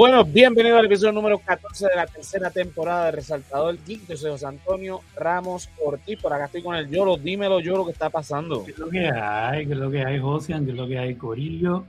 Bueno, 0.00 0.24
bienvenido 0.24 0.78
al 0.78 0.86
episodio 0.86 1.12
número 1.12 1.38
14 1.40 1.88
de 1.88 1.94
la 1.94 2.06
tercera 2.06 2.50
temporada 2.50 3.04
de 3.04 3.10
Resaltador 3.10 3.76
Geek. 3.84 4.08
Yo 4.08 4.16
soy 4.16 4.30
José 4.30 4.46
Antonio 4.46 5.02
Ramos 5.14 5.68
Ortiz. 5.84 6.18
Por 6.18 6.32
acá 6.32 6.46
estoy 6.46 6.62
con 6.62 6.74
el 6.74 6.88
Yoro. 6.88 7.18
Dímelo, 7.18 7.60
Yoro, 7.60 7.84
¿qué 7.84 7.92
está 7.92 8.08
pasando? 8.08 8.64
¿Qué 8.64 8.70
es 8.70 8.78
lo 8.78 8.88
que 8.88 9.10
hay? 9.10 9.66
¿Qué 9.66 9.74
es 9.74 9.78
lo 9.78 9.90
que 9.90 10.02
hay, 10.02 10.18
José? 10.18 10.54
¿Qué 10.64 10.70
es 10.70 10.76
lo 10.78 10.88
que 10.88 10.98
hay, 10.98 11.16
Corillo? 11.16 11.84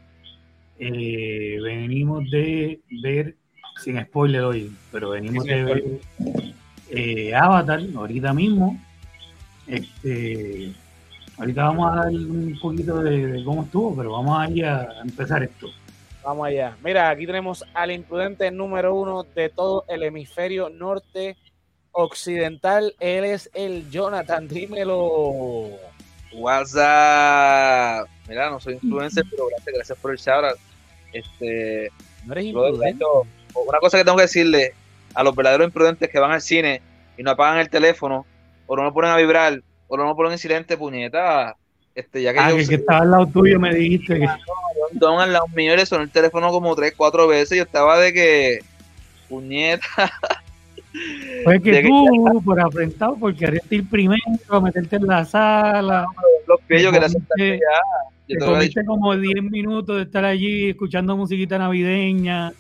Eh, 0.77 1.57
venimos 1.63 2.29
de 2.29 2.81
ver, 3.01 3.37
sin 3.81 3.97
spoiler 4.03 4.41
hoy, 4.41 4.69
pero 4.91 5.11
venimos 5.11 5.45
de 5.45 5.63
ver 5.63 5.83
eh, 6.89 7.33
Avatar 7.33 7.79
ahorita 7.95 8.33
mismo. 8.33 8.77
Este, 9.67 10.73
ahorita 11.37 11.63
vamos 11.63 11.93
a 11.93 11.95
dar 11.95 12.07
un 12.09 12.59
poquito 12.61 13.01
de, 13.03 13.27
de 13.27 13.43
cómo 13.45 13.63
estuvo, 13.63 13.95
pero 13.95 14.11
vamos 14.11 14.37
a 14.37 14.51
ir 14.51 14.65
a 14.65 14.99
empezar 15.01 15.43
esto. 15.43 15.69
Vamos 16.23 16.47
allá. 16.47 16.77
Mira, 16.83 17.09
aquí 17.09 17.25
tenemos 17.25 17.65
al 17.73 17.91
imprudente 17.91 18.51
número 18.51 18.93
uno 18.93 19.23
de 19.23 19.49
todo 19.49 19.85
el 19.87 20.03
hemisferio 20.03 20.69
norte 20.69 21.35
occidental. 21.91 22.95
Él 22.99 23.25
es 23.25 23.49
el 23.53 23.89
Jonathan. 23.89 24.47
Dímelo. 24.47 25.69
WhatsApp. 26.33 28.07
Mira, 28.27 28.49
no 28.49 28.59
soy 28.59 28.75
influencer, 28.75 29.23
pero 29.29 29.47
gracias, 29.47 29.75
gracias 29.75 29.97
por 29.97 30.11
el 30.11 30.17
shout 30.17 30.57
Este, 31.11 31.91
no 32.25 32.33
eres 32.33 32.45
imprudente. 32.45 33.03
Una 33.53 33.79
cosa 33.79 33.97
que 33.97 34.05
tengo 34.05 34.17
que 34.17 34.23
decirle 34.23 34.73
a 35.13 35.23
los 35.23 35.35
verdaderos 35.35 35.67
imprudentes 35.67 36.09
que 36.09 36.19
van 36.19 36.31
al 36.31 36.41
cine 36.41 36.81
y 37.17 37.23
no 37.23 37.31
apagan 37.31 37.59
el 37.59 37.69
teléfono, 37.69 38.25
o 38.67 38.75
no 38.77 38.83
lo 38.83 38.93
ponen 38.93 39.11
a 39.11 39.17
vibrar, 39.17 39.61
o 39.87 39.97
no 39.97 40.05
lo 40.05 40.15
ponen 40.15 40.33
en 40.33 40.37
silente, 40.37 40.77
puñeta. 40.77 41.57
Este, 41.93 42.21
ya 42.21 42.31
que 42.31 42.39
ah, 42.39 42.51
yo 42.51 42.57
que, 42.57 42.67
que, 42.67 42.75
estaba 42.75 42.99
al 43.01 43.11
lado 43.11 43.27
tuyo, 43.27 43.59
me 43.59 43.75
dijiste 43.75 44.13
que. 44.13 44.25
No, 44.25 44.37
al 45.19 45.33
lado 45.33 45.47
mío 45.55 45.75
le 45.75 45.85
sonó 45.85 46.03
el 46.03 46.09
teléfono 46.09 46.49
como 46.51 46.75
tres, 46.75 46.93
cuatro 46.95 47.27
veces. 47.27 47.57
Yo 47.57 47.63
estaba 47.63 47.99
de 47.99 48.13
que. 48.13 48.59
Puñeta. 49.29 49.85
Fue 51.43 51.61
que 51.61 51.83
tú, 51.83 52.41
por 52.43 52.59
afrentado, 52.59 53.15
por 53.15 53.33
querer 53.35 53.61
ir 53.69 53.89
primero, 53.89 54.21
a 54.49 54.59
meterte 54.59 54.97
en 54.97 55.07
la 55.07 55.23
sala. 55.23 56.05
Los 56.47 56.59
pies, 56.61 56.83
yo 56.83 56.91
quería 56.91 57.09
sentarte 57.09 57.59
ya. 57.59 58.11
Te 58.27 58.45
comiste 58.45 58.85
como 58.85 59.15
10 59.15 59.43
minutos 59.43 59.97
de 59.97 60.03
estar 60.03 60.25
allí 60.25 60.69
escuchando 60.69 61.15
musiquita 61.17 61.57
navideña. 61.57 62.53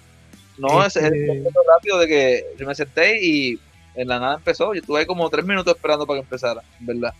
No, 0.57 0.85
este... 0.85 0.99
ese 0.99 1.07
es 1.07 1.13
el 1.13 1.43
rápido 1.67 1.99
de 1.99 2.07
que 2.07 2.45
yo 2.57 2.67
me 2.67 2.75
senté 2.75 3.23
y 3.23 3.59
en 3.95 4.07
la 4.07 4.19
nada 4.19 4.35
empezó. 4.35 4.73
Yo 4.73 4.81
estuve 4.81 4.99
ahí 4.99 5.05
como 5.05 5.29
tres 5.29 5.45
minutos 5.45 5.75
esperando 5.75 6.05
para 6.05 6.19
que 6.19 6.23
empezara, 6.23 6.61
¿verdad? 6.79 7.13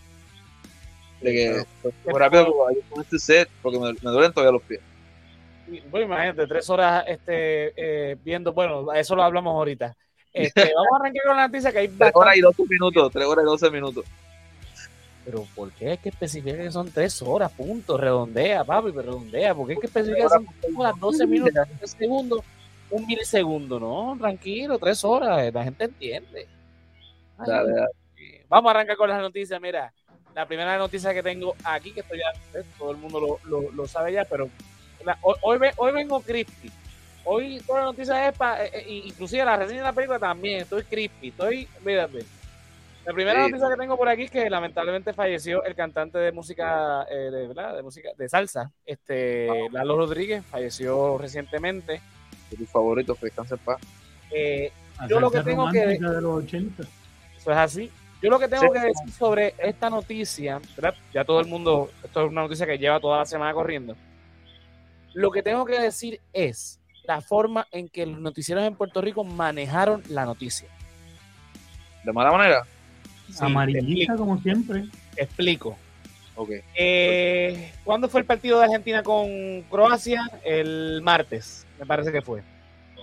De 1.20 1.32
que 1.32 1.64
fue 2.04 2.18
rápido 2.18 2.52
con 2.90 3.02
este 3.02 3.18
set 3.18 3.48
porque 3.62 3.78
me, 3.78 3.92
me, 3.92 4.10
duelen 4.10 4.32
todavía 4.32 4.52
los 4.52 4.62
pies. 4.62 4.80
Bueno, 5.90 6.06
imagínate, 6.06 6.46
tres 6.46 6.68
horas 6.70 7.04
este, 7.06 7.72
eh, 7.76 8.16
viendo, 8.22 8.52
bueno, 8.52 8.92
eso 8.92 9.16
lo 9.16 9.22
hablamos 9.22 9.54
ahorita. 9.54 9.96
Este, 10.32 10.60
vamos 10.76 10.92
a 10.92 10.96
arrancar 10.96 11.22
con 11.26 11.36
la 11.36 11.46
noticia 11.46 11.72
que 11.72 11.78
hay 11.78 11.88
Tres 11.88 12.12
horas 12.14 12.36
y 12.36 12.40
doce 12.40 12.62
minutos, 12.68 13.12
tres 13.12 13.26
horas 13.26 13.42
y 13.42 13.46
doce 13.46 13.70
minutos. 13.70 14.04
Pero 15.24 15.46
¿por 15.54 15.70
qué 15.72 15.92
es 15.92 16.00
que 16.00 16.08
especifica 16.08 16.56
que 16.56 16.70
son 16.72 16.90
tres 16.90 17.22
horas, 17.22 17.52
punto? 17.52 17.96
Redondea, 17.96 18.64
papi, 18.64 18.90
redondea. 18.90 19.54
¿Por 19.54 19.68
qué 19.68 19.74
es 19.74 19.78
que 19.78 19.86
especifica 19.86 20.22
que 20.24 20.28
son 20.28 20.46
tres 20.60 20.72
horas, 20.76 20.98
doce 20.98 21.26
minutos, 21.26 21.68
un 21.80 21.88
segundo, 21.88 22.44
un 22.90 23.06
milisegundo? 23.06 23.78
No, 23.78 24.16
tranquilo, 24.18 24.78
tres 24.78 25.04
horas, 25.04 25.52
la 25.52 25.64
gente 25.64 25.84
entiende. 25.84 26.48
Ay, 27.38 27.46
Dale, 27.46 27.72
dale. 27.72 28.46
Vamos 28.48 28.68
a 28.68 28.70
arrancar 28.72 28.96
con 28.96 29.08
las 29.08 29.20
noticias, 29.20 29.60
mira 29.60 29.92
la 30.34 30.46
primera 30.46 30.78
noticia 30.78 31.12
que 31.12 31.22
tengo 31.22 31.54
aquí, 31.64 31.92
que 31.92 32.00
esto 32.00 32.14
ya 32.14 32.60
todo 32.78 32.90
el 32.90 32.96
mundo 32.96 33.20
lo, 33.20 33.38
lo, 33.44 33.70
lo 33.70 33.86
sabe 33.86 34.12
ya, 34.12 34.24
pero 34.24 34.48
la, 35.04 35.18
hoy, 35.22 35.58
hoy, 35.76 35.92
vengo 35.92 36.20
crispy. 36.20 36.70
Hoy 37.24 37.60
toda 37.66 37.80
la 37.80 37.84
noticia 37.86 38.28
es 38.28 38.36
para, 38.36 38.64
eh, 38.66 38.84
inclusive 38.88 39.44
la 39.44 39.56
reseña 39.56 39.80
de 39.80 39.84
la 39.84 39.92
película 39.92 40.18
también, 40.18 40.62
estoy 40.62 40.82
crispy, 40.84 41.28
estoy, 41.28 41.68
mírate. 41.84 42.24
La 43.04 43.12
primera 43.12 43.44
sí. 43.44 43.50
noticia 43.50 43.68
que 43.68 43.80
tengo 43.80 43.96
por 43.96 44.08
aquí 44.08 44.22
es 44.22 44.30
que 44.30 44.48
lamentablemente 44.48 45.12
falleció 45.12 45.64
el 45.64 45.74
cantante 45.74 46.18
de 46.18 46.32
música, 46.32 47.04
eh, 47.10 47.30
de, 47.30 47.48
¿verdad? 47.48 47.76
de 47.76 47.82
música, 47.82 48.10
de 48.16 48.28
salsa, 48.28 48.70
este. 48.86 49.48
Lalo 49.72 49.96
Rodríguez, 49.96 50.44
falleció 50.46 51.18
recientemente. 51.18 52.00
De 52.50 52.56
tus 52.56 52.68
favoritos, 52.68 53.18
que 53.18 53.26
descanse 53.26 53.54
en 53.54 53.60
paz. 53.60 53.80
Eh, 54.30 54.72
yo 55.08 55.20
lo 55.20 55.30
que 55.30 55.40
tengo 55.40 55.70
que... 55.70 55.86
De 55.86 55.98
los 55.98 56.44
80. 56.44 56.82
Eso 57.36 57.50
es 57.50 57.56
así. 57.56 57.90
Yo 58.22 58.30
lo 58.30 58.38
que 58.38 58.46
tengo 58.46 58.62
sí, 58.62 58.72
que 58.72 58.86
decir 58.86 59.12
sobre 59.12 59.54
esta 59.58 59.90
noticia, 59.90 60.60
¿verdad? 60.76 60.94
ya 61.12 61.24
todo 61.24 61.40
el 61.40 61.46
mundo, 61.46 61.90
esto 62.04 62.24
es 62.24 62.30
una 62.30 62.42
noticia 62.42 62.66
que 62.66 62.78
lleva 62.78 63.00
toda 63.00 63.18
la 63.18 63.26
semana 63.26 63.52
corriendo. 63.52 63.96
Lo 65.14 65.30
que 65.30 65.42
tengo 65.42 65.64
que 65.64 65.80
decir 65.80 66.20
es 66.32 66.80
la 67.04 67.20
forma 67.20 67.66
en 67.72 67.88
que 67.88 68.06
los 68.06 68.20
noticieros 68.20 68.64
en 68.64 68.74
Puerto 68.74 69.00
Rico 69.00 69.24
manejaron 69.24 70.02
la 70.08 70.24
noticia. 70.24 70.68
¿De 72.04 72.12
mala 72.12 72.32
manera? 72.32 72.62
Sí, 73.28 73.38
Amarillista 73.40 74.16
como 74.16 74.40
siempre. 74.40 74.84
Explico. 75.16 75.76
Okay. 76.34 76.60
Eh, 76.74 77.72
¿Cuándo 77.84 78.08
fue 78.08 78.20
el 78.20 78.26
partido 78.26 78.58
de 78.58 78.64
Argentina 78.64 79.02
con 79.02 79.62
Croacia? 79.70 80.30
El 80.44 81.00
martes, 81.02 81.66
me 81.78 81.86
parece 81.86 82.10
que 82.10 82.22
fue. 82.22 82.42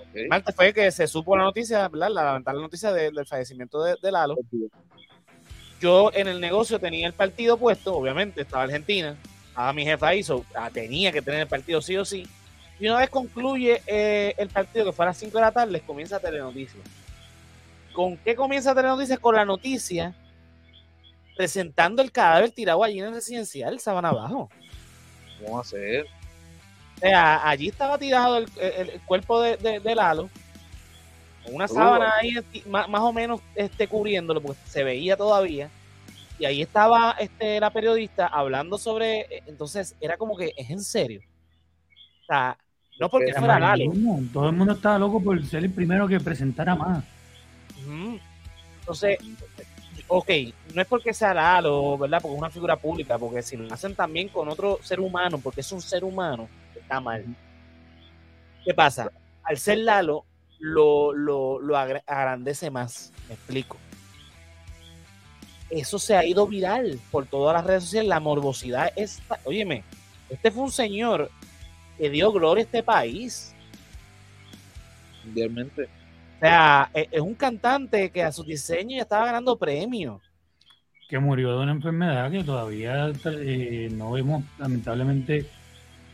Okay. 0.10 0.24
El 0.24 0.30
martes 0.30 0.56
fue 0.56 0.74
que 0.74 0.92
se 0.92 1.06
supo 1.08 1.38
la 1.38 1.44
noticia, 1.44 1.88
¿verdad? 1.88 2.10
la 2.10 2.24
lamentable 2.24 2.62
noticia 2.62 2.92
de, 2.92 3.12
del 3.12 3.26
fallecimiento 3.28 3.84
de, 3.84 3.96
de 4.02 4.12
Lalo. 4.12 4.36
Yo 5.80 6.12
en 6.14 6.28
el 6.28 6.42
negocio 6.42 6.80
tenía 6.80 7.08
el 7.08 7.14
partido 7.14 7.58
puesto, 7.58 7.96
obviamente, 7.96 8.42
estaba 8.42 8.64
Argentina, 8.64 9.16
estaba 9.60 9.74
mi 9.74 9.84
jefa 9.84 10.08
ahí, 10.08 10.24
so, 10.24 10.46
tenía 10.72 11.12
que 11.12 11.22
tener 11.22 11.42
el 11.42 11.48
partido 11.48 11.82
sí 11.82 11.98
o 11.98 12.06
sí. 12.06 12.26
Y 12.80 12.88
una 12.88 13.00
vez 13.00 13.10
concluye 13.10 13.82
eh, 13.88 14.34
el 14.38 14.48
partido, 14.48 14.86
que 14.86 14.94
fue 14.94 15.04
a 15.04 15.10
las 15.10 15.18
5 15.18 15.38
de 15.38 15.42
la 15.42 15.52
tarde, 15.52 15.82
comienza 15.82 16.18
Telenoticias. 16.18 16.82
¿Con 17.92 18.16
qué 18.16 18.36
comienza 18.36 18.74
Telenoticias? 18.74 19.20
Con 19.20 19.36
la 19.36 19.44
noticia 19.44 20.16
presentando 21.36 22.02
el 22.02 22.10
cadáver 22.10 22.52
tirado 22.52 22.82
allí 22.86 23.00
en 23.00 23.08
el 23.08 23.14
residencial, 23.14 23.82
Sabana 23.82 24.10
Abajo. 24.10 24.50
¿Cómo 25.42 25.56
va 25.56 25.62
a 25.62 25.66
ser? 25.66 26.06
O 26.96 27.00
sea, 27.00 27.50
allí 27.50 27.68
estaba 27.68 27.98
tirado 27.98 28.38
el, 28.38 28.48
el, 28.62 28.90
el 28.92 29.02
cuerpo 29.02 29.42
de, 29.42 29.58
de, 29.58 29.82
de 29.82 29.96
Lalo 29.96 30.30
con 31.44 31.56
una 31.56 31.68
sábana 31.68 32.14
ahí 32.16 32.34
más, 32.66 32.88
más, 32.88 33.02
o 33.02 33.12
menos 33.12 33.42
este, 33.56 33.90
cubriéndolo, 33.90 34.42
porque 34.42 34.62
se 34.68 34.86
veía 34.86 35.18
todavía. 35.18 35.70
Y 36.40 36.46
ahí 36.46 36.62
estaba 36.62 37.16
este, 37.20 37.60
la 37.60 37.70
periodista 37.70 38.28
hablando 38.28 38.78
sobre. 38.78 39.44
Entonces, 39.46 39.96
era 40.00 40.18
como 40.18 40.38
que 40.38 40.54
es 40.56 40.70
en 40.70 40.82
serio. 40.82 41.22
O 42.24 42.26
sea, 42.26 42.58
no 43.00 43.10
porque 43.10 43.30
Era 43.30 43.40
fuera 43.40 43.60
Lalo. 43.60 43.92
Todo 44.32 44.50
el 44.50 44.56
mundo 44.56 44.74
estaba 44.74 44.98
loco 44.98 45.22
por 45.22 45.44
ser 45.46 45.64
el 45.66 45.72
primero 45.72 46.08
que 46.08 46.20
presentara 46.20 46.76
más. 46.76 47.04
Uh 47.86 47.92
-huh. 47.92 48.22
Entonces, 48.80 49.20
ok, 50.08 50.30
no 50.74 50.82
es 50.82 50.88
porque 50.88 51.14
sea 51.14 51.34
Lalo, 51.34 51.98
¿verdad? 51.98 52.22
Porque 52.22 52.36
es 52.36 52.40
una 52.40 52.50
figura 52.50 52.76
pública, 52.78 53.18
porque 53.18 53.42
si 53.42 53.58
lo 53.58 53.74
hacen 53.74 53.96
también 53.96 54.30
con 54.30 54.48
otro 54.48 54.80
ser 54.82 55.00
humano, 55.00 55.40
porque 55.40 55.62
es 55.62 55.72
un 55.72 55.82
ser 55.82 56.04
humano, 56.04 56.48
está 56.76 57.00
mal. 57.00 57.26
¿Qué 58.64 58.74
pasa? 58.74 59.12
Al 59.44 59.58
ser 59.58 59.80
Lalo, 59.80 60.26
lo, 60.60 61.14
lo, 61.14 61.60
lo 61.60 61.78
agrandece 61.78 62.70
más. 62.70 63.12
Me 63.28 63.36
explico. 63.36 63.78
Eso 65.70 66.00
se 66.00 66.16
ha 66.16 66.26
ido 66.26 66.48
viral 66.48 67.00
por 67.12 67.26
todas 67.26 67.56
las 67.56 67.66
redes 67.66 67.84
sociales. 67.84 68.10
La 68.10 68.20
morbosidad 68.20 68.92
está. 68.96 69.40
Óyeme, 69.46 69.84
este 70.30 70.52
fue 70.52 70.64
un 70.64 70.72
señor 70.72 71.30
que 71.98 72.10
dio 72.10 72.32
gloria 72.32 72.64
a 72.64 72.66
este 72.66 72.84
país. 72.84 73.54
Mundialmente. 75.26 75.84
O 75.84 76.40
sea, 76.40 76.90
e, 76.94 77.08
es 77.12 77.22
un 77.22 77.36
cantante 77.36 78.10
que 78.10 78.24
a 78.24 78.32
sus 78.32 78.46
diseños 78.46 78.98
ya 78.98 79.04
estaba 79.04 79.26
ganando 79.26 79.58
premios. 79.58 80.22
Que 81.08 81.20
murió 81.20 81.58
de 81.58 81.64
una 81.64 81.72
enfermedad 81.72 82.32
que 82.32 82.44
todavía 82.44 83.12
eh, 83.26 83.90
no 83.92 84.12
vemos, 84.12 84.44
lamentablemente, 84.58 85.46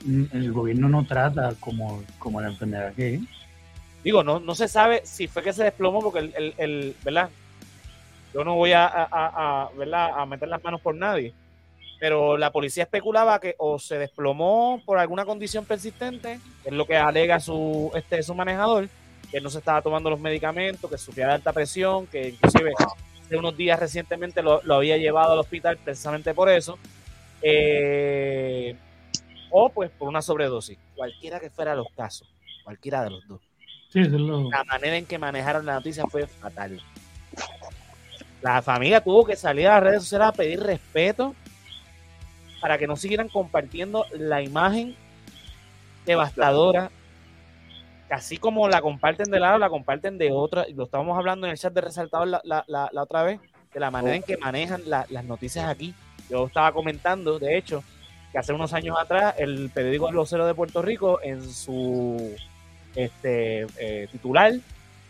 el 0.05 0.51
gobierno 0.51 0.89
no 0.89 1.05
trata 1.05 1.53
como, 1.59 2.03
como 2.17 2.39
la 2.39 2.47
enfermedad 2.47 2.93
que 2.93 3.15
es 3.15 3.21
Digo, 4.05 4.23
no, 4.23 4.39
no 4.39 4.53
se 4.53 4.67
sabe 4.67 5.01
si 5.03 5.27
fue 5.27 5.41
que 5.41 5.51
se 5.51 5.63
desplomó 5.63 5.99
porque 5.99 6.19
el, 6.19 6.53
el, 6.57 6.95
¿verdad? 7.03 7.29
Yo 8.35 8.43
no 8.43 8.55
voy 8.55 8.73
a, 8.73 8.85
a, 8.85 9.69
a 9.71 10.25
meter 10.25 10.49
las 10.49 10.61
manos 10.61 10.81
por 10.81 10.93
nadie, 10.93 11.33
pero 12.01 12.37
la 12.37 12.51
policía 12.51 12.83
especulaba 12.83 13.39
que 13.39 13.55
o 13.57 13.79
se 13.79 13.97
desplomó 13.97 14.81
por 14.85 14.99
alguna 14.99 15.23
condición 15.23 15.63
persistente, 15.63 16.41
que 16.61 16.69
es 16.69 16.75
lo 16.75 16.85
que 16.85 16.97
alega 16.97 17.39
su, 17.39 17.91
este, 17.95 18.21
su 18.23 18.35
manejador, 18.35 18.89
que 19.31 19.39
no 19.39 19.49
se 19.49 19.59
estaba 19.59 19.81
tomando 19.81 20.09
los 20.09 20.19
medicamentos, 20.19 20.91
que 20.91 20.97
sufría 20.97 21.27
de 21.27 21.33
alta 21.35 21.53
presión, 21.53 22.07
que 22.07 22.29
inclusive 22.29 22.73
hace 23.23 23.37
unos 23.37 23.55
días 23.55 23.79
recientemente 23.79 24.43
lo, 24.43 24.61
había 24.73 24.97
llevado 24.97 25.31
al 25.31 25.39
hospital 25.39 25.77
precisamente 25.77 26.33
por 26.33 26.49
eso, 26.49 26.77
eh, 27.41 28.75
o 29.49 29.69
pues 29.69 29.89
por 29.91 30.09
una 30.09 30.21
sobredosis, 30.21 30.77
cualquiera 30.93 31.39
que 31.39 31.49
fuera 31.49 31.73
los 31.73 31.87
casos, 31.95 32.27
cualquiera 32.65 33.01
de 33.01 33.11
los 33.11 33.25
dos. 33.29 33.41
La 34.51 34.65
manera 34.65 34.97
en 34.97 35.05
que 35.05 35.17
manejaron 35.17 35.65
la 35.65 35.75
noticia 35.75 36.03
fue 36.05 36.27
fatal. 36.27 36.81
La 38.41 38.61
familia 38.61 39.01
tuvo 39.01 39.25
que 39.25 39.35
salir 39.35 39.67
a 39.67 39.75
las 39.75 39.83
redes 39.83 40.03
sociales 40.03 40.27
a 40.27 40.31
pedir 40.31 40.61
respeto 40.61 41.35
para 42.61 42.77
que 42.77 42.87
no 42.87 42.95
siguieran 42.95 43.29
compartiendo 43.29 44.05
la 44.13 44.41
imagen 44.41 44.95
devastadora 46.05 46.89
así 48.09 48.37
como 48.37 48.67
la 48.69 48.81
comparten 48.81 49.29
de 49.29 49.39
lado, 49.39 49.57
la 49.57 49.69
comparten 49.69 50.17
de 50.17 50.31
otra, 50.31 50.65
lo 50.73 50.85
estábamos 50.85 51.17
hablando 51.17 51.47
en 51.47 51.51
el 51.51 51.57
chat 51.57 51.73
de 51.73 51.81
resaltado 51.81 52.25
la, 52.25 52.41
la, 52.43 53.01
otra 53.01 53.23
vez, 53.23 53.39
de 53.73 53.79
la 53.79 53.91
manera 53.91 54.15
en 54.15 54.23
que 54.23 54.37
manejan 54.37 54.81
las 54.85 55.25
noticias 55.25 55.67
aquí. 55.67 55.93
Yo 56.29 56.47
estaba 56.47 56.71
comentando, 56.71 57.39
de 57.39 57.57
hecho, 57.57 57.83
que 58.31 58.37
hace 58.37 58.53
unos 58.53 58.73
años 58.73 58.97
atrás 58.99 59.35
el 59.37 59.69
periódico 59.69 60.11
Vocero 60.11 60.45
de 60.45 60.53
Puerto 60.53 60.81
Rico 60.81 61.19
en 61.21 61.47
su 61.47 62.35
este 62.95 63.67
eh, 63.77 64.07
titular 64.11 64.53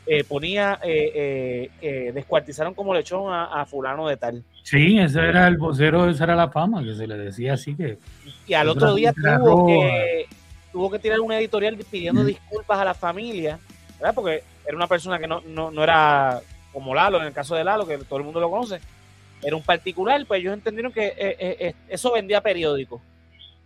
eh, 0.08 0.24
ponía 0.24 0.80
eh, 0.84 1.70
que 1.80 2.12
descuartizaron 2.12 2.74
como 2.74 2.94
lechón 2.94 3.34
a, 3.34 3.66
fulano 3.66 4.08
de 4.08 4.18
tal. 4.18 4.44
Sí, 4.64 5.00
ese 5.00 5.20
era 5.20 5.48
el 5.48 5.58
vocero, 5.58 6.10
esa 6.10 6.26
era 6.26 6.36
la 6.36 6.50
fama, 6.50 6.84
que 6.84 6.96
se 6.96 7.08
le 7.08 7.18
decía 7.18 7.54
así 7.54 7.76
que... 7.76 7.98
Y 8.48 8.54
al 8.54 8.70
otro 8.70 8.94
día 8.96 9.14
tuvo 9.14 9.68
que 9.68 10.28
tuvo 10.76 10.92
que 10.92 11.00
tirar 11.00 11.22
un 11.22 11.32
editorial 11.32 11.78
pidiendo 11.90 12.22
disculpas 12.26 12.78
a 12.78 12.84
la 12.84 12.94
familia, 12.94 13.58
¿verdad? 13.98 14.14
Porque 14.14 14.44
era 14.68 14.76
una 14.76 14.88
persona 14.88 15.18
que 15.18 15.26
no, 15.26 15.40
no, 15.40 15.82
era 15.82 16.42
como 16.74 16.94
Lalo, 16.94 17.22
en 17.22 17.28
el 17.28 17.32
caso 17.32 17.56
de 17.56 17.64
Lalo, 17.64 17.88
que 17.88 17.98
todo 18.00 18.20
el 18.20 18.26
mundo 18.26 18.42
lo 18.42 18.50
conoce, 18.50 18.82
era 19.42 19.56
un 19.56 19.64
particular, 19.64 20.22
pues 20.28 20.42
ellos 20.42 20.54
entendieron 20.54 20.92
que 20.92 21.06
eh, 21.06 21.16
eh, 21.18 21.58
eh, 21.60 21.74
eso 21.88 22.12
vendía 22.12 22.42
periódicos. 22.42 23.02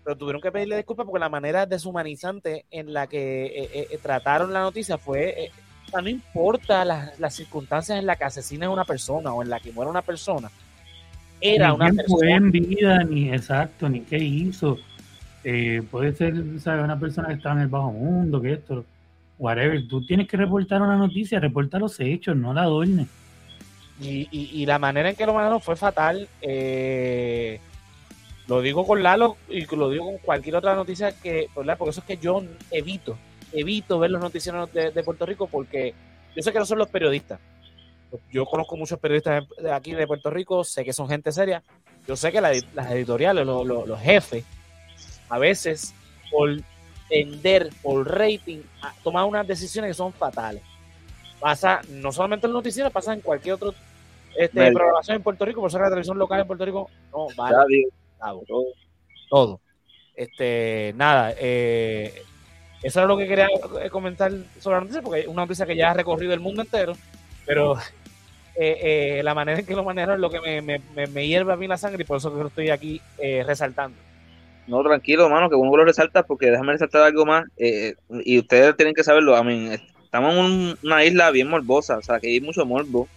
Pero 0.04 0.18
tuvieron 0.18 0.40
que 0.40 0.52
pedirle 0.52 0.78
disculpas 0.78 1.08
porque 1.08 1.20
la 1.20 1.30
manera 1.30 1.66
deshumanizante 1.66 2.66
en 2.70 2.94
la 2.94 3.08
que 3.08 3.90
trataron 4.04 4.54
la 4.54 4.62
noticia 4.62 5.00
fue, 5.00 5.52
no 6.02 6.10
importa 6.10 6.86
las, 6.86 7.20
las, 7.20 7.36
circunstancias 7.36 8.00
en 8.00 8.06
las 8.06 8.18
que 8.18 8.24
asesina 8.26 8.70
una 8.70 8.86
persona 8.86 9.34
o 9.34 9.42
en 9.42 9.50
la 9.50 9.60
que 9.60 9.72
muere 9.72 9.90
una 9.90 10.02
persona, 10.02 10.50
era 11.42 11.74
una 11.74 11.88
persona. 11.88 12.06
Fue 12.08 12.32
en 12.32 12.52
vida, 12.52 13.04
ni 13.04 13.30
exacto, 13.30 13.90
ni 13.90 14.02
qué 14.02 14.18
hizo 14.18 14.78
eh, 15.44 15.82
puede 15.90 16.14
ser 16.14 16.34
una 16.34 17.00
persona 17.00 17.30
que 17.30 17.36
está 17.36 17.54
en 17.54 17.60
el 17.60 17.68
bajo 17.68 17.92
mundo, 17.92 18.42
que 18.42 18.54
esto, 18.54 18.86
whatever. 19.38 19.88
Tú 19.88 20.06
tienes 20.06 20.28
que 20.28 20.38
reportar 20.38 20.82
una 20.82 20.98
noticia, 20.98 21.40
reporta 21.40 21.80
los 21.80 22.00
hechos, 22.00 22.36
no 22.36 22.54
la 22.54 22.64
adornes. 22.64 23.08
Y, 24.02 24.30
y, 24.32 24.66
la 24.66 24.80
manera 24.80 25.10
en 25.10 25.16
que 25.16 25.26
lo 25.26 25.34
mandaron 25.34 25.60
fue 25.60 25.76
fatal. 25.76 26.30
Eh, 26.42 27.60
lo 28.48 28.62
digo 28.62 28.88
con 28.88 29.04
Lalo 29.04 29.36
y 29.50 29.66
lo 29.76 29.90
digo 29.90 30.06
con 30.06 30.18
cualquier 30.20 30.56
otra 30.56 30.74
noticia 30.74 31.12
que, 31.12 31.50
Porque 31.54 31.90
eso 31.90 32.00
es 32.00 32.06
que 32.06 32.18
yo 32.18 32.42
evito, 32.72 33.18
evito 33.54 34.00
ver 34.00 34.12
los 34.12 34.22
noticieros 34.22 34.72
de, 34.74 35.04
Puerto 35.04 35.26
Rico 35.26 35.48
porque 35.48 35.94
yo 36.36 36.42
sé 36.42 36.52
que 36.52 36.60
no 36.60 36.66
son 36.66 36.80
los 36.80 36.90
periodistas. 36.90 37.40
Yo 38.32 38.46
conozco 38.46 38.76
muchos 38.76 39.00
periodistas 39.00 39.44
de 39.62 39.72
aquí 39.72 39.94
de 39.94 40.08
Puerto 40.08 40.30
Rico, 40.30 40.64
sé 40.64 40.84
que 40.84 40.94
son 40.94 41.08
gente 41.08 41.32
seria. 41.32 41.62
Yo 42.08 42.16
sé 42.16 42.32
que 42.32 42.42
las 42.42 42.92
editoriales, 42.92 43.46
los 43.46 44.00
jefes, 44.00 44.44
a 45.30 45.38
veces 45.38 45.94
por 46.32 46.50
tender, 47.08 47.70
por 47.82 48.08
rating, 48.08 48.62
a 48.82 48.94
tomar 49.04 49.26
unas 49.26 49.48
decisiones 49.48 49.90
que 49.90 49.96
son 49.96 50.14
fatales. 50.14 50.64
Pasa 51.40 51.82
no 51.90 52.12
solamente 52.12 52.48
en 52.48 52.52
el 52.52 52.56
noticiero, 52.56 52.90
pasa 52.90 53.14
en 53.14 53.22
cualquier 53.22 53.56
otro 53.56 53.74
este, 54.36 54.72
programación 54.72 55.18
en 55.18 55.24
Puerto 55.24 55.46
Rico, 55.46 55.62
por 55.62 55.72
ser 55.72 55.82
la 55.82 55.88
televisión 55.88 56.18
local 56.18 56.42
en 56.42 56.48
Puerto 56.48 56.66
Rico, 56.66 56.90
no, 57.12 57.28
vale. 57.36 57.88
Todo. 58.20 58.66
todo. 59.30 59.62
Este, 60.16 60.94
nada, 60.96 61.34
eh, 61.38 62.24
eso 62.82 63.02
es 63.02 63.08
lo 63.08 63.18
que 63.18 63.28
quería 63.28 63.48
comentar 63.92 64.32
sobre 64.60 64.78
la 64.78 64.82
noticia, 64.82 65.02
porque 65.02 65.22
es 65.22 65.28
una 65.28 65.44
noticia 65.44 65.66
que 65.66 65.76
ya 65.76 65.92
ha 65.92 65.94
recorrido 65.94 66.34
el 66.34 66.40
mundo 66.40 66.62
entero, 66.62 66.94
pero 67.46 67.78
eh, 68.56 69.18
eh, 69.18 69.22
la 69.24 69.34
manera 69.34 69.60
en 69.60 69.66
que 69.66 69.76
lo 69.76 69.84
manejaron 69.84 70.16
es 70.16 70.22
lo 70.22 70.30
que 70.30 70.40
me, 70.40 70.62
me, 70.62 71.08
me, 71.08 71.28
hierve 71.28 71.54
a 71.54 71.58
mí 71.58 71.68
la 71.68 71.78
sangre 71.78 72.04
y 72.04 72.06
por 72.06 72.18
eso 72.18 72.34
que 72.34 72.42
lo 72.42 72.48
estoy 72.48 72.70
aquí 72.70 73.02
resaltando. 73.46 73.98
No, 74.70 74.84
tranquilo, 74.84 75.26
hermano, 75.26 75.50
que 75.50 75.56
uno 75.56 75.76
lo 75.76 75.84
resalta 75.84 76.22
porque 76.22 76.52
déjame 76.52 76.74
resaltar 76.74 77.02
algo 77.02 77.26
más. 77.26 77.46
Eh, 77.58 77.96
y 78.24 78.38
ustedes 78.38 78.78
tienen 78.78 78.94
que 78.94 79.04
saberlo. 79.04 79.36
A 79.36 79.44
mí, 79.44 79.72
estamos 80.04 80.36
en 80.36 80.78
una 80.84 81.04
isla 81.04 81.32
bien 81.32 81.50
morbosa, 81.50 81.98
o 81.98 82.04
sea, 82.04 82.20
que 82.20 82.28
hay 82.28 82.40
mucho 82.40 82.66
morbo. 82.68 83.08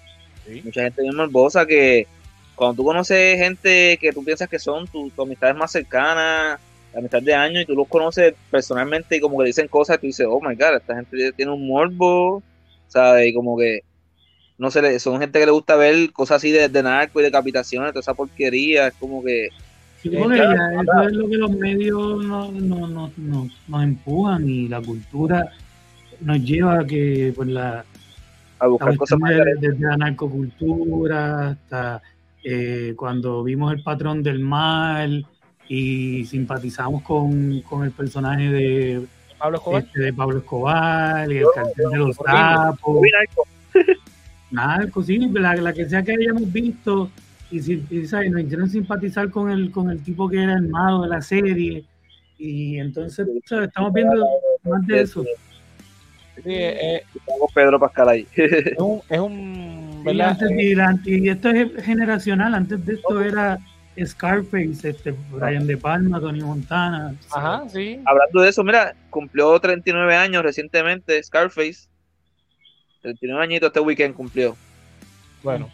Mucha 0.64 0.82
gente 0.82 1.02
bien 1.02 1.14
morbosa 1.14 1.66
que 1.66 2.06
cuando 2.54 2.76
tú 2.76 2.84
conoces 2.84 3.38
gente 3.38 3.98
que 4.00 4.12
tú 4.12 4.24
piensas 4.24 4.48
que 4.48 4.58
son 4.58 4.86
tus 4.88 5.12
amistades 5.18 5.54
más 5.54 5.70
cercanas, 5.70 6.58
la 6.92 6.98
amistad 6.98 7.22
de 7.22 7.34
años, 7.34 7.62
y 7.62 7.66
tú 7.66 7.74
los 7.74 7.88
conoces 7.88 8.34
personalmente 8.50 9.16
y 9.16 9.20
como 9.20 9.38
que 9.38 9.46
dicen 9.46 9.68
cosas, 9.68 9.98
tú 9.98 10.06
dices, 10.06 10.26
oh 10.28 10.40
my 10.40 10.54
god, 10.54 10.76
esta 10.76 10.94
gente 10.94 11.32
tiene 11.32 11.52
un 11.52 11.66
morbo, 11.66 12.42
¿sabes? 12.88 13.28
Y 13.28 13.34
como 13.34 13.56
que, 13.56 13.80
no 14.58 14.70
sé, 14.70 14.98
son 15.00 15.20
gente 15.20 15.38
que 15.38 15.46
le 15.46 15.52
gusta 15.52 15.76
ver 15.76 16.12
cosas 16.12 16.36
así 16.36 16.50
de, 16.50 16.68
de 16.68 16.82
narco 16.82 17.20
y 17.20 17.24
decapitaciones, 17.24 17.92
toda 17.92 18.00
esa 18.00 18.14
porquería, 18.14 18.88
es 18.88 18.94
como 18.94 19.22
que 19.22 19.48
Sí, 20.02 20.08
eh, 20.08 20.18
eso 20.18 21.02
es 21.02 21.12
lo 21.12 21.28
que 21.28 21.36
los 21.36 21.50
medios 21.52 22.24
nos, 22.24 23.16
nos 23.16 23.82
empujan 23.84 24.48
y 24.48 24.66
la 24.66 24.80
cultura 24.80 25.48
nos 26.20 26.40
lleva 26.40 26.80
a 26.80 26.84
que 26.84 27.32
pues 27.36 27.48
la 27.48 27.84
a 28.58 28.66
buscar 28.66 28.96
cosas 28.96 29.18
desde 29.60 29.78
la 29.78 29.96
narcocultura 29.96 31.50
hasta 31.50 32.02
eh, 32.42 32.94
cuando 32.96 33.44
vimos 33.44 33.72
el 33.72 33.82
patrón 33.84 34.24
del 34.24 34.40
mal 34.40 35.24
y 35.68 36.24
simpatizamos 36.24 37.02
con, 37.02 37.60
con 37.62 37.84
el 37.84 37.92
personaje 37.92 38.50
de 38.50 39.06
Pablo 39.38 39.58
Escobar, 39.58 39.82
este, 39.82 40.00
de 40.00 40.12
Pablo 40.12 40.38
Escobar 40.38 41.32
y 41.32 41.38
el 41.38 41.46
cartel 41.54 41.90
de 41.90 41.98
los 41.98 42.16
sapos 42.16 43.00
narco, 44.50 45.02
sí, 45.02 45.18
la, 45.18 45.56
la 45.56 45.72
que 45.72 45.88
sea 45.88 46.02
que 46.02 46.12
hayamos 46.12 46.52
visto 46.52 47.10
y, 47.50 47.58
y 47.90 48.06
¿sabes? 48.06 48.30
nos 48.30 48.42
hicieron 48.42 48.68
simpatizar 48.68 49.30
con 49.30 49.50
el, 49.50 49.70
con 49.70 49.90
el 49.90 50.02
tipo 50.02 50.28
que 50.28 50.42
era 50.42 50.54
el 50.54 50.68
mago 50.68 51.02
de 51.02 51.08
la 51.08 51.20
serie. 51.20 51.84
Y 52.38 52.78
entonces 52.78 53.26
estamos 53.50 53.92
viendo 53.92 54.26
más 54.64 54.86
de 54.86 55.02
eso. 55.02 55.22
Sí, 56.36 56.42
eh, 56.46 57.02
Pedro 57.54 57.78
Pascal 57.78 58.08
ahí. 58.08 58.26
Es 58.34 58.78
un. 58.78 59.02
Es 59.08 59.18
un 59.20 60.02
y, 61.04 61.28
esto 61.28 61.50
es 61.50 61.84
generacional. 61.84 62.54
Antes 62.54 62.84
de 62.84 62.94
esto 62.94 63.20
era 63.20 63.58
Scarface, 64.04 64.88
este, 64.88 65.14
Brian 65.30 65.66
De 65.66 65.76
Palma, 65.76 66.20
Tony 66.20 66.40
Montana. 66.40 67.14
Ajá, 67.30 67.68
sí. 67.68 68.00
Hablando 68.04 68.40
de 68.40 68.48
eso, 68.48 68.64
mira, 68.64 68.94
cumplió 69.10 69.58
39 69.58 70.14
años 70.14 70.42
recientemente 70.42 71.22
Scarface. 71.22 71.88
39 73.02 73.42
añitos 73.42 73.66
este 73.68 73.80
weekend 73.80 74.14
cumplió. 74.14 74.56
Bueno, 75.42 75.70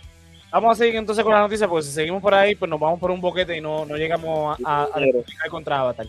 Vamos 0.51 0.73
a 0.73 0.79
seguir 0.79 0.97
entonces 0.97 1.23
con 1.23 1.35
la 1.35 1.41
noticia, 1.41 1.69
porque 1.69 1.85
si 1.85 1.93
seguimos 1.93 2.23
por 2.23 2.33
ahí, 2.33 2.55
pues 2.55 2.71
nos 2.71 2.81
vamos 2.81 2.99
por 2.99 3.11
un 3.11 3.21
boquete 3.21 3.57
y 3.57 3.61
no, 3.61 3.85
no 3.85 3.97
llegamos 3.97 4.59
a, 4.65 4.85
a, 4.85 5.51
contra 5.51 5.81
Avatar. 5.81 6.07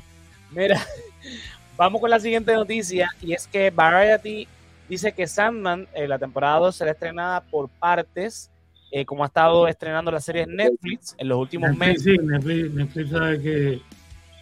Mira, 0.51 0.81
vamos 1.77 1.99
con 1.99 2.09
la 2.09 2.19
siguiente 2.21 2.53
noticia, 2.53 3.09
y 3.21 3.33
es 3.33 3.47
que 3.47 3.69
Variety 3.69 4.47
dice 4.87 5.11
que 5.11 5.27
Sandman, 5.27 5.87
eh, 5.93 6.07
la 6.07 6.17
temporada 6.17 6.59
2, 6.59 6.75
será 6.75 6.91
estrenada 6.91 7.41
por 7.41 7.67
partes, 7.67 8.48
eh, 8.91 9.05
como 9.05 9.23
ha 9.23 9.27
estado 9.27 9.67
estrenando 9.67 10.09
la 10.09 10.19
serie 10.19 10.47
Netflix 10.47 11.15
en 11.17 11.27
los 11.27 11.37
últimos 11.37 11.75
meses. 11.77 12.03
Sí, 12.03 12.17
Netflix, 12.17 12.73
Netflix, 12.73 13.09
sabe 13.11 13.41
que 13.41 13.81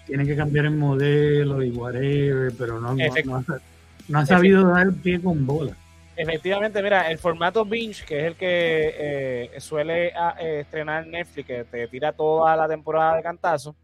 tiene 0.06 0.26
que 0.26 0.38
cambiar 0.38 0.66
el 0.66 0.72
modelo 0.72 1.62
y 1.62 1.72
whatever, 1.72 2.54
pero 2.58 2.80
no, 2.80 2.96
no, 2.96 3.46
no 4.08 4.20
ha 4.20 4.26
sabido 4.26 4.70
dar 4.70 4.94
pie 4.94 5.22
con 5.22 5.46
bola. 5.46 5.76
Efectivamente, 6.16 6.82
mira, 6.82 7.12
el 7.12 7.18
formato 7.18 7.66
binge, 7.66 8.06
que 8.06 8.20
es 8.22 8.26
el 8.26 8.36
que 8.36 8.96
eh, 9.54 9.60
suele 9.60 10.14
ah, 10.16 10.36
eh, 10.40 10.62
estrenar 10.62 11.06
Netflix, 11.06 11.46
que 11.46 11.64
te 11.66 11.88
tira 11.90 12.14
toda 12.14 12.56
la 12.56 12.70
temporada 12.70 13.18
de 13.18 13.24
cantazo, 13.24 13.76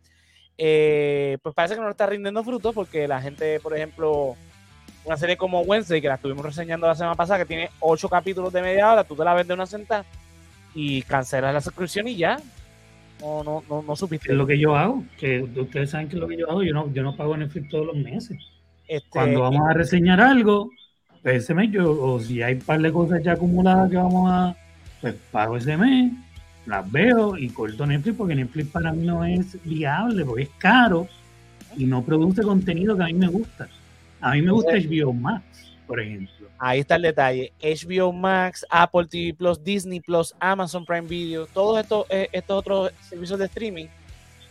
pues 0.56 1.54
parece 1.54 1.76
que 1.76 1.82
no 1.82 1.90
está 1.90 2.06
rindiendo 2.06 2.42
frutos 2.44 2.74
porque 2.74 3.06
la 3.06 3.22
gente, 3.22 3.60
por 3.60 3.76
ejemplo, 3.76 4.38
una 5.04 5.18
serie 5.18 5.36
como 5.36 5.62
Wednesday, 5.62 6.02
que 6.02 6.08
la 6.08 6.16
estuvimos 6.16 6.46
reseñando 6.46 6.88
la 6.88 6.96
semana 6.96 7.16
pasada, 7.16 7.40
que 7.40 7.46
tiene 7.46 7.70
ocho 7.82 8.08
capítulos 8.08 8.54
de 8.54 8.62
media 8.62 8.94
hora, 8.94 9.04
tú 9.04 9.14
te 9.14 9.26
la 9.26 9.34
vendes 9.34 9.54
una 9.54 9.66
sentada 9.66 10.06
y 10.76 11.02
cancelas 11.04 11.54
la 11.54 11.62
suscripción 11.62 12.08
y 12.08 12.16
ya. 12.16 12.38
No, 13.22 13.44
no, 13.44 13.64
no, 13.70 13.82
no 13.82 13.96
supiste. 13.96 14.32
Es 14.32 14.38
lo 14.38 14.46
que 14.46 14.60
yo 14.60 14.76
hago, 14.76 15.04
que 15.18 15.42
ustedes 15.42 15.92
saben 15.92 16.10
que 16.10 16.16
es 16.16 16.20
lo 16.22 16.28
que 16.28 16.38
yo 16.38 16.50
hago, 16.50 16.64
yo 16.64 16.74
no, 16.74 16.92
yo 16.94 17.04
no 17.04 17.16
pago 17.16 17.38
Netflix 17.38 17.70
todos 17.70 17.86
los 17.88 17.96
meses. 17.96 18.38
Este, 18.88 19.10
Cuando 19.10 19.42
vamos 19.42 19.62
a 19.70 19.74
reseñar 19.74 20.20
algo, 20.20 20.70
pues 21.22 21.44
ese 21.44 21.54
mes 21.54 21.72
yo, 21.72 21.90
o 21.90 22.20
si 22.20 22.42
hay 22.42 22.56
un 22.56 22.62
par 22.62 22.82
de 22.82 22.92
cosas 22.92 23.24
ya 23.24 23.34
acumuladas 23.34 23.90
que 23.90 23.96
vamos 23.96 24.30
a, 24.30 24.56
pues 25.00 25.16
pago 25.32 25.56
ese 25.56 25.78
mes, 25.78 26.12
las 26.66 26.90
veo 26.92 27.38
y 27.38 27.50
corto 27.50 27.86
Netflix 27.86 28.18
porque 28.18 28.36
Netflix 28.36 28.70
para 28.70 28.92
mí 28.92 29.06
no 29.06 29.24
es 29.24 29.58
viable, 29.64 30.26
porque 30.26 30.44
es 30.44 30.50
caro 30.58 31.08
y 31.78 31.86
no 31.86 32.04
produce 32.04 32.42
contenido 32.42 32.96
que 32.98 33.04
a 33.04 33.08
mí 33.08 33.14
me 33.14 33.28
gusta. 33.28 33.68
A 34.22 34.34
mí 34.34 34.42
me 34.42 34.52
gusta 34.52 34.74
HBO 34.74 35.14
Max, 35.14 35.73
por 35.88 36.00
ejemplo. 36.00 36.48
Ahí 36.60 36.80
está 36.80 36.96
el 36.96 37.02
detalle. 37.04 37.52
HBO 37.62 38.12
Max, 38.14 38.66
Apple 38.70 39.06
TV 39.08 39.34
Plus, 39.34 39.64
Disney 39.64 40.00
Plus, 40.00 40.34
Amazon 40.40 40.86
Prime 40.86 41.08
Video, 41.08 41.46
todos 41.48 41.80
estos, 41.80 42.06
eh, 42.10 42.30
estos 42.32 42.58
otros 42.58 42.92
servicios 43.02 43.38
de 43.40 43.46
streaming 43.46 43.86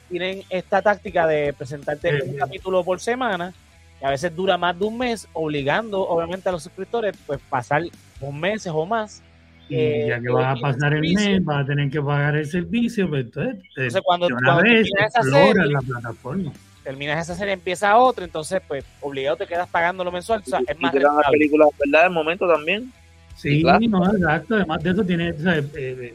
tienen 0.08 0.42
esta 0.50 0.82
táctica 0.82 1.26
de 1.26 1.52
presentarte 1.54 2.22
un 2.22 2.36
capítulo 2.36 2.84
por 2.84 3.00
semana, 3.00 3.52
que 3.98 4.04
a 4.06 4.10
veces 4.10 4.34
dura 4.36 4.58
más 4.58 4.78
de 4.78 4.84
un 4.84 4.98
mes, 4.98 5.26
obligando 5.32 6.06
obviamente 6.06 6.48
a 6.48 6.52
los 6.52 6.62
suscriptores 6.64 7.16
pues 7.26 7.40
pasar 7.48 7.82
dos 8.20 8.34
meses 8.34 8.70
o 8.74 8.84
más. 8.84 9.22
Y 9.68 9.76
eh, 9.76 10.06
ya 10.08 10.20
que 10.20 10.28
vas 10.28 10.58
a 10.58 10.60
pasar 10.60 10.92
el 10.92 11.00
mes, 11.14 11.44
vas 11.44 11.64
a 11.64 11.66
tener 11.66 11.88
que 11.90 12.02
pagar 12.02 12.36
el 12.36 12.46
servicio, 12.46 13.08
pues 13.08 13.24
entonces, 13.24 13.62
cuando- 14.04 14.28
cuando 14.28 14.62
vez 14.62 14.86
exploras 14.98 15.66
la 15.66 15.80
plataforma. 15.80 16.52
Terminas 16.82 17.22
esa 17.22 17.34
serie, 17.34 17.54
empieza 17.54 17.96
otra, 17.96 18.24
entonces 18.24 18.60
pues 18.66 18.84
obligado 19.00 19.36
te 19.36 19.46
quedas 19.46 19.68
pagando 19.68 20.04
lo 20.04 20.12
mensual, 20.12 20.42
o 20.44 20.48
sea, 20.48 20.60
es 20.66 20.76
y 20.78 20.82
más 20.82 20.92
te 20.92 21.00
dan 21.00 21.16
las 21.16 21.30
películas, 21.30 21.68
¿verdad? 21.78 22.06
En 22.06 22.12
momento 22.12 22.48
también. 22.48 22.92
Sí, 23.36 23.62
claro. 23.62 23.80
no, 23.88 24.12
exacto. 24.12 24.54
Además 24.56 24.82
de 24.82 24.90
eso, 24.90 25.04
tiene, 25.04 25.32
o 25.32 25.38
sea, 25.38 25.58
eh, 25.58 25.64
eh, 25.74 26.14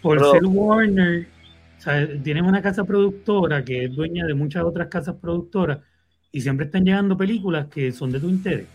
por 0.00 0.18
Pero- 0.18 0.32
ser 0.32 0.46
Warner, 0.46 1.26
o 1.78 1.82
sea, 1.82 2.08
tienen 2.22 2.44
una 2.44 2.62
casa 2.62 2.84
productora 2.84 3.64
que 3.64 3.84
es 3.84 3.94
dueña 3.94 4.26
de 4.26 4.34
muchas 4.34 4.62
otras 4.64 4.88
casas 4.88 5.16
productoras 5.20 5.78
y 6.32 6.40
siempre 6.40 6.66
están 6.66 6.84
llegando 6.84 7.16
películas 7.16 7.66
que 7.68 7.92
son 7.92 8.10
de 8.12 8.20
tu 8.20 8.28
interés. 8.28 8.66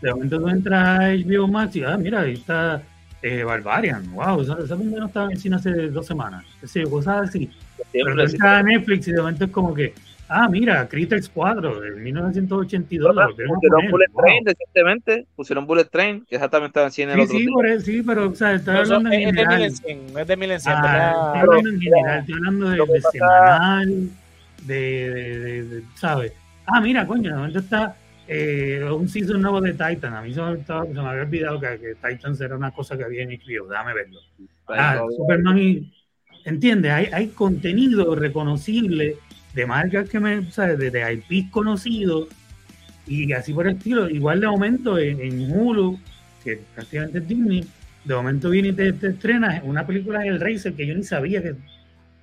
De 0.00 0.10
momento 0.12 0.40
tú 0.40 0.48
entras 0.48 1.00
a 1.00 1.08
HBO 1.12 1.46
Max 1.46 1.76
y, 1.76 1.84
ah, 1.84 1.96
mira, 1.98 2.20
ahí 2.22 2.32
está 2.34 2.82
eh, 3.22 3.42
Barbarian. 3.44 4.10
Wow, 4.14 4.40
esa, 4.40 4.58
esa 4.64 4.76
película 4.76 5.00
no 5.00 5.06
estaba 5.08 5.30
en 5.30 5.38
cine 5.38 5.56
hace 5.56 5.88
dos 5.90 6.06
semanas. 6.06 6.44
Sí, 6.64 6.82
cosas 6.84 7.28
así. 7.28 7.50
Pero 7.76 7.90
Siempre. 7.92 8.14
tú 8.14 8.30
entras 8.32 8.52
a 8.52 8.62
Netflix 8.62 9.08
y 9.08 9.12
de 9.12 9.18
momento 9.18 9.44
es 9.44 9.50
como 9.50 9.74
que, 9.74 9.92
ah, 10.30 10.48
mira, 10.48 10.88
Critters 10.88 11.28
4 11.28 11.80
de 11.80 11.90
1982. 11.92 13.14
la 13.14 13.26
volvieron 13.26 13.56
a 13.56 13.60
Pusieron 13.60 13.80
poner, 13.80 13.90
Bullet 13.90 14.06
wow. 14.12 14.24
Train 14.24 14.46
recientemente, 14.46 15.26
pusieron 15.36 15.66
Bullet 15.66 15.84
Train, 15.90 16.24
que 16.26 16.36
exactamente 16.36 16.68
estaba 16.70 16.86
en 16.86 16.92
cine 16.92 17.12
el 17.14 17.20
Sí, 17.20 17.26
otro 17.26 17.38
sí, 17.38 17.46
día. 17.46 17.54
por 17.54 17.66
eso, 17.66 17.84
sí, 17.86 18.02
pero 18.02 18.28
o 18.30 18.34
sea, 18.34 18.54
estoy 18.54 18.76
eso 18.82 18.94
hablando 18.94 19.08
en 19.10 19.14
es, 19.14 19.28
es 19.28 19.36
de 19.36 19.46
general. 19.46 19.58
1100, 19.58 20.18
es 20.18 20.26
de 20.26 20.36
1100, 20.36 20.76
Ah, 20.76 21.12
estoy 21.26 21.40
hablando 21.40 21.68
en 21.70 21.80
general, 21.80 22.18
estoy 22.20 22.34
hablando 22.36 22.70
de, 22.70 22.86
de 22.86 23.02
semanal, 23.02 24.10
de, 24.66 24.74
de, 25.10 25.38
de- 25.40 25.64
de- 25.64 25.84
¿sabes? 25.94 26.32
Ah, 26.66 26.80
mira, 26.80 27.06
coño, 27.06 27.30
de 27.30 27.36
momento 27.36 27.58
está 27.58 27.96
eh, 28.28 28.84
un 28.90 29.08
season 29.08 29.40
nuevo 29.42 29.60
de 29.60 29.72
Titan. 29.72 30.14
A 30.14 30.22
mí 30.22 30.32
se 30.32 30.40
me, 30.40 30.54
estaba- 30.54 30.86
se 30.86 30.92
me 30.92 31.00
había 31.00 31.22
olvidado 31.22 31.60
que, 31.60 31.78
que 31.80 31.94
Titans 31.96 32.40
era 32.40 32.56
una 32.56 32.70
cosa 32.70 32.96
que 32.96 33.04
había 33.04 33.22
en 33.24 33.30
HBO. 33.32 33.66
Déjame 33.68 33.94
verlo. 33.94 34.20
Ah, 34.68 35.02
Superman 35.16 35.58
y. 35.58 35.92
¿Entiendes? 36.44 36.90
Hay, 36.92 37.06
hay 37.12 37.28
contenido 37.28 38.14
reconocible 38.14 39.16
de 39.54 39.66
marcas 39.66 40.08
que 40.08 40.20
me. 40.20 40.50
¿sabes? 40.50 40.78
De, 40.78 40.90
de 40.90 41.24
IPs 41.28 41.50
conocidos 41.50 42.28
y 43.06 43.32
así 43.32 43.52
por 43.52 43.66
el 43.66 43.76
estilo. 43.76 44.08
Igual 44.08 44.40
de 44.40 44.46
momento 44.46 44.98
en, 44.98 45.20
en 45.20 45.52
Hulu, 45.52 45.98
que 46.44 46.60
prácticamente 46.74 47.18
es 47.18 47.28
Disney, 47.28 47.66
de 48.04 48.14
momento 48.14 48.50
viene 48.50 48.68
y 48.68 48.72
te, 48.72 48.92
te 48.92 49.08
estrenas 49.08 49.62
una 49.64 49.86
película 49.86 50.20
del 50.20 50.40
Racer 50.40 50.74
que 50.74 50.86
yo 50.86 50.94
ni 50.94 51.02
sabía 51.02 51.42
que. 51.42 51.54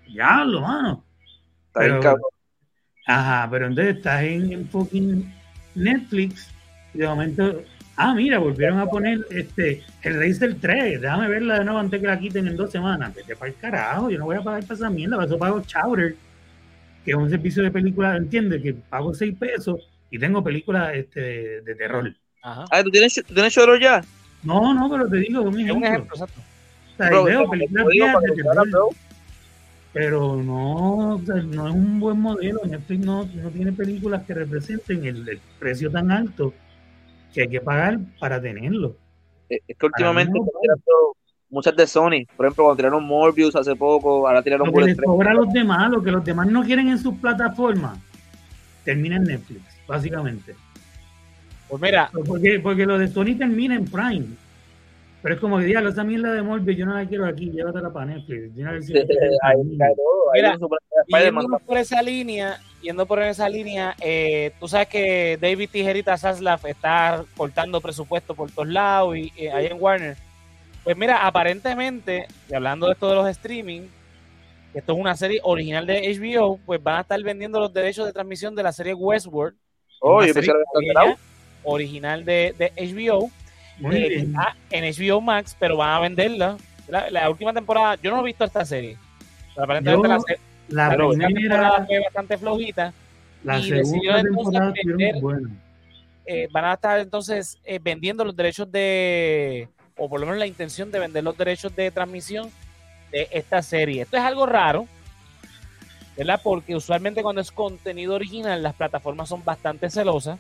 Diablo, 0.08 0.62
mano. 0.62 1.04
Está 1.68 1.80
pero-. 1.80 2.18
Ajá, 3.08 3.48
pero 3.50 3.68
entonces 3.68 3.98
estás 3.98 4.24
en, 4.24 4.52
en 4.52 4.68
fucking 4.68 5.34
Netflix 5.76 6.50
y 6.94 7.00
de 7.00 7.08
momento, 7.08 7.62
ah, 7.96 8.14
mira, 8.14 8.38
volvieron 8.38 8.80
a 8.80 8.86
poner 8.86 9.26
este 9.30 9.84
el 10.02 10.20
Racer 10.20 10.58
3, 10.60 11.02
déjame 11.02 11.30
verla 11.30 11.60
de 11.60 11.66
nuevo 11.66 11.80
antes 11.80 12.02
que 12.02 12.08
la 12.08 12.20
quiten 12.20 12.48
en 12.48 12.58
dos 12.58 12.72
semanas. 12.72 13.16
Vete 13.16 13.36
para 13.36 13.50
el 13.50 13.58
carajo, 13.58 14.10
yo 14.10 14.20
no 14.20 14.26
voy 14.26 14.36
a 14.36 14.42
pagar 14.42 14.64
para 14.64 14.74
esa 14.74 14.90
mierda, 14.90 15.16
para 15.16 15.28
eso 15.28 15.38
pago 15.38 15.62
Chowder, 15.62 16.16
que 17.08 17.14
es 17.14 17.18
un 17.18 17.32
servicio 17.32 17.64
de 17.64 17.72
películas, 17.72 18.18
¿entiendes? 18.20 18.62
Que 18.64 18.76
pago 18.76 19.16
6 19.16 19.36
pesos 19.40 19.82
y 20.12 20.20
tengo 20.20 20.44
películas 20.44 20.96
este, 20.96 21.22
de, 21.22 21.62
de 21.64 21.76
terror. 21.76 22.16
Ajá. 22.42 22.66
Ah, 22.70 22.84
¿tú 22.84 22.92
tienes, 22.92 23.16
¿tú 23.16 23.34
tienes 23.34 23.54
Shudder 23.54 23.82
ya? 23.82 24.10
No, 24.42 24.74
no, 24.74 24.90
pero 24.90 25.10
te 25.10 25.18
digo, 25.18 25.42
un 25.44 25.60
Es 25.62 25.62
ejemplo. 25.62 25.76
un 25.76 25.84
ejemplo, 25.86 26.16
exacto. 26.16 26.42
O 26.42 26.96
sea, 26.98 27.10
Bro, 27.10 27.24
veo 27.24 27.50
películas 27.50 27.88
digo, 27.88 28.20
de 28.22 28.32
terror, 28.34 28.68
pero 29.92 30.36
no, 30.44 31.16
o 31.16 31.22
sea, 31.26 31.36
no 31.38 31.68
es 31.68 31.74
un 31.74 32.00
buen 32.00 32.20
modelo. 32.20 32.62
Netflix 32.66 33.00
no, 33.06 33.26
no 33.26 33.52
tiene 33.52 33.74
películas 33.74 34.24
que 34.26 34.34
representen 34.34 35.06
el, 35.06 35.28
el 35.28 35.42
precio 35.60 35.92
tan 35.92 36.12
alto 36.12 36.54
que 37.34 37.44
hay 37.44 37.50
que 37.50 37.62
pagar 37.62 38.00
para 38.20 38.42
tenerlo. 38.42 38.98
Eh, 39.50 39.60
Es 39.68 39.78
que 39.78 39.86
últimamente 39.88 40.40
no, 40.40 40.46
muchas 41.50 41.76
de 41.76 41.88
Sony. 41.88 42.26
Por 42.36 42.46
ejemplo, 42.46 42.66
cuando 42.66 42.76
tiraron 42.76 43.04
Morbius 43.06 43.56
hace 43.56 43.76
poco, 43.76 44.28
ahora 44.28 44.42
tiraron 44.42 44.68
Lo 44.68 44.74
que 44.74 44.86
les 44.86 44.98
a 45.00 45.34
los 45.34 45.52
demás, 45.52 45.90
lo 45.90 46.04
que 46.04 46.12
los 46.12 46.24
demás 46.24 46.48
no 46.48 46.64
quieren 46.64 46.90
en 46.90 47.00
sus 47.00 47.16
plataformas, 47.16 47.98
termina 48.84 49.18
en 49.18 49.24
Netflix, 49.24 49.62
básicamente. 49.88 50.56
Pues 51.68 51.82
mira, 51.82 52.10
Porque, 52.26 52.60
porque 52.60 52.86
lo 52.86 52.98
de 52.98 53.08
Sony 53.08 53.38
termina 53.38 53.76
en 53.76 53.86
Prime. 53.86 54.26
Pero 55.22 55.36
es 55.36 55.42
como 55.42 55.58
que, 55.58 55.66
diablo, 55.66 55.90
esa 55.90 56.04
mierda 56.04 56.32
de 56.32 56.42
Morbius 56.42 56.78
yo 56.78 56.86
no 56.86 56.94
la 56.94 57.06
quiero 57.06 57.26
aquí, 57.26 57.50
llévatela 57.50 57.92
para 57.92 58.06
Netflix. 58.06 58.52
Ahí. 58.66 58.82
Ahí 59.44 59.78
Mira, 60.34 60.58
yendo 61.24 61.60
por 61.60 61.78
esa 61.78 62.02
línea, 62.02 62.60
yendo 62.82 63.06
por 63.06 63.22
esa 63.22 63.50
línea, 63.50 63.96
eh, 64.00 64.52
tú 64.60 64.68
sabes 64.68 64.88
que 64.88 65.38
David 65.42 65.70
Tijerita 65.72 66.18
Zaslav 66.18 66.66
está 66.68 67.26
cortando 67.36 67.82
presupuesto 67.82 68.36
por 68.36 68.52
todos 68.52 68.68
lados 68.68 69.18
y 69.18 69.34
eh, 69.36 69.52
ahí 69.52 69.66
en 69.66 69.78
Warner. 69.82 70.27
Pues 70.88 70.96
mira, 70.96 71.28
aparentemente, 71.28 72.28
y 72.50 72.56
hablando 72.56 72.86
de 72.88 72.94
esto 72.94 73.10
de 73.10 73.16
los 73.16 73.28
streaming, 73.28 73.82
esto 74.74 74.94
es 74.94 74.98
una 75.00 75.18
serie 75.18 75.42
original 75.44 75.86
de 75.86 76.02
HBO, 76.18 76.60
pues 76.66 76.82
van 76.82 77.00
a 77.00 77.02
estar 77.02 77.22
vendiendo 77.22 77.60
los 77.60 77.74
derechos 77.74 78.06
de 78.06 78.14
transmisión 78.14 78.56
de 78.56 78.64
la 78.64 78.72
serie 78.72 78.94
Westworld. 78.94 79.58
Oh, 80.00 80.20
pensé 80.20 80.36
serie 80.36 80.52
que 80.54 80.58
era 80.58 80.64
cancelado. 80.74 81.18
original 81.64 82.24
de, 82.24 82.56
de 82.58 82.72
HBO. 82.78 83.30
Eh, 83.92 84.26
en 84.70 84.84
HBO 84.94 85.20
Max, 85.20 85.58
pero 85.60 85.76
van 85.76 85.90
a 85.90 86.00
venderla. 86.00 86.58
La, 86.88 87.12
la 87.12 87.30
última 87.30 87.52
temporada, 87.54 87.96
yo 88.02 88.10
no 88.12 88.22
he 88.22 88.24
visto 88.24 88.46
esta 88.46 88.64
serie. 88.64 88.98
Pero 89.56 89.66
aparentemente 89.66 90.08
Yo- 90.08 90.14
la, 90.70 90.88
La 90.90 90.96
la 90.96 91.06
última 91.06 91.28
temporada 91.28 91.76
primera, 91.76 91.86
fue 91.86 92.00
bastante 92.00 92.38
flojita. 92.38 92.94
la 93.44 93.60
y 93.60 93.72
decidió 93.72 94.18
segunda 94.20 94.20
entonces 94.70 94.84
temporada 94.86 95.12
vender- 95.42 95.50
eh, 96.30 96.48
van 96.52 96.64
a 96.66 96.74
estar 96.76 97.00
entonces 97.00 97.58
eh, 97.66 97.78
vendiendo 97.82 98.24
los 98.24 98.36
derechos 98.36 98.72
de, 98.72 99.68
o 99.98 100.10
por 100.10 100.20
lo 100.20 100.26
menos 100.26 100.40
la 100.40 100.48
intención 100.48 100.92
de 100.92 101.00
vender 101.00 101.24
los 101.24 101.38
derechos 101.38 101.76
de 101.76 101.92
transmisión 101.92 102.50
de 103.12 103.28
esta 103.32 103.62
serie. 103.62 104.04
Esto 104.04 104.18
es 104.18 104.24
algo 104.24 104.46
raro, 104.46 104.88
¿verdad? 106.16 106.40
Porque 106.44 106.76
usualmente 106.76 107.24
cuando 107.24 107.42
es 107.42 107.52
contenido 107.52 108.16
original, 108.16 108.62
las 108.62 108.76
plataformas 108.76 109.30
son 109.30 109.44
bastante 109.44 109.90
celosas 109.90 110.40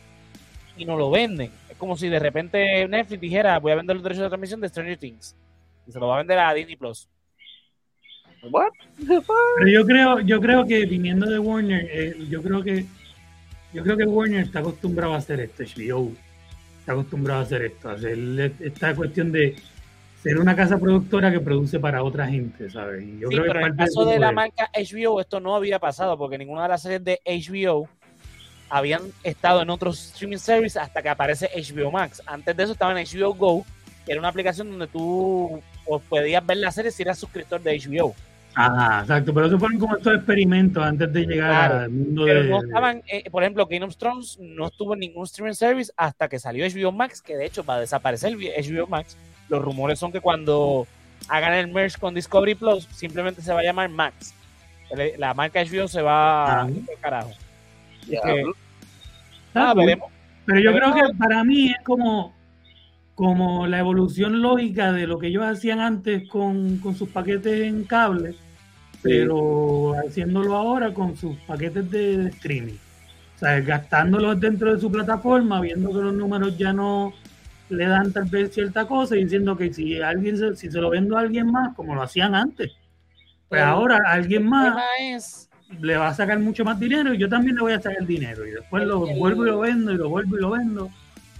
y 0.77 0.85
no 0.85 0.95
lo 0.95 1.09
venden. 1.09 1.51
Es 1.69 1.77
como 1.77 1.97
si 1.97 2.07
de 2.07 2.19
repente 2.19 2.87
Netflix 2.87 3.21
dijera, 3.21 3.59
voy 3.59 3.71
a 3.71 3.75
vender 3.75 3.95
los 3.95 4.03
derechos 4.03 4.23
de 4.23 4.29
transmisión 4.29 4.61
de 4.61 4.69
Stranger 4.69 4.97
Things. 4.97 5.35
Y 5.87 5.91
se 5.91 5.99
lo 5.99 6.07
va 6.07 6.15
a 6.15 6.19
vender 6.19 6.37
a 6.39 6.53
Disney 6.53 6.75
Plus. 6.75 7.07
What? 8.49 8.71
Pero 9.07 9.69
yo 9.69 9.85
creo, 9.85 10.19
yo 10.21 10.39
creo 10.39 10.65
que 10.65 10.85
viniendo 10.85 11.25
de 11.25 11.39
Warner, 11.39 11.87
eh, 11.91 12.15
yo 12.29 12.41
creo 12.41 12.61
que 12.61 12.85
yo 13.73 13.83
creo 13.83 13.97
que 13.97 14.05
Warner 14.05 14.41
está 14.41 14.59
acostumbrado 14.59 15.13
a 15.13 15.17
hacer 15.17 15.39
esto, 15.39 15.63
HBO 15.63 16.13
está 16.87 16.93
acostumbrado 16.93 17.41
a 17.41 17.43
hacer 17.43 17.63
esto, 17.63 17.89
hacer 17.89 18.17
esta 18.61 18.95
cuestión 18.95 19.29
de 19.29 19.57
ser 20.23 20.39
una 20.39 20.55
casa 20.55 20.77
productora 20.77 21.29
que 21.29 21.41
produce 21.41 21.81
para 21.81 22.01
otra 22.01 22.27
gente, 22.27 22.69
¿sabes? 22.69 23.03
Y 23.03 23.19
yo 23.19 23.27
Sí, 23.27 23.35
creo 23.35 23.43
que 23.43 23.47
pero 23.49 23.59
en 23.59 23.71
el 23.73 23.75
caso 23.75 24.05
de 24.05 24.17
la 24.17 24.31
marca 24.31 24.71
HBO 24.73 25.19
esto 25.19 25.41
no 25.41 25.53
había 25.53 25.79
pasado 25.79 26.17
porque 26.17 26.37
ninguna 26.37 26.63
de 26.63 26.69
las 26.69 26.81
series 26.81 27.03
de 27.03 27.19
HBO 27.25 27.89
habían 28.69 29.01
estado 29.21 29.61
en 29.63 29.69
otros 29.69 30.13
streaming 30.13 30.37
service 30.37 30.79
hasta 30.79 31.01
que 31.01 31.09
aparece 31.09 31.49
HBO 31.53 31.91
Max. 31.91 32.23
Antes 32.25 32.55
de 32.55 32.63
eso 32.63 32.71
estaba 32.71 32.97
en 32.97 33.05
HBO 33.05 33.33
Go, 33.33 33.65
que 34.05 34.13
era 34.13 34.21
una 34.21 34.29
aplicación 34.29 34.69
donde 34.69 34.87
tú 34.87 35.61
o 35.85 35.99
podías 35.99 36.45
ver 36.45 36.55
la 36.55 36.71
serie 36.71 36.91
si 36.91 37.03
eras 37.03 37.19
suscriptor 37.19 37.61
de 37.61 37.77
HBO. 37.77 38.15
Ajá, 38.59 39.01
exacto, 39.01 39.33
pero 39.35 39.45
eso 39.45 39.59
fueron 39.59 39.77
como 39.77 39.95
estos 39.97 40.15
experimentos 40.15 40.83
antes 40.83 41.13
de 41.13 41.25
llegar 41.27 41.49
Claro, 41.69 41.79
al 41.83 41.89
mundo 41.91 42.23
Pero 42.25 42.43
de... 42.43 42.49
no 42.49 42.63
estaban, 42.63 43.03
eh, 43.07 43.29
por 43.29 43.43
ejemplo, 43.43 43.67
Game 43.67 43.85
of 43.85 43.95
Thrones 43.97 44.39
no 44.41 44.65
estuvo 44.65 44.93
en 44.95 45.01
ningún 45.01 45.25
streaming 45.25 45.53
service 45.53 45.91
hasta 45.95 46.27
que 46.27 46.39
salió 46.39 46.65
HBO 46.65 46.91
Max, 46.91 47.21
que 47.21 47.37
de 47.37 47.45
hecho 47.45 47.63
va 47.63 47.75
a 47.75 47.79
desaparecer 47.81 48.33
HBO 48.35 48.87
Max. 48.87 49.15
Los 49.47 49.63
rumores 49.63 49.99
son 49.99 50.11
que 50.11 50.21
cuando 50.21 50.87
hagan 51.29 51.53
el 51.53 51.67
merge 51.67 51.99
con 51.99 52.15
Discovery 52.15 52.55
Plus, 52.55 52.85
simplemente 52.95 53.41
se 53.43 53.53
va 53.53 53.59
a 53.59 53.63
llamar 53.63 53.89
Max. 53.89 54.33
La 55.17 55.33
marca 55.35 55.61
HBO 55.63 55.87
se 55.87 56.01
va 56.01 56.45
Ah. 56.45 56.61
al 56.61 56.73
carajo. 56.99 57.31
Que- 58.09 58.43
Ah, 59.53 59.73
veremos. 59.75 60.09
Pero 60.45 60.59
yo 60.61 60.71
Pero 60.71 60.91
creo 60.93 60.95
no- 61.03 61.07
que 61.11 61.13
para 61.17 61.43
mí 61.43 61.67
es 61.71 61.77
como, 61.83 62.33
como 63.15 63.67
la 63.67 63.79
evolución 63.79 64.41
lógica 64.41 64.91
de 64.93 65.05
lo 65.07 65.19
que 65.19 65.27
ellos 65.27 65.43
hacían 65.43 65.79
antes 65.79 66.27
con, 66.29 66.77
con 66.77 66.95
sus 66.95 67.09
paquetes 67.09 67.61
en 67.67 67.83
cable, 67.83 68.35
pero 69.01 69.93
haciéndolo 70.05 70.55
ahora 70.55 70.93
con 70.93 71.15
sus 71.15 71.37
paquetes 71.39 71.89
de, 71.89 72.17
de 72.17 72.29
streaming. 72.29 72.77
O 73.35 73.39
sea, 73.39 73.59
gastándolos 73.61 74.39
dentro 74.39 74.73
de 74.73 74.81
su 74.81 74.91
plataforma, 74.91 75.61
viendo 75.61 75.89
que 75.89 75.99
los 75.99 76.13
números 76.13 76.57
ya 76.57 76.73
no, 76.73 77.13
le 77.69 77.85
dan 77.85 78.11
tal 78.11 78.25
vez 78.25 78.53
cierta 78.53 78.85
cosa 78.85 79.15
diciendo 79.15 79.57
que 79.57 79.73
si 79.73 80.01
alguien 80.01 80.37
se, 80.37 80.55
si 80.55 80.71
se 80.71 80.79
lo 80.79 80.89
vendo 80.89 81.17
a 81.17 81.21
alguien 81.21 81.51
más, 81.51 81.75
como 81.75 81.95
lo 81.95 82.01
hacían 82.01 82.33
antes, 82.33 82.71
pues 83.49 83.61
ahora 83.61 83.99
alguien 84.05 84.47
más 84.47 85.47
le 85.79 85.97
va 85.97 86.09
a 86.09 86.13
sacar 86.13 86.39
mucho 86.39 86.63
más 86.63 86.79
dinero 86.79 87.13
y 87.13 87.17
yo 87.17 87.27
también 87.27 87.55
le 87.55 87.61
voy 87.61 87.73
a 87.73 87.81
sacar 87.81 88.05
dinero 88.05 88.45
y 88.45 88.51
después 88.51 88.85
lo 88.85 88.99
vuelvo 88.99 89.45
y 89.45 89.49
lo 89.49 89.59
vendo 89.59 89.91
y 89.91 89.97
lo 89.97 90.09
vuelvo 90.09 90.37
y 90.37 90.41
lo 90.41 90.51
vendo. 90.51 90.89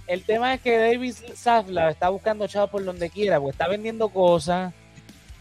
El 0.06 0.22
tema 0.22 0.54
es 0.54 0.60
que 0.60 0.78
David 0.78 1.14
Zaslav 1.34 1.90
está 1.90 2.08
buscando 2.08 2.46
chavos 2.46 2.70
por 2.70 2.84
donde 2.84 3.10
quiera, 3.10 3.38
porque 3.38 3.52
está 3.52 3.68
vendiendo 3.68 4.08
cosas, 4.08 4.72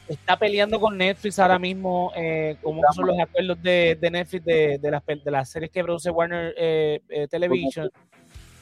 está 0.07 0.37
peleando 0.37 0.79
con 0.79 0.97
Netflix 0.97 1.39
ahora 1.39 1.59
mismo, 1.59 2.11
eh, 2.15 2.55
como 2.61 2.81
son 2.93 3.07
los 3.07 3.19
acuerdos 3.19 3.61
de, 3.61 3.97
Netflix 4.01 4.45
de, 4.45 4.79
las, 4.83 5.05
de 5.05 5.31
las 5.31 5.49
series 5.49 5.71
que 5.71 5.83
produce 5.83 6.09
Warner 6.09 6.53
eh, 6.57 7.01
eh, 7.09 7.27
Television. 7.27 7.89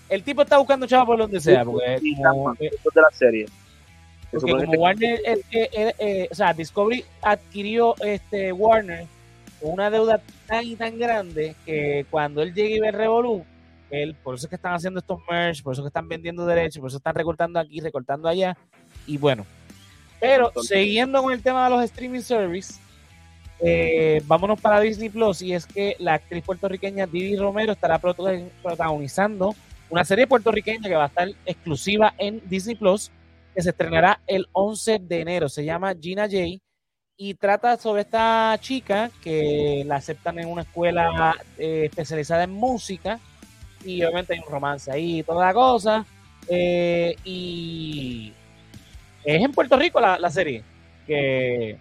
El 0.09 0.23
tipo 0.23 0.43
está 0.43 0.57
buscando 0.57 0.85
chavos 0.85 1.07
por 1.07 1.17
donde 1.17 1.39
sea, 1.39 1.65
porque 1.65 1.99
como, 2.17 2.53
de 2.53 2.71
la 2.95 3.11
serie. 3.11 3.45
Porque 4.31 4.51
como 4.51 4.73
Warner, 4.73 5.19
o 6.31 6.35
sea, 6.35 6.53
Discovery 6.53 7.03
adquirió 7.21 7.95
este 8.03 8.51
Warner 8.51 9.07
una 9.61 9.89
deuda 9.89 10.21
tan 10.47 10.63
y 10.65 10.75
tan 10.75 10.97
grande 10.97 11.55
que 11.65 12.05
cuando 12.09 12.41
él 12.41 12.53
llegue 12.53 12.75
y 12.75 12.79
ve 12.79 12.91
Revolut, 12.91 13.43
él, 13.89 14.15
por 14.15 14.35
eso 14.35 14.45
es 14.45 14.49
que 14.49 14.55
están 14.55 14.73
haciendo 14.73 14.99
estos 14.99 15.19
merch, 15.29 15.63
por 15.63 15.73
eso 15.73 15.81
es 15.81 15.85
que 15.85 15.89
están 15.89 16.07
vendiendo 16.07 16.45
derechos, 16.45 16.79
por 16.79 16.89
eso 16.89 16.97
están 16.97 17.15
recortando 17.15 17.59
aquí, 17.59 17.79
recortando 17.79 18.27
allá, 18.27 18.57
y 19.07 19.17
bueno. 19.17 19.45
Pero 20.19 20.51
siguiendo 20.61 21.21
con 21.21 21.33
el 21.33 21.41
tema 21.41 21.65
de 21.65 21.69
los 21.75 21.83
streaming 21.83 22.21
service, 22.21 22.75
eh, 23.59 24.21
vámonos 24.25 24.59
para 24.59 24.79
Disney 24.79 25.09
Plus, 25.09 25.41
y 25.41 25.53
es 25.53 25.65
que 25.65 25.95
la 25.99 26.15
actriz 26.15 26.43
puertorriqueña 26.43 27.05
Didi 27.05 27.37
Romero 27.37 27.73
estará 27.73 27.99
protagonizando 27.99 29.55
una 29.89 30.03
serie 30.03 30.27
puertorriqueña 30.27 30.89
que 30.89 30.95
va 30.95 31.05
a 31.05 31.07
estar 31.07 31.29
exclusiva 31.45 32.13
en 32.17 32.41
Disney 32.49 32.75
Plus, 32.75 33.11
que 33.53 33.61
se 33.61 33.69
estrenará 33.69 34.19
el 34.27 34.47
11 34.51 34.99
de 34.99 35.21
enero. 35.21 35.49
Se 35.49 35.63
llama 35.63 35.95
Gina 35.99 36.23
J. 36.23 36.59
Y 37.17 37.33
trata 37.35 37.77
sobre 37.77 38.01
esta 38.01 38.57
chica 38.59 39.09
que 39.23 39.83
la 39.85 39.95
aceptan 39.95 40.37
en 40.39 40.49
una 40.49 40.63
escuela 40.63 41.33
eh, 41.57 41.83
especializada 41.85 42.43
en 42.43 42.51
música 42.51 43.19
y 43.85 44.03
obviamente 44.03 44.33
hay 44.33 44.39
un 44.39 44.51
romance 44.51 44.91
ahí 44.91 45.19
y 45.19 45.23
toda 45.23 45.45
la 45.45 45.53
cosa. 45.53 46.05
Eh, 46.49 47.15
y 47.23 48.33
es 49.25 49.43
en 49.43 49.51
Puerto 49.51 49.77
Rico 49.77 49.99
la, 49.99 50.29
serie. 50.29 50.63
Que 51.05 51.77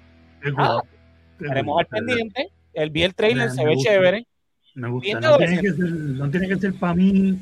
estaremos 1.41 1.81
al 1.81 1.87
pendiente. 1.87 2.49
El, 2.73 2.91
vi 2.91 3.03
el 3.03 3.15
trailer, 3.15 3.51
se 3.51 3.65
ve 3.65 3.77
chévere. 3.77 4.27
Me 4.75 4.89
gusta. 4.89 5.21
No 5.21 5.37
tiene, 5.37 5.61
que 5.61 5.73
ser, 5.73 5.91
no 5.91 6.31
tiene, 6.31 6.49
que 6.49 6.57
ser, 6.57 6.75
para 6.75 6.95
mí, 6.95 7.39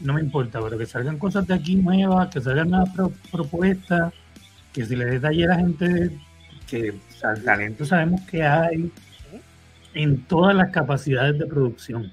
no 0.00 0.12
me 0.14 0.20
importa, 0.20 0.60
pero 0.60 0.76
que 0.76 0.84
salgan 0.84 1.18
cosas 1.18 1.46
de 1.46 1.54
aquí 1.54 1.76
nuevas, 1.76 2.28
que 2.28 2.40
salgan 2.40 2.70
nuevas 2.70 2.90
propuestas, 3.30 4.12
que 4.72 4.84
se 4.84 4.96
le 4.96 5.06
detalle 5.06 5.44
a 5.44 5.48
la 5.48 5.56
gente 5.56 6.10
que 6.66 6.88
el 6.88 7.44
talento 7.44 7.84
sabemos 7.84 8.20
que 8.22 8.42
hay 8.42 8.90
en 9.94 10.22
todas 10.24 10.54
las 10.54 10.70
capacidades 10.70 11.38
de 11.38 11.46
producción 11.46 12.12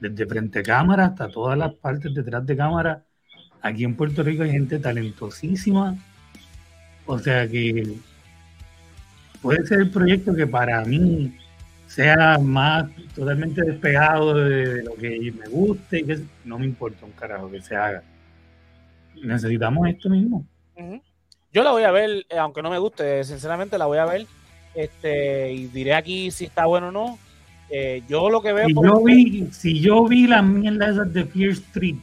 desde 0.00 0.26
frente 0.26 0.58
a 0.58 0.62
cámara 0.62 1.06
hasta 1.06 1.28
todas 1.28 1.56
las 1.56 1.72
partes 1.74 2.12
detrás 2.12 2.44
de 2.44 2.56
cámara. 2.56 3.04
Aquí 3.60 3.84
en 3.84 3.94
Puerto 3.94 4.24
Rico 4.24 4.42
hay 4.42 4.50
gente 4.50 4.80
talentosísima. 4.80 5.96
O 7.06 7.18
sea 7.18 7.48
que 7.48 7.94
puede 9.40 9.66
ser 9.66 9.80
el 9.80 9.90
proyecto 9.90 10.34
que 10.34 10.46
para 10.46 10.84
mí 10.84 11.36
sea 11.86 12.38
más 12.38 12.86
totalmente 13.14 13.62
despegado 13.62 14.34
de, 14.34 14.82
lo 14.82 14.94
que 14.94 15.32
me 15.32 15.48
guste 15.48 16.00
y 16.00 16.04
que 16.04 16.20
no 16.44 16.58
me 16.58 16.64
importa 16.64 17.04
un 17.04 17.12
carajo 17.12 17.50
que 17.50 17.60
se 17.60 17.76
haga. 17.76 18.02
Necesitamos 19.22 19.88
esto 19.88 20.08
mismo. 20.08 20.46
Yo 21.52 21.62
la 21.62 21.70
voy 21.72 21.82
a 21.82 21.90
ver, 21.90 22.24
eh, 22.30 22.38
aunque 22.38 22.62
no 22.62 22.70
me 22.70 22.78
guste, 22.78 23.22
sinceramente 23.24 23.76
la 23.76 23.86
voy 23.86 23.98
a 23.98 24.06
ver. 24.06 24.26
Este, 24.74 25.52
y 25.52 25.66
diré 25.66 25.94
aquí 25.94 26.30
si 26.30 26.46
está 26.46 26.64
bueno 26.64 26.88
o 26.88 26.92
no. 26.92 27.18
Eh, 27.68 28.02
yo 28.08 28.30
lo 28.30 28.40
que 28.40 28.52
veo. 28.52 28.66
Si, 28.68 28.74
yo 28.74 29.04
vi, 29.04 29.48
si 29.52 29.80
yo 29.80 30.06
vi 30.06 30.26
las 30.26 30.44
mierdas 30.44 31.12
de 31.12 31.24
Fear 31.26 31.50
Street 31.50 31.96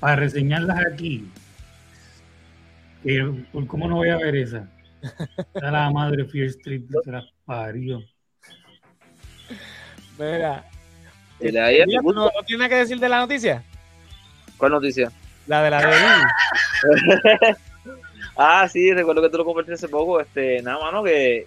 para 0.00 0.16
reseñarlas 0.16 0.84
aquí, 0.84 1.26
¿cómo 3.66 3.88
no 3.88 3.96
voy 3.96 4.10
a 4.10 4.16
ver 4.16 4.36
esa? 4.36 4.68
Está 5.02 5.70
la 5.70 5.90
madre 5.90 6.24
Fear 6.24 6.46
Street 6.46 6.82
se 7.04 7.10
la 7.10 7.24
parió. 7.44 8.00
Mira. 10.18 10.64
¿no, 11.40 12.12
¿No 12.12 12.30
tiene 12.46 12.68
que 12.68 12.74
decir 12.76 12.98
de 12.98 13.08
la 13.08 13.20
noticia? 13.20 13.62
¿Cuál 14.58 14.72
noticia? 14.72 15.10
La 15.46 15.62
de 15.62 15.70
la 15.70 15.80
de 15.80 17.56
Ah, 18.36 18.68
sí, 18.68 18.92
recuerdo 18.92 19.22
que 19.22 19.30
tú 19.30 19.38
lo 19.38 19.44
compartiste 19.44 19.74
hace 19.74 19.88
poco. 19.88 20.20
Este, 20.20 20.62
nada, 20.62 20.78
mano, 20.80 21.02
que 21.02 21.46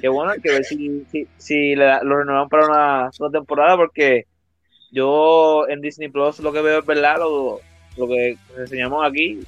qué 0.00 0.08
bueno, 0.08 0.32
hay 0.32 0.40
que 0.40 0.50
ver 0.50 0.64
si, 0.64 1.04
si, 1.10 1.26
si 1.36 1.74
lo 1.74 2.18
renuevan 2.18 2.48
para 2.48 2.66
una, 2.66 3.10
una, 3.18 3.30
temporada, 3.30 3.76
porque 3.76 4.26
yo 4.90 5.68
en 5.68 5.80
Disney 5.80 6.08
Plus 6.08 6.40
lo 6.40 6.52
que 6.52 6.62
veo 6.62 6.80
es 6.80 6.86
verdad, 6.86 7.18
lo, 7.18 7.60
lo 7.96 8.08
que 8.08 8.36
enseñamos 8.58 9.06
aquí. 9.06 9.40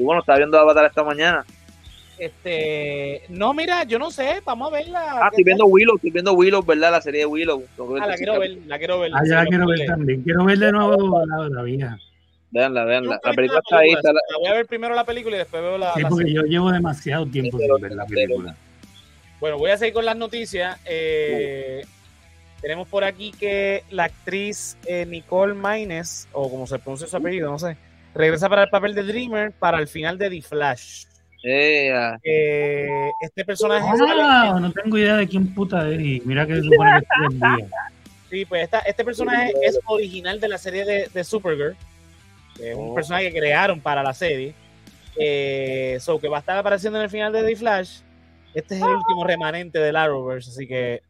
Y 0.00 0.02
bueno, 0.02 0.20
estaba 0.20 0.38
viendo 0.38 0.58
Avatar 0.58 0.86
esta 0.86 1.04
mañana. 1.04 1.44
Este, 2.18 3.22
no, 3.28 3.52
mira, 3.52 3.84
yo 3.84 3.98
no 3.98 4.10
sé, 4.10 4.40
vamos 4.46 4.72
a 4.72 4.76
verla. 4.76 5.20
Ah, 5.24 5.28
estoy 5.30 5.44
viendo 5.44 5.66
Willow, 5.66 5.96
estoy 5.96 6.10
viendo 6.10 6.32
Willow, 6.32 6.62
¿verdad? 6.62 6.92
La 6.92 7.02
serie 7.02 7.20
de 7.20 7.26
Willow. 7.26 7.62
Ah, 8.00 8.06
la 8.06 8.16
quiero 8.16 8.38
ver, 8.38 8.58
la 8.66 8.78
quiero 8.78 9.00
ver. 9.00 9.12
Ah, 9.14 9.20
ya 9.28 9.36
la 9.36 9.44
quiero 9.44 9.66
ver 9.66 9.84
también. 9.86 10.22
Quiero 10.22 10.44
ver 10.46 10.58
de 10.58 10.72
nuevo 10.72 11.22
la, 11.26 11.48
la 11.50 11.62
vida. 11.62 11.98
Veanla, 12.50 12.84
veanla. 12.84 13.20
La 13.22 13.32
película 13.34 13.60
está 13.62 13.78
ahí. 13.78 13.92
La... 13.92 14.12
voy 14.38 14.48
a 14.48 14.54
ver 14.54 14.66
primero 14.66 14.94
la 14.94 15.04
película 15.04 15.36
y 15.36 15.38
después 15.40 15.62
veo 15.62 15.76
la. 15.76 15.92
Sí, 15.92 16.02
porque 16.08 16.32
yo 16.32 16.42
llevo 16.44 16.72
demasiado 16.72 17.26
tiempo 17.26 17.58
sin 17.58 17.80
ver 17.80 17.92
la 17.92 18.06
película. 18.06 18.56
Bueno, 19.38 19.58
voy 19.58 19.70
a 19.70 19.76
seguir 19.76 19.92
con 19.92 20.06
las 20.06 20.16
noticias. 20.16 20.80
Eh, 20.86 21.84
tenemos 22.62 22.88
por 22.88 23.04
aquí 23.04 23.32
que 23.32 23.84
la 23.90 24.04
actriz 24.04 24.78
eh, 24.86 25.04
Nicole 25.04 25.52
Maines, 25.52 26.26
o 26.32 26.50
como 26.50 26.66
se 26.66 26.78
pronuncia 26.78 27.06
su 27.06 27.16
apellido, 27.18 27.50
no 27.50 27.58
sé, 27.58 27.76
regresa 28.20 28.48
para 28.48 28.64
el 28.64 28.70
papel 28.70 28.94
de 28.94 29.02
Dreamer 29.02 29.52
para 29.52 29.78
el 29.78 29.88
final 29.88 30.18
de 30.18 30.30
The 30.30 30.42
Flash. 30.42 31.04
Eh, 31.42 31.90
este 33.20 33.44
personaje. 33.44 33.86
Ah, 34.22 34.58
no 34.60 34.70
tengo 34.72 34.98
idea 34.98 35.16
de 35.16 35.26
quién 35.26 35.52
puta 35.54 35.88
es. 35.88 36.00
Y 36.00 36.22
mira 36.24 36.46
que 36.46 36.56
se 36.56 36.62
supone 36.62 36.90
que 36.92 36.98
es 36.98 37.32
el 37.32 37.38
día. 37.38 37.68
Sí, 38.30 38.44
pues 38.44 38.62
esta, 38.64 38.78
este 38.80 39.04
personaje 39.04 39.52
es 39.62 39.78
original 39.86 40.38
de 40.38 40.48
la 40.48 40.58
serie 40.58 40.84
de, 40.84 41.24
Supergirl. 41.24 41.76
es 42.60 42.76
un 42.76 42.90
oh. 42.90 42.94
personaje 42.94 43.32
que 43.32 43.40
crearon 43.40 43.80
para 43.80 44.02
la 44.02 44.14
serie. 44.14 44.54
Eh, 45.16 45.98
so 46.00 46.20
que 46.20 46.28
va 46.28 46.36
a 46.36 46.40
estar 46.40 46.56
apareciendo 46.56 46.98
en 46.98 47.04
el 47.04 47.10
final 47.10 47.32
de 47.32 47.42
The 47.42 47.56
Flash. 47.56 48.00
Este 48.54 48.76
es 48.76 48.82
el 48.82 48.88
último 48.88 49.24
remanente 49.24 49.78
del 49.78 49.96
Arrowverse, 49.96 50.50
así 50.50 50.66
que 50.66 51.02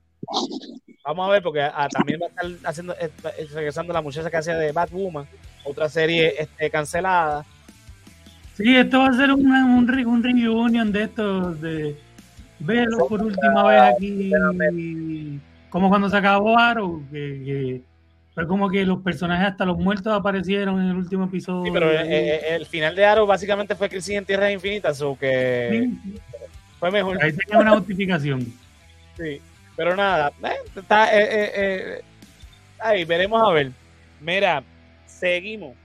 vamos 1.04 1.28
a 1.28 1.32
ver, 1.32 1.42
porque 1.42 1.62
ah, 1.62 1.88
también 1.90 2.20
va 2.20 2.26
a 2.26 2.28
estar 2.28 2.68
haciendo, 2.68 2.92
eh, 2.94 3.10
eh, 3.38 3.48
regresando 3.52 3.92
la 3.92 4.02
muchacha 4.02 4.30
que 4.30 4.36
hacía 4.36 4.56
de 4.56 4.72
Batwoman, 4.72 5.26
otra 5.64 5.88
serie 5.88 6.34
este, 6.38 6.70
cancelada. 6.70 7.44
Sí, 8.56 8.76
esto 8.76 9.00
va 9.00 9.08
a 9.08 9.14
ser 9.14 9.32
un, 9.32 9.46
un, 9.50 10.06
un 10.06 10.22
reunion 10.22 10.92
de 10.92 11.02
estos, 11.04 11.60
de 11.60 11.96
verlo 12.58 13.06
por 13.08 13.22
última 13.22 13.64
vez 13.64 13.80
aquí, 13.80 15.40
como 15.70 15.88
cuando 15.88 16.10
se 16.10 16.16
acabó 16.16 16.58
Arrow, 16.58 17.02
que, 17.10 17.80
fue 18.34 18.46
como 18.46 18.70
que 18.70 18.84
los 18.84 19.00
personajes 19.02 19.48
hasta 19.48 19.64
los 19.64 19.78
muertos 19.78 20.12
aparecieron 20.12 20.80
en 20.80 20.90
el 20.90 20.96
último 20.96 21.24
episodio. 21.24 21.64
Sí, 21.64 21.70
pero 21.72 21.90
eh, 21.90 22.54
el, 22.54 22.66
final 22.66 22.94
de 22.94 23.04
Arrow 23.04 23.26
básicamente 23.26 23.74
fue 23.74 23.88
Crisis 23.88 24.16
en 24.16 24.24
Tierras 24.24 24.52
Infinitas, 24.52 25.00
o 25.00 25.18
que 25.18 25.90
fue 26.78 26.90
mejor. 26.90 27.22
Ahí 27.22 27.32
tenía 27.32 27.58
una 27.58 27.70
notificación. 27.70 28.40
sí, 29.16 29.40
pero 29.76 29.96
nada, 29.96 30.32
eh, 30.44 30.56
está, 30.76 31.18
eh, 31.18 31.22
eh, 31.22 31.52
eh, 31.54 32.02
ahí 32.78 33.04
veremos 33.04 33.42
a 33.42 33.52
ver. 33.52 33.72
Mira, 34.20 34.62
seguimos. 35.18 35.76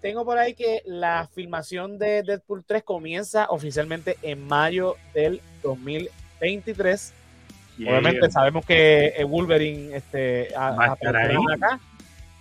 tengo 0.00 0.24
por 0.24 0.38
ahí 0.38 0.54
que 0.54 0.82
la 0.84 1.28
filmación 1.34 1.98
de 1.98 2.22
Deadpool 2.22 2.64
3 2.64 2.82
comienza 2.82 3.46
oficialmente 3.50 4.16
en 4.22 4.46
mayo 4.46 4.96
del 5.14 5.40
2023. 5.62 7.12
Obviamente 7.80 8.30
sabemos 8.30 8.64
que 8.64 9.24
Wolverine 9.28 9.96
este, 9.96 10.54
a, 10.54 10.92
acá. 10.92 11.80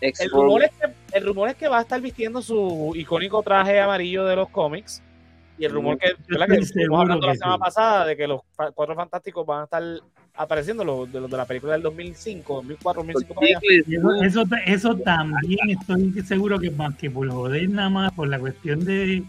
El 0.01 0.29
rumor, 0.29 0.63
es 0.63 0.71
que, 0.71 1.17
el 1.17 1.25
rumor 1.25 1.49
es 1.49 1.55
que 1.55 1.67
va 1.67 1.79
a 1.79 1.81
estar 1.81 1.99
vistiendo 1.99 2.41
su 2.41 2.93
icónico 2.95 3.41
traje 3.41 3.79
amarillo 3.79 4.25
de 4.25 4.35
los 4.35 4.49
cómics. 4.49 5.01
Y 5.57 5.65
el 5.65 5.71
rumor 5.71 5.97
que, 5.97 6.13
que 6.27 6.55
estuvimos 6.55 6.99
hablando 6.99 7.27
la 7.27 7.35
semana 7.35 7.57
pasada 7.57 8.05
de 8.05 8.17
que 8.17 8.27
los 8.27 8.41
cuatro 8.73 8.93
fantásticos 8.93 9.45
van 9.45 9.61
a 9.61 9.63
estar 9.63 9.83
apareciendo 10.35 10.83
los 10.83 11.11
de, 11.11 11.19
los 11.19 11.29
de 11.29 11.37
la 11.37 11.45
película 11.45 11.73
del 11.73 11.81
2005, 11.83 12.53
2004, 12.55 13.03
2005. 13.03 14.23
Eso, 14.23 14.43
eso, 14.65 14.95
también 14.97 15.69
estoy 15.69 16.11
seguro 16.23 16.59
que 16.59 16.71
más 16.71 16.95
que 16.95 17.09
por 17.09 17.29
joder 17.29 17.69
nada 17.69 17.89
más, 17.89 18.13
por 18.13 18.27
la 18.27 18.39
cuestión 18.39 18.83
de 18.83 19.23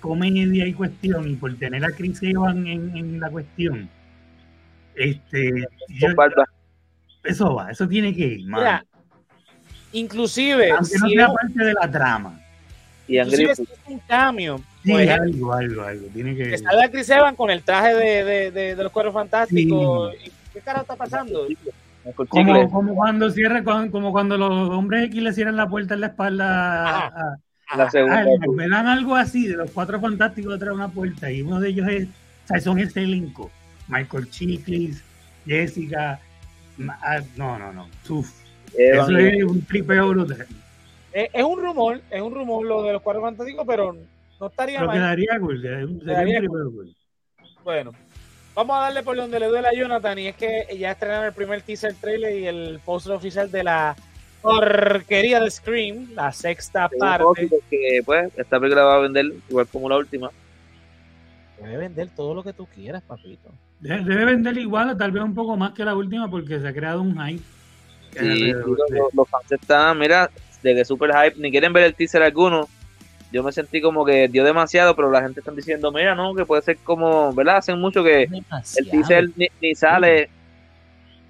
comedia 0.00 0.66
y 0.66 0.72
cuestión, 0.72 1.28
y 1.28 1.36
por 1.36 1.54
tener 1.56 1.84
a 1.84 1.90
Chris 1.90 2.22
Evans 2.22 2.66
en, 2.66 2.96
en 2.96 3.20
la 3.20 3.30
cuestión. 3.30 3.88
Este, 4.94 5.66
eso 7.24 7.54
va, 7.54 7.70
eso 7.70 7.86
tiene 7.88 8.14
que 8.14 8.26
ir, 8.26 8.46
inclusive, 9.92 10.70
aunque 10.70 10.98
no 10.98 11.08
sea 11.08 11.28
parte 11.28 11.64
de 11.64 11.74
la 11.74 11.90
trama 11.90 12.40
Y 13.06 13.18
Inclusive 13.18 13.52
es 13.52 13.62
un 13.86 13.98
cambio. 14.00 14.60
Sí, 14.86 14.92
algo, 15.08 15.52
algo, 15.52 15.82
algo. 15.82 16.06
Tiene 16.14 16.36
que... 16.36 16.50
que 16.50 16.58
salga 16.58 16.88
Chris 16.88 17.10
Evans 17.10 17.36
con 17.36 17.50
el 17.50 17.62
traje 17.62 17.92
de, 17.92 18.24
de, 18.24 18.50
de, 18.52 18.76
de 18.76 18.82
los 18.84 18.92
cueros 18.92 19.12
fantásticos. 19.12 20.14
¿Qué 20.52 20.60
cara 20.60 20.82
está 20.82 20.94
pasando? 20.94 21.48
Como, 22.28 22.70
como, 22.70 22.94
cuando 22.94 23.28
cierra, 23.30 23.64
como 23.64 24.12
cuando 24.12 24.38
los 24.38 24.70
hombres 24.70 25.06
X 25.06 25.20
le 25.20 25.32
cierran 25.32 25.56
la 25.56 25.68
puerta 25.68 25.94
en 25.94 26.02
la 26.02 26.06
espalda. 26.06 27.06
A, 27.68 27.76
la 27.76 27.90
segunda. 27.90 28.24
me 28.54 28.68
dan 28.68 28.86
algo 28.86 29.16
así 29.16 29.48
de 29.48 29.56
los 29.56 29.72
cuatro 29.72 30.00
fantásticos 30.00 30.52
detrás 30.52 30.70
de 30.70 30.76
una 30.76 30.88
puerta 30.88 31.32
y 31.32 31.42
uno 31.42 31.58
de 31.58 31.70
ellos 31.70 31.88
es, 31.88 32.06
o 32.06 32.46
sea, 32.46 32.60
son 32.60 32.78
ese 32.78 33.02
elenco. 33.02 33.50
Michael 33.88 34.30
Chiklis, 34.30 35.02
Jessica. 35.44 36.20
Ah, 37.02 37.18
no, 37.36 37.58
no, 37.58 37.72
no. 37.72 37.88
Uf. 38.08 38.30
Eso 38.78 39.18
es 39.18 39.42
un 39.42 39.62
tripeo 39.62 40.10
brutal. 40.10 40.46
Es, 41.12 41.28
es, 41.32 41.42
un 41.42 41.60
rumor, 41.60 42.00
es 42.08 42.22
un 42.22 42.32
rumor 42.32 42.64
lo 42.64 42.82
de 42.84 42.92
los 42.92 43.02
cuatro 43.02 43.22
fantásticos, 43.22 43.66
pero 43.66 43.96
no 44.40 44.46
estaría 44.46 44.78
pero 44.78 44.88
mal. 44.88 44.96
Quedaría 44.96 45.40
cool, 45.40 45.62
sería 45.62 45.84
un 45.84 45.98
tripeo 45.98 46.70
cool. 46.72 46.94
Bueno, 47.64 47.92
vamos 48.54 48.76
a 48.76 48.80
darle 48.80 49.02
por 49.02 49.16
donde 49.16 49.40
le 49.40 49.46
duele 49.46 49.68
a 49.68 49.72
Jonathan 49.72 50.18
y 50.18 50.28
es 50.28 50.36
que 50.36 50.66
ya 50.78 50.92
estrenaron 50.92 51.26
el 51.26 51.32
primer 51.32 51.62
teaser 51.62 51.94
trailer 51.94 52.38
y 52.38 52.46
el 52.46 52.80
poster 52.84 53.12
oficial 53.12 53.50
de 53.50 53.64
la 53.64 53.96
porquería 54.40 55.40
de 55.40 55.50
Scream, 55.50 56.08
la 56.14 56.32
sexta 56.32 56.88
parte. 56.88 57.48
Que 57.68 58.02
pues 58.04 58.30
esta 58.36 58.60
película 58.60 58.84
va 58.84 58.96
a 58.96 59.00
vender 59.00 59.26
igual 59.48 59.66
como 59.66 59.88
la 59.88 59.96
última. 59.96 60.30
Debe 61.60 61.76
vender 61.78 62.10
todo 62.14 62.34
lo 62.34 62.42
que 62.42 62.52
tú 62.52 62.66
quieras, 62.66 63.02
papito. 63.02 63.50
Debe, 63.80 64.04
debe 64.04 64.24
vender 64.26 64.56
igual 64.58 64.90
o 64.90 64.96
tal 64.96 65.10
vez 65.10 65.22
un 65.22 65.34
poco 65.34 65.56
más 65.56 65.72
que 65.72 65.84
la 65.84 65.94
última 65.94 66.28
porque 66.28 66.60
se 66.60 66.68
ha 66.68 66.72
creado 66.72 67.02
un 67.02 67.18
hype. 67.18 67.42
Sí, 68.18 68.52
los, 68.52 68.78
los, 69.12 69.28
fans 69.28 69.52
están, 69.52 69.98
mira, 69.98 70.30
de 70.62 70.74
que 70.74 70.84
super 70.84 71.10
hype, 71.10 71.38
ni 71.38 71.50
quieren 71.50 71.72
ver 71.72 71.84
el 71.84 71.94
teaser 71.94 72.22
alguno. 72.22 72.68
Yo 73.32 73.42
me 73.42 73.52
sentí 73.52 73.80
como 73.80 74.04
que 74.04 74.28
dio 74.28 74.44
demasiado, 74.44 74.94
pero 74.94 75.10
la 75.10 75.22
gente 75.22 75.40
está 75.40 75.52
diciendo, 75.52 75.90
mira, 75.90 76.14
no, 76.14 76.34
que 76.34 76.46
puede 76.46 76.62
ser 76.62 76.78
como, 76.78 77.32
¿verdad? 77.34 77.56
Hacen 77.56 77.80
mucho 77.80 78.04
que 78.04 78.28
el 78.76 78.90
teaser 78.90 79.30
ni, 79.36 79.48
ni 79.60 79.74
sale, 79.74 80.30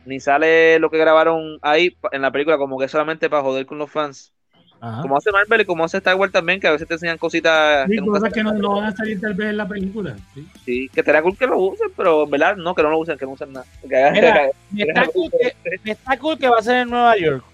ni 0.04 0.20
sale 0.20 0.78
lo 0.78 0.90
que 0.90 0.98
grabaron 0.98 1.58
ahí 1.62 1.96
en 2.12 2.22
la 2.22 2.30
película, 2.30 2.58
como 2.58 2.78
que 2.78 2.88
solamente 2.88 3.30
para 3.30 3.42
joder 3.42 3.66
con 3.66 3.78
los 3.78 3.90
fans. 3.90 4.32
Ajá. 4.80 5.00
Como 5.00 5.16
hace 5.16 5.32
Marvel 5.32 5.62
y 5.62 5.64
como 5.64 5.84
hace 5.84 5.96
Star 5.96 6.16
Wars 6.16 6.32
también, 6.32 6.60
que 6.60 6.66
a 6.66 6.72
veces 6.72 6.86
te 6.86 6.94
enseñan 6.94 7.16
cositas. 7.16 7.86
Sí, 7.88 7.96
que 7.96 8.04
cosas 8.04 8.32
que 8.32 8.42
no, 8.42 8.52
no, 8.52 8.76
van 8.76 8.84
a 8.84 8.92
salir 8.92 9.20
tal 9.20 9.32
vez 9.32 9.48
en 9.48 9.56
la 9.56 9.66
película. 9.66 10.16
Sí, 10.34 10.46
sí 10.64 10.90
que 10.92 11.02
será 11.02 11.22
cool 11.22 11.36
que 11.36 11.46
lo 11.46 11.58
usen, 11.58 11.88
pero 11.96 12.24
en 12.24 12.30
verdad 12.30 12.56
no, 12.56 12.74
que 12.74 12.82
no 12.82 12.90
lo 12.90 12.98
usen, 12.98 13.16
que 13.16 13.24
no 13.24 13.32
usen 13.32 13.52
nada. 13.52 13.66
Mira, 13.82 14.50
me, 14.70 14.82
está 14.82 15.06
cool 15.06 15.30
que, 15.30 15.80
está 15.90 16.18
cool 16.18 16.38
que 16.38 16.48
va 16.48 16.58
a 16.58 16.62
ser 16.62 16.76
en 16.82 16.90
Nueva 16.90 17.16
York. 17.16 17.44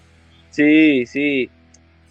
Sí, 0.49 1.05
sí. 1.05 1.49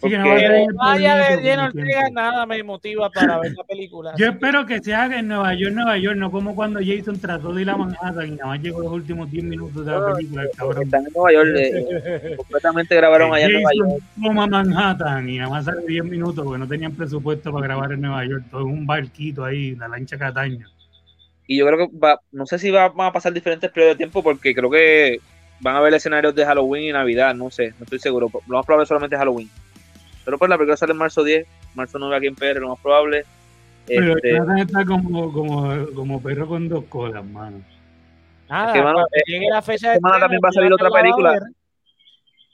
Que 0.03 0.17
no 0.17 0.23
Que 0.25 0.67
vaya 0.73 1.15
de 1.15 1.41
lleno 1.41 1.65
Ortega, 1.65 2.09
nada 2.11 2.45
me 2.45 2.61
motiva 2.61 3.09
para 3.09 3.39
ver 3.39 3.53
la 3.53 3.63
película. 3.63 4.13
Yo 4.17 4.27
espero 4.27 4.65
que 4.65 4.79
se 4.79 4.93
haga 4.93 5.19
en 5.19 5.29
Nueva 5.29 5.53
York, 5.53 5.73
Nueva 5.73 5.97
York, 5.97 6.17
no 6.17 6.29
como 6.29 6.55
cuando 6.55 6.79
Jason 6.79 7.19
trató 7.19 7.53
de 7.53 7.61
ir 7.61 7.69
a 7.69 7.77
Manhattan 7.77 8.27
y 8.27 8.31
nada 8.31 8.47
más 8.47 8.61
llegó 8.61 8.81
los 8.81 8.91
últimos 8.91 9.31
10 9.31 9.45
minutos 9.45 9.85
de 9.85 9.91
la 9.91 10.13
película. 10.13 10.43
El 10.43 10.49
cabrón. 10.51 10.83
Están 10.83 11.05
en 11.05 11.13
Nueva 11.13 11.33
York, 11.33 11.49
eh, 11.55 12.33
completamente 12.37 12.95
grabaron 12.95 13.33
allá 13.33 13.45
en 13.45 13.53
Nueva 13.53 13.69
York. 13.73 14.03
Como 14.21 14.41
a 14.41 14.47
Manhattan 14.47 15.29
y 15.29 15.37
nada 15.37 15.49
más 15.49 15.65
sale 15.65 15.81
10 15.87 16.03
minutos 16.05 16.43
porque 16.43 16.59
no 16.59 16.67
tenían 16.67 16.93
presupuesto 16.93 17.51
para 17.53 17.67
grabar 17.67 17.93
en 17.93 18.01
Nueva 18.01 18.25
York. 18.25 18.43
Todo 18.51 18.61
en 18.61 18.67
un 18.67 18.85
barquito 18.85 19.45
ahí, 19.45 19.75
la 19.75 19.87
lancha 19.87 20.17
Cataño. 20.17 20.67
Y 21.47 21.57
yo 21.57 21.65
creo 21.65 21.77
que 21.77 21.97
va, 21.97 22.19
no 22.31 22.45
sé 22.45 22.59
si 22.59 22.71
va, 22.71 22.89
van 22.89 23.07
a 23.07 23.13
pasar 23.13 23.33
diferentes 23.33 23.69
periodos 23.71 23.95
de 23.95 23.97
tiempo 23.97 24.23
porque 24.23 24.53
creo 24.55 24.69
que 24.69 25.19
van 25.59 25.75
a 25.75 25.79
haber 25.79 25.93
escenarios 25.93 26.35
de 26.35 26.45
Halloween 26.45 26.83
y 26.83 26.91
Navidad, 26.91 27.33
no 27.33 27.49
sé, 27.49 27.73
no 27.79 27.83
estoy 27.83 27.99
seguro. 27.99 28.29
Lo 28.47 28.57
más 28.57 28.65
probable 28.65 28.83
es 28.83 28.89
solamente 28.89 29.17
Halloween. 29.17 29.49
Pero 30.25 30.37
pues 30.37 30.49
la 30.49 30.57
película 30.57 30.77
sale 30.77 30.91
en 30.93 30.97
marzo 30.97 31.23
10, 31.23 31.45
marzo 31.75 31.99
9 31.99 32.15
aquí 32.17 32.27
en 32.27 32.35
PR, 32.35 32.59
lo 32.59 32.69
más 32.69 32.79
probable. 32.79 33.25
Pero 33.85 34.15
este... 34.15 34.31
Jonathan 34.31 34.57
está 34.59 34.85
como, 34.85 35.31
como, 35.33 35.85
como 35.93 36.21
perro 36.21 36.47
con 36.47 36.69
dos 36.69 36.85
colas, 36.85 37.25
mano. 37.25 37.61
Nada, 38.49 38.67
Es 38.67 38.73
que, 38.73 38.81
mano, 38.81 38.99
llegue 39.25 39.49
la 39.49 39.61
fecha 39.61 39.89
de 39.89 39.95
semana 39.95 40.19
también 40.19 40.41
va 40.43 40.49
a 40.49 40.51
salir 40.53 40.69
Jonathan 40.69 40.87
otra 40.87 40.89
la 40.89 40.99
a 40.99 41.01
película. 41.03 41.31
ver. 41.31 41.41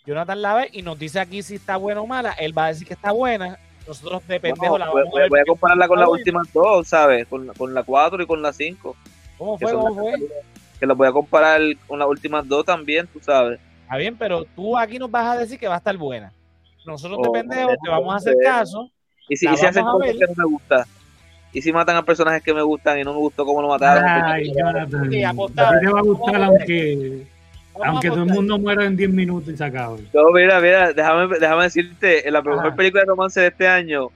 Jonathan 0.05 0.41
la 0.41 0.53
ve 0.55 0.69
y 0.73 0.81
nos 0.81 0.97
dice 0.97 1.19
aquí 1.19 1.43
si 1.43 1.55
está 1.55 1.77
buena 1.77 2.01
o 2.01 2.07
mala. 2.07 2.31
Él 2.33 2.57
va 2.57 2.65
a 2.65 2.67
decir 2.69 2.87
que 2.87 2.93
está 2.93 3.11
buena. 3.11 3.57
Nosotros 3.87 4.25
de 4.27 4.39
pendejo 4.39 4.69
Bueno, 4.71 4.85
la 4.85 4.91
voy, 4.91 5.01
vamos 5.01 5.09
a 5.09 5.11
voy- 5.13 5.21
ver. 5.21 5.29
voy 5.29 5.39
a 5.39 5.43
compararla 5.45 5.87
con 5.87 5.99
las 5.99 6.09
últimas 6.09 6.53
dos, 6.53 6.87
¿sabes? 6.87 7.27
Con, 7.27 7.47
la- 7.47 7.53
con 7.53 7.73
la 7.73 7.83
4 7.83 8.23
y 8.23 8.25
con 8.25 8.41
la 8.41 8.53
5. 8.53 8.95
¿Cómo 9.37 9.57
fue? 9.57 9.73
¿Cómo 9.73 9.93
fue? 9.95 10.13
que 10.79 10.85
las 10.87 10.95
voy 10.95 11.07
a 11.09 11.11
comparar 11.11 11.59
con 11.87 11.99
las 11.99 12.07
últimas 12.07 12.47
dos 12.47 12.63
también, 12.65 13.05
tú 13.07 13.19
sabes. 13.21 13.59
Está 13.83 13.97
bien, 13.97 14.15
pero 14.17 14.45
tú 14.55 14.77
aquí 14.77 14.97
nos 14.97 15.11
vas 15.11 15.35
a 15.35 15.37
decir 15.39 15.59
que 15.59 15.67
va 15.67 15.75
a 15.75 15.79
estar 15.79 15.97
buena. 15.97 16.31
Nosotros 16.85 17.19
de 17.21 17.29
Oh, 17.29 17.31
pendejo 17.31 17.69
te 17.83 17.89
vamos 17.89 18.13
a 18.13 18.17
hacer 18.17 18.35
caso. 18.43 18.89
Y 19.27 19.35
si, 19.37 19.47
y 19.47 19.57
si 19.57 19.65
hacen 19.65 19.83
cosas 19.83 20.11
que 20.11 20.25
no 20.25 20.33
me 20.35 20.45
gustan. 20.45 20.83
Y 21.51 21.61
si 21.61 21.71
matan 21.73 21.95
a 21.95 22.03
personajes 22.03 22.43
que 22.43 22.53
me 22.53 22.61
gustan 22.61 22.99
y 22.99 23.03
no 23.03 23.13
me 23.13 23.19
gustó 23.19 23.45
cómo 23.45 23.61
lo 23.61 23.69
mataron. 23.69 24.03
Ay, 24.05 24.51
Jonathan. 24.55 25.09
Sí, 25.09 25.23
A 25.23 25.31
ti 25.31 25.37
te 25.55 25.87
va 25.91 25.99
a 25.99 26.03
gustar 26.03 26.43
aunque, 26.43 27.25
aunque 27.83 28.09
todo 28.09 28.23
el 28.23 28.29
mundo 28.29 28.59
muera 28.59 28.85
en 28.85 28.95
10 28.95 29.09
minutos 29.09 29.53
y 29.53 29.57
se 29.57 29.63
acabe. 29.63 30.03
No, 30.13 30.31
mira, 30.31 30.59
mira, 30.59 30.93
déjame, 30.93 31.39
déjame 31.39 31.63
decirte, 31.63 32.27
en 32.27 32.33
la 32.33 32.41
mejor 32.41 32.75
película 32.75 33.01
de 33.01 33.07
romance 33.07 33.39
de 33.41 33.47
este 33.47 33.67
año 33.67 34.09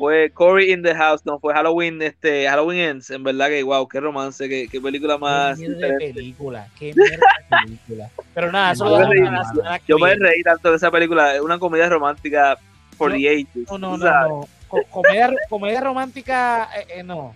fue 0.00 0.30
Cory 0.30 0.72
in 0.72 0.82
the 0.82 0.94
House, 0.94 1.20
no, 1.26 1.38
fue 1.38 1.52
Halloween, 1.52 2.00
este, 2.00 2.48
Halloween 2.48 2.78
Ends, 2.80 3.10
en 3.10 3.22
verdad 3.22 3.48
que, 3.48 3.62
wow, 3.62 3.86
qué 3.86 4.00
romance, 4.00 4.48
qué, 4.48 4.66
qué 4.66 4.80
película 4.80 5.18
más 5.18 5.58
Qué 5.58 5.68
mierda 5.68 5.86
de 5.88 6.12
película. 6.14 6.68
Qué 6.78 6.94
mierda 6.94 7.16
de 7.50 7.56
película. 7.66 8.10
Pero 8.34 8.50
nada, 8.50 8.72
eso 8.72 8.84
Yo 8.86 8.98
lo 8.98 9.08
me 9.08 9.14
reí- 9.14 9.44
semana 9.52 9.78
que 9.78 9.84
Yo 9.86 9.98
me 9.98 10.14
reí 10.14 10.42
tanto 10.42 10.70
de 10.70 10.76
esa 10.78 10.90
película, 10.90 11.34
es 11.34 11.40
una 11.42 11.58
comedia 11.58 11.88
romántica 11.90 12.56
for 12.96 13.10
Yo- 13.12 13.18
the 13.18 13.28
ages. 13.28 13.46
No, 13.54 13.64
tú 13.66 13.78
no, 13.78 13.96
no, 13.98 14.28
no. 14.28 14.48
Co- 14.68 14.82
comedia, 14.90 15.30
comedia 15.50 15.80
romántica, 15.82 16.68
eh, 16.78 16.86
eh, 17.00 17.02
no. 17.02 17.34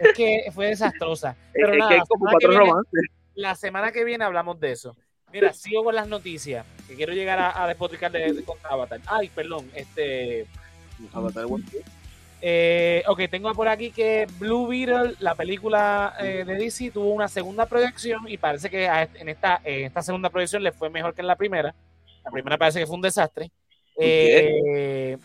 Es 0.00 0.12
que 0.16 0.44
fue 0.54 0.66
desastrosa. 0.68 1.30
Es, 1.30 1.36
Pero 1.54 1.72
es 1.72 1.78
nada, 1.78 1.88
que 1.90 1.94
hay 1.96 2.00
como 2.08 2.26
cuatro 2.30 2.48
viene- 2.50 2.64
romances. 2.64 3.00
la 3.34 3.54
semana 3.56 3.90
que 3.90 4.04
viene 4.04 4.24
hablamos 4.24 4.60
de 4.60 4.70
eso. 4.72 4.94
Mira, 5.32 5.52
sigo 5.52 5.82
con 5.82 5.96
las 5.96 6.06
noticias. 6.06 6.64
Que 6.86 6.94
quiero 6.94 7.12
llegar 7.12 7.40
a, 7.40 7.64
a 7.64 7.66
despotricar 7.66 8.12
de, 8.12 8.32
de 8.32 8.44
contra 8.44 8.70
Avatar. 8.70 9.00
Ay, 9.06 9.28
perdón. 9.34 9.68
Este. 9.74 10.46
Avatar, 11.12 11.46
bueno. 11.46 11.64
Eh, 12.46 13.02
ok, 13.06 13.22
tengo 13.30 13.50
por 13.54 13.68
aquí 13.68 13.90
que 13.90 14.26
Blue 14.38 14.66
Beetle, 14.66 15.14
la 15.20 15.34
película 15.34 16.12
eh, 16.20 16.44
de 16.46 16.56
DC, 16.56 16.90
tuvo 16.90 17.08
una 17.14 17.26
segunda 17.26 17.64
proyección 17.64 18.28
y 18.28 18.36
parece 18.36 18.68
que 18.68 18.84
en 18.84 19.30
esta, 19.30 19.62
en 19.64 19.86
esta 19.86 20.02
segunda 20.02 20.28
proyección 20.28 20.62
le 20.62 20.70
fue 20.70 20.90
mejor 20.90 21.14
que 21.14 21.22
en 21.22 21.26
la 21.26 21.36
primera. 21.36 21.74
La 22.22 22.30
primera 22.30 22.58
parece 22.58 22.80
que 22.80 22.86
fue 22.86 22.96
un 22.96 23.00
desastre. 23.00 23.50
Eh, 23.98 25.16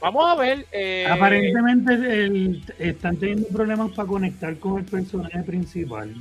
vamos 0.00 0.24
a 0.28 0.34
ver. 0.34 0.66
eh, 0.72 1.06
Aparentemente 1.08 1.92
el- 1.94 2.64
están 2.80 3.16
teniendo 3.16 3.46
problemas 3.50 3.92
para 3.92 4.08
conectar 4.08 4.56
con 4.58 4.78
el 4.80 4.84
personaje 4.84 5.44
principal. 5.44 6.12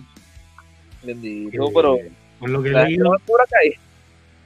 Bendito, 1.02 1.68
Eh, 1.68 1.72
pero 1.74 1.98
Por 2.40 2.50
lo 2.52 2.62
que 2.62 2.70
he 2.70 2.74
la 2.74 2.84
leído, 2.84 3.12
por 3.26 3.42
acá. 3.42 3.58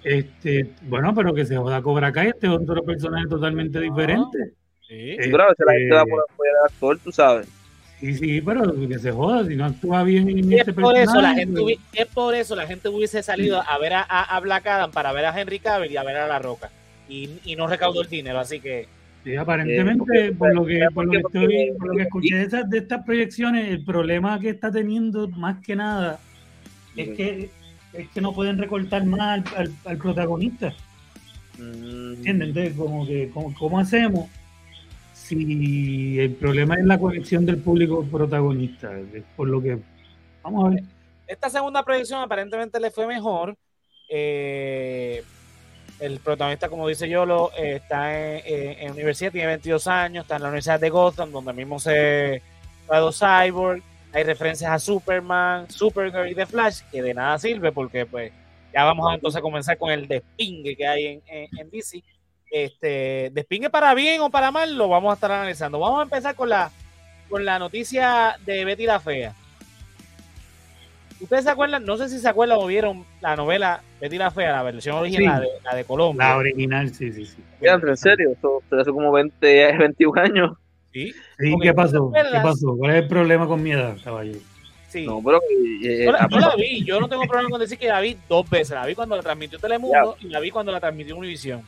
Este, 0.03 0.69
bueno, 0.83 1.13
pero 1.15 1.33
que 1.33 1.45
se 1.45 1.55
joda 1.57 1.81
Cobra 1.81 2.11
Kai, 2.11 2.27
este 2.29 2.47
es 2.47 2.53
otro 2.53 2.83
personaje 2.83 3.27
totalmente 3.27 3.79
diferente. 3.79 4.37
sí. 4.87 5.11
A 5.13 5.17
veces 5.17 5.31
la 5.65 5.73
gente 5.73 5.93
va 5.95 5.99
Este, 6.01 6.11
por 6.11 6.25
apoyar 6.31 6.55
al 6.61 6.65
actor, 6.73 6.99
tú 7.03 7.11
sabes. 7.11 7.47
Sí, 7.99 8.13
sí, 8.15 8.41
pero 8.41 8.73
que 8.87 8.99
se 8.99 9.11
joda, 9.11 9.45
si 9.45 9.55
no 9.55 9.63
actúa 9.65 10.03
bien 10.03 10.27
en 10.29 10.51
es 10.51 10.59
este 10.59 10.73
por, 10.73 10.93
eso 10.95 11.21
la 11.21 11.29
personaje. 11.29 11.39
gente, 11.39 11.61
hubi- 11.61 11.79
es 11.93 12.05
por 12.07 12.35
eso 12.35 12.53
la 12.55 12.67
gente 12.67 12.89
hubiese 12.89 13.23
salido 13.23 13.61
a 13.61 13.77
ver 13.77 13.93
a, 13.93 14.01
a, 14.01 14.39
Black 14.41 14.67
Adam 14.67 14.91
para 14.91 15.13
ver 15.13 15.23
a 15.25 15.39
Henry 15.39 15.59
Cavill 15.59 15.89
y 15.91 15.95
a 15.97 16.03
ver 16.03 16.17
a 16.17 16.27
La 16.27 16.37
Roca. 16.39 16.69
Y, 17.07 17.29
y 17.45 17.55
no 17.55 17.65
recaudó 17.67 18.01
el 18.01 18.09
dinero, 18.09 18.39
así 18.39 18.59
que 18.59 18.87
Sí, 19.23 19.37
aparentemente, 19.37 19.99
porque- 19.99 20.33
por 20.37 20.53
lo 20.53 20.65
que, 20.65 20.85
por 20.93 21.05
lo 21.05 21.11
que, 21.11 21.17
estoy, 21.19 21.71
por 21.79 21.87
lo 21.87 21.95
que 21.95 22.01
escuché 22.03 22.35
de, 22.35 22.43
esas, 22.43 22.69
de 22.69 22.77
estas 22.79 23.05
proyecciones, 23.05 23.69
el 23.69 23.85
problema 23.85 24.37
que 24.37 24.49
está 24.49 24.69
teniendo 24.69 25.29
más 25.29 25.61
que 25.65 25.77
nada 25.77 26.19
es 26.97 27.09
que, 27.15 27.49
es 27.93 28.09
que 28.09 28.21
no 28.21 28.33
pueden 28.33 28.57
recortar 28.57 29.05
más 29.05 29.19
al, 29.21 29.43
al- 29.57 29.73
al 29.85 29.97
protagonista. 29.97 30.73
Mm, 31.57 32.13
¿Entiendes? 32.15 32.47
Entonces, 32.49 32.73
como 32.77 33.05
que, 33.05 33.29
¿cómo, 33.33 33.53
cómo 33.57 33.79
hacemos 33.79 34.29
si 35.13 36.19
el 36.19 36.31
problema 36.35 36.75
es 36.75 36.85
la 36.85 36.97
conexión 36.99 37.45
del 37.45 37.57
público 37.57 38.03
protagonista? 38.05 38.91
Por 39.35 39.49
lo 39.49 39.61
que, 39.61 39.77
vamos 40.41 40.65
a 40.65 40.69
ver. 40.75 40.83
esta 41.27 41.49
segunda 41.49 41.83
proyección 41.83 42.21
aparentemente 42.21 42.79
le 42.79 42.91
fue 42.91 43.07
mejor. 43.07 43.55
Eh, 44.09 45.23
el 45.99 46.19
protagonista, 46.19 46.67
como 46.69 46.87
dice 46.87 47.07
Yolo, 47.07 47.51
eh, 47.57 47.75
está 47.77 48.13
en, 48.37 48.41
en- 48.45 48.79
en 48.87 48.91
universidad, 48.91 49.31
tiene 49.31 49.47
22 49.47 49.87
años, 49.87 50.23
está 50.23 50.35
en 50.37 50.41
la 50.41 50.47
Universidad 50.49 50.79
de 50.79 50.89
Gotham, 50.89 51.31
donde 51.31 51.53
mismo 51.53 51.79
se 51.79 52.41
graduó 52.87 53.11
Cyborg. 53.11 53.81
Hay 54.13 54.23
referencias 54.23 54.71
a 54.71 54.79
Superman, 54.79 55.69
Supergirl 55.69 56.29
y 56.29 56.35
The 56.35 56.45
Flash, 56.45 56.81
que 56.91 57.01
de 57.01 57.13
nada 57.13 57.37
sirve 57.39 57.71
porque 57.71 58.05
pues 58.05 58.31
ya 58.73 58.83
vamos 58.83 59.11
a 59.11 59.15
entonces 59.15 59.39
a 59.39 59.41
comenzar 59.41 59.77
con 59.77 59.91
el 59.91 60.07
despingue 60.07 60.75
que 60.75 60.87
hay 60.87 61.05
en, 61.07 61.21
en, 61.27 61.59
en 61.59 61.69
DC. 61.71 62.03
Este, 62.51 63.31
despingue 63.33 63.69
para 63.71 63.93
bien 63.95 64.21
o 64.21 64.29
para 64.29 64.51
mal, 64.51 64.77
lo 64.77 64.87
vamos 64.87 65.09
a 65.11 65.15
estar 65.15 65.31
analizando. 65.31 65.79
Vamos 65.79 65.99
a 65.99 66.03
empezar 66.03 66.35
con 66.35 66.49
la, 66.49 66.69
con 67.27 67.43
la 67.43 67.57
noticia 67.57 68.35
de 68.45 68.63
Betty 68.65 68.85
la 68.85 68.99
Fea. 68.99 69.33
¿Ustedes 71.19 71.45
se 71.45 71.49
acuerdan? 71.49 71.85
No 71.85 71.97
sé 71.97 72.09
si 72.09 72.19
se 72.19 72.27
acuerdan 72.27 72.57
o 72.59 72.67
vieron 72.67 73.05
la 73.21 73.35
novela 73.35 73.81
Betty 74.01 74.17
la 74.17 74.29
Fea, 74.29 74.51
la 74.51 74.63
versión 74.63 74.97
original, 74.97 75.41
Sí. 75.43 75.49
de, 75.49 75.63
la 75.63 75.75
de 75.75 75.85
Colombia. 75.85 76.27
La 76.29 76.37
original, 76.37 76.93
sí, 76.93 77.11
sí, 77.13 77.25
sí. 77.25 77.37
En 77.61 77.97
serio, 77.97 78.31
eso 78.37 78.61
eso 78.67 78.79
hace 78.79 78.91
como 78.91 79.11
20, 79.11 79.77
21 79.77 80.21
años. 80.21 80.57
Sí, 80.93 81.13
¿qué 81.61 81.73
pasó? 81.73 82.09
¿Cuál 82.77 82.91
es 82.91 82.97
el 83.03 83.07
problema 83.07 83.47
con 83.47 83.61
mi 83.61 83.71
edad, 83.71 83.97
caballero? 84.03 84.39
sí. 84.89 85.05
No, 85.07 85.21
pero. 85.23 85.39
eh, 85.83 86.03
yo, 86.05 86.11
la, 86.11 86.19
ah, 86.19 86.27
yo 86.29 86.39
la 86.39 86.55
vi, 86.55 86.83
yo 86.85 86.99
no 86.99 87.09
tengo 87.09 87.23
problema 87.23 87.49
con 87.49 87.59
decir 87.59 87.77
que 87.79 87.87
la 87.87 87.99
vi 87.99 88.15
dos 88.29 88.47
veces. 88.49 88.71
La 88.71 88.85
vi 88.85 88.93
cuando 88.93 89.15
la 89.15 89.23
transmitió 89.23 89.57
Telemundo 89.57 90.15
y 90.21 90.27
la 90.27 90.39
vi 90.39 90.51
cuando 90.51 90.71
la 90.71 90.79
transmitió 90.79 91.17
Univision. 91.17 91.63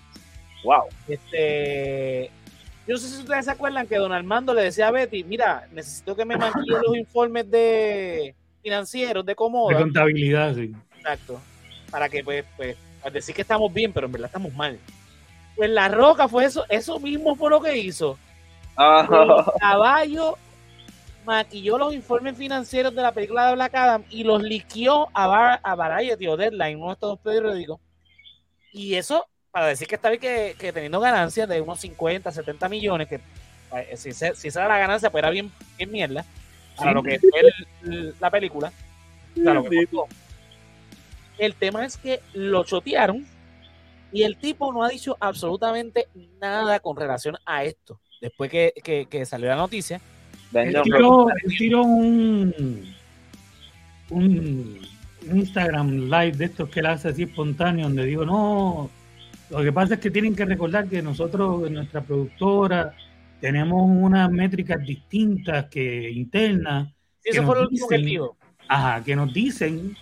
wow. 0.64 0.84
Este, 1.08 2.30
yo 2.88 2.94
no 2.94 2.98
sé 3.00 3.10
si 3.10 3.22
ustedes 3.22 3.46
se 3.46 3.52
acuerdan 3.52 3.88
que 3.88 3.96
don 3.98 4.12
Armando 4.14 4.54
le 4.54 4.62
decía 4.62 4.90
a 4.90 4.92
Betty, 4.92 5.24
mira, 5.24 5.68
necesito 5.74 6.16
que 6.16 6.24
me 6.24 6.38
maquille 6.38 6.78
los 6.86 6.96
informes 6.96 7.50
de 7.50 8.36
financieros 8.62 9.26
de 9.26 9.32
De 9.32 9.36
Comoda. 9.36 9.78
contabilidad, 9.78 10.54
sí. 10.54 10.72
Exacto. 10.98 11.42
Para 11.90 12.10
que, 12.10 12.24
pues, 12.24 12.46
pues, 12.56 12.78
para 13.02 13.14
decir 13.14 13.34
que 13.34 13.42
estamos 13.42 13.74
bien, 13.74 13.92
pero 13.92 14.06
en 14.06 14.12
verdad 14.12 14.28
estamos 14.28 14.54
mal. 14.54 14.78
Pues 15.56 15.70
la 15.72 15.88
roca 15.88 16.28
fue 16.28 16.46
eso, 16.46 16.64
eso 16.70 17.00
mismo 17.00 17.36
fue 17.36 17.50
lo 17.50 17.60
que 17.62 17.76
hizo. 17.76 18.20
Ah, 18.78 19.46
caballo 19.60 20.38
maquilló 21.26 21.78
los 21.78 21.94
informes 21.94 22.38
financieros 22.38 22.94
de 22.94 23.02
la 23.02 23.12
película 23.12 23.48
de 23.48 23.56
Black 23.56 23.74
Adam 23.74 24.04
y 24.12 24.24
los 24.24 24.44
liqueó 24.44 25.10
a, 25.14 25.28
Var- 25.28 25.60
a 25.64 25.76
Variety 25.76 26.28
o 26.28 26.38
Deadline, 26.38 26.78
uno 26.78 26.88
de 26.88 26.94
estos 26.94 27.10
dos 27.10 27.20
periódicos. 27.20 27.80
Y 28.72 28.94
eso, 28.96 29.26
para 29.52 29.68
decir 29.68 29.88
que 29.88 29.96
está 29.96 30.10
bien 30.10 30.22
que, 30.22 30.56
que 30.60 30.72
teniendo 30.72 31.00
ganancias 31.00 31.50
de 31.50 31.62
unos 31.62 31.80
50, 31.80 32.32
70 32.32 32.70
millones, 32.70 33.08
que 33.08 33.16
eh, 33.76 33.98
si, 33.98 34.12
se- 34.14 34.36
si 34.36 34.50
esa 34.50 34.60
era 34.62 34.70
la 34.74 34.78
ganancia, 34.80 35.10
pues 35.10 35.22
era 35.24 35.32
bien, 35.32 35.52
bien 35.78 35.92
mierda, 35.92 36.26
para 36.76 36.92
Sí. 36.92 36.96
lo 36.96 37.04
que 37.04 37.20
fue 37.20 37.42
el- 37.84 38.16
la 38.20 38.30
película. 38.30 38.72
Claro 39.34 39.64
que 39.64 39.86
costó. 39.88 40.08
El 41.38 41.56
tema 41.56 41.86
es 41.86 41.98
que 41.98 42.22
lo 42.34 42.64
chotearon 42.64 43.26
y 44.12 44.24
el 44.24 44.38
tipo 44.38 44.72
no 44.72 44.84
ha 44.84 44.90
dicho 44.90 45.18
absolutamente 45.20 46.08
nada 46.40 46.80
con 46.80 46.96
relación 46.96 47.36
a 47.46 47.64
esto. 47.64 48.00
Después 48.26 48.50
que, 48.50 48.74
que- 48.84 49.06
que 49.10 49.26
salió 49.26 49.48
la 49.50 49.56
noticia, 49.56 50.02
Él 50.54 50.74
tiró, 50.84 51.30
él 51.30 51.58
tiró 51.58 51.82
un, 51.84 52.54
un 54.10 54.78
Instagram 55.34 56.10
live 56.10 56.32
de 56.38 56.46
estos 56.46 56.70
que 56.70 56.80
él 56.80 56.86
hace 56.88 57.10
así 57.10 57.24
espontáneo, 57.24 57.86
donde 57.88 58.06
digo, 58.06 58.26
no, 58.26 58.90
lo 59.50 59.64
que 59.64 59.72
pasa 59.72 59.96
es 59.96 60.00
que 60.00 60.12
tienen 60.12 60.36
que 60.36 60.46
recordar 60.46 60.88
que 60.88 61.02
nosotros, 61.02 61.70
nuestra 61.72 62.02
productora, 62.02 62.94
tenemos 63.42 63.84
unas 63.88 64.32
métricas 64.32 64.84
distintas 64.86 65.66
que 65.66 66.10
internas, 66.12 66.88
sí, 67.24 67.30
Que 67.32 67.38
eso 67.38 67.44
fue 67.46 67.56
lo 67.56 67.62
último 67.64 67.88
que 67.88 67.98
dijo. 67.98 68.38
ajá, 68.68 69.04
que 69.04 69.16
nos 69.16 69.34
dicen 69.34 69.96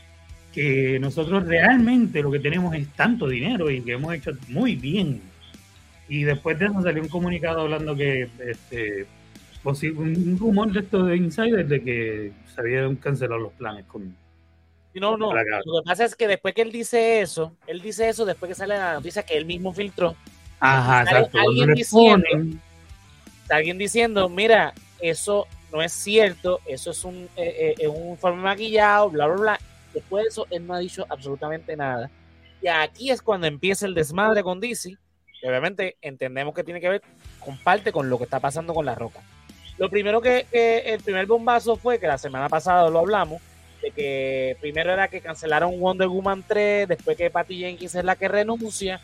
que 0.54 1.00
nosotros 1.00 1.46
realmente 1.48 2.22
lo 2.22 2.32
que 2.32 2.40
tenemos 2.40 2.76
es 2.76 2.88
tanto 2.90 3.28
dinero 3.28 3.70
y 3.72 3.82
que 3.82 3.94
hemos 3.94 4.14
hecho 4.14 4.32
muy 4.50 4.76
bien. 4.76 5.20
Y 6.08 6.24
después 6.24 6.60
de 6.60 6.66
eso 6.66 6.82
salió 6.82 7.02
un 7.02 7.10
comunicado 7.10 7.62
hablando 7.62 7.96
que 7.96 8.30
este, 8.46 9.06
posi- 9.64 9.96
un 9.96 10.38
rumor 10.38 10.72
de 10.72 10.82
esto 10.82 11.06
de 11.06 11.16
Insider 11.18 11.66
de 11.68 11.82
que 11.84 12.32
se 12.54 12.62
habían 12.62 12.96
cancelado 12.98 13.40
los 13.42 13.54
planes 13.54 13.86
con 13.86 14.16
No, 14.96 15.18
no. 15.18 15.34
Lo 15.34 15.42
que 15.82 15.86
pasa 15.86 16.06
es 16.06 16.16
que 16.16 16.28
después 16.28 16.54
que 16.54 16.62
él 16.62 16.72
dice 16.72 17.22
eso, 17.22 17.56
él 17.68 17.82
dice 17.82 18.10
eso 18.10 18.26
después 18.26 18.50
que 18.50 18.56
sale 18.56 18.76
la 18.78 18.94
noticia 18.96 19.24
que 19.24 19.38
él 19.38 19.46
mismo 19.46 19.74
filtró. 19.74 20.16
Ajá, 20.60 21.04
exacto. 21.04 21.40
Alguien 21.40 21.74
diciendo- 21.74 22.26
ponen, 22.32 22.62
alguien 23.50 23.78
diciendo, 23.78 24.30
mira, 24.30 24.74
eso 25.00 25.48
no 25.72 25.82
es 25.82 25.92
cierto, 25.92 26.60
eso 26.68 26.92
es 26.92 27.04
un, 27.04 27.28
eh, 27.36 27.76
eh, 27.80 27.88
un 27.88 28.12
informe 28.12 28.44
maquillado, 28.44 29.10
bla, 29.10 29.26
bla, 29.28 29.36
bla. 29.36 29.60
Después 29.94 30.24
de 30.24 30.30
eso, 30.30 30.48
él 30.52 30.66
no 30.68 30.74
ha 30.76 30.80
dicho 30.80 31.06
absolutamente 31.10 31.76
nada. 31.76 32.10
Y 32.62 32.68
aquí 32.68 33.10
es 33.10 33.22
cuando 33.22 33.48
empieza 33.48 33.86
el 33.86 33.94
desmadre 33.94 34.44
con 34.44 34.60
DC, 34.60 34.96
obviamente 35.44 35.98
entendemos 36.02 36.54
que 36.54 36.64
tiene 36.64 36.82
que 36.82 36.90
ver 36.90 37.02
con 37.40 37.58
parte 37.58 37.92
con 37.92 38.10
lo 38.10 38.18
que 38.18 38.24
está 38.26 38.40
pasando 38.40 38.74
con 38.74 38.86
la 38.86 38.96
roca. 38.96 39.22
Lo 39.78 39.90
primero 39.90 40.22
que, 40.22 40.46
que 40.52 40.80
el 40.80 41.02
primer 41.02 41.26
bombazo 41.26 41.76
fue 41.76 42.00
que 42.00 42.08
la 42.08 42.18
semana 42.18 42.48
pasada 42.50 42.90
lo 42.90 43.00
hablamos, 43.00 43.42
de 43.82 43.92
que 43.92 44.58
primero 44.62 44.92
era 44.92 45.08
que 45.08 45.22
cancelaron 45.22 45.80
Wonder 45.80 46.08
Woman 46.08 46.44
3, 46.48 46.88
después 46.88 47.18
que 47.18 47.30
Patty 47.30 47.60
Jenkins 47.60 47.96
es 47.96 48.06
la 48.06 48.16
que 48.16 48.28
renuncia. 48.28 49.02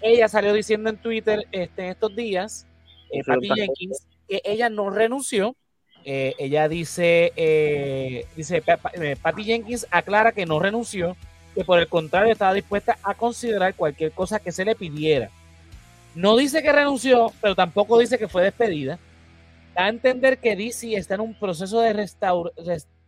Ella 0.00 0.28
salió 0.28 0.52
diciendo 0.52 0.88
en 0.90 0.96
Twitter 0.96 1.46
este, 1.52 1.82
en 1.82 1.88
estos 1.90 2.14
días, 2.14 2.66
eh, 3.10 3.22
Patty. 3.24 3.48
Jenkins, 3.48 4.06
que 4.28 4.40
ella 4.44 4.68
no 4.68 4.90
renunció. 4.90 5.56
Eh, 6.04 6.34
ella 6.38 6.68
dice, 6.68 7.32
eh, 7.36 8.24
dice 8.36 8.62
eh, 8.94 9.16
Patty 9.20 9.44
Jenkins 9.44 9.86
aclara 9.90 10.32
que 10.32 10.46
no 10.46 10.58
renunció, 10.58 11.16
que 11.54 11.64
por 11.64 11.78
el 11.78 11.88
contrario 11.88 12.32
estaba 12.32 12.54
dispuesta 12.54 12.98
a 13.02 13.14
considerar 13.14 13.74
cualquier 13.74 14.12
cosa 14.12 14.38
que 14.38 14.52
se 14.52 14.64
le 14.64 14.74
pidiera. 14.74 15.30
No 16.18 16.36
dice 16.36 16.64
que 16.64 16.72
renunció, 16.72 17.32
pero 17.40 17.54
tampoco 17.54 17.96
dice 17.96 18.18
que 18.18 18.26
fue 18.26 18.42
despedida. 18.42 18.98
Da 19.72 19.84
a 19.84 19.88
entender 19.88 20.38
que 20.38 20.56
DC 20.56 20.96
está 20.96 21.14
en 21.14 21.20
un 21.20 21.38
proceso 21.38 21.80
de 21.80 21.92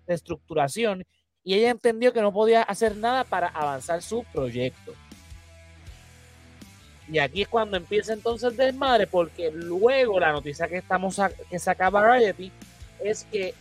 reestructuración 0.07 1.03
y 1.43 1.55
ella 1.55 1.71
entendió 1.71 2.13
que 2.13 2.23
no 2.23 2.33
podía 2.33 2.63
hacer 2.63 2.95
nada 2.95 3.25
para 3.25 3.49
avanzar 3.49 4.01
su 4.01 4.23
proyecto. 4.33 4.95
Y 7.09 7.19
aquí 7.19 7.43
es 7.43 7.49
cuando 7.49 7.77
empieza 7.77 8.13
entonces 8.13 8.53
el 8.53 8.57
desmadre, 8.57 9.09
porque 9.09 9.51
luego 9.51 10.21
la 10.21 10.31
noticia 10.31 10.69
que 10.69 10.77
estamos 10.77 11.21
que 11.51 11.59
saca 11.59 11.91
Variety 11.91 12.53
es 13.03 13.25
que 13.25 13.55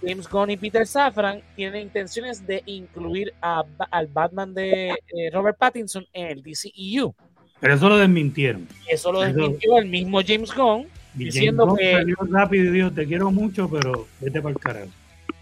James 0.00 0.26
Gunn 0.26 0.52
y 0.52 0.56
Peter 0.56 0.86
Safran 0.86 1.42
tienen 1.54 1.82
intenciones 1.82 2.46
de 2.46 2.62
incluir 2.64 3.34
al 3.42 4.06
Batman 4.06 4.54
de 4.54 4.92
eh, 4.92 5.30
Robert 5.34 5.58
Pattinson 5.58 6.06
en 6.14 6.28
el 6.28 6.42
DCEU. 6.42 7.14
Pero 7.60 7.74
eso 7.74 7.88
lo 7.88 7.96
desmintieron. 7.98 8.66
Eso 8.88 9.12
lo 9.12 9.22
Eso- 9.24 9.34
desmintió 9.36 9.78
el 9.78 9.86
mismo 9.86 10.20
James 10.26 10.54
Gunn, 10.54 10.86
Y 11.18 11.24
Diciendo 11.24 11.64
James 11.66 11.70
Gunn 11.70 11.78
que- 11.78 11.92
salió 11.92 12.16
rápido 12.38 12.64
y 12.64 12.70
dijo, 12.70 12.90
te 12.92 13.06
quiero 13.06 13.30
mucho, 13.30 13.70
pero 13.70 14.06
vete 14.20 14.40
para 14.42 14.52
el 14.52 14.58
carajo. 14.60 14.88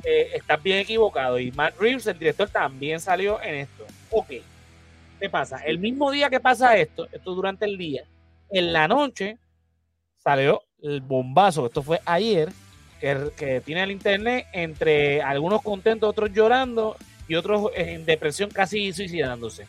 eh, 0.04 0.28
estás 0.34 0.62
bien 0.62 0.78
equivocado. 0.78 1.38
Y 1.40 1.50
Matt 1.52 1.80
Reeves, 1.80 2.06
el 2.06 2.18
director, 2.18 2.48
también 2.50 3.00
salió 3.00 3.40
en 3.42 3.54
esto. 3.54 3.86
Ok. 4.10 4.32
¿Qué 5.18 5.30
pasa? 5.30 5.64
El 5.64 5.78
mismo 5.78 6.10
día 6.10 6.28
que 6.28 6.40
pasa 6.40 6.76
esto, 6.76 7.08
esto 7.10 7.34
durante 7.34 7.64
el 7.64 7.78
día, 7.78 8.04
en 8.50 8.72
la 8.72 8.86
noche 8.86 9.38
salió 10.22 10.62
el 10.82 11.00
bombazo. 11.00 11.64
Esto 11.66 11.82
fue 11.82 12.00
ayer, 12.04 12.50
que, 13.00 13.30
que 13.36 13.60
tiene 13.62 13.82
el 13.82 13.90
internet 13.92 14.46
entre 14.52 15.22
algunos 15.22 15.62
contentos, 15.62 16.08
otros 16.10 16.30
llorando 16.32 16.96
y 17.26 17.34
otros 17.36 17.70
en 17.74 18.04
depresión 18.04 18.50
casi 18.50 18.92
suicidándose. 18.92 19.66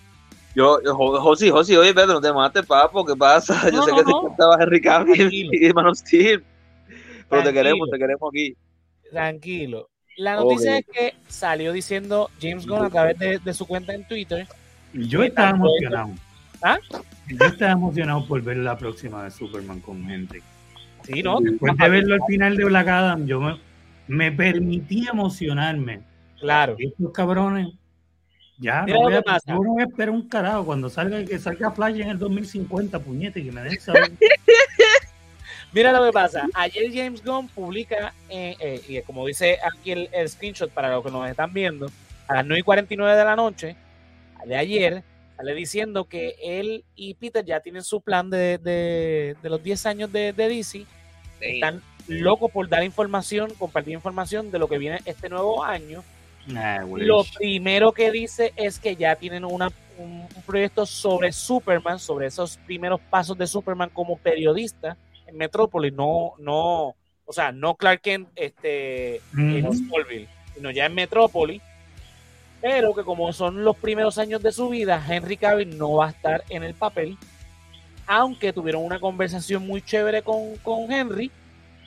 Yo, 0.55 0.81
yo, 0.81 0.95
Jo- 0.95 1.19
Josi, 1.21 1.49
Josi, 1.49 1.75
oye, 1.75 1.93
Pedro, 1.93 2.13
no 2.13 2.21
te 2.21 2.31
mates, 2.33 2.65
papo, 2.65 3.05
¿qué 3.05 3.15
pasa? 3.15 3.69
Yo 3.71 3.71
No, 3.71 3.83
sé 3.83 3.91
no, 3.91 3.97
que 3.97 4.03
te 4.03 4.11
no. 4.11 4.21
encantabas 4.23 4.61
Henry 4.61 4.81
Cavill 4.81 5.49
y 5.53 5.73
Man 5.73 5.87
of 5.87 5.97
Steel, 5.97 6.43
pero 7.29 7.43
te 7.43 7.53
queremos, 7.53 7.89
te 7.89 7.97
queremos 7.97 8.29
aquí. 8.31 8.55
Tranquilo. 9.11 9.89
La 10.17 10.35
noticia 10.35 10.77
es 10.77 10.85
que 10.85 11.13
salió 11.27 11.73
diciendo 11.73 12.29
James 12.41 12.65
Gunn 12.65 12.85
a 12.85 12.89
través 12.89 13.17
de, 13.19 13.39
de 13.39 13.53
su 13.53 13.65
cuenta 13.67 13.93
en 13.93 14.07
Twitter. 14.07 14.47
Yo 14.93 15.19
¿Qué 15.19 15.27
estaba 15.27 15.49
emocionado. 15.49 16.09
¿Ah? 16.61 16.77
Yo 17.27 17.45
estaba 17.45 17.73
emocionado 17.73 18.25
por 18.25 18.41
ver 18.41 18.57
la 18.57 18.77
próxima 18.77 19.23
de 19.25 19.31
Superman 19.31 19.81
con 19.81 20.05
gente. 20.05 20.41
Sí, 21.03 21.21
¿no? 21.21 21.39
Después 21.41 21.75
de 21.77 21.89
verlo 21.89 22.15
al 22.15 22.21
final 22.27 22.55
de 22.55 22.63
Black 22.65 22.87
Adam, 22.87 23.25
yo 23.27 23.41
me, 23.41 23.59
me 24.07 24.31
permití 24.31 25.05
emocionarme. 25.07 26.01
Claro. 26.39 26.75
Estos 26.79 27.11
cabrones, 27.11 27.67
ya 28.57 28.83
Mira 28.83 28.97
no 28.97 29.03
voy, 29.03 29.13
a, 29.15 29.23
yo 29.47 29.53
no 29.55 29.63
voy 29.73 29.81
a 29.81 29.85
esperar 29.85 30.09
un 30.11 30.27
carajo 30.27 30.65
cuando 30.65 30.89
salga 30.89 31.23
que 31.25 31.37
salga 31.39 31.71
Flash 31.71 31.99
en 31.99 32.09
el 32.09 32.19
2050, 32.19 32.99
puñete, 32.99 33.43
que 33.43 33.51
me 33.51 33.61
den 33.61 33.79
saber. 33.79 34.11
Mira 35.73 35.91
lo 35.91 36.05
que 36.05 36.11
pasa. 36.13 36.47
Ayer 36.53 36.89
James 36.93 37.23
Gunn 37.23 37.49
publica, 37.49 38.13
eh, 38.29 38.55
eh, 38.59 38.81
y 38.87 39.01
como 39.01 39.25
dice 39.25 39.57
aquí 39.65 39.91
el, 39.91 40.09
el 40.13 40.29
screenshot 40.29 40.71
para 40.71 40.89
los 40.89 41.03
que 41.03 41.11
nos 41.11 41.29
están 41.29 41.51
viendo, 41.53 41.87
a 42.27 42.35
las 42.35 42.45
9 42.45 42.59
y 42.59 42.63
49 42.63 43.17
de 43.17 43.25
la 43.25 43.35
noche 43.35 43.75
de 44.45 44.55
ayer, 44.55 45.03
sale 45.35 45.53
diciendo 45.53 46.05
que 46.05 46.35
él 46.41 46.85
y 46.95 47.15
Peter 47.15 47.43
ya 47.43 47.59
tienen 47.59 47.83
su 47.83 47.99
plan 47.99 48.29
de, 48.29 48.57
de- 48.57 49.35
de 49.41 49.49
los 49.49 49.61
10 49.61 49.85
años 49.85 50.11
de, 50.13 50.31
de 50.31 50.47
DC. 50.47 50.85
Están 51.41 51.81
locos 52.07 52.51
por 52.51 52.69
dar 52.69 52.83
información, 52.83 53.51
compartir 53.57 53.93
información 53.93 54.51
de 54.51 54.59
lo 54.59 54.69
que 54.69 54.77
viene 54.77 54.99
este 55.05 55.27
nuevo 55.27 55.63
año. 55.63 56.03
Nah. 56.47 56.85
Lo 56.85 57.23
primero 57.37 57.91
que 57.91 58.11
dice 58.11 58.53
es 58.55 58.79
que 58.79 58.95
ya 58.95 59.15
tienen 59.15 59.45
una, 59.45 59.71
un, 59.97 60.27
un 60.35 60.43
proyecto 60.45 60.85
sobre 60.85 61.31
Superman, 61.31 61.99
sobre 61.99 62.27
esos 62.27 62.57
primeros 62.57 63.01
pasos 63.09 63.37
de 63.37 63.47
Superman 63.47 63.89
como 63.89 64.17
periodista 64.17 64.95
en 65.27 65.37
Metrópolis, 65.37 65.93
no, 65.93 66.33
no, 66.37 66.95
o 67.25 67.33
sea, 67.33 67.51
no 67.51 67.75
Clark 67.75 68.01
Kent 68.01 68.29
este, 68.35 69.21
en 69.35 69.65
Ujú. 69.65 69.73
Smallville, 69.73 70.27
sino 70.53 70.71
ya 70.71 70.85
en 70.85 70.93
Metrópolis, 70.93 71.61
pero 72.61 72.93
que 72.93 73.03
como 73.03 73.31
son 73.33 73.63
los 73.63 73.75
primeros 73.75 74.17
años 74.17 74.41
de 74.41 74.51
su 74.51 74.69
vida, 74.69 75.03
Henry 75.07 75.37
Cavill 75.37 75.77
no 75.77 75.93
va 75.95 76.07
a 76.07 76.11
estar 76.11 76.43
en 76.49 76.63
el 76.63 76.73
papel, 76.73 77.17
aunque 78.07 78.53
tuvieron 78.53 78.83
una 78.83 78.99
conversación 78.99 79.65
muy 79.65 79.81
chévere 79.81 80.21
con, 80.21 80.55
con 80.57 80.91
Henry, 80.91 81.31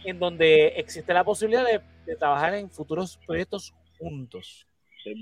en 0.05 0.19
donde 0.19 0.69
existe 0.69 1.13
la 1.13 1.25
posibilidad 1.25 1.65
de, 1.65 1.81
de 2.07 2.17
trabajar 2.17 2.55
en 2.55 2.71
futuros 2.71 3.19
proyectos 3.27 3.73
juntos. 3.99 4.67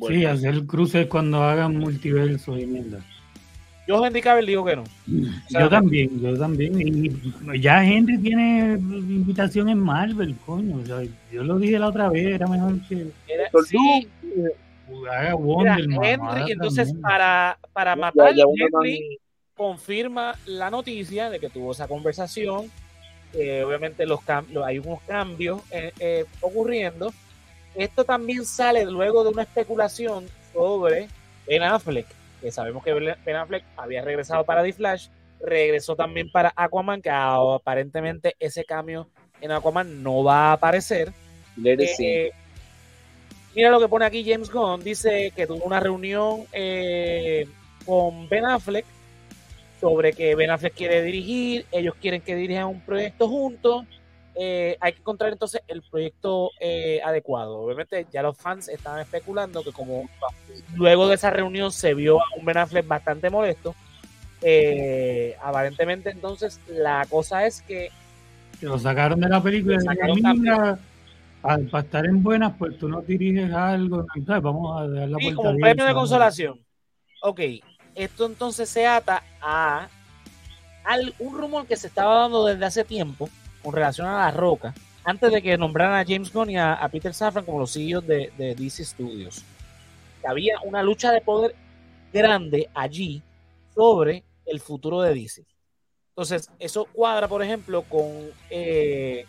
Sí, 0.08 0.24
hacer 0.24 0.66
cruces 0.66 1.06
cuando 1.06 1.42
hagan 1.42 1.76
multiverso 1.76 2.58
y 2.58 2.66
mierda. 2.66 3.04
Yo 3.86 4.04
Henry 4.04 4.20
Cavill 4.20 4.46
digo 4.46 4.64
que 4.64 4.74
no. 4.74 4.84
yo 5.48 5.68
también, 5.68 6.20
yo 6.20 6.36
también. 6.36 6.80
Y 6.80 7.60
ya 7.60 7.84
Henry 7.84 8.18
tiene 8.18 8.72
invitación 8.72 9.68
en 9.68 9.78
Marvel, 9.78 10.34
coño. 10.44 10.82
yo 11.30 11.44
lo 11.44 11.58
dije 11.58 11.78
la 11.78 11.88
otra 11.88 12.08
vez, 12.08 12.26
era 12.26 12.48
mejor 12.48 12.80
que. 12.88 13.12
sí, 13.66 14.08
haga 15.10 15.34
Wonder 15.34 15.86
Henry, 16.02 16.52
entonces 16.52 16.92
para, 17.00 17.58
para 17.72 17.94
matar 17.94 18.34
Henry 18.36 19.18
confirma 19.54 20.34
la 20.46 20.70
noticia 20.70 21.30
de 21.30 21.38
que 21.38 21.48
tuvo 21.48 21.72
esa 21.72 21.86
conversación. 21.86 22.70
obviamente 23.32 24.04
los 24.04 24.20
hay 24.64 24.78
unos 24.78 25.00
cambios 25.02 25.62
eh, 25.70 25.92
eh, 26.00 26.24
ocurriendo. 26.40 27.12
Esto 27.76 28.04
también 28.04 28.44
sale 28.44 28.84
luego 28.84 29.22
de 29.22 29.30
una 29.30 29.42
especulación 29.42 30.26
sobre 30.52 31.08
Ben 31.46 31.62
Affleck 31.62 32.06
que 32.40 32.52
sabemos 32.52 32.84
que 32.84 32.92
Ben 32.92 33.36
Affleck 33.36 33.64
había 33.76 34.02
regresado 34.02 34.44
para 34.44 34.62
The 34.62 34.72
Flash, 34.72 35.08
regresó 35.40 35.96
también 35.96 36.30
para 36.30 36.52
Aquaman, 36.54 37.02
que 37.02 37.10
aparentemente 37.10 38.36
ese 38.38 38.64
cambio 38.64 39.08
en 39.40 39.52
Aquaman 39.52 40.02
no 40.02 40.22
va 40.22 40.50
a 40.50 40.52
aparecer. 40.52 41.12
Eh, 41.64 42.30
mira 43.54 43.70
lo 43.70 43.80
que 43.80 43.88
pone 43.88 44.04
aquí 44.04 44.24
James 44.24 44.50
Gunn, 44.50 44.84
dice 44.84 45.32
que 45.34 45.46
tuvo 45.46 45.64
una 45.64 45.80
reunión 45.80 46.44
eh, 46.52 47.48
con 47.84 48.28
Ben 48.28 48.44
Affleck 48.44 48.84
sobre 49.80 50.12
que 50.12 50.34
Ben 50.34 50.50
Affleck 50.50 50.74
quiere 50.74 51.02
dirigir, 51.02 51.66
ellos 51.72 51.94
quieren 52.00 52.20
que 52.20 52.34
dirijan 52.34 52.66
un 52.66 52.80
proyecto 52.80 53.28
juntos 53.28 53.84
eh, 54.38 54.76
hay 54.80 54.92
que 54.92 54.98
encontrar 55.00 55.32
entonces 55.32 55.62
el 55.66 55.82
proyecto 55.82 56.50
eh, 56.60 57.00
adecuado. 57.02 57.58
Obviamente 57.58 58.06
ya 58.12 58.22
los 58.22 58.36
fans 58.36 58.68
estaban 58.68 59.00
especulando 59.00 59.62
que 59.62 59.72
como 59.72 60.08
luego 60.74 61.08
de 61.08 61.14
esa 61.14 61.30
reunión 61.30 61.72
se 61.72 61.94
vio 61.94 62.20
a 62.20 62.24
un 62.38 62.44
Ben 62.44 62.58
Affleck 62.58 62.86
bastante 62.86 63.30
molesto, 63.30 63.74
eh, 64.42 65.36
aparentemente 65.42 66.10
entonces 66.10 66.60
la 66.68 67.06
cosa 67.08 67.46
es 67.46 67.62
que... 67.62 67.90
lo 68.60 68.78
sacaron 68.78 69.20
de 69.20 69.28
la 69.28 69.42
película 69.42 69.78
de 69.78 70.76
para 71.40 71.80
estar 71.80 72.04
en 72.04 72.22
buenas, 72.22 72.52
pues 72.58 72.76
tú 72.76 72.88
no 72.88 73.00
diriges 73.02 73.52
algo, 73.52 74.04
vamos 74.42 74.80
a 74.80 74.88
dar 74.88 75.08
la 75.08 75.18
sí, 75.18 75.32
como 75.32 75.50
un 75.50 75.60
premio 75.60 75.84
de 75.84 75.94
consolación. 75.94 76.60
Ok, 77.22 77.40
esto 77.94 78.26
entonces 78.26 78.68
se 78.68 78.86
ata 78.86 79.22
a, 79.40 79.88
a 80.84 80.96
un 81.20 81.38
rumor 81.38 81.66
que 81.66 81.76
se 81.76 81.86
estaba 81.86 82.22
dando 82.22 82.44
desde 82.46 82.64
hace 82.64 82.84
tiempo, 82.84 83.30
con 83.66 83.74
relación 83.74 84.06
a 84.06 84.18
La 84.18 84.30
Roca, 84.30 84.72
antes 85.02 85.32
de 85.32 85.42
que 85.42 85.58
nombraran 85.58 85.98
a 85.98 86.04
James 86.06 86.32
Gunn 86.32 86.50
y 86.50 86.56
a, 86.56 86.88
Peter 86.88 87.12
Safran 87.12 87.44
como 87.44 87.58
los 87.58 87.72
CEOs 87.72 88.06
de, 88.06 88.30
DC 88.56 88.84
Studios. 88.84 89.42
Había 90.24 90.60
una 90.62 90.84
lucha 90.84 91.10
de 91.10 91.20
poder 91.20 91.56
grande 92.12 92.70
allí 92.74 93.20
sobre 93.74 94.22
el 94.44 94.60
futuro 94.60 95.02
de 95.02 95.14
DC. 95.14 95.44
Entonces, 96.10 96.48
eso 96.60 96.84
cuadra, 96.84 97.26
por 97.26 97.42
ejemplo, 97.42 97.82
con 97.82 98.30
eh, 98.50 99.26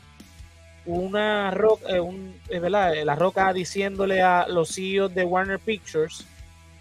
una 0.86 1.50
roca, 1.50 1.88
eh, 1.90 2.04
eh, 2.50 2.70
la 2.70 3.16
roca 3.16 3.52
diciéndole 3.54 4.22
a 4.22 4.48
los 4.48 4.76
CEOs 4.76 5.16
de 5.16 5.26
Warner 5.26 5.58
Pictures, 5.58 6.28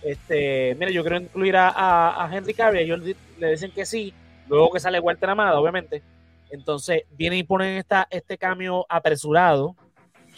este, 0.03 0.75
mira, 0.75 0.91
yo 0.91 1.01
quiero 1.01 1.17
incluir 1.17 1.55
a, 1.57 2.29
Henry 2.31 2.53
Cavill, 2.53 2.83
ellos 2.83 3.01
le 3.39 3.51
dicen 3.51 3.71
que 3.71 3.87
sí, 3.87 4.13
luego 4.47 4.73
que 4.73 4.79
sale 4.79 5.01
Walter 5.01 5.31
Amada, 5.31 5.59
obviamente, 5.59 6.03
entonces 6.51 7.03
vienen 7.17 7.41
y 7.41 7.43
ponen 7.43 7.77
esta, 7.79 8.07
este 8.11 8.39
cambio 8.39 8.87
apresurado, 8.89 9.75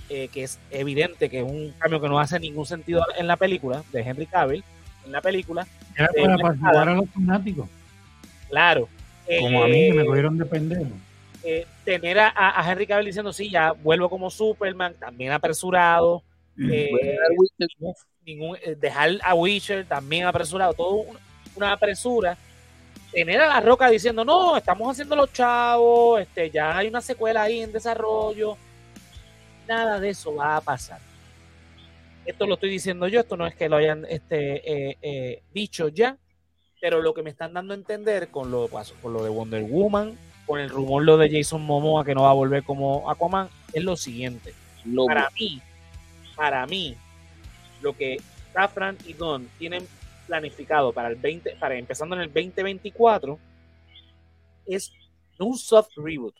eh, 0.08 0.28
que 0.28 0.44
es 0.44 0.58
evidente 0.70 1.28
que 1.28 1.40
es 1.40 1.44
un 1.44 1.72
cambio 1.78 2.00
que 2.00 2.08
no 2.08 2.18
hace 2.18 2.40
ningún 2.40 2.66
sentido 2.66 3.04
en 3.16 3.26
la 3.26 3.36
película, 3.36 3.82
de 3.92 4.00
Henry 4.00 4.26
Cavill, 4.26 4.64
en 5.04 5.12
la 5.12 5.20
película. 5.20 5.66
Era 5.96 6.08
para 6.16 6.38
participar 6.38 6.88
a 6.88 6.94
los 6.94 7.10
fanáticos. 7.10 7.68
Claro. 8.48 8.88
Como 9.40 9.62
a 9.62 9.66
mí, 9.66 9.88
que 9.88 9.94
me 9.94 10.02
eh, 10.02 10.06
cogieron 10.06 10.38
de 10.38 10.46
pendejo. 10.46 10.90
Eh, 11.44 11.66
tener 11.84 12.18
a, 12.18 12.64
Henry 12.66 12.86
Cavill 12.86 13.06
diciendo, 13.06 13.32
sí, 13.32 13.50
ya 13.50 13.72
vuelvo 13.72 14.08
como 14.08 14.30
Superman, 14.30 14.94
también 14.98 15.32
apresurado. 15.32 16.22
dejar 18.76 19.10
a 19.22 19.34
Witcher 19.34 19.84
también 19.84 20.24
apresurado, 20.24 20.72
todo 20.72 21.04
una 21.54 21.72
apresura 21.72 22.36
tener 23.12 23.40
a 23.40 23.46
La 23.46 23.60
Roca 23.60 23.88
diciendo, 23.88 24.24
no, 24.24 24.56
estamos 24.56 24.90
haciendo 24.90 25.16
los 25.16 25.32
chavos, 25.32 26.20
este, 26.20 26.50
ya 26.50 26.76
hay 26.76 26.88
una 26.88 27.00
secuela 27.00 27.42
ahí 27.42 27.60
en 27.60 27.72
desarrollo. 27.72 28.56
Nada 29.66 30.00
de 30.00 30.10
eso 30.10 30.34
va 30.34 30.56
a 30.56 30.60
pasar. 30.60 31.00
Esto 32.24 32.46
lo 32.46 32.54
estoy 32.54 32.70
diciendo 32.70 33.08
yo, 33.08 33.20
esto 33.20 33.36
no 33.36 33.46
es 33.46 33.54
que 33.54 33.68
lo 33.68 33.76
hayan 33.76 34.04
este, 34.08 34.90
eh, 34.90 34.98
eh, 35.00 35.42
dicho 35.52 35.88
ya, 35.88 36.16
pero 36.80 37.00
lo 37.00 37.14
que 37.14 37.22
me 37.22 37.30
están 37.30 37.54
dando 37.54 37.72
a 37.72 37.76
entender 37.76 38.28
con 38.28 38.50
lo, 38.50 38.68
con 38.68 39.12
lo 39.12 39.24
de 39.24 39.30
Wonder 39.30 39.62
Woman, 39.62 40.16
con 40.46 40.60
el 40.60 40.68
rumor 40.68 41.04
lo 41.04 41.16
de 41.16 41.30
Jason 41.30 41.62
Momoa 41.62 42.04
que 42.04 42.14
no 42.14 42.22
va 42.22 42.30
a 42.30 42.34
volver 42.34 42.64
como 42.64 43.10
Aquaman, 43.10 43.48
es 43.72 43.82
lo 43.82 43.96
siguiente. 43.96 44.54
para 45.06 45.30
mí, 45.38 45.60
para 46.36 46.66
mí, 46.66 46.96
lo 47.80 47.96
que 47.96 48.18
Safran 48.52 48.96
y 49.06 49.14
Don 49.14 49.48
tienen 49.58 49.86
planificado 50.28 50.92
para 50.92 51.08
el 51.08 51.16
20, 51.16 51.56
para 51.58 51.74
empezando 51.76 52.14
en 52.14 52.22
el 52.22 52.28
2024, 52.28 53.38
es 54.66 54.92
un 55.38 55.56
soft 55.58 55.90
reboot. 55.96 56.34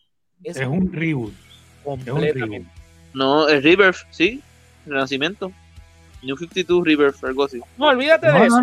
Es, 0.45 0.59
un 0.59 0.93
reboot. 0.93 1.33
Completamente. 1.83 2.71
No, 3.15 3.49
es 3.49 3.65
Rebirth, 3.65 4.07
sí, 4.11 4.43
Renacimiento. 4.87 5.51
New 6.23 6.37
52 6.37 6.85
Rebirth, 6.85 7.25
algo 7.25 7.45
así. 7.45 7.61
No, 7.77 7.87
olvídate 7.87 8.31
de 8.31 8.47
eso. 8.47 8.61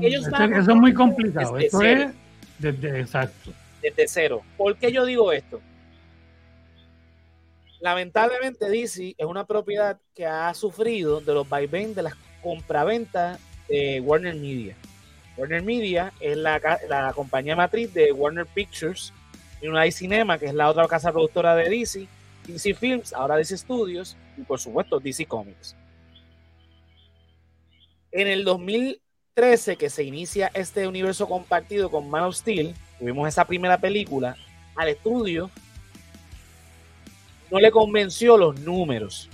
eso 0.00 0.70
es 0.70 0.76
muy 0.76 0.94
complicado. 0.94 1.58
Esto 1.58 1.82
es 1.82 2.10
desde, 2.58 3.00
exacto. 3.00 3.52
Desde 3.82 4.08
cero. 4.08 4.42
¿Por 4.56 4.76
qué 4.76 4.90
yo 4.90 5.04
digo 5.04 5.32
esto? 5.32 5.60
Lamentablemente 7.80 8.68
DC 8.68 9.14
es 9.16 9.26
una 9.26 9.44
propiedad 9.44 9.98
que 10.14 10.26
ha 10.26 10.52
sufrido 10.54 11.20
de 11.20 11.34
los 11.34 11.48
vaivenes 11.48 11.94
de 11.94 12.02
las 12.02 12.14
compraventas 12.42 13.38
de 13.68 14.00
Warner 14.00 14.34
Media. 14.34 14.76
Warner 15.36 15.62
Media 15.62 16.12
es 16.20 16.36
la, 16.36 17.12
compañía 17.14 17.54
matriz 17.54 17.92
de 17.94 18.12
Warner 18.12 18.46
Pictures, 18.46 19.12
y 19.60 19.68
una 19.68 19.90
Cinema, 19.90 20.38
que 20.38 20.46
es 20.46 20.54
la 20.54 20.68
otra 20.68 20.86
casa 20.86 21.10
productora 21.10 21.54
de 21.56 21.68
DC, 21.68 22.06
DC 22.46 22.74
Films, 22.74 23.12
ahora 23.12 23.36
DC 23.36 23.56
Studios, 23.58 24.16
y 24.36 24.42
por 24.42 24.60
supuesto 24.60 25.00
DC 25.00 25.26
Comics. 25.26 25.76
En 28.12 28.26
el 28.26 28.44
2013, 28.44 29.76
que 29.76 29.90
se 29.90 30.04
inicia 30.04 30.50
este 30.54 30.86
universo 30.86 31.28
compartido 31.28 31.90
con 31.90 32.08
Man 32.08 32.24
of 32.24 32.36
Steel, 32.36 32.74
tuvimos 32.98 33.28
esa 33.28 33.44
primera 33.44 33.78
película, 33.78 34.36
al 34.76 34.88
estudio 34.88 35.50
no 37.50 37.58
le 37.58 37.70
convenció 37.70 38.36
los 38.36 38.58
números. 38.60 39.28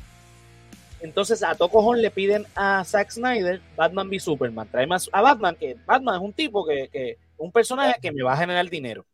Entonces 1.05 1.43
a 1.43 1.55
Tocojón 1.55 2.01
le 2.01 2.11
piden 2.11 2.47
a 2.55 2.83
Zack 2.83 3.11
Snyder 3.11 3.61
Batman 3.77 4.09
v 4.09 4.19
Superman. 4.19 4.67
Trae 4.71 4.87
más 4.87 5.11
a 5.13 5.21
Batman, 5.21 5.55
que 5.55 5.77
Batman 5.85 6.15
es 6.15 6.23
un 6.23 6.33
tipo 6.33 6.65
que, 6.65 6.89
que 6.89 7.19
un 7.37 7.53
personaje 7.53 8.01
que 8.01 8.11
me 8.11 8.23
va 8.23 8.33
a 8.33 8.39
generar 8.39 8.71
dinero. 8.71 9.05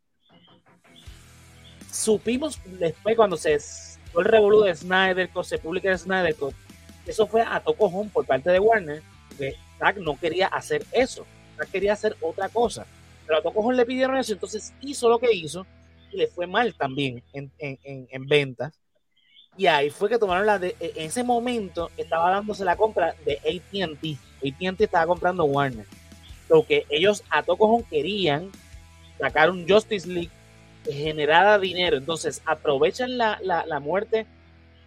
Supimos 1.90 2.60
después 2.78 3.16
cuando 3.16 3.36
se 3.36 3.58
fue 4.12 4.22
el 4.22 4.28
revolú 4.28 4.60
de 4.60 4.76
Snyder, 4.76 5.28
se 5.42 5.58
publica 5.58 5.90
de 5.90 5.98
Snyder, 5.98 6.36
eso 7.06 7.26
fue 7.26 7.42
a 7.42 7.58
Tocojón 7.58 8.08
por 8.08 8.24
parte 8.24 8.50
de 8.50 8.60
Warner, 8.60 9.02
que 9.36 9.56
Zack 9.80 9.96
no 9.96 10.16
quería 10.16 10.46
hacer 10.46 10.86
eso. 10.92 11.26
Zack 11.56 11.72
quería 11.72 11.94
hacer 11.94 12.16
otra 12.20 12.48
cosa. 12.50 12.86
Pero 13.26 13.40
a 13.40 13.42
Tocojón 13.42 13.76
le 13.76 13.84
pidieron 13.84 14.16
eso, 14.16 14.32
entonces 14.32 14.72
hizo 14.80 15.08
lo 15.08 15.18
que 15.18 15.32
hizo 15.32 15.66
y 16.12 16.18
le 16.18 16.28
fue 16.28 16.46
mal 16.46 16.72
también 16.72 17.24
en, 17.32 17.50
en, 17.58 18.06
en 18.08 18.26
ventas 18.28 18.78
y 19.56 19.66
ahí 19.66 19.90
fue 19.90 20.08
que 20.08 20.18
tomaron 20.18 20.46
la 20.46 20.58
de, 20.58 20.76
en 20.80 21.06
ese 21.06 21.22
momento 21.22 21.90
estaba 21.96 22.30
dándose 22.30 22.64
la 22.64 22.76
compra 22.76 23.14
de 23.24 23.34
AT&T. 23.38 24.16
AT&T 24.38 24.84
estaba 24.84 25.06
comprando 25.06 25.44
Warner. 25.44 25.86
Lo 26.48 26.66
que 26.66 26.86
ellos 26.88 27.22
a 27.30 27.42
Tocojón 27.42 27.82
querían 27.84 28.50
sacar 29.18 29.50
un 29.50 29.68
Justice 29.68 30.08
League 30.08 30.30
que 30.84 30.92
generara 30.92 31.58
dinero. 31.58 31.96
Entonces 31.96 32.42
aprovechan 32.46 33.18
la, 33.18 33.38
la, 33.42 33.80
muerte, 33.80 34.26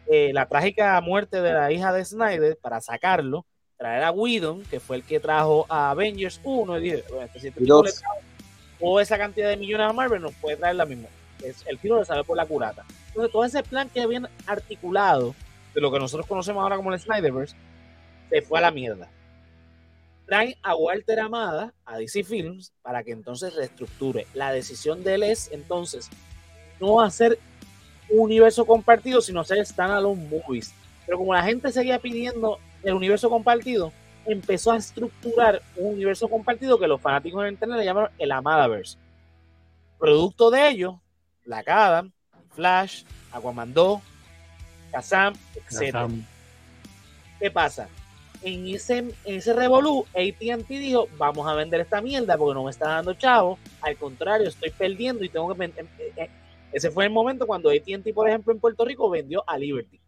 eh, 0.08 0.32
la 0.34 0.48
trágica 0.48 1.00
muerte 1.02 1.42
de 1.42 1.54
la 1.54 1.72
hija 1.72 1.94
de 1.94 2.04
Snyder 2.04 2.58
para 2.58 2.82
sacarlo, 2.82 3.46
traer 3.78 4.04
a 4.04 4.12
Whedon, 4.12 4.64
que 4.64 4.80
fue 4.80 4.98
el 4.98 5.04
que 5.04 5.20
trajo 5.20 5.66
a 5.70 5.92
Avengers 5.92 6.42
1 6.44 6.78
y 6.80 6.82
dije, 6.82 7.04
bueno, 7.10 7.30
este, 7.34 7.48
este 7.48 7.64
o 8.80 9.00
esa 9.00 9.18
cantidad 9.18 9.50
de 9.50 9.58
millones 9.58 9.88
a 9.88 9.94
Marvel 9.94 10.22
nos 10.22 10.34
puede 10.34 10.58
traer 10.58 10.76
la 10.76 10.86
misma. 10.86 11.08
Es, 11.44 11.64
el 11.68 11.78
tiro 11.80 12.00
de 12.00 12.06
saber 12.06 12.26
por 12.26 12.36
la 12.36 12.46
curata. 12.46 12.84
Entonces, 13.14 13.32
todo 13.32 13.46
ese 13.46 13.62
plan 13.62 13.90
que 13.90 14.02
habían 14.02 14.28
articulado 14.48 15.36
de 15.76 15.82
lo 15.82 15.92
que 15.92 16.00
nosotros 16.00 16.26
conocemos 16.26 16.64
ahora 16.64 16.78
como 16.78 16.92
el 16.92 17.00
Snyderverse, 17.00 17.56
se 18.30 18.42
fue 18.42 18.58
a 18.58 18.64
la 18.64 18.72
mierda. 18.72 19.08
Traen 20.26 20.56
a 20.64 20.76
Walter 20.76 21.20
Amada 21.20 21.74
a 21.86 21.98
DC 21.98 22.24
Films 22.24 22.74
para 22.82 23.04
que 23.04 23.12
entonces 23.12 23.54
reestructure. 23.56 24.26
La 24.34 24.52
decisión 24.52 25.04
de 25.04 25.16
él 25.16 25.24
es 25.24 25.52
entonces 25.52 26.10
no 26.80 27.02
hacer 27.02 27.38
un 28.10 28.22
universo 28.22 28.66
compartido, 28.66 29.22
sino 29.22 29.42
hacer 29.42 29.64
standalone 29.66 30.28
movies. 30.28 30.74
Pero 31.06 31.20
como 31.20 31.34
la 31.34 31.44
gente 31.44 31.72
seguía 31.72 32.00
pidiendo 32.00 32.58
el 32.84 32.94
universo 32.94 33.30
compartido, 33.30 33.92
empezó 34.26 34.72
a 34.72 34.78
estructurar 34.78 35.62
un 35.76 35.94
universo 35.94 36.28
compartido 36.28 36.80
que 36.80 36.88
los 36.88 37.02
fanáticos 37.02 37.44
en 37.44 37.54
internet 37.54 37.78
le 37.78 37.86
llamaron 37.86 38.12
el 38.18 38.32
Amadaverse. 38.32 38.98
Producto 40.00 40.50
de 40.50 40.70
ello, 40.70 41.00
Black 41.46 41.68
Adam, 41.68 42.12
Flash, 42.54 43.04
Aquaman 43.32 43.74
2, 43.74 44.02
Kazam, 44.92 45.34
etc. 45.56 46.10
¿Qué 47.40 47.52
pasa? 47.52 47.90
En 48.42 48.68
ese, 48.68 48.98
en 48.98 49.16
ese 49.26 49.54
revolú, 49.54 50.06
AT&T 50.14 50.66
dijo, 50.68 51.08
vamos 51.18 51.48
a 51.48 51.54
vender 51.56 51.82
esta 51.82 52.02
mierda 52.02 52.38
porque 52.38 52.54
no 52.56 52.64
me 52.66 52.72
está 52.72 52.90
dando 52.90 53.14
chavo. 53.14 53.58
Al 53.82 53.96
contrario, 53.98 54.50
estoy 54.50 54.70
perdiendo 54.72 55.24
y 55.24 55.30
tengo 55.30 55.54
que... 55.56 55.66
Eh, 55.66 55.86
eh, 56.18 56.30
ese 56.72 56.92
fue 56.92 57.06
el 57.06 57.12
momento 57.12 57.48
cuando 57.48 57.70
AT&T, 57.70 58.14
por 58.14 58.28
ejemplo, 58.28 58.52
en 58.52 58.60
Puerto 58.60 58.84
Rico 58.84 59.10
vendió 59.10 59.44
a 59.48 59.58
Liberty 59.58 60.00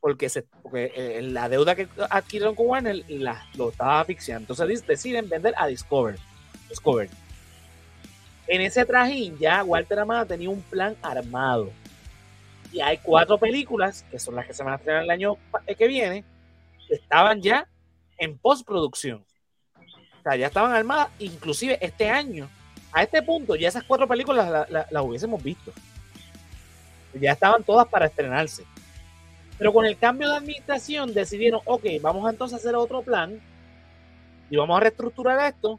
porque, 0.00 0.28
se, 0.28 0.42
porque 0.42 0.92
eh, 0.94 1.22
la 1.22 1.48
deuda 1.48 1.76
que 1.76 1.86
adquirieron 2.08 2.54
con 2.54 2.66
Warner 2.66 3.04
la, 3.08 3.46
lo 3.54 3.70
estaba 3.70 4.00
asfixiando. 4.00 4.52
Entonces 4.52 4.86
deciden 4.86 5.28
vender 5.28 5.54
a 5.56 5.66
Discover. 5.66 6.18
Discover. 6.68 7.08
En 8.50 8.60
ese 8.62 8.84
trajín 8.84 9.38
ya 9.38 9.62
Walter 9.62 10.00
Amada 10.00 10.24
tenía 10.24 10.50
un 10.50 10.60
plan 10.60 10.96
armado. 11.02 11.70
Y 12.72 12.80
hay 12.80 12.98
cuatro 12.98 13.38
películas, 13.38 14.04
que 14.10 14.18
son 14.18 14.34
las 14.34 14.44
que 14.44 14.52
se 14.52 14.64
van 14.64 14.72
a 14.72 14.76
estrenar 14.76 15.04
el 15.04 15.10
año 15.10 15.36
que 15.78 15.86
viene, 15.86 16.24
que 16.88 16.96
estaban 16.96 17.40
ya 17.40 17.68
en 18.18 18.36
postproducción. 18.36 19.24
O 20.18 20.22
sea, 20.24 20.34
ya 20.34 20.48
estaban 20.48 20.72
armadas, 20.72 21.10
inclusive 21.20 21.78
este 21.80 22.10
año. 22.10 22.48
A 22.90 23.04
este 23.04 23.22
punto, 23.22 23.54
ya 23.54 23.68
esas 23.68 23.84
cuatro 23.84 24.08
películas 24.08 24.68
las 24.68 25.02
hubiésemos 25.04 25.40
visto. 25.40 25.72
Ya 27.14 27.30
estaban 27.30 27.62
todas 27.62 27.86
para 27.86 28.06
estrenarse. 28.06 28.64
Pero 29.58 29.72
con 29.72 29.86
el 29.86 29.96
cambio 29.96 30.28
de 30.28 30.38
administración 30.38 31.14
decidieron, 31.14 31.60
ok, 31.66 31.84
vamos 32.02 32.28
entonces 32.28 32.54
a 32.54 32.56
hacer 32.56 32.74
otro 32.74 33.02
plan 33.02 33.40
y 34.50 34.56
vamos 34.56 34.76
a 34.76 34.80
reestructurar 34.80 35.38
esto 35.48 35.78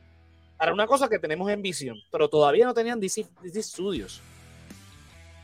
para 0.61 0.73
una 0.73 0.85
cosa 0.85 1.09
que 1.09 1.17
tenemos 1.17 1.49
en 1.49 1.59
visión, 1.63 1.97
pero 2.11 2.29
todavía 2.29 2.67
no 2.67 2.73
tenían 2.75 2.99
DC, 2.99 3.25
Studios. 3.63 4.21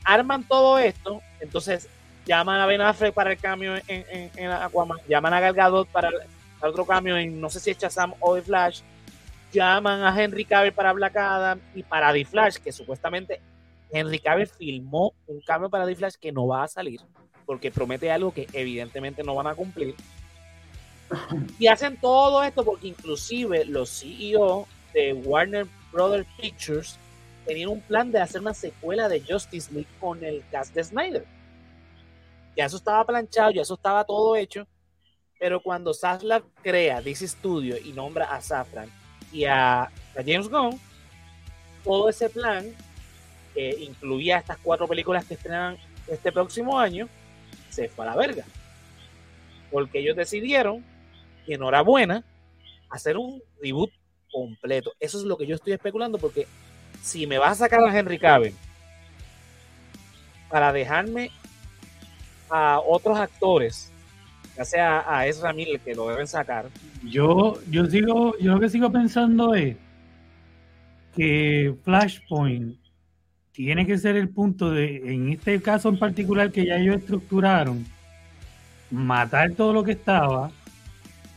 Arman 0.04 0.48
todo 0.48 0.78
esto, 0.78 1.24
entonces 1.40 1.90
llaman 2.28 2.62
a 2.62 2.68
Ben 2.68 2.82
Affleck 2.82 3.16
para 3.16 3.32
el 3.32 3.40
cambio 3.40 3.78
en, 3.88 4.30
en, 4.36 4.52
Aquaman, 4.52 5.00
llaman 5.10 5.34
a 5.34 5.40
Gal 5.40 5.56
Gadot 5.56 5.88
para, 5.88 6.12
para, 6.60 6.70
otro 6.70 6.86
cambio 6.86 7.18
en 7.18 7.42
no 7.42 7.50
sé 7.50 7.60
si 7.60 7.72
es 7.72 7.80
Shazam 7.80 8.14
o 8.20 8.36
The 8.36 8.44
Flash, 8.44 8.82
llaman 9.52 10.04
a 10.04 10.24
Henry 10.24 10.46
Cavill 10.46 10.74
para 10.74 10.94
Black 10.94 11.18
Adam 11.18 11.60
y 11.74 11.82
para 11.82 12.14
The 12.14 12.24
Flash, 12.24 12.58
que 12.58 12.72
supuestamente 12.72 13.42
Henry 13.92 14.20
Cavill 14.20 14.46
filmó 14.46 15.16
un 15.26 15.42
cambio 15.42 15.72
para 15.72 15.88
The 15.88 15.96
Flash 15.96 16.14
que 16.22 16.32
no 16.32 16.46
va 16.46 16.64
a 16.64 16.68
salir 16.68 17.02
porque 17.48 17.72
promete 17.72 18.12
algo 18.12 18.32
que 18.32 18.48
evidentemente 18.54 19.24
no 19.24 19.34
van 19.34 19.48
a 19.48 19.56
cumplir. 19.56 19.96
Y 21.58 21.66
hacen 21.66 22.00
todo 22.00 22.44
esto 22.44 22.64
porque 22.64 22.90
inclusive 22.90 23.66
los 23.66 23.90
CEO 23.90 24.68
de 24.98 25.14
Warner 25.14 25.68
Brothers 25.92 26.28
Pictures 26.42 26.98
tenían 27.46 27.70
un 27.70 27.82
plan 27.82 28.12
de 28.12 28.20
hacer 28.20 28.42
una 28.42 28.56
secuela 28.56 29.08
de 29.08 29.22
Justice 29.22 29.72
League 29.72 29.88
con 30.00 30.24
el 30.24 30.44
cast 30.52 30.74
de 30.74 30.84
Snyder. 30.84 31.26
Ya 32.56 32.66
eso 32.66 32.78
estaba 32.78 33.06
planchado, 33.06 33.52
ya 33.52 33.62
eso 33.62 33.76
estaba 33.76 34.04
todo 34.04 34.36
hecho, 34.36 34.68
pero 35.40 35.62
cuando 35.62 35.94
Zaslav 35.94 36.44
crea 36.64 37.00
DC 37.00 37.28
Studio 37.28 37.78
y 37.78 37.94
nombra 37.94 38.26
a 38.26 38.42
Safran 38.42 38.90
y 39.32 39.46
a, 39.46 39.84
a 39.84 39.92
James 40.26 40.50
Gunn, 40.50 40.80
todo 41.84 42.10
ese 42.10 42.28
plan, 42.32 42.66
que 43.54 43.70
incluía 43.80 44.40
estas 44.40 44.58
cuatro 44.58 44.88
películas 44.88 45.26
que 45.26 45.36
estrenan 45.36 45.78
este 46.08 46.32
próximo 46.32 46.80
año, 46.80 47.08
se 47.70 47.88
fue 47.88 48.04
a 48.04 48.10
la 48.10 48.16
verga. 48.16 48.46
Porque 49.70 50.00
ellos 50.00 50.16
decidieron, 50.18 50.84
y 51.46 51.54
enhorabuena, 51.54 52.24
hacer 52.90 53.16
un 53.16 53.44
reboot 53.62 53.92
completo. 54.32 54.94
Eso 55.00 55.18
es 55.18 55.24
lo 55.24 55.38
que 55.38 55.48
yo 55.48 55.56
estoy 55.56 55.74
especulando 55.74 56.18
porque 56.18 56.48
si 57.02 57.28
me 57.28 57.38
vas 57.38 57.54
a 57.54 57.66
sacar 57.66 57.84
a 57.84 57.98
Henry 57.98 58.20
Cavill 58.20 58.54
para 60.50 60.72
dejarme 60.72 61.32
a 62.50 62.80
otros 62.80 63.18
actores, 63.18 63.92
ya 64.56 64.66
sea 64.66 65.06
a 65.08 65.28
Ezra 65.28 65.54
Miller 65.54 65.80
que 65.80 65.96
lo 65.96 66.10
deben 66.10 66.28
sacar. 66.28 66.66
Yo, 67.04 67.60
yo 67.70 67.86
sigo, 67.86 68.38
yo 68.40 68.54
lo 68.54 68.60
que 68.60 68.70
sigo 68.70 68.92
pensando 68.92 69.54
es 69.54 69.76
que 71.16 71.76
Flashpoint 71.84 72.78
tiene 73.52 73.88
que 73.88 73.98
ser 73.98 74.16
el 74.16 74.30
punto 74.30 74.72
de, 74.72 74.98
en 75.14 75.30
este 75.30 75.60
caso 75.62 75.90
en 75.90 75.98
particular 75.98 76.52
que 76.52 76.66
ya 76.66 76.78
ellos 76.78 76.98
estructuraron, 76.98 77.86
matar 78.92 79.52
todo 79.54 79.74
lo 79.74 79.84
que 79.84 79.94
estaba 79.94 80.52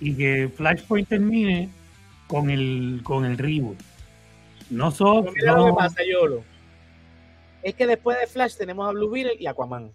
y 0.01 0.15
que 0.15 0.51
Flashpoint 0.55 1.09
termine 1.09 1.71
con 2.31 2.49
el 2.49 3.01
con 3.03 3.25
el 3.25 3.37
reboot. 3.37 3.77
No 4.71 4.93
son. 4.93 5.27
lo 5.27 5.33
que 5.33 5.73
pasa, 5.77 6.01
Yolo. 6.09 6.45
Es 7.63 7.75
que 7.75 7.89
después 7.89 8.19
de 8.21 8.29
Flash 8.29 8.55
tenemos 8.57 8.89
a 8.89 8.93
Blue 8.93 9.11
Beetle 9.11 9.35
y 9.39 9.47
Aquaman. 9.49 9.93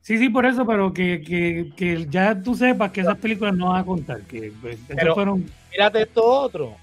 Sí, 0.00 0.16
sí, 0.16 0.30
por 0.30 0.46
eso, 0.46 0.64
pero 0.64 0.94
que, 0.94 1.20
que, 1.20 1.72
que 1.76 2.06
ya 2.08 2.40
tú 2.40 2.54
sepas 2.54 2.92
que 2.92 3.00
esas 3.02 3.18
películas 3.18 3.54
no 3.54 3.70
van 3.70 3.82
a 3.82 3.84
contar. 3.84 4.20
Que, 4.22 4.50
pues, 4.62 4.78
pero, 4.86 5.14
fueron... 5.14 5.44
Mírate 5.72 6.02
esto 6.02 6.24
otro. 6.24 6.76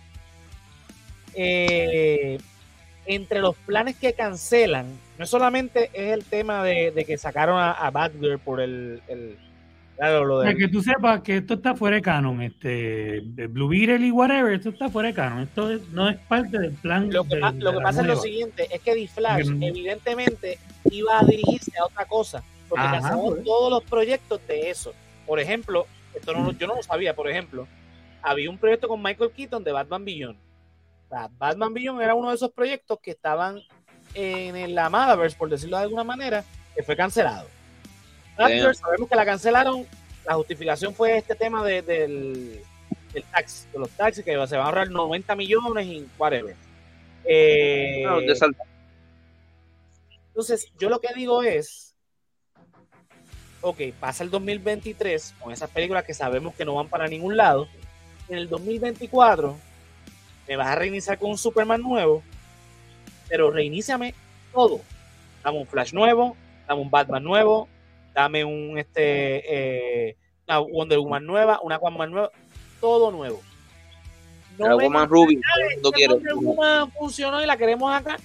Eh, 1.33 2.37
entre 3.05 3.39
los 3.39 3.55
planes 3.55 3.95
que 3.95 4.13
cancelan, 4.13 4.85
no 5.17 5.25
solamente 5.25 5.89
es 5.93 6.11
el 6.11 6.25
tema 6.25 6.63
de, 6.63 7.03
que 7.07 7.17
sacaron 7.17 7.57
a, 7.57 7.71
a 7.71 7.89
Batgirl 7.89 8.37
por 8.37 8.59
el, 8.59 9.01
claro, 9.97 10.25
lo 10.25 10.39
de... 10.39 10.55
que 10.55 10.67
tú 10.67 10.81
sepas 10.81 11.21
que 11.21 11.37
esto 11.37 11.55
está 11.55 11.75
fuera 11.75 11.97
de 11.97 12.01
canon, 12.01 12.41
este 12.41 13.21
Blue 13.49 13.67
Beetle 13.67 14.05
y 14.05 14.11
whatever, 14.11 14.53
esto 14.53 14.69
está 14.69 14.89
fuera 14.89 15.09
de 15.09 15.15
canon, 15.15 15.39
esto 15.39 15.69
no 15.91 16.09
es 16.09 16.17
parte 16.17 16.57
del 16.57 16.73
plan. 16.73 17.11
Lo 17.11 17.23
que, 17.23 17.39
pasa 17.39 18.01
es 18.01 18.07
lo 18.07 18.15
siguiente, 18.15 18.67
es 18.71 18.81
que 18.81 18.93
The 18.93 19.07
Flash 19.07 19.47
evidentemente 19.61 20.59
iba 20.91 21.19
a 21.19 21.23
dirigirse 21.23 21.71
a 21.79 21.85
otra 21.85 22.05
cosa, 22.05 22.43
porque 22.69 22.85
canceló 22.85 23.25
pues. 23.31 23.43
todos 23.43 23.71
los 23.71 23.83
proyectos 23.83 24.39
de 24.47 24.69
eso. 24.69 24.93
Por 25.25 25.39
ejemplo, 25.39 25.85
esto 26.13 26.33
no, 26.33 26.51
yo 26.53 26.67
no 26.67 26.75
lo 26.75 26.83
sabía, 26.83 27.15
por 27.15 27.29
ejemplo, 27.29 27.67
había 28.21 28.49
un 28.49 28.57
proyecto 28.57 28.87
con 28.87 29.01
Michael 29.01 29.31
Keaton 29.31 29.63
de 29.63 29.71
Batman 29.71 30.05
Beyond 30.05 30.47
Batman 31.09 31.73
Beyond 31.73 32.01
era 32.01 32.15
uno 32.15 32.29
de 32.29 32.35
esos 32.35 32.51
proyectos 32.51 32.99
que 33.01 33.11
estaban 33.11 33.61
en 34.13 34.73
la 34.73 34.89
Madaverse, 34.89 35.37
por 35.37 35.49
decirlo 35.49 35.77
de 35.77 35.83
alguna 35.83 36.03
manera, 36.03 36.43
que 36.75 36.83
fue 36.83 36.95
cancelado. 36.95 37.47
Sabemos 38.37 39.09
que 39.09 39.15
la 39.15 39.25
cancelaron. 39.25 39.85
La 40.25 40.35
justificación 40.35 40.93
fue 40.93 41.17
este 41.17 41.35
tema 41.35 41.63
de, 41.63 41.81
del, 41.81 42.61
del 43.13 43.23
tax, 43.23 43.67
de 43.71 43.79
los 43.79 43.89
taxis, 43.91 44.23
que 44.23 44.31
se 44.31 44.37
van 44.37 44.51
a 44.51 44.65
ahorrar 44.65 44.89
90 44.89 45.35
millones 45.35 45.85
y 45.85 46.07
whatever. 46.17 46.55
Eh, 47.25 48.03
entonces, 50.29 50.71
yo 50.79 50.89
lo 50.89 50.99
que 50.99 51.13
digo 51.15 51.43
es, 51.43 51.95
ok, 53.61 53.81
pasa 53.99 54.23
el 54.23 54.29
2023 54.29 55.33
con 55.39 55.51
esas 55.51 55.69
películas 55.69 56.03
que 56.03 56.13
sabemos 56.13 56.53
que 56.55 56.63
no 56.63 56.75
van 56.75 56.87
para 56.87 57.07
ningún 57.07 57.35
lado. 57.35 57.67
En 58.29 58.37
el 58.37 58.49
2024 58.49 59.57
me 60.47 60.55
vas 60.55 60.67
a 60.67 60.75
reiniciar 60.75 61.17
con 61.17 61.31
un 61.31 61.37
Superman 61.37 61.81
nuevo, 61.81 62.23
pero 63.27 63.51
reiníciame 63.51 64.13
todo. 64.53 64.81
Dame 65.43 65.59
un 65.59 65.67
Flash 65.67 65.93
nuevo, 65.93 66.35
dame 66.67 66.81
un 66.81 66.91
Batman 66.91 67.23
nuevo, 67.23 67.67
dame 68.17 68.43
un 68.43 68.79
este 68.79 70.09
eh, 70.09 70.17
una 70.47 70.59
Wonder 70.59 70.97
Woman 70.97 71.25
nueva, 71.25 71.59
una 71.61 71.75
Aquaman 71.75 72.09
nueva, 72.09 72.31
todo 72.81 73.11
nuevo. 73.11 73.39
No 74.57 74.75
Aquaman 74.75 75.07
Ruby, 75.07 75.39
no 75.83 75.91
quiero. 75.91 76.15
Wonder 76.15 76.33
Woman 76.33 76.91
funcionó 76.93 77.43
y 77.43 77.45
la 77.45 77.55
queremos 77.55 77.93
acá. 77.93 78.17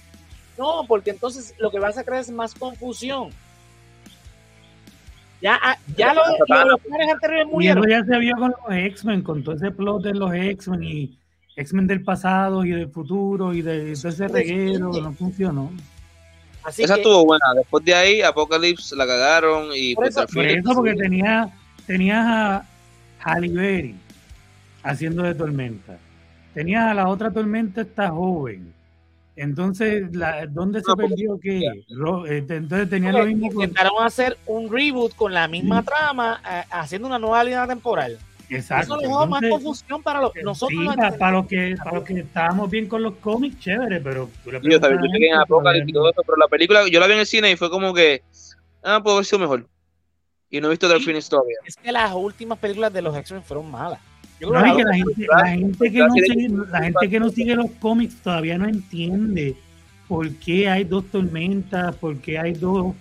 No, 0.57 0.83
porque 0.87 1.11
entonces 1.11 1.53
lo 1.59 1.69
que 1.69 1.79
vas 1.79 1.95
a 1.97 2.03
crear 2.03 2.21
es 2.21 2.31
más 2.31 2.55
confusión. 2.55 3.29
Ya, 5.41 5.59
ah, 5.61 5.77
ya, 5.95 6.13
los, 6.13 6.23
planes 6.47 7.13
anteriores 7.13 7.47
murieron. 7.47 7.87
ya 7.87 8.03
se 8.03 8.17
vio 8.17 8.35
con 8.37 8.51
los 8.51 8.75
X-Men, 8.75 9.21
con 9.21 9.43
todo 9.43 9.55
ese 9.55 9.71
plot 9.71 10.03
de 10.03 10.13
los 10.13 10.33
X-Men 10.33 10.83
y 10.83 11.19
X-Men 11.55 11.85
del 11.85 12.03
pasado 12.03 12.65
y 12.65 12.71
del 12.71 12.89
futuro 12.89 13.53
y 13.53 13.61
de, 13.61 13.91
ese 13.91 14.27
reguero 14.27 14.91
que 14.91 15.01
no 15.01 15.11
funcionó. 15.11 15.69
Esa 16.67 16.95
estuvo 16.95 17.25
buena. 17.25 17.45
Después 17.55 17.83
de 17.85 17.93
ahí, 17.93 18.21
Apocalypse 18.21 18.95
la 18.95 19.05
cagaron 19.05 19.69
y 19.75 19.95
por 19.95 20.07
eso, 20.07 20.25
porque 20.73 20.93
tenía, 20.93 21.49
tenías 21.85 22.25
a 22.25 22.65
Halle 23.19 23.49
Berry 23.49 23.95
haciendo 24.83 25.23
de 25.23 25.35
tormenta. 25.35 25.97
Tenías 26.53 26.87
a 26.87 26.93
la 26.93 27.07
otra 27.07 27.31
tormenta 27.31 27.81
esta 27.81 28.09
joven. 28.09 28.73
Entonces, 29.35 30.15
la, 30.15 30.45
¿dónde 30.45 30.81
se 30.81 30.95
perdió 30.95 31.39
qué? 31.41 31.61
Este, 32.29 32.55
entonces 32.57 32.89
tenía 32.89 33.11
lo 33.11 33.25
mismo. 33.25 33.63
Intentaron 33.63 34.03
hacer 34.03 34.37
un 34.45 34.71
reboot 34.71 35.15
con 35.15 35.33
la 35.33 35.47
misma 35.47 35.81
trama, 35.81 36.39
eh, 36.47 36.63
haciendo 36.69 37.07
una 37.07 37.17
nueva 37.17 37.43
línea 37.43 37.65
temporal. 37.65 38.19
Exacto. 38.49 38.95
Eso 38.95 39.01
dejó 39.01 39.27
más 39.27 39.41
confusión 39.49 40.03
para 40.03 40.21
los, 40.21 40.31
nosotros. 40.43 40.79
Sí, 40.79 40.97
para, 41.17 41.31
los 41.31 41.47
que, 41.47 41.75
para 41.77 41.97
los 41.97 42.03
que 42.03 42.19
estábamos 42.19 42.69
bien 42.69 42.87
con 42.87 43.01
los 43.01 43.15
cómics, 43.15 43.59
chévere, 43.59 43.99
pero. 44.01 44.29
Yo 44.61 44.79
también 44.79 45.23
en 45.23 45.35
Apocalypse 45.35 45.89
y 45.89 45.93
todo 45.93 46.09
eso, 46.09 46.21
pero 46.25 46.37
la 46.37 46.47
película, 46.47 46.87
yo 46.89 46.99
la 46.99 47.07
vi 47.07 47.13
en 47.13 47.19
el 47.19 47.25
cine 47.25 47.51
y 47.51 47.55
fue 47.55 47.69
como 47.69 47.93
que. 47.93 48.21
Ah, 48.83 49.01
puede 49.01 49.15
haber 49.15 49.25
sido 49.25 49.39
mejor. 49.39 49.67
Y 50.49 50.61
no 50.61 50.67
he 50.67 50.71
visto 50.71 50.87
Delfines 50.87 51.29
todavía. 51.29 51.57
Es 51.65 51.75
que 51.75 51.91
las 51.91 52.13
últimas 52.13 52.59
películas 52.59 52.93
de 52.93 53.01
los 53.01 53.15
X-Men 53.17 53.43
fueron 53.43 53.71
malas. 53.71 53.99
la, 54.39 54.67
gente, 54.67 55.25
la, 55.27 55.47
gente, 55.47 55.91
que 55.91 55.99
no 55.99 56.13
sigue, 56.13 56.49
la 56.69 56.83
gente 56.83 57.09
que 57.09 57.19
no 57.19 57.29
sigue 57.29 57.55
los 57.55 57.71
cómics 57.79 58.21
todavía 58.21 58.57
no 58.57 58.67
entiende 58.67 59.55
por 60.07 60.29
qué 60.35 60.69
hay 60.69 60.83
dos 60.83 61.05
tormentas, 61.05 61.95
por 61.95 62.17
qué 62.17 62.37
hay 62.37 62.53
dos, 62.53 62.93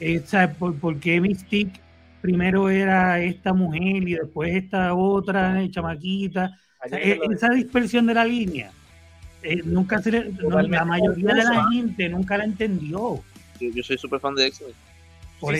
eh, 0.00 0.22
por, 0.58 0.74
por, 0.76 0.98
qué 0.98 1.20
Mystique 1.20 1.78
primero 2.24 2.70
era 2.70 3.20
esta 3.20 3.52
mujer 3.52 4.08
y 4.08 4.14
después 4.14 4.54
esta 4.54 4.94
otra 4.94 5.62
eh, 5.62 5.70
chamaquita. 5.70 6.58
Eh, 6.90 7.20
esa 7.30 7.50
dispersión 7.50 8.06
de 8.06 8.14
la 8.14 8.24
línea, 8.24 8.70
nunca 9.66 10.00
se 10.00 10.10
la 10.10 10.84
mayoría 10.86 11.34
de 11.34 11.44
la 11.44 11.68
gente 11.70 12.08
nunca 12.08 12.38
la 12.38 12.44
entendió. 12.44 13.22
Yo, 13.60 13.82
soy 13.82 13.98
súper 13.98 14.20
fan 14.20 14.34
de 14.36 14.46
X-Men. 14.46 14.72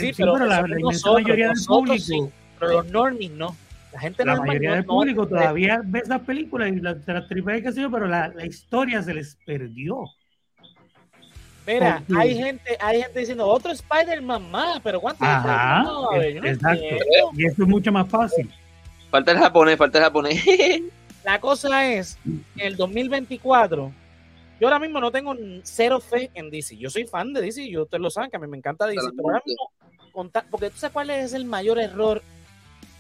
Sí, 0.00 0.12
pero, 0.16 0.38
la, 0.38 0.60
inmensa 0.66 1.12
mayoría 1.12 1.48
del 1.48 1.64
público. 1.66 2.32
pero 2.58 2.72
los 2.72 2.90
normies 2.90 3.30
no. 3.32 3.54
La 3.92 4.00
gente 4.00 4.24
la 4.24 4.40
mayoría 4.40 4.74
del 4.76 4.86
público 4.86 5.28
todavía 5.28 5.82
ve 5.84 5.98
esas 5.98 6.22
películas 6.22 6.72
y 6.72 6.80
las, 6.80 7.06
las 7.06 7.28
tripas 7.28 7.60
que 7.60 7.72
sé 7.72 7.86
pero 7.90 8.06
la, 8.06 8.28
la 8.28 8.46
historia 8.46 9.02
se 9.02 9.12
les 9.12 9.36
perdió. 9.44 10.06
Mira, 11.66 12.02
hay 12.16 12.34
gente, 12.36 12.76
hay 12.80 13.02
gente 13.02 13.20
diciendo 13.20 13.46
otro 13.46 13.72
Spider-Man 13.72 14.50
más, 14.50 14.80
pero 14.80 15.00
¿cuántos 15.00 15.26
Ajá, 15.26 15.84
exacto. 16.44 16.84
Y 17.34 17.46
eso 17.46 17.62
es 17.62 17.68
mucho 17.68 17.90
más 17.90 18.08
fácil. 18.08 18.50
Falta 19.10 19.32
el 19.32 19.38
japonés, 19.38 19.78
falta 19.78 19.98
el 19.98 20.04
japonés. 20.04 20.44
La 21.24 21.40
cosa 21.40 21.90
es, 21.90 22.18
en 22.26 22.42
el 22.56 22.76
2024, 22.76 23.90
yo 24.60 24.66
ahora 24.66 24.78
mismo 24.78 25.00
no 25.00 25.10
tengo 25.10 25.34
cero 25.62 25.98
fe 26.00 26.30
en 26.34 26.50
DC. 26.50 26.76
Yo 26.76 26.90
soy 26.90 27.06
fan 27.06 27.32
de 27.32 27.40
DC, 27.40 27.62
y 27.62 27.78
ustedes 27.78 28.02
lo 28.02 28.10
saben, 28.10 28.30
que 28.30 28.36
a 28.36 28.40
mí 28.40 28.46
me 28.46 28.58
encanta 28.58 28.86
DC, 28.86 29.00
pero 29.16 29.28
ahora 29.28 29.42
mismo, 29.46 30.30
porque 30.50 30.68
tú 30.68 30.76
sabes 30.76 30.92
cuál 30.92 31.08
es 31.08 31.32
el 31.32 31.46
mayor 31.46 31.78
error 31.78 32.22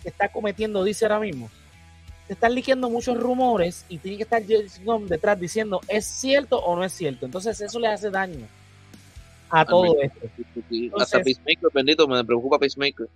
que 0.02 0.08
está 0.08 0.28
cometiendo 0.28 0.84
DC 0.84 1.04
ahora 1.04 1.20
mismo 1.20 1.50
se 2.26 2.32
están 2.32 2.54
liqueando 2.54 2.88
muchos 2.88 3.18
rumores 3.18 3.84
y 3.88 3.98
tiene 3.98 4.16
que 4.16 4.22
estar 4.22 4.42
James 4.46 4.80
detrás 5.08 5.38
diciendo 5.38 5.80
es 5.88 6.06
cierto 6.06 6.58
o 6.58 6.74
no 6.76 6.84
es 6.84 6.92
cierto. 6.92 7.26
Entonces 7.26 7.60
eso 7.60 7.78
le 7.78 7.88
hace 7.88 8.10
daño 8.10 8.46
a 9.50 9.64
todo 9.64 9.96
esto. 10.00 10.18
Hasta 10.98 11.20
Peacemaker, 11.20 11.70
bendito, 11.72 12.08
me 12.08 12.24
preocupa 12.24 12.58
Peacemaker. 12.58 13.08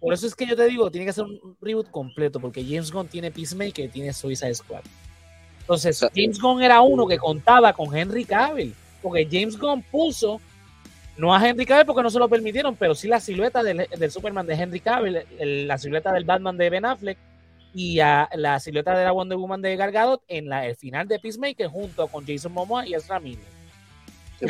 Por 0.00 0.12
eso 0.12 0.26
es 0.26 0.34
que 0.34 0.46
yo 0.46 0.54
te 0.54 0.66
digo, 0.66 0.90
tiene 0.90 1.06
que 1.06 1.14
ser 1.14 1.24
un 1.24 1.56
reboot 1.62 1.90
completo, 1.90 2.38
porque 2.38 2.62
James 2.62 2.92
Gunn 2.92 3.08
tiene 3.08 3.30
Peacemaker 3.30 3.86
y 3.86 3.88
tiene 3.88 4.12
Suicide 4.12 4.54
Squad. 4.54 4.82
Entonces, 5.60 6.06
James 6.14 6.38
Gunn 6.38 6.62
era 6.62 6.82
uno 6.82 7.06
que 7.06 7.16
contaba 7.16 7.72
con 7.72 7.96
Henry 7.96 8.26
Cavill, 8.26 8.74
porque 9.02 9.26
James 9.30 9.58
Gunn 9.58 9.82
puso, 9.82 10.42
no 11.16 11.34
a 11.34 11.48
Henry 11.48 11.64
Cavill 11.64 11.86
porque 11.86 12.02
no 12.02 12.10
se 12.10 12.18
lo 12.18 12.28
permitieron, 12.28 12.76
pero 12.76 12.94
sí 12.94 13.08
la 13.08 13.18
silueta 13.18 13.62
del, 13.62 13.88
del 13.88 14.10
Superman 14.10 14.46
de 14.46 14.54
Henry 14.54 14.80
Cavill, 14.80 15.24
la 15.66 15.78
silueta 15.78 16.12
del 16.12 16.24
Batman 16.24 16.58
de 16.58 16.68
Ben 16.68 16.84
Affleck, 16.84 17.16
y 17.74 17.98
a 18.00 18.28
la 18.34 18.60
silueta 18.60 18.96
de 18.96 19.04
la 19.04 19.12
Wonder 19.12 19.36
Woman 19.36 19.60
de 19.60 19.76
Gargadot 19.76 20.22
en 20.28 20.48
la, 20.48 20.66
el 20.66 20.76
final 20.76 21.08
de 21.08 21.18
Peacemaker 21.18 21.66
junto 21.66 22.06
con 22.06 22.24
Jason 22.24 22.52
Momoa 22.52 22.86
y 22.86 22.94
Ezra 22.94 23.18
Miller. 23.18 23.54
Qué, 24.38 24.46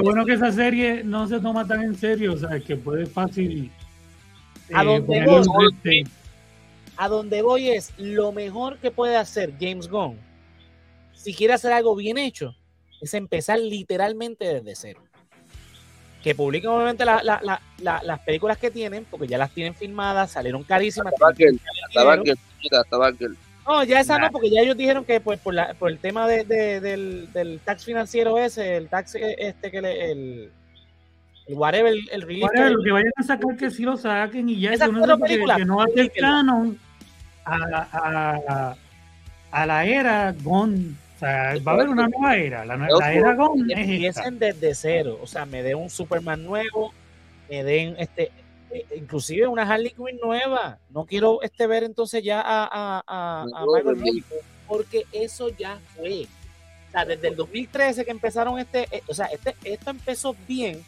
bueno, 0.00 0.24
que, 0.24 0.34
esa 0.34 0.52
serie 0.52 1.02
no 1.04 1.26
se 1.26 1.40
toma 1.40 1.66
tan 1.66 1.82
en 1.82 1.96
serio, 1.96 2.34
o 2.34 2.36
sea, 2.36 2.60
que 2.60 2.76
puede 2.76 3.06
fácil. 3.06 3.70
a, 4.72 4.82
eh, 4.82 4.86
donde 4.86 5.24
voy, 5.24 6.04
a 6.96 7.08
donde 7.08 7.42
voy 7.42 7.70
es 7.70 7.92
lo 7.98 8.32
mejor 8.32 8.78
que 8.78 8.90
puede 8.90 9.16
hacer 9.16 9.54
James 9.58 9.88
Gunn, 9.88 10.18
si 11.14 11.34
quiere 11.34 11.54
hacer 11.54 11.72
algo 11.72 11.94
bien 11.96 12.18
hecho, 12.18 12.54
es 13.00 13.14
empezar 13.14 13.58
literalmente 13.58 14.44
desde 14.44 14.74
cero 14.74 15.02
que 16.22 16.34
publiquen 16.34 16.70
obviamente 16.70 17.04
las 17.04 18.20
películas 18.24 18.58
que 18.58 18.70
tienen, 18.70 19.04
porque 19.10 19.26
ya 19.26 19.38
las 19.38 19.50
tienen 19.50 19.74
filmadas, 19.74 20.30
salieron 20.30 20.62
carísimas. 20.62 21.12
No, 23.66 23.84
ya 23.84 24.00
esa 24.00 24.18
no, 24.18 24.30
porque 24.30 24.50
ya 24.50 24.60
ellos 24.60 24.76
dijeron 24.76 25.04
que 25.04 25.20
pues, 25.20 25.38
por, 25.38 25.54
la, 25.54 25.74
por 25.74 25.90
el 25.90 25.98
tema 25.98 26.26
de, 26.26 26.44
del, 26.44 27.32
del, 27.32 27.60
tax 27.60 27.84
financiero 27.84 28.38
ese, 28.38 28.76
el 28.76 28.88
tax 28.88 29.14
e, 29.14 29.36
este 29.38 29.70
que 29.70 29.80
le, 29.80 30.10
el, 30.10 30.50
el 31.46 31.54
whatever, 31.54 31.92
el, 31.92 32.08
el 32.10 32.22
release. 32.22 32.70
lo 32.70 32.82
que 32.82 32.90
vayan 32.90 33.12
a 33.16 33.22
sacar 33.22 33.56
que 33.56 33.70
sí 33.70 33.84
lo 33.84 33.96
saquen 33.96 34.48
y 34.48 34.60
ya. 34.60 34.72
Esa 34.72 34.88
no 34.88 35.18
película, 35.18 35.56
que, 35.56 35.64
no 35.64 35.80
hace 35.80 36.00
el 36.00 36.10
canon 36.10 36.76
a, 37.44 37.56
a, 37.92 38.76
a, 39.52 39.66
la 39.66 39.84
era 39.84 40.34
Gone 40.42 40.94
va 41.22 41.72
a 41.72 41.74
haber 41.74 41.88
una 41.88 42.08
nueva 42.08 42.36
era. 42.36 42.64
La, 42.64 42.76
nueva 42.76 43.12
era 43.12 43.34
Gon 43.34 43.70
Empiecen 43.70 44.38
desde 44.38 44.74
cero. 44.74 45.18
O 45.22 45.26
sea, 45.26 45.46
me 45.46 45.62
den 45.62 45.76
un 45.76 45.90
Superman 45.90 46.44
nuevo, 46.44 46.92
me 47.48 47.64
den 47.64 47.96
este, 47.98 48.30
e, 48.70 48.86
inclusive 48.96 49.46
una 49.46 49.62
Harley 49.62 49.90
Quinn 49.90 50.18
nueva. 50.22 50.78
No 50.90 51.04
quiero 51.04 51.42
este 51.42 51.66
ver 51.66 51.84
entonces 51.84 52.22
ya 52.22 52.40
a, 52.40 52.64
a, 52.64 53.02
a, 53.06 53.42
a 53.42 53.66
Michael 53.66 54.24
porque 54.66 55.04
eso 55.12 55.48
ya 55.50 55.78
fue. 55.96 56.26
O 56.88 56.92
sea, 56.92 57.04
desde 57.04 57.28
el 57.28 57.36
2013 57.36 58.04
que 58.04 58.10
empezaron 58.10 58.58
este, 58.58 58.86
eh, 58.90 59.02
o 59.06 59.14
sea, 59.14 59.26
este, 59.26 59.54
esto 59.64 59.90
empezó 59.90 60.36
bien. 60.46 60.82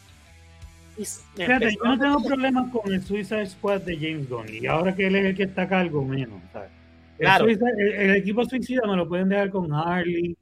Fíjate, 1.35 1.75
yo 1.75 1.83
no 1.83 1.99
tengo 1.99 2.23
problemas 2.23 2.71
con 2.71 2.91
el 2.91 3.03
Suicide 3.03 3.45
Squad 3.47 3.81
de 3.81 3.97
James 3.97 4.29
Gunn 4.29 4.47
y 4.49 4.65
ahora 4.65 4.95
que 4.95 5.07
él 5.07 5.15
es 5.15 5.25
el 5.25 5.35
que 5.35 5.43
está 5.43 5.63
a 5.63 5.67
cargo 5.67 6.03
menos, 6.03 6.41
¿sabes? 6.53 6.69
Claro. 7.17 7.47
El, 7.47 8.15
equipo 8.15 8.43
suicida 8.45 8.81
me 8.87 8.95
lo 8.95 9.07
pueden 9.07 9.29
dejar 9.29 9.49
con 9.49 9.71
Harley. 9.73 10.35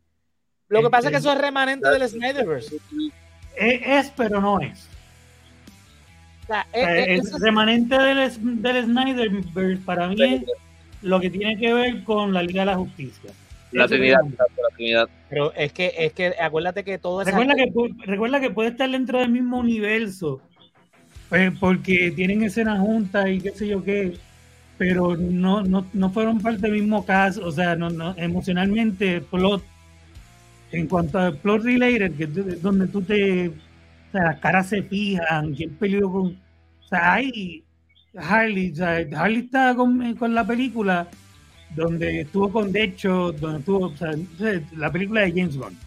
Lo 0.69 0.81
que 0.81 0.89
pasa 0.89 1.07
es 1.07 1.11
que 1.11 1.17
eso 1.17 1.31
es 1.31 1.37
remanente 1.37 1.87
del 1.89 2.07
Snyderverse. 2.07 2.77
Es, 3.55 4.11
pero 4.17 4.41
no 4.41 4.59
es. 4.59 4.87
es, 6.73 7.39
remanente 7.39 7.95
del, 7.95 8.61
del 8.61 8.85
Snyderverse 8.85 9.83
para 9.85 10.07
mí 10.07 10.15
es 10.21 10.43
lo 11.03 11.19
que 11.19 11.29
tiene 11.29 11.57
que 11.57 11.73
ver 11.73 12.03
con 12.03 12.33
la 12.33 12.41
Liga 12.41 12.61
de 12.61 12.67
la 12.67 12.75
Justicia. 12.75 13.31
La 13.71 13.87
Trinidad, 13.87 14.21
la 14.37 14.75
Trinidad. 14.75 15.09
Pero 15.29 15.53
es 15.53 15.73
que, 15.73 15.93
es 15.97 16.13
que 16.13 16.33
acuérdate 16.39 16.83
que 16.83 16.97
todo 16.97 17.23
recuerda 17.23 17.55
que 17.55 17.71
Recuerda 18.05 18.39
que 18.39 18.51
puede 18.51 18.69
estar 18.69 18.89
dentro 18.89 19.19
del 19.19 19.29
mismo 19.29 19.57
universo, 19.57 20.41
pues, 21.29 21.51
porque 21.59 22.11
tienen 22.11 22.43
escenas 22.43 22.79
juntas 22.79 23.27
y 23.29 23.41
qué 23.41 23.51
sé 23.51 23.67
yo 23.67 23.83
qué 23.83 24.13
pero 24.85 25.15
no, 25.15 25.63
no, 25.63 25.85
no 25.93 26.09
fueron 26.09 26.41
parte 26.41 26.63
del 26.63 26.73
mismo 26.73 27.05
caso, 27.05 27.45
o 27.45 27.51
sea, 27.53 27.73
no, 27.73 27.89
no, 27.89 28.13
emocionalmente, 28.17 29.21
plot, 29.21 29.63
en 30.73 30.87
cuanto 30.87 31.19
a 31.19 31.31
plot 31.31 31.63
related, 31.63 32.17
que 32.17 32.27
donde 32.27 32.87
tú 32.87 33.01
te, 33.01 33.47
o 33.47 33.53
sea, 34.11 34.23
las 34.23 34.39
caras 34.41 34.67
se 34.67 34.83
fijan, 34.83 35.55
quién 35.55 35.69
peleó 35.75 36.11
con, 36.11 36.25
o 36.27 36.87
sea, 36.89 37.13
hay 37.13 37.63
Harley, 38.13 38.73
o 38.73 38.75
sea, 38.75 39.07
Harley 39.15 39.45
está 39.45 39.73
con, 39.73 40.15
con, 40.15 40.35
la 40.35 40.45
película 40.45 41.07
donde 41.77 42.19
estuvo 42.19 42.51
con 42.51 42.73
Decho, 42.73 43.31
donde 43.31 43.59
estuvo, 43.59 43.85
o 43.85 43.95
sea, 43.95 44.11
la 44.75 44.91
película 44.91 45.21
de 45.21 45.31
James 45.31 45.55
Bond. 45.55 45.77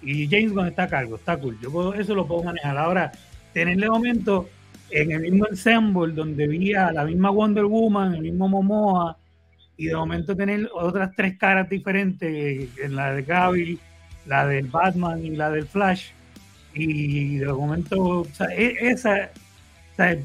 Y 0.00 0.26
James 0.26 0.54
Bond 0.54 0.68
está 0.68 0.84
a 0.84 0.88
cargo, 0.88 1.16
está 1.16 1.36
cool, 1.36 1.58
yo 1.60 1.92
eso 1.92 2.14
lo 2.14 2.26
puedo 2.26 2.44
manejar. 2.44 2.78
Ahora, 2.78 3.12
tenerle 3.52 3.90
momento 3.90 4.48
en 4.94 5.10
el 5.10 5.20
mismo 5.20 5.46
ensemble 5.48 6.14
donde 6.14 6.46
vi 6.46 6.74
a 6.74 6.92
la 6.92 7.04
misma 7.04 7.30
Wonder 7.30 7.64
Woman, 7.64 8.14
el 8.14 8.22
mismo 8.22 8.48
Momoa, 8.48 9.16
y 9.76 9.86
de 9.86 9.96
momento 9.96 10.36
tener 10.36 10.70
otras 10.72 11.10
tres 11.16 11.36
caras 11.36 11.68
diferentes, 11.68 12.68
en 12.78 12.94
la 12.94 13.12
de 13.12 13.24
Cavill, 13.24 13.78
la 14.26 14.46
del 14.46 14.68
Batman 14.68 15.24
y 15.24 15.30
la 15.30 15.50
del 15.50 15.66
Flash, 15.66 16.10
y 16.74 17.38
de 17.38 17.46
momento, 17.46 18.20
o 18.20 18.24
sea, 18.26 18.46
e, 18.48 18.76
esa, 18.80 19.30
o 19.92 19.96
sea, 19.96 20.16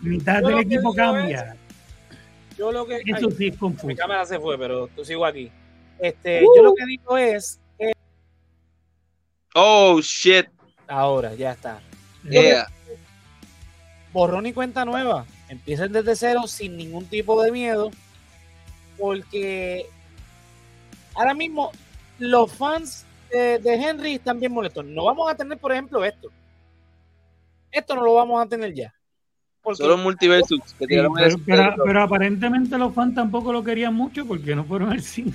mitad 0.00 0.42
del 0.42 0.58
equipo 0.58 0.92
cambia. 0.94 1.56
yo 2.56 2.70
lo 2.70 2.86
que 2.86 3.00
eso 3.06 3.30
sí 3.30 3.48
es 3.48 3.56
confuso. 3.56 3.86
Mi 3.86 3.96
cámara 3.96 4.26
se 4.26 4.38
fue, 4.38 4.58
pero 4.58 4.88
tú 4.88 5.04
sigo 5.04 5.24
aquí. 5.24 5.50
Este, 5.98 6.42
yo 6.42 6.62
lo 6.62 6.74
que 6.74 6.86
digo 6.86 7.16
es 7.16 7.60
Oh 9.54 10.00
shit. 10.00 10.46
Ahora, 10.86 11.34
ya 11.34 11.52
está 11.52 11.80
borrón 14.18 14.46
y 14.46 14.52
cuenta 14.52 14.84
nueva. 14.84 15.24
Empiecen 15.48 15.92
desde 15.92 16.16
cero 16.16 16.42
sin 16.46 16.76
ningún 16.76 17.06
tipo 17.06 17.40
de 17.42 17.52
miedo. 17.52 17.90
Porque 18.98 19.86
ahora 21.14 21.34
mismo 21.34 21.70
los 22.18 22.52
fans 22.52 23.06
de, 23.30 23.60
Henry 23.64 24.14
están 24.14 24.40
bien 24.40 24.52
molestos. 24.52 24.84
No 24.84 25.04
vamos 25.04 25.30
a 25.30 25.36
tener, 25.36 25.56
por 25.58 25.72
ejemplo, 25.72 26.04
esto. 26.04 26.30
Esto 27.70 27.94
no 27.94 28.02
lo 28.02 28.14
vamos 28.14 28.44
a 28.44 28.48
tener 28.48 28.74
ya. 28.74 28.92
Solo 29.74 29.98
multiversus. 29.98 30.60
pero, 30.78 32.02
aparentemente 32.02 32.78
los 32.78 32.94
fans 32.94 33.14
tampoco 33.14 33.52
lo 33.52 33.62
querían 33.62 33.94
mucho 33.94 34.26
porque 34.26 34.56
no 34.56 34.64
fueron 34.64 34.90
al 34.90 35.02
cine. 35.02 35.34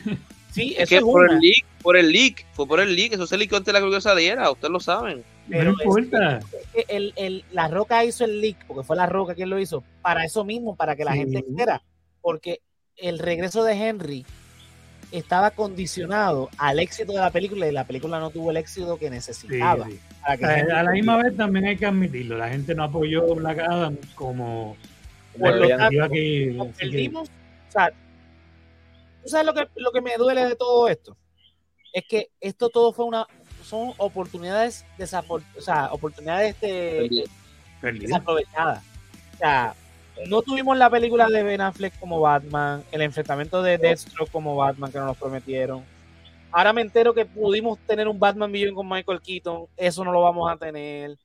Sí, 0.51 0.75
es 0.77 0.89
que 0.89 1.01
por 1.01 1.31
el 1.31 1.39
leak, 1.39 1.65
por 1.81 1.97
el 1.97 2.11
leak, 2.11 2.45
fue 2.53 2.67
por 2.67 2.79
el 2.79 2.95
leak, 2.95 3.13
eso 3.13 3.25
se 3.25 3.37
liqueó 3.37 3.57
antes 3.57 3.73
de 3.73 3.79
la 3.79 3.89
que 3.89 4.01
saliera, 4.01 4.51
ustedes 4.51 4.71
lo 4.71 4.79
saben. 4.79 5.23
Pero 5.49 5.63
no 5.65 5.71
importa. 5.71 6.39
el, 6.87 7.13
el, 7.15 7.43
la 7.51 7.67
Roca 7.67 8.03
hizo 8.05 8.23
el 8.23 8.39
leak, 8.39 8.65
porque 8.65 8.83
fue 8.83 8.95
la 8.95 9.05
Roca 9.05 9.35
quien 9.35 9.49
lo 9.49 9.59
hizo, 9.59 9.83
para 10.01 10.23
eso 10.23 10.45
mismo, 10.45 10.75
para 10.75 10.95
que 10.95 11.03
la 11.03 11.13
gente 11.13 11.43
quiera. 11.43 11.81
Porque 12.21 12.61
el 12.95 13.19
regreso 13.19 13.63
de 13.63 13.73
Henry 13.73 14.25
estaba 15.11 15.51
condicionado 15.51 16.49
al 16.57 16.79
éxito 16.79 17.11
de 17.11 17.19
la 17.19 17.29
película 17.29 17.67
y 17.67 17.71
la 17.71 17.85
película 17.85 18.19
no 18.19 18.31
tuvo 18.31 18.51
el 18.51 18.57
éxito 18.57 18.97
que 18.97 19.09
necesitaba. 19.09 19.87
a, 20.23 20.35
la 20.35 20.91
misma 20.91 21.17
vez 21.17 21.35
también 21.37 21.65
hay 21.65 21.77
que 21.77 21.85
admitirlo, 21.85 22.37
la 22.37 22.49
gente 22.49 22.73
no 22.73 22.83
apoyó 22.85 23.35
Black 23.35 23.59
Adam 23.59 23.97
como 24.15 24.75
por 25.37 25.55
lo 25.55 25.67
tanto, 25.67 26.09
que, 26.09 26.71
perdimos, 26.79 27.29
o 27.29 27.71
sea, 27.71 27.91
¿Tú 29.23 29.29
sabes 29.29 29.45
lo 29.45 29.53
que, 29.53 29.67
lo 29.75 29.91
que 29.91 30.01
me 30.01 30.17
duele 30.17 30.45
de 30.45 30.55
todo 30.55 30.87
esto? 30.89 31.15
Es 31.93 32.03
que 32.07 32.31
esto 32.41 32.69
todo 32.69 32.91
fue 32.91 33.05
una, 33.05 33.25
son 33.73 33.93
oportunidades 33.97 34.85
desafor- 34.99 35.41
o 35.57 35.61
sea, 35.61 35.89
oportunidades 35.91 36.59
de, 36.61 37.25
desaprovechadas. 37.81 38.83
O 39.33 39.37
sea, 39.37 39.73
no 40.27 40.43
tuvimos 40.43 40.77
la 40.77 40.91
película 40.91 41.27
de 41.27 41.41
Ben 41.41 41.59
Affleck 41.59 41.97
como 41.99 42.21
Batman, 42.21 42.83
el 42.91 43.01
enfrentamiento 43.01 43.63
de 43.63 43.79
Deathstroke 43.79 44.31
como 44.31 44.55
Batman 44.55 44.91
que 44.91 44.99
nos 44.99 45.17
prometieron. 45.17 45.83
Ahora 46.51 46.71
me 46.71 46.81
entero 46.81 47.15
que 47.15 47.25
pudimos 47.25 47.79
tener 47.87 48.07
un 48.07 48.19
Batman 48.19 48.51
Billion 48.51 48.75
con 48.75 48.87
Michael 48.87 49.21
Keaton, 49.21 49.65
eso 49.75 50.03
no 50.03 50.11
lo 50.11 50.21
vamos 50.21 50.51
a 50.51 50.55
tener. 50.55 51.17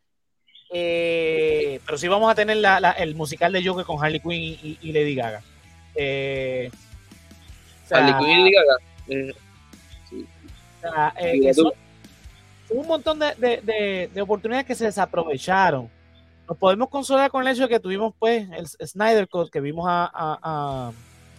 Eh, 0.71 1.81
pero 1.85 1.99
sí 1.99 2.09
vamos 2.09 2.31
a 2.31 2.35
tener 2.35 2.57
la- 2.57 2.81
la- 2.81 2.93
el 2.93 3.15
musical 3.15 3.53
de 3.53 3.63
Joker 3.67 3.85
con 3.85 4.03
Harley 4.03 4.21
Quinn 4.21 4.59
y, 4.81 4.93
Lady 4.93 5.15
Gaga. 5.15 5.43
Eh, 5.95 6.71
o 7.85 7.89
sea, 7.89 7.99
Harley 7.99 8.15
Quinn 8.19 8.31
y 8.31 8.39
Lady 8.41 8.53
Gaga. 8.55 8.77
Eh, 9.09 9.33
o 10.17 10.81
sea, 10.81 11.15
eh, 11.21 11.41
que 11.43 11.53
son 11.55 11.73
un 12.71 12.87
montón 12.87 13.19
de, 13.19 13.35
de- 13.37 13.61
de- 13.63 14.11
de 14.15 14.21
oportunidades 14.23 14.67
que 14.67 14.75
se 14.75 14.85
desaprovecharon. 14.87 15.89
Nos 16.49 16.57
podemos 16.57 16.89
consolar 16.89 17.31
con 17.31 17.43
el 17.47 17.53
hecho 17.53 17.63
de 17.63 17.69
que 17.69 17.81
tuvimos 17.81 18.15
pues 18.19 18.49
el 18.51 18.67
Snyder 18.89 19.29
Cut 19.29 19.51
que 19.51 19.61
vimos 19.61 19.87
a, 19.89 20.05
a, 20.13 20.39
a, 20.43 20.93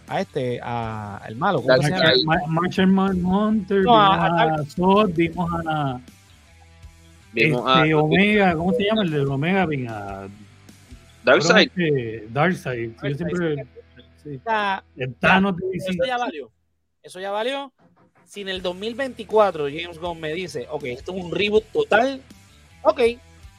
a 0.08 0.20
este, 0.20 0.60
a 0.62 1.20
el 1.26 1.36
malo, 1.36 1.62
¿cómo 1.62 1.82
se 1.82 1.90
llama? 1.90 3.08
Manhunter, 3.12 3.82
No, 3.82 3.96
a- 4.00 4.44
vimos 4.44 4.60
a 4.60 4.64
Zod, 4.70 5.10
vimos 5.14 5.50
a 5.66 6.00
vimos 7.32 7.62
a 7.66 7.82
este, 7.82 7.94
Omega, 7.94 8.54
¿cómo 8.56 8.72
se 8.72 8.84
llama? 8.84 9.02
El 9.02 9.10
de 9.10 9.20
Omega, 9.26 9.62
a 9.88 10.28
Darkseid. 11.24 11.68
este, 11.68 12.26
Darkseid. 12.30 12.90
Yo 13.02 13.14
siempre, 13.16 13.66
sí. 14.22 14.36
O 14.36 14.42
sea, 14.42 14.82
El 14.96 15.14
Thanos 15.14 15.56
de 15.56 15.66
DC. 15.72 15.90
Eso 15.92 16.04
ya 16.06 16.18
valió. 16.18 16.50
Eso 17.02 17.20
ya 17.20 17.30
valió. 17.30 17.72
Si 18.30 18.42
en 18.42 18.48
el 18.48 18.62
2024 18.62 19.64
James 19.64 19.98
Gunn 19.98 20.20
me 20.20 20.32
dice, 20.32 20.68
ok, 20.70 20.84
esto 20.84 21.12
es 21.12 21.24
un 21.24 21.32
reboot 21.32 21.64
total, 21.72 22.22
ok, 22.82 23.00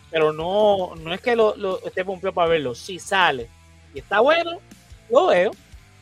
pero 0.10 0.32
no, 0.32 0.96
no 0.96 1.14
es 1.14 1.20
que 1.20 1.36
lo, 1.36 1.58
lo 1.58 1.86
esté 1.86 2.06
pompeado 2.06 2.34
para 2.34 2.48
verlo. 2.48 2.74
Si 2.74 2.98
sale 2.98 3.50
y 3.94 4.00
está 4.00 4.22
bueno, 4.22 4.62
lo 5.10 5.28
veo, 5.28 5.52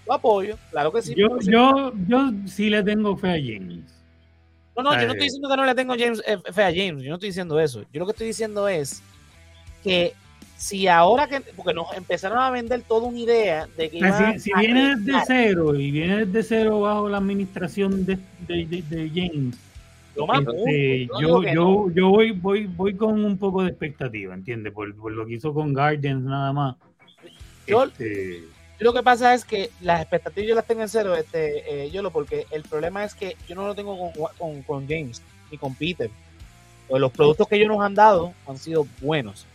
lo 0.06 0.14
apoyo, 0.14 0.56
claro 0.70 0.92
que 0.92 1.02
sí. 1.02 1.16
Yo, 1.18 1.40
yo, 1.40 1.94
yo 2.08 2.32
sí 2.46 2.70
le 2.70 2.84
tengo 2.84 3.18
fe 3.18 3.30
a 3.30 3.32
James. 3.32 3.86
no, 4.76 4.84
no, 4.84 4.94
yo 4.94 5.08
no 5.08 5.14
estoy 5.14 5.26
diciendo 5.26 5.50
que 5.50 5.58
no 5.58 5.66
le 5.66 5.74
tengo 5.74 5.96
James, 5.98 6.22
eh, 6.28 6.38
fe 6.54 6.64
a 6.64 6.72
James, 6.72 7.02
yo 7.02 7.10
no 7.10 7.16
estoy 7.16 7.30
diciendo 7.30 7.60
eso. 7.60 7.82
Yo 7.92 8.00
lo 8.00 8.06
que 8.06 8.12
estoy 8.12 8.28
diciendo 8.28 8.68
es 8.68 9.02
que 9.84 10.14
si 10.60 10.88
ahora 10.90 11.26
que, 11.28 11.40
porque 11.56 11.74
nos 11.74 11.92
empezaron 11.96 12.38
a 12.38 12.52
vender 12.52 12.82
toda 12.82 13.08
una 13.08 13.18
idea 13.18 13.66
de 13.78 13.90
que 13.90 13.98
iban 13.98 14.34
si, 14.34 14.40
si 14.42 14.52
a 14.54 14.60
viene 14.60 14.98
desde 14.98 15.20
cero 15.26 15.74
y 15.74 15.90
viene 15.90 16.26
desde 16.26 16.44
cero 16.44 16.82
bajo 16.82 17.08
la 17.08 17.18
administración 17.18 18.06
de, 18.06 18.18
de, 18.48 18.66
de- 18.66 18.82
de 18.84 19.10
James, 19.10 19.56
más 20.28 20.42
este, 20.42 21.08
yo, 21.22 21.42
no. 21.42 21.44
yo, 21.54 21.92
yo 21.92 22.10
voy, 22.10 22.32
voy, 22.32 22.66
voy 22.68 22.94
con 22.96 23.24
un 23.24 23.38
poco 23.38 23.64
de 23.64 23.70
expectativa, 23.70 24.34
¿entiendes? 24.34 24.74
Por, 24.74 24.94
por 24.96 25.14
lo 25.14 25.26
que 25.26 25.36
hizo 25.36 25.54
con 25.54 25.74
Guardians 25.74 26.24
nada 26.26 26.52
más. 26.52 26.76
Yo- 27.66 27.86
Este, 27.86 28.44
Lo 28.80 28.92
que 28.94 29.02
pasa 29.02 29.34
es 29.34 29.46
que 29.46 29.70
las 29.80 30.02
expectativas 30.02 30.50
yo 30.50 30.56
las 30.56 30.66
tengo 30.68 30.82
en 30.82 30.90
cero, 30.90 31.16
este, 31.16 31.86
eh, 31.86 31.90
Yolo, 31.92 32.12
porque 32.12 32.46
el 32.52 32.64
problema 32.64 33.06
es 33.06 33.16
que 33.16 33.38
yo 33.48 33.56
no 33.56 33.66
lo 33.66 33.76
tengo 33.76 33.98
con, 33.98 34.28
con, 34.38 34.62
con 34.64 34.88
James 34.90 35.22
ni 35.52 35.58
con 35.58 35.74
Peter. 35.74 36.10
Pues 36.90 37.00
los 37.00 37.12
productos 37.14 37.48
que 37.48 37.56
ellos 37.56 37.70
nos 37.70 37.82
han 37.82 37.96
dado 37.96 38.34
han 38.46 38.58
sido 38.58 38.86
buenos. 39.00 39.46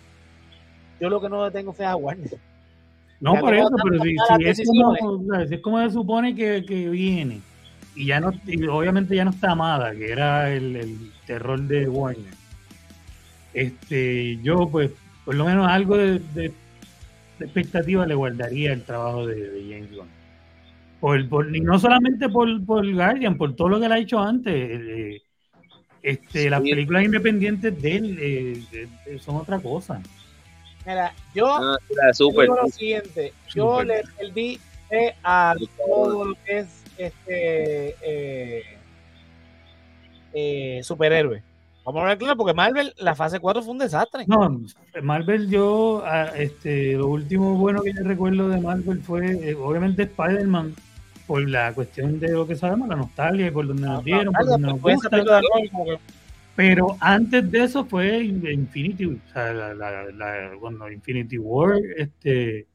Yo 1.05 1.11
lo 1.11 1.21
que 1.21 1.29
no 1.29 1.51
tengo 1.53 1.71
fe 1.75 1.85
a 1.85 1.97
Warner. 1.97 2.31
no, 3.21 3.35
Ya 3.35 3.41
por 3.41 3.55
eso, 3.55 3.69
pero 3.85 4.03
si, 4.03 4.17
es, 4.43 4.63
como, 4.67 4.97
si 5.47 5.55
es 5.55 5.61
como 5.61 5.79
se 5.83 5.91
supone 5.91 6.35
que, 6.35 6.65
que 6.67 6.89
viene, 6.89 7.43
y 7.95 8.07
ya 8.07 8.21
no, 8.21 8.33
y 8.47 8.67
obviamente 8.67 9.15
ya 9.15 9.27
no 9.27 9.31
está 9.31 9.51
Amada, 9.51 9.93
que 9.95 10.11
era 10.11 10.51
el, 10.51 10.77
el 10.77 11.13
terror 11.27 11.61
de 11.61 11.87
Warner. 11.91 12.33
Este, 13.53 14.39
yo 14.43 14.67
pues, 14.71 14.93
por 15.27 15.35
lo 15.35 15.45
menos 15.45 15.69
algo 15.69 15.99
de, 15.99 16.21
de- 16.21 16.53
de 17.39 17.45
expectativa 17.45 18.07
le 18.07 18.15
guardaría 18.15 18.73
el 18.73 18.83
trabajo 18.83 19.27
de, 19.27 19.35
de 19.51 19.61
James 19.75 19.95
Gunn. 19.95 20.09
Por, 21.01 21.29
por- 21.29 21.55
y 21.55 21.61
no 21.61 21.79
solamente 21.79 22.31
por, 22.31 22.65
por 22.65 22.91
Guardian, 22.91 23.37
por 23.37 23.55
todo 23.55 23.69
lo 23.69 23.79
que 23.79 23.85
él 23.87 23.93
ha 23.93 23.99
hecho 23.99 24.21
antes. 24.21 24.55
eh, 24.57 25.21
este, 26.03 26.49
Las 26.49 26.63
Sí. 26.63 26.71
películas 26.71 27.05
independientes 27.05 27.83
de 27.83 27.97
él 27.97 28.19
eh, 28.23 29.19
son 29.21 29.37
otra 29.37 29.59
cosa. 29.59 30.01
Mira, 30.87 31.15
yo 31.35 31.47
Ah, 31.47 31.77
Super. 32.13 32.43
digo 32.43 32.57
lo 32.63 32.69
siguiente, 32.69 33.33
yo 33.55 33.81
Super. 33.81 33.87
le 33.87 34.03
perdí 34.19 34.61
fe 34.89 35.15
a 35.25 35.55
todo 35.87 36.25
lo 36.27 36.35
que 36.45 36.59
es 36.59 36.67
este 36.99 37.97
eh, 38.03 38.63
eh, 40.33 40.81
superhéroe. 40.83 41.43
Vamos 41.85 41.99
a 41.99 42.03
hablar 42.03 42.19
claro, 42.19 42.37
porque 42.37 42.55
Marvel, 42.55 42.95
la 42.99 43.15
fase 43.15 43.41
4 43.41 43.63
fue 43.63 43.73
un 43.73 43.79
desastre. 43.79 44.25
No, 44.27 44.61
Marvel 45.03 45.51
yo, 45.51 46.03
ah, 46.07 46.31
este, 46.37 46.95
lo 46.95 47.09
último 47.09 47.57
bueno 47.57 47.83
que 47.83 47.93
yo 47.93 48.03
recuerdo 48.05 48.49
de 48.49 48.59
Marvel 48.61 49.03
fue 49.03 49.51
eh, 49.51 49.55
obviamente 49.55 50.05
Spider-Man, 50.05 50.75
por 51.27 51.47
la 51.49 51.73
cuestión 51.75 52.19
de 52.21 52.29
lo 52.29 52.47
que 52.47 52.57
sabemos, 52.57 52.89
la 52.89 52.97
nostalgia 52.97 53.47
y 53.47 53.51
por 53.51 53.67
donde 53.67 53.83
nos 53.87 54.03
dieron, 54.05 54.33
por 54.33 54.47
donde 54.47 54.69
nos 54.69 54.81
gusta. 54.81 55.11
Pero 56.57 56.97
antes 57.01 57.51
de 57.51 57.65
eso 57.65 57.85
fue 57.85 58.23
Infinity, 58.23 59.07
o 59.07 59.19
sea, 59.33 59.53
la, 59.53 59.75
la- 59.75 60.05
la- 60.13 60.51
cuando 60.61 60.91
Infinity 60.91 61.37
War, 61.39 61.77
este, 61.97 62.67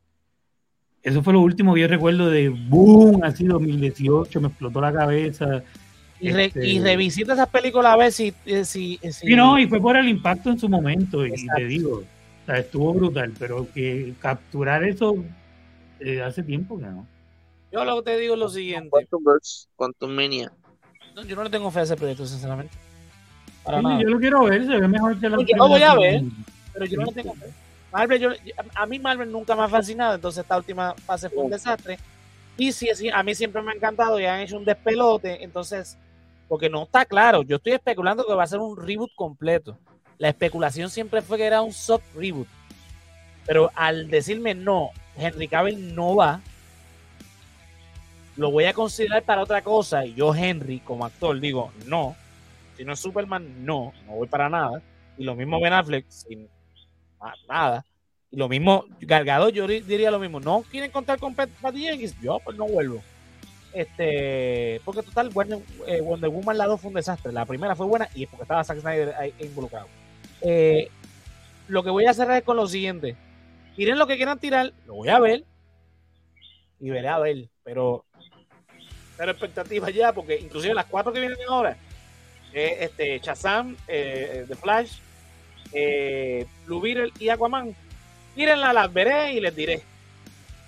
eso 1.01 1.23
fue 1.23 1.31
lo 1.33 1.39
último 1.41 1.73
que 1.73 1.81
yo 1.81 1.87
recuerdo 1.87 2.29
de 2.29 2.49
boom, 2.49 3.23
así 3.23 3.45
2018, 3.45 4.41
me 4.41 4.49
explotó 4.49 4.81
la 4.81 4.91
cabeza. 4.91 5.63
Y, 6.19 6.31
re- 6.31 6.45
Este- 6.47 6.67
y 6.67 6.79
revisita 6.79 7.33
esas 7.33 7.47
películas 7.47 7.93
a 7.93 7.97
ver 7.97 8.11
si. 8.11 8.33
eh, 8.45 8.65
si, 8.65 8.97
si 9.01 9.11
Sí, 9.11 9.35
no, 9.35 9.57
y 9.57 9.65
fue 9.67 9.79
por 9.79 9.95
el 9.95 10.09
impacto 10.09 10.49
en 10.49 10.59
su 10.59 10.67
momento, 10.67 11.25
y 11.25 11.29
Exacto. 11.29 11.55
te 11.55 11.65
digo, 11.65 11.91
o 11.99 12.45
sea, 12.45 12.57
estuvo 12.57 12.93
brutal, 12.93 13.33
pero 13.39 13.65
que 13.73 14.13
capturar 14.19 14.83
eso 14.83 15.23
eh, 16.01 16.21
hace 16.21 16.43
tiempo 16.43 16.77
que 16.77 16.85
no. 16.85 17.07
Yo 17.71 17.85
lo 17.85 17.97
que 18.03 18.11
te 18.11 18.17
digo 18.17 18.33
es 18.33 18.39
lo 18.39 18.49
siguiente: 18.49 18.89
Quantum 18.89 19.23
Verse, 19.23 19.67
Quantum 19.77 20.11
Mania. 20.11 20.51
no, 21.15 21.23
yo 21.23 21.35
no 21.37 21.43
le 21.45 21.49
tengo 21.49 21.71
fe 21.71 21.79
a 21.79 21.83
ese 21.83 21.95
proyecto, 21.95 22.25
sinceramente. 22.25 22.75
Para 23.69 23.81
Sí, 23.81 23.87
nada. 23.87 24.01
yo 24.01 24.09
lo 24.09 24.19
quiero 24.19 24.43
ver, 24.45 24.65
se 24.65 24.79
ve 24.79 24.87
mejor 24.87 25.19
que 25.19 25.29
la 25.29 25.35
Porque 25.35 25.53
lo 25.55 25.67
voy 25.67 25.83
a 25.83 25.93
ver. 25.93 26.23
Pero 26.73 26.85
yo 26.85 26.97
no 26.97 27.05
le 27.05 27.11
tengo. 27.11 27.35
Marvel, 27.91 28.19
yo, 28.19 28.29
a 28.73 28.85
mí 28.87 28.97
Marvel 28.97 29.31
nunca 29.31 29.55
me 29.55 29.61
ha 29.61 29.67
fascinado, 29.67 30.15
entonces 30.15 30.41
esta 30.41 30.57
última 30.57 30.95
fase 30.95 31.29
fue 31.29 31.43
un 31.43 31.51
desastre. 31.51 31.99
Y 32.57 32.71
sí, 32.71 32.89
sí, 32.95 33.09
a 33.09 33.21
mí 33.21 33.35
siempre 33.35 33.61
me 33.61 33.71
ha 33.71 33.75
encantado 33.75 34.19
y 34.19 34.25
han 34.25 34.39
hecho 34.39 34.57
un 34.57 34.65
despelote, 34.65 35.43
entonces, 35.43 35.97
porque 36.47 36.67
no 36.67 36.83
está 36.83 37.05
claro, 37.05 37.43
yo 37.43 37.57
estoy 37.57 37.73
especulando 37.73 38.25
que 38.25 38.33
va 38.33 38.43
a 38.43 38.47
ser 38.47 38.59
un 38.59 38.75
reboot 38.75 39.11
completo. 39.15 39.77
La 40.17 40.29
especulación 40.29 40.89
siempre 40.89 41.21
fue 41.21 41.37
que 41.37 41.45
era 41.45 41.61
un 41.61 41.71
soft 41.71 42.03
reboot. 42.15 42.47
Pero 43.45 43.71
al 43.75 44.09
decirme 44.09 44.55
no, 44.55 44.89
Henry 45.15 45.47
Cavill 45.47 45.93
no 45.93 46.15
va, 46.15 46.41
lo 48.35 48.49
voy 48.49 48.65
a 48.65 48.73
considerar 48.73 49.21
para 49.21 49.43
otra 49.43 49.61
cosa. 49.61 50.05
Y 50.05 50.15
yo, 50.15 50.33
Henry, 50.33 50.79
como 50.79 51.05
actor, 51.05 51.39
digo 51.39 51.71
no. 51.85 52.15
Si 52.79 52.85
no 52.85 52.93
es 52.93 52.99
Superman, 53.01 53.65
no, 53.65 53.91
no 54.05 54.13
voy 54.13 54.27
para 54.29 54.47
nada. 54.47 54.81
Y 55.17 55.25
lo 55.25 55.35
mismo 55.35 55.59
Ben 55.59 55.73
Affleck, 55.73 56.05
sin 56.07 56.47
nada. 57.49 57.85
Y 58.31 58.37
lo 58.37 58.47
mismo, 58.47 58.85
Gargado, 59.01 59.49
yo 59.49 59.67
di- 59.67 59.81
diría 59.81 60.11
lo 60.11 60.17
mismo. 60.19 60.39
No 60.39 60.63
quieren 60.71 60.89
contar 60.89 61.19
con 61.19 61.35
Pat- 61.35 61.49
Jenkins, 61.75 62.15
yo 62.21 62.39
pues 62.39 62.55
no 62.57 62.65
vuelvo. 62.67 63.01
Este, 63.73 64.79
porque 64.85 65.03
total, 65.03 65.29
Wonder, 65.31 65.59
eh, 65.87 65.99
Wonder 65.99 66.29
Woman 66.29 66.57
la 66.57 66.67
2 66.67 66.79
fue 66.79 66.87
un 66.87 66.93
desastre. 66.95 67.33
La 67.33 67.45
primera 67.45 67.75
fue 67.75 67.85
buena 67.85 68.07
y 68.15 68.23
es 68.23 68.29
porque 68.29 68.43
estaba 68.43 68.63
Zack 68.63 68.79
Snyder 68.79 69.13
ahí 69.15 69.33
involucrado. 69.41 69.87
Eh, 70.41 70.89
lo 71.67 71.83
que 71.83 71.89
voy 71.89 72.05
a 72.05 72.13
cerrar 72.13 72.37
es 72.37 72.43
con 72.43 72.55
lo 72.55 72.65
siguiente. 72.65 73.17
Tiren 73.75 73.99
lo 73.99 74.07
que 74.07 74.15
quieran 74.15 74.39
tirar, 74.39 74.71
lo 74.87 74.93
voy 74.95 75.09
a 75.09 75.19
ver 75.19 75.43
y 76.79 76.89
veré 76.91 77.09
a 77.09 77.19
ver, 77.19 77.49
pero 77.61 78.05
pero 79.17 79.31
expectativas 79.31 79.93
ya, 79.93 80.13
porque 80.13 80.39
inclusive 80.39 80.73
las 80.73 80.85
cuatro 80.85 81.11
que 81.11 81.19
vienen 81.19 81.37
ahora, 81.49 81.75
eh, 82.53 82.77
este, 82.81 83.19
Shazam, 83.19 83.75
eh, 83.87 84.45
The 84.47 84.55
Flash, 84.55 84.93
eh, 85.73 86.45
Blue 86.65 86.81
Beetle 86.81 87.11
y 87.19 87.29
Aquaman, 87.29 87.73
tírenla, 88.35 88.73
las 88.73 88.91
veré 88.93 89.33
y 89.33 89.39
les 89.39 89.55
diré. 89.55 89.81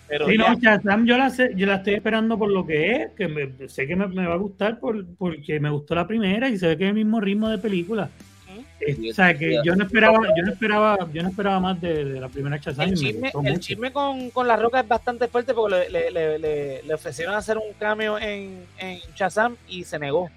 Pero 0.07 0.27
Sí, 0.27 0.37
ya, 0.37 0.49
no, 0.53 0.59
Shazam 0.59 1.05
yo 1.05 1.17
la, 1.17 1.29
sé, 1.29 1.51
yo 1.55 1.65
la 1.67 1.75
estoy 1.75 1.93
esperando 1.93 2.37
por 2.37 2.51
lo 2.51 2.65
que 2.67 2.91
es, 2.91 3.11
que 3.11 3.27
me- 3.27 3.69
sé 3.69 3.87
que 3.87 3.95
me, 3.95 4.07
me 4.07 4.27
va 4.27 4.33
a 4.33 4.37
gustar 4.37 4.77
por, 4.79 5.05
porque 5.15 5.59
me 5.59 5.69
gustó 5.69 5.95
la 5.95 6.05
primera 6.05 6.49
y 6.49 6.57
se 6.57 6.67
ve 6.67 6.77
que 6.77 6.83
es 6.83 6.89
el 6.89 6.95
mismo 6.95 7.21
ritmo 7.21 7.47
de 7.49 7.57
película. 7.57 8.09
Es- 8.81 8.97
o 9.11 9.13
sea, 9.13 9.37
que 9.37 9.61
yo 9.63 9.75
no 9.75 9.85
esperaba, 9.85 10.17
yo 10.35 10.43
no 10.43 10.51
esperaba, 10.51 10.97
yo 11.13 11.21
no 11.23 11.29
esperaba 11.29 11.59
más 11.59 11.79
de, 11.79 12.03
de 12.03 12.19
la 12.19 12.27
primera 12.29 12.57
Shazam. 12.57 12.89
el 12.89 12.95
chisme, 13.59 13.87
el 13.87 13.93
con, 13.93 14.29
con 14.31 14.47
La 14.47 14.55
Roca 14.57 14.79
es 14.81 14.87
bastante 14.87 15.27
fuerte 15.27 15.53
porque 15.53 15.75
le, 15.75 15.89
le- 15.89 16.11
le- 16.11 16.39
le- 16.39 16.83
le 16.83 16.93
ofrecieron 16.93 17.35
hacer 17.35 17.57
un 17.57 17.71
cameo 17.79 18.17
en, 18.17 18.65
en 18.79 18.99
Shazam 19.15 19.55
y 19.69 19.83
se 19.83 19.97
negó. 19.99 20.29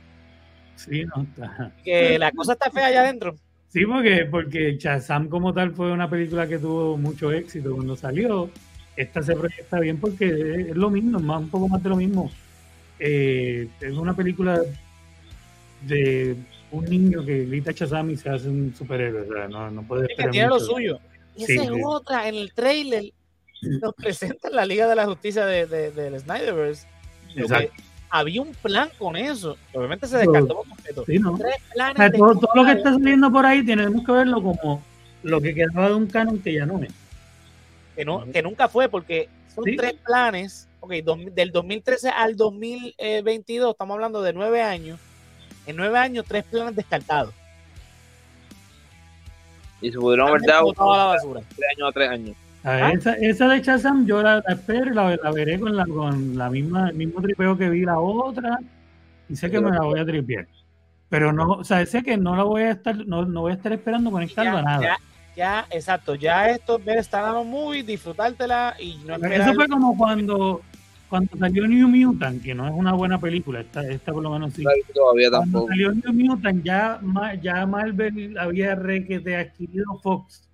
Sí, 0.77 1.05
no, 1.05 1.23
está- 1.23 1.73
Que 1.85 2.19
la 2.19 2.31
cosa 2.33 2.53
está 2.55 2.71
fea 2.71 2.87
allá 2.87 3.01
adentro. 3.03 3.35
sí, 3.69 3.85
porque, 3.87 4.27
porque 4.31 4.77
Shazam 4.79 5.29
como 5.29 5.53
tal 5.55 5.73
fue 5.73 5.93
una 5.93 6.09
película 6.11 6.47
que 6.47 6.59
tuvo 6.59 6.97
mucho 6.97 7.33
éxito 7.33 7.75
cuando 7.75 7.97
salió. 7.97 8.51
Esta 8.97 9.23
se 9.23 9.35
proyecta 9.35 9.81
bien 9.81 9.99
porque 9.99 10.27
es 10.71 10.77
lo 10.77 10.89
mismo, 10.91 11.19
es 11.19 11.25
más, 11.25 11.41
un 11.41 11.49
poco 11.51 11.69
más 11.69 11.83
de 11.83 11.89
lo 11.89 11.97
mismo. 11.97 12.31
eh, 13.01 13.69
es 13.81 13.93
una 13.95 14.15
película 14.15 14.61
de 15.83 16.37
un 16.71 16.85
niño 16.87 17.25
que 17.25 17.45
grita 17.45 17.73
Shazam 17.73 18.11
y 18.11 18.17
se 18.17 18.29
hace 18.31 18.49
un 18.49 18.75
superhéroe. 18.77 19.23
O 19.29 19.33
sea, 19.33 19.49
no, 19.49 19.71
no 19.71 19.83
puede 19.83 20.07
esperar. 20.07 20.27
Que 20.31 20.33
tiene 20.33 20.49
lo 20.49 20.61
suyo. 20.61 20.99
Y 21.37 21.45
esa 21.45 21.65
es 21.65 21.71
otra. 21.85 22.29
En 22.29 22.37
el 22.37 22.53
trailer 22.55 23.05
nos 23.81 23.95
presentan 23.95 24.53
la 24.55 24.65
Liga 24.65 24.87
de 24.87 24.95
la 24.95 25.07
Justicia 25.07 25.45
de, 25.47 25.67
de, 25.67 25.91
del 25.91 26.19
Snyderverse. 26.21 26.87
Había 28.11 28.43
un 28.43 28.53
plan 28.55 28.91
con 28.99 29.17
eso. 29.17 29.57
Obviamente 29.73 30.07
se 30.07 30.19
descartó 30.19 30.55
por 30.57 30.69
completo. 30.69 31.05
todo, 31.05 32.49
lo 32.55 32.65
que 32.65 32.73
está 32.73 32.93
saliendo 32.93 33.31
por 33.33 33.45
ahí 33.45 33.65
tenemos 33.65 34.05
que 34.05 34.13
verlo 34.13 34.43
como 34.43 34.83
lo 35.23 35.41
que 35.41 35.55
quedaba 35.55 35.89
de 35.89 35.95
un 35.95 36.07
canon 36.07 36.39
que 36.39 36.55
ya 36.55 36.67
no 36.67 36.83
es. 36.83 36.93
Que, 37.97 38.05
no, 38.05 38.25
que 38.31 38.43
nunca 38.43 38.69
fue, 38.69 38.89
porque 38.89 39.29
son 39.55 39.65
tres 39.77 39.95
planes. 40.05 40.69
Ok, 40.81 40.93
del 40.93 41.51
2013 41.51 42.11
al 42.11 42.37
2022, 42.37 43.71
estamos 43.71 43.95
hablando 43.95 44.23
de 44.23 44.33
nueve 44.35 44.63
años 44.63 45.01
en 45.67 45.77
nueve 45.77 45.99
años, 45.99 46.25
tres 46.27 46.45
planes 46.45 46.77
descartados. 46.77 47.35
Y 49.81 49.91
se 49.91 49.99
pudieron 49.99 50.29
haber 50.29 50.43
dado 50.43 50.73
tres 50.73 51.45
años 51.77 51.89
a 51.89 51.93
tres 51.93 52.11
años. 52.11 52.37
¿Ah? 52.65 52.93
esa, 52.93 53.13
esa, 53.15 53.47
de 53.49 53.61
Chazam 53.61 54.07
yo 54.07 54.23
la, 54.23 54.43
espero 54.49 54.91
y 54.91 54.95
la, 54.95 55.31
veré 55.33 55.61
con 55.61 55.77
la, 55.77 55.85
con 55.85 56.37
la 56.37 56.49
misma, 56.49 56.89
el 56.89 56.97
mismo 56.97 57.21
tripeo 57.21 57.59
que 57.59 57.69
vi 57.69 57.85
la 57.85 57.99
otra 57.99 58.59
y 59.29 59.37
sé 59.37 59.51
que 59.51 59.61
me 59.61 59.71
la 59.71 59.83
voy 59.83 60.01
a 60.01 60.07
tripear. 60.07 60.47
Pero 61.11 61.33
no, 61.33 61.53
o 61.53 61.65
sea, 61.65 61.85
sé 61.85 62.03
que 62.03 62.17
no 62.17 62.35
la 62.35 62.45
voy 62.45 62.63
a 62.63 62.71
estar, 62.71 62.97
no, 63.07 63.27
no 63.27 63.43
voy 63.43 63.53
a 63.53 63.57
estar 63.57 63.73
esperando 63.73 64.11
conectarlo 64.11 64.59
a 64.59 64.63
nada. 64.63 64.83
Ya, 64.83 64.97
ya, 65.37 65.67
exacto, 65.71 66.15
ya 66.15 66.49
esto 66.49 66.79
ver 66.79 66.99
estar 66.99 67.35
muy 67.45 67.83
disfrutártela 67.83 68.77
y 68.81 68.97
no 69.05 69.17
Eso 69.17 69.53
fue 69.55 69.69
como 69.69 69.97
cuando 69.97 70.63
cuando 71.09 71.37
salió 71.39 71.69
New 71.69 71.87
Mutant, 71.87 72.43
que 72.43 72.55
no 72.55 72.67
es 72.67 72.73
una 72.75 72.93
buena 72.93 73.21
película, 73.21 73.61
esta, 73.61 73.83
esta 73.83 74.13
por 74.13 74.23
lo 74.23 74.31
menos 74.31 74.53
sí. 74.55 74.65
Todavía 74.93 75.31
cuando 75.31 75.69
salió 75.69 75.93
New 75.93 76.13
Mutant, 76.13 76.65
ya, 76.65 77.01
ya 77.41 77.67
Marvel 77.67 78.37
había 78.37 78.75
re 78.75 79.07
que 79.07 79.21
te 79.21 79.37
adquirido 79.37 79.85
Fox 80.03 80.49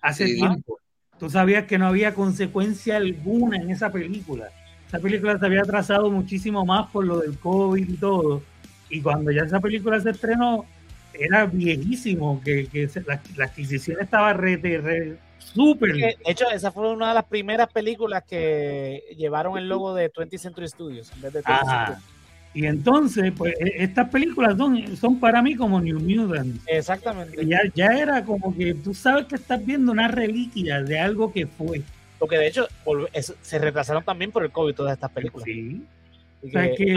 hace 0.00 0.26
tiempo. 0.26 0.78
Tú 1.22 1.30
sabías 1.30 1.66
que 1.66 1.78
no 1.78 1.86
había 1.86 2.14
consecuencia 2.14 2.96
alguna 2.96 3.56
en 3.56 3.70
esa 3.70 3.92
película. 3.92 4.48
Esa 4.88 4.98
película 4.98 5.38
se 5.38 5.46
había 5.46 5.60
atrasado 5.60 6.10
muchísimo 6.10 6.66
más 6.66 6.90
por 6.90 7.06
lo 7.06 7.20
del 7.20 7.38
COVID 7.38 7.88
y 7.88 7.96
todo. 7.96 8.42
Y 8.90 9.00
cuando 9.00 9.30
ya 9.30 9.42
esa 9.42 9.60
película 9.60 10.00
se 10.00 10.10
estrenó, 10.10 10.66
era 11.14 11.46
viejísimo, 11.46 12.42
que, 12.44 12.66
que 12.66 12.90
la, 13.06 13.22
la, 13.36 13.44
adquisición 13.44 13.98
estaba 14.00 14.32
re, 14.32 14.56
re 14.56 15.16
Súper. 15.38 15.92
De 15.92 16.16
hecho, 16.24 16.50
esa 16.50 16.72
fue 16.72 16.90
una 16.90 17.10
de 17.10 17.14
las 17.14 17.24
primeras 17.26 17.72
películas 17.72 18.24
que 18.24 19.04
llevaron 19.16 19.56
el 19.56 19.68
logo 19.68 19.94
de 19.94 20.12
20th 20.12 20.38
Century 20.38 20.66
Studios 20.66 21.12
en 21.12 21.22
vez 21.22 21.34
de 21.34 21.42
Y 22.54 22.66
entonces, 22.66 23.32
pues, 23.36 23.54
e, 23.58 23.82
estas 23.82 24.08
películas 24.10 24.56
son, 24.58 24.96
son 24.96 25.18
para 25.18 25.40
mí 25.42 25.54
como 25.54 25.80
New 25.80 26.00
Mutants. 26.00 26.62
Exactamente. 26.66 27.46
Ya, 27.46 27.60
ya 27.74 27.86
era 27.98 28.24
como 28.24 28.54
que 28.54 28.74
tú 28.74 28.92
sabes 28.94 29.26
que 29.26 29.36
estás 29.36 29.64
viendo 29.64 29.92
una 29.92 30.08
reliquia 30.08 30.82
de 30.82 30.98
algo 30.98 31.32
que 31.32 31.46
fue. 31.46 31.82
Porque 32.18 32.38
de 32.38 32.46
hecho, 32.46 32.68
se 33.40 33.58
retrasaron 33.58 34.04
también 34.04 34.30
por 34.30 34.44
el 34.44 34.50
COVID 34.50 34.74
todas 34.74 34.92
estas 34.92 35.10
películas. 35.10 35.44
Sí. 35.44 35.82
O 36.44 36.50
sea, 36.50 36.74
que 36.74 36.92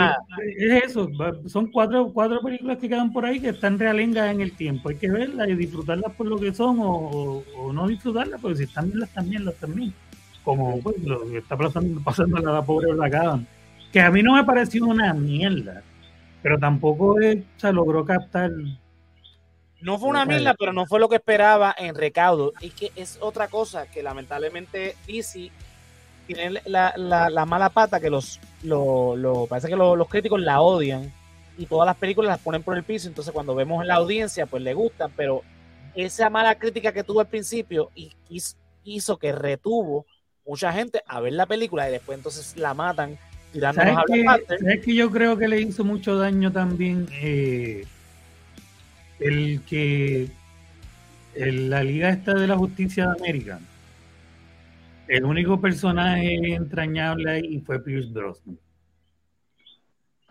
es 0.57 0.83
eso, 0.85 1.09
son 1.47 1.71
cuatro, 1.71 2.11
cuatro 2.11 2.41
películas 2.41 2.79
que 2.79 2.89
quedan 2.89 3.13
por 3.13 3.25
ahí 3.25 3.39
que 3.39 3.49
están 3.49 3.77
realengas 3.77 4.31
en 4.33 4.41
el 4.41 4.51
tiempo. 4.53 4.89
Hay 4.89 4.95
que 4.95 5.09
verlas 5.09 5.47
y 5.47 5.55
disfrutarlas 5.55 6.13
por 6.13 6.25
lo 6.25 6.39
que 6.39 6.51
son 6.51 6.77
o, 6.81 7.43
no 7.71 7.87
disfrutarlas, 7.87 8.41
porque 8.41 8.57
si 8.57 8.63
están 8.63 8.87
bien, 8.87 8.99
las 8.99 9.09
también, 9.09 9.45
las 9.45 9.55
también. 9.55 9.93
Como 10.43 10.79
pues, 10.81 10.97
lo 11.03 11.29
que 11.29 11.37
está 11.37 11.55
pasando, 11.55 12.01
pasando 12.03 12.37
a 12.37 12.41
la 12.41 12.61
pobre 12.63 12.91
Black 12.93 13.13
Adam. 13.13 13.47
Que 13.95 14.01
a 14.01 14.11
mí 14.11 14.21
no 14.21 14.33
me 14.33 14.43
pareció 14.43 14.85
una 14.85 15.13
mierda, 15.13 15.81
pero 16.43 16.59
tampoco 16.59 17.15
se 17.55 17.71
logró 17.71 18.03
captar. 18.03 18.51
No 19.79 19.97
fue 19.97 20.09
una 20.09 20.25
mierda, 20.25 20.53
pero 20.53 20.73
no 20.73 20.85
fue 20.85 20.99
lo 20.99 21.07
que 21.07 21.15
esperaba 21.15 21.73
en 21.77 21.95
recaudo. 21.95 22.51
Y 22.59 22.71
que 22.71 22.91
es 22.97 23.17
otra 23.21 23.47
cosa 23.47 23.89
que 23.89 24.03
lamentablemente 24.03 24.97
DC 25.07 25.49
tiene 26.27 26.61
la, 26.65 26.93
la, 26.97 27.45
mala 27.45 27.69
pata 27.69 28.01
que 28.01 28.09
los 28.09 28.41
lo, 28.63 29.47
parece 29.47 29.69
que 29.69 29.77
los 29.77 30.09
críticos 30.09 30.41
la 30.41 30.59
odian 30.59 31.09
y 31.57 31.65
todas 31.65 31.85
las 31.85 31.95
películas 31.95 32.31
las 32.31 32.41
ponen 32.41 32.63
por 32.63 32.75
el 32.75 32.83
piso, 32.83 33.07
entonces 33.07 33.31
cuando 33.31 33.55
vemos 33.55 33.81
en 33.81 33.87
la 33.87 33.95
audiencia 33.95 34.45
pues 34.45 34.61
le 34.61 34.73
gustan, 34.73 35.09
pero 35.15 35.41
esa 35.95 36.29
mala 36.29 36.55
crítica 36.55 36.91
que 36.91 37.05
tuvo 37.05 37.21
al 37.21 37.27
principio 37.27 37.91
y 37.95 38.11
hizo 38.83 39.17
que 39.17 39.31
retuvo 39.31 40.05
mucha 40.45 40.73
gente 40.73 41.01
a 41.07 41.21
ver 41.21 41.31
la 41.31 41.45
película 41.45 41.87
y 41.87 41.93
después 41.93 42.17
entonces 42.17 42.57
la 42.57 42.73
matan 42.73 43.17
tirándonos 43.55 43.97
a 43.97 44.57
¿Sabes 44.59 44.83
que 44.83 44.93
yo 44.93 45.09
creo 45.09 45.37
que 45.37 45.47
le 45.47 45.61
hizo 45.61 45.85
mucho 45.85 46.17
daño 46.17 46.51
también 46.51 47.07
eh, 47.13 47.85
el 49.19 49.61
que 49.61 50.27
la 51.35 51.83
liga 51.83 52.09
esta 52.09 52.33
de 52.33 52.47
la 52.47 52.57
justicia 52.57 53.07
de 53.07 53.19
América 53.19 53.59
el 55.07 55.23
único 55.23 55.59
personaje 55.61 56.55
entrañable 56.55 57.31
ahí 57.31 57.59
fue 57.65 57.79
Pierce 57.83 58.11
Brosnan. 58.11 58.57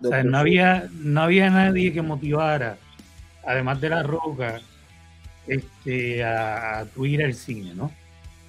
O 0.03 0.09
sea, 0.09 0.25
no 0.25 0.39
había, 0.39 0.89
no 0.93 1.23
había 1.23 1.49
nadie 1.51 1.93
que 1.93 2.03
motivara, 2.03 2.77
además 3.47 3.81
de 3.81 3.89
la 3.89 4.03
roca, 4.03 4.61
este, 5.47 6.25
a, 6.25 6.81
a 6.81 6.85
tu 6.87 7.07
ir 7.07 7.23
al 7.23 7.35
cine, 7.35 7.75
¿no? 7.75 7.91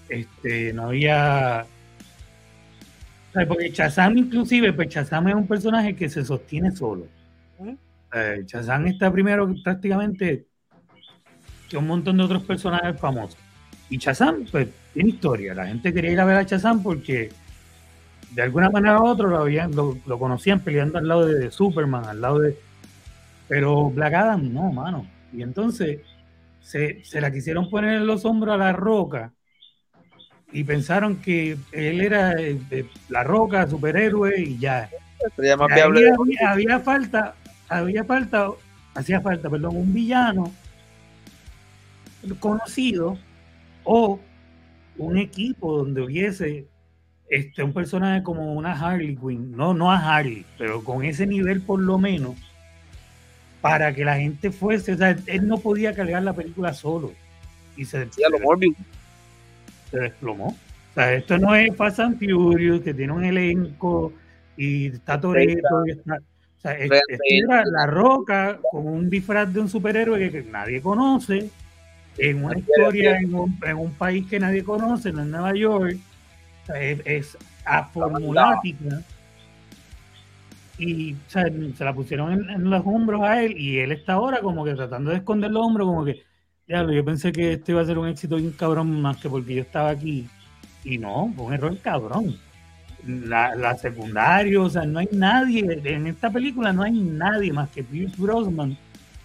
Este, 0.09 0.73
no 0.73 0.87
había. 0.87 1.65
Porque 3.47 3.71
Chazam, 3.71 4.17
inclusive, 4.17 4.71
pues 4.71 4.89
Chazam 4.89 5.27
es 5.27 5.35
un 5.35 5.47
personaje 5.47 5.95
que 5.95 6.07
se 6.09 6.23
sostiene 6.23 6.71
solo. 6.71 7.07
Eh, 8.13 8.43
Chazam 8.45 8.87
está 8.87 9.11
primero 9.11 9.53
prácticamente 9.61 10.45
que 11.69 11.77
un 11.77 11.87
montón 11.87 12.17
de 12.17 12.23
otros 12.23 12.43
personajes 12.43 12.97
famosos. 12.99 13.37
Y 13.89 13.97
Chazam, 13.97 14.45
pues, 14.49 14.69
tiene 14.93 15.09
historia. 15.09 15.53
La 15.53 15.67
gente 15.67 15.93
quería 15.93 16.11
ir 16.11 16.19
a 16.19 16.25
ver 16.25 16.37
a 16.37 16.45
Chazam 16.45 16.81
porque 16.81 17.29
de 18.31 18.41
alguna 18.41 18.69
manera 18.69 19.01
u 19.01 19.05
otra 19.05 19.27
lo, 19.27 19.37
habían, 19.37 19.75
lo, 19.75 20.19
conocían 20.19 20.59
peleando 20.61 20.97
al 20.97 21.07
lado 21.07 21.25
de, 21.25 21.51
Superman, 21.51 22.05
al 22.05 22.21
lado 22.21 22.39
de. 22.39 22.57
Pero 23.47 23.89
Black 23.89 24.13
Adam 24.13 24.53
no, 24.53 24.71
mano. 24.71 25.07
Y 25.33 25.41
entonces 25.41 25.99
se, 26.61 27.03
la 27.21 27.31
quisieron 27.31 27.69
poner 27.69 27.95
en 27.95 28.07
los 28.07 28.25
hombros 28.25 28.55
a 28.55 28.57
la 28.57 28.73
roca 28.73 29.33
y 30.55 30.63
pensaron 30.63 31.17
que 31.17 31.57
él 31.73 31.99
era 31.99 32.31
eh, 32.39 32.85
la 33.09 33.25
roca, 33.25 33.69
superhéroe 33.69 34.39
y 34.39 34.57
ya. 34.57 34.89
Había, 35.37 35.55
había, 36.47 36.79
falta, 36.79 37.35
había 37.67 38.05
falta, 38.05 38.51
hacía 38.93 39.19
falta, 39.19 39.49
perdón, 39.49 39.75
un 39.75 39.93
villano 39.93 40.53
conocido 42.39 43.17
o 43.83 44.17
un 44.97 45.17
equipo 45.17 45.77
donde 45.77 46.01
hubiese 46.03 46.67
este, 47.29 47.61
un 47.61 47.73
personaje 47.73 48.23
como 48.23 48.53
una 48.53 48.79
Harley 48.79 49.17
Quinn, 49.17 49.57
no, 49.57 49.73
no 49.73 49.91
a 49.91 49.97
Harley, 49.97 50.45
pero 50.57 50.85
con 50.85 51.03
ese 51.03 51.27
nivel 51.27 51.63
por 51.63 51.81
lo 51.81 51.97
menos, 51.97 52.35
para 53.59 53.93
que 53.93 54.05
la 54.05 54.15
gente 54.15 54.51
fuese, 54.51 54.93
o 54.93 54.97
sea, 54.97 55.17
él 55.25 55.47
no 55.49 55.57
podía 55.57 55.93
cargar 55.93 56.23
la 56.23 56.31
película 56.31 56.73
solo. 56.73 57.11
Y 57.75 57.83
se, 57.83 58.05
sí, 58.05 58.21
lo 58.29 58.39
se 59.95 60.03
desplomó. 60.03 60.47
O 60.47 60.93
sea, 60.93 61.13
esto 61.13 61.37
no 61.37 61.55
es 61.55 61.75
Fast 61.75 61.99
and 61.99 62.19
Furious, 62.19 62.81
que 62.81 62.93
tiene 62.93 63.13
un 63.13 63.23
elenco 63.23 64.13
y 64.57 64.87
está 64.87 65.19
Toreto. 65.19 65.85
Está, 65.85 66.15
o 66.15 66.61
sea, 66.61 66.73
es, 66.73 66.89
era 67.29 67.63
La 67.65 67.85
Roca 67.85 68.59
con 68.71 68.87
un 68.87 69.09
disfraz 69.09 69.53
de 69.53 69.59
un 69.59 69.69
superhéroe 69.69 70.31
que 70.31 70.43
nadie 70.43 70.81
conoce 70.81 71.49
en 72.17 72.43
una 72.43 72.57
historia 72.57 73.17
en 73.19 73.33
un, 73.33 73.59
en 73.63 73.77
un, 73.77 73.91
país 73.93 74.25
que 74.27 74.39
nadie 74.39 74.63
conoce, 74.63 75.11
no 75.11 75.21
en 75.21 75.31
Nueva 75.31 75.53
York, 75.53 75.97
es, 76.73 77.01
es 77.05 77.37
aformulática. 77.65 79.01
Y 80.77 81.15
se 81.27 81.83
la 81.83 81.93
pusieron 81.93 82.49
en, 82.49 82.69
los 82.69 82.85
hombros 82.85 83.21
a 83.21 83.41
él 83.41 83.57
y 83.57 83.79
él 83.79 83.93
está 83.93 84.13
ahora 84.13 84.41
como 84.41 84.65
que 84.65 84.73
tratando 84.73 85.11
de 85.11 85.17
esconder 85.17 85.51
los 85.51 85.65
hombros, 85.65 85.87
como 85.87 86.03
que, 86.03 86.21
ya, 86.67 86.83
yo 86.83 87.05
pensé 87.05 87.31
que 87.31 87.53
este 87.53 87.71
iba 87.71 87.81
a 87.81 87.85
ser 87.85 87.97
un 87.97 88.07
éxito 88.07 88.37
bien 88.37 88.51
cabrón 88.51 89.01
más 89.01 89.17
que 89.17 89.29
porque 89.29 89.55
yo 89.55 89.61
estaba 89.61 89.89
aquí. 89.89 90.27
Y 90.83 90.97
no, 90.97 91.31
fue 91.35 91.45
un 91.45 91.53
error 91.53 91.77
cabrón. 91.79 92.37
La, 93.07 93.55
la 93.55 93.75
secundaria, 93.77 94.59
o 94.59 94.69
sea, 94.69 94.83
no 94.83 94.97
hay 94.97 95.09
nadie, 95.11 95.79
en 95.83 96.07
esta 96.07 96.31
película 96.31 96.73
no 96.73 96.81
hay 96.81 96.93
nadie 96.93 97.53
más 97.53 97.69
que 97.69 97.83
Pierce 97.83 98.19
Brosnan 98.19 98.75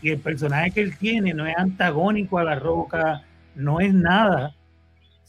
y 0.03 0.11
el 0.11 0.19
personaje 0.19 0.71
que 0.71 0.81
él 0.81 0.97
tiene 0.97 1.35
no 1.35 1.47
es 1.47 1.57
antagónico 1.57 2.39
a 2.39 2.45
la 2.45 2.57
roca, 2.57 3.23
no 3.55 3.81
es 3.81 3.93
nada. 3.93 4.55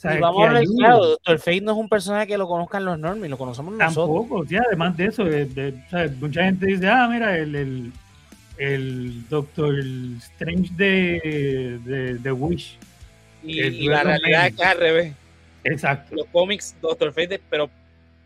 y 0.03 0.19
vamos 0.19 0.49
a 0.49 0.53
ver, 0.53 0.65
claro, 0.65 1.05
Doctor 1.07 1.39
Fate 1.39 1.61
no 1.61 1.71
es 1.71 1.77
un 1.77 1.89
personaje 1.89 2.27
que 2.27 2.37
lo 2.37 2.47
conozcan 2.47 2.85
los 2.85 2.97
normies, 2.97 3.29
lo 3.29 3.37
conocemos 3.37 3.73
nosotros. 3.73 3.95
Tampoco, 3.95 4.45
sí, 4.45 4.55
además 4.55 4.97
de 4.97 5.05
eso, 5.05 5.23
mucha 6.19 6.43
gente 6.43 6.65
dice, 6.65 6.89
ah, 6.89 7.07
mira, 7.09 7.37
el, 7.37 7.55
el, 7.55 7.91
el 8.57 9.27
Doctor 9.29 9.79
Strange 9.79 10.71
de, 10.75 12.17
de, 12.21 12.31
Wish. 12.31 12.77
Y, 13.43 13.87
la 13.87 14.03
realidad 14.03 14.47
es 14.47 14.55
que 14.55 14.63
al 14.63 14.77
revés. 14.77 15.13
Exacto. 15.63 16.15
Los 16.15 16.27
cómics, 16.27 16.75
Doctor 16.81 17.13
Fate, 17.13 17.39
pero 17.49 17.69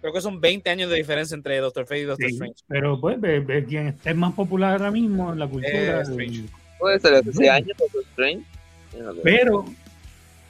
creo 0.02 0.14
que 0.14 0.22
son 0.22 0.40
20 0.40 0.70
años 0.70 0.90
de 0.90 0.98
diferencia 0.98 1.36
entre 1.36 1.58
Doctor 1.58 1.86
Fate 1.86 2.02
y 2.02 2.04
Doctor 2.04 2.30
Strange. 2.30 2.56
Pero 2.68 3.00
pues, 3.00 3.20
ve, 3.20 3.66
quien 3.68 3.88
esté 3.88 4.14
más 4.14 4.34
popular 4.34 4.74
ahora 4.74 4.92
mismo 4.92 5.32
en 5.34 5.40
la 5.40 5.48
cultura. 5.48 6.02
Eh, 6.02 6.44
Puede 6.80 7.00
ser 7.00 7.24
ese 7.28 7.50
año 7.50 7.74
Doctor 7.78 8.04
Strange. 8.12 8.46
Pero, 9.24 9.66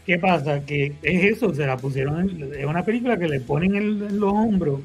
¿qué 0.05 0.19
pasa? 0.19 0.63
Que 0.65 0.93
es 1.01 1.37
eso, 1.37 1.53
se 1.53 1.65
la 1.65 1.77
pusieron, 1.77 2.29
en, 2.29 2.53
es 2.53 2.65
una 2.65 2.83
película 2.83 3.17
que 3.17 3.27
le 3.27 3.39
ponen 3.39 3.75
en, 3.75 4.19
los 4.19 4.33
hombros 4.33 4.81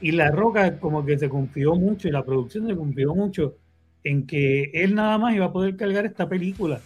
y 0.00 0.12
La 0.12 0.30
Roca 0.30 0.78
como 0.78 1.04
que 1.04 1.18
se 1.18 1.28
confió 1.28 1.74
mucho 1.74 2.08
y 2.08 2.10
la 2.10 2.24
producción 2.24 2.66
se 2.66 2.76
confió 2.76 3.14
mucho 3.14 3.56
en 4.02 4.26
que 4.26 4.70
él 4.74 4.94
nada 4.94 5.18
más 5.18 5.34
iba 5.34 5.46
a 5.46 5.52
poder 5.52 5.76
cargar 5.76 6.04
esta 6.06 6.28
película. 6.28 6.80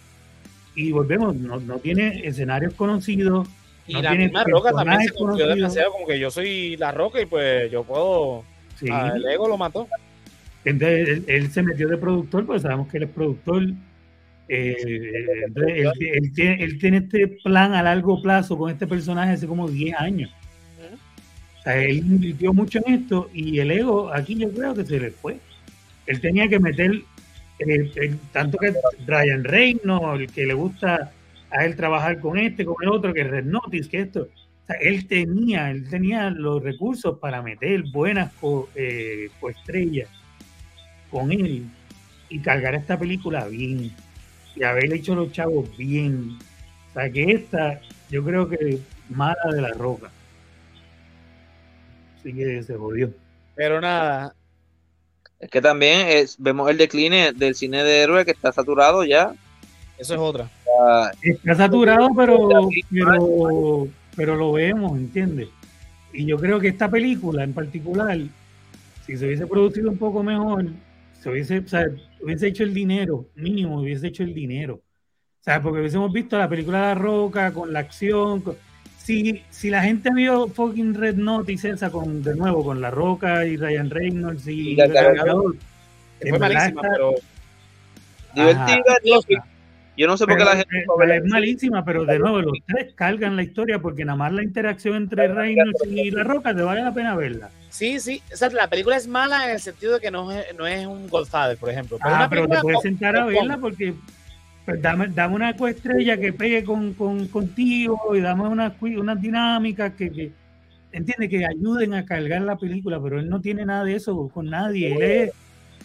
Y 0.75 0.91
volvemos, 0.91 1.35
no, 1.35 1.59
no 1.59 1.79
tiene 1.79 2.25
escenarios 2.25 2.73
conocidos, 2.73 3.49
y 3.89 4.01
la 4.01 4.13
misma 4.13 4.43
Roca 4.43 4.71
también 4.71 5.01
se 5.01 5.09
confió 5.09 5.47
demasiado, 5.47 5.91
como 5.91 6.05
que 6.05 6.19
yo 6.19 6.29
soy 6.29 6.77
la 6.77 6.91
Roca 6.91 7.19
y 7.21 7.25
pues 7.25 7.71
yo 7.71 7.83
puedo. 7.83 8.43
Sí. 8.75 8.87
Ah, 8.91 9.13
el 9.15 9.25
ego 9.25 9.47
lo 9.47 9.57
mató. 9.57 9.87
Entonces 10.63 11.23
él, 11.27 11.51
se 11.51 11.63
metió 11.63 11.87
de 11.87 11.97
productor, 11.97 12.45
pues 12.45 12.61
sabemos 12.61 12.87
que 12.87 12.97
él 12.97 13.03
es 13.03 13.09
productor. 13.09 13.63
Eh, 14.47 14.75
él, 15.55 16.31
tiene, 16.33 16.63
él, 16.63 16.79
tiene, 16.79 16.97
este 16.97 17.27
plan 17.43 17.73
a 17.73 17.83
largo 17.83 18.21
plazo 18.21 18.57
con 18.57 18.71
este 18.71 18.87
personaje 18.87 19.33
hace 19.33 19.47
como 19.47 19.67
10 19.67 19.95
años. 19.99 20.31
Él 21.77 21.97
invirtió 21.97 22.53
mucho 22.53 22.79
en 22.85 22.93
esto 22.95 23.29
y 23.33 23.59
el 23.59 23.71
ego 23.71 24.13
aquí 24.13 24.35
yo 24.35 24.51
creo 24.51 24.73
que 24.73 24.85
se 24.85 24.99
le 24.99 25.11
fue. 25.11 25.39
Él 26.05 26.21
tenía 26.21 26.47
que 26.47 26.59
meter, 26.59 27.01
eh, 27.59 28.15
tanto 28.31 28.57
que 28.57 28.73
Ryan 29.05 29.43
Reynolds, 29.43 30.21
el 30.21 30.31
que 30.31 30.45
le 30.45 30.53
gusta 30.53 31.11
a 31.51 31.65
él 31.65 31.75
trabajar 31.75 32.19
con 32.19 32.37
este, 32.37 32.65
con 32.65 32.75
el 32.81 32.89
otro, 32.89 33.13
que 33.13 33.23
Red 33.23 33.45
Notice, 33.45 33.89
que 33.89 34.01
esto. 34.01 34.27
Él 34.81 35.07
tenía, 35.07 35.71
él 35.71 35.89
tenía 35.89 36.29
los 36.29 36.61
recursos 36.61 37.17
para 37.19 37.41
meter 37.41 37.83
buenas 37.91 38.31
co, 38.39 38.69
eh, 38.75 39.29
coestrellas 39.39 40.09
con 41.09 41.31
él 41.31 41.65
y 42.29 42.39
cargar 42.39 42.75
esta 42.75 42.97
película 42.97 43.47
bien 43.47 43.91
y 44.55 44.63
haberle 44.63 44.97
hecho 44.97 45.15
los 45.15 45.31
chavos 45.31 45.75
bien. 45.75 46.37
O 46.89 46.93
sea, 46.93 47.09
que 47.09 47.31
esta, 47.31 47.81
yo 48.11 48.23
creo 48.23 48.47
que 48.47 48.79
mala 49.09 49.51
de 49.51 49.61
la 49.61 49.69
roca. 49.69 50.11
Así 52.19 52.33
que 52.33 52.61
se 52.63 52.75
jodió. 52.75 53.11
Pero 53.55 53.79
nada. 53.81 54.35
Es 55.39 55.49
que 55.49 55.61
también 55.61 56.07
es, 56.07 56.35
vemos 56.37 56.69
el 56.69 56.77
decline 56.77 57.31
del 57.33 57.55
cine 57.55 57.83
de 57.83 58.01
héroe 58.01 58.25
que 58.25 58.31
está 58.31 58.51
saturado 58.51 59.03
ya. 59.05 59.33
Eso 59.97 60.13
es 60.13 60.19
otra. 60.19 60.49
Está 61.21 61.55
saturado, 61.55 62.09
pero, 62.15 62.49
pero, 64.15 64.35
lo 64.35 64.53
vemos, 64.53 64.97
¿entiendes? 64.97 65.49
Y 66.13 66.25
yo 66.25 66.37
creo 66.37 66.59
que 66.59 66.69
esta 66.69 66.89
película 66.89 67.43
en 67.43 67.53
particular, 67.53 68.17
si 69.05 69.17
se 69.17 69.25
hubiese 69.25 69.47
producido 69.47 69.89
un 69.89 69.97
poco 69.97 70.23
mejor, 70.23 70.65
se 71.21 71.29
hubiese, 71.29 71.63
hubiese 72.21 72.47
hecho 72.47 72.63
el 72.63 72.73
dinero, 72.73 73.25
mínimo 73.35 73.81
hubiese 73.81 74.07
hecho 74.07 74.23
el 74.23 74.33
dinero. 74.33 74.75
O 74.75 75.43
sea, 75.43 75.61
porque 75.61 75.79
hubiésemos 75.79 76.11
visto 76.11 76.37
la 76.37 76.49
película 76.49 76.79
de 76.79 76.85
La 76.87 76.95
Roca 76.95 77.53
con 77.53 77.71
la 77.71 77.79
acción. 77.79 78.43
Si, 79.09 79.43
si 79.49 79.71
la 79.71 79.81
gente 79.81 80.11
vio 80.13 80.47
fucking 80.49 80.93
Red 80.93 81.15
Notice 81.15 81.71
esa 81.71 81.89
con, 81.89 82.21
de 82.21 82.35
nuevo, 82.35 82.63
con 82.63 82.79
La 82.79 82.91
Roca 82.91 83.43
y 83.43 83.57
Ryan 83.57 83.89
Reynolds 83.89 84.47
y, 84.47 84.75
y 84.75 84.79
el 84.79 84.93
cargador, 84.93 85.55
fue 86.21 86.37
malísima, 86.37 86.81
pero 86.83 87.15
divertida, 88.35 88.83
yo 89.97 90.07
no 90.07 90.15
sé 90.15 90.27
por 90.27 90.37
qué 90.37 90.45
la 90.45 90.55
gente. 90.57 90.85
es 91.15 91.25
malísima, 91.25 91.83
pero 91.83 92.05
de 92.05 92.19
nuevo, 92.19 92.39
los 92.39 92.57
tres 92.67 92.93
cargan 92.93 93.35
la 93.35 93.41
historia 93.41 93.79
porque 93.79 94.05
nada 94.05 94.15
más 94.15 94.31
la 94.31 94.43
interacción 94.43 94.95
entre 94.95 95.27
Reynolds 95.27 95.83
y 95.87 96.11
La 96.11 96.23
Roca 96.23 96.55
te 96.55 96.61
vale 96.61 96.83
la 96.83 96.93
pena 96.93 97.15
verla. 97.15 97.49
Sí, 97.69 97.99
sí. 97.99 98.21
O 98.31 98.37
sea, 98.37 98.49
la 98.49 98.67
película 98.67 98.95
es 98.95 99.07
mala 99.07 99.43
en 99.45 99.55
el 99.55 99.59
sentido 99.59 99.95
de 99.95 99.99
que 99.99 100.11
no 100.11 100.31
es, 100.31 100.45
no 100.55 100.67
es 100.67 100.85
un 100.85 101.09
Godfather, 101.09 101.57
por 101.57 101.71
ejemplo. 101.71 101.97
Pero 102.01 102.15
ah, 102.15 102.27
pero 102.29 102.47
te 102.47 102.59
puedes 102.59 102.81
sentar 102.81 103.15
a 103.15 103.25
verla 103.25 103.57
porque 103.57 103.95
pues, 104.69 104.81
dame, 104.81 105.07
dame, 105.07 105.35
una 105.35 105.55
coestrella 105.55 106.17
que 106.17 106.31
pegue 106.31 106.63
con, 106.63 106.93
con, 106.93 107.27
contigo 107.27 108.15
y 108.15 108.21
dame 108.21 108.47
unas 108.47 108.73
una 108.81 109.15
dinámicas 109.15 109.93
que, 109.93 110.11
que 110.11 110.31
entiende 110.91 111.27
que 111.27 111.45
ayuden 111.45 111.93
a 111.95 112.05
cargar 112.05 112.41
la 112.43 112.57
película, 112.57 113.01
pero 113.01 113.19
él 113.19 113.29
no 113.29 113.41
tiene 113.41 113.65
nada 113.65 113.83
de 113.83 113.95
eso 113.95 114.29
con 114.29 114.49
nadie. 114.49 114.93
Él 114.93 115.01
es 115.01 115.31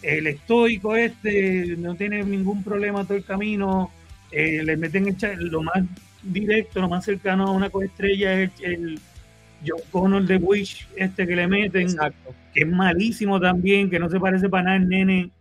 el 0.03 0.27
estoico 0.27 0.95
este, 0.95 1.75
no 1.77 1.95
tiene 1.95 2.23
ningún 2.23 2.63
problema 2.63 3.03
todo 3.05 3.17
el 3.17 3.25
camino. 3.25 3.89
Eh, 4.31 4.61
le 4.63 4.77
meten 4.77 5.15
lo 5.39 5.63
más 5.63 5.83
directo, 6.21 6.81
lo 6.81 6.89
más 6.89 7.05
cercano 7.05 7.47
a 7.47 7.51
una 7.51 7.69
coestrella 7.69 8.41
es 8.41 8.51
el, 8.61 8.73
el 8.73 8.99
John 9.65 9.81
Connor 9.91 10.25
de 10.25 10.37
Wish, 10.37 10.87
este 10.95 11.25
que 11.25 11.35
le 11.35 11.47
meten, 11.47 11.87
que 12.53 12.61
es 12.61 12.67
malísimo 12.67 13.39
también, 13.39 13.89
que 13.89 13.99
no 13.99 14.09
se 14.09 14.19
parece 14.19 14.49
para 14.49 14.63
nada 14.63 14.75
al 14.77 14.87
nene, 14.87 15.31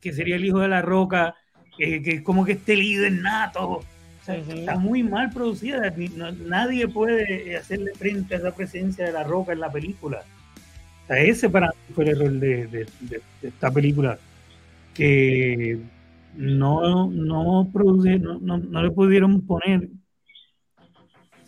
que 0.00 0.12
sería 0.12 0.36
el 0.36 0.44
hijo 0.44 0.60
de 0.60 0.68
la 0.68 0.80
roca, 0.80 1.34
que 2.02 2.10
es 2.12 2.22
como 2.22 2.44
que 2.44 2.52
este 2.52 2.76
líder 2.76 3.12
nato. 3.12 3.82
Está 4.26 4.76
muy 4.78 5.02
mal 5.02 5.30
producida, 5.30 5.92
nadie 6.46 6.86
puede 6.86 7.56
hacerle 7.56 7.92
frente 7.94 8.34
a 8.34 8.38
esa 8.38 8.54
presencia 8.54 9.04
de 9.04 9.10
la 9.12 9.24
roca 9.24 9.52
en 9.52 9.58
la 9.58 9.72
película. 9.72 10.22
ese 11.08 11.50
para 11.50 11.66
mí 11.68 11.92
fue 11.92 12.04
el 12.04 12.10
error 12.10 12.30
de 12.30 12.86
esta 13.42 13.68
película, 13.72 14.16
que 14.94 15.80
no, 16.36 17.10
no, 17.10 17.68
produce, 17.72 18.18
no, 18.18 18.38
no, 18.38 18.82
le 18.82 18.90
pudieron 18.90 19.40
poner. 19.42 19.88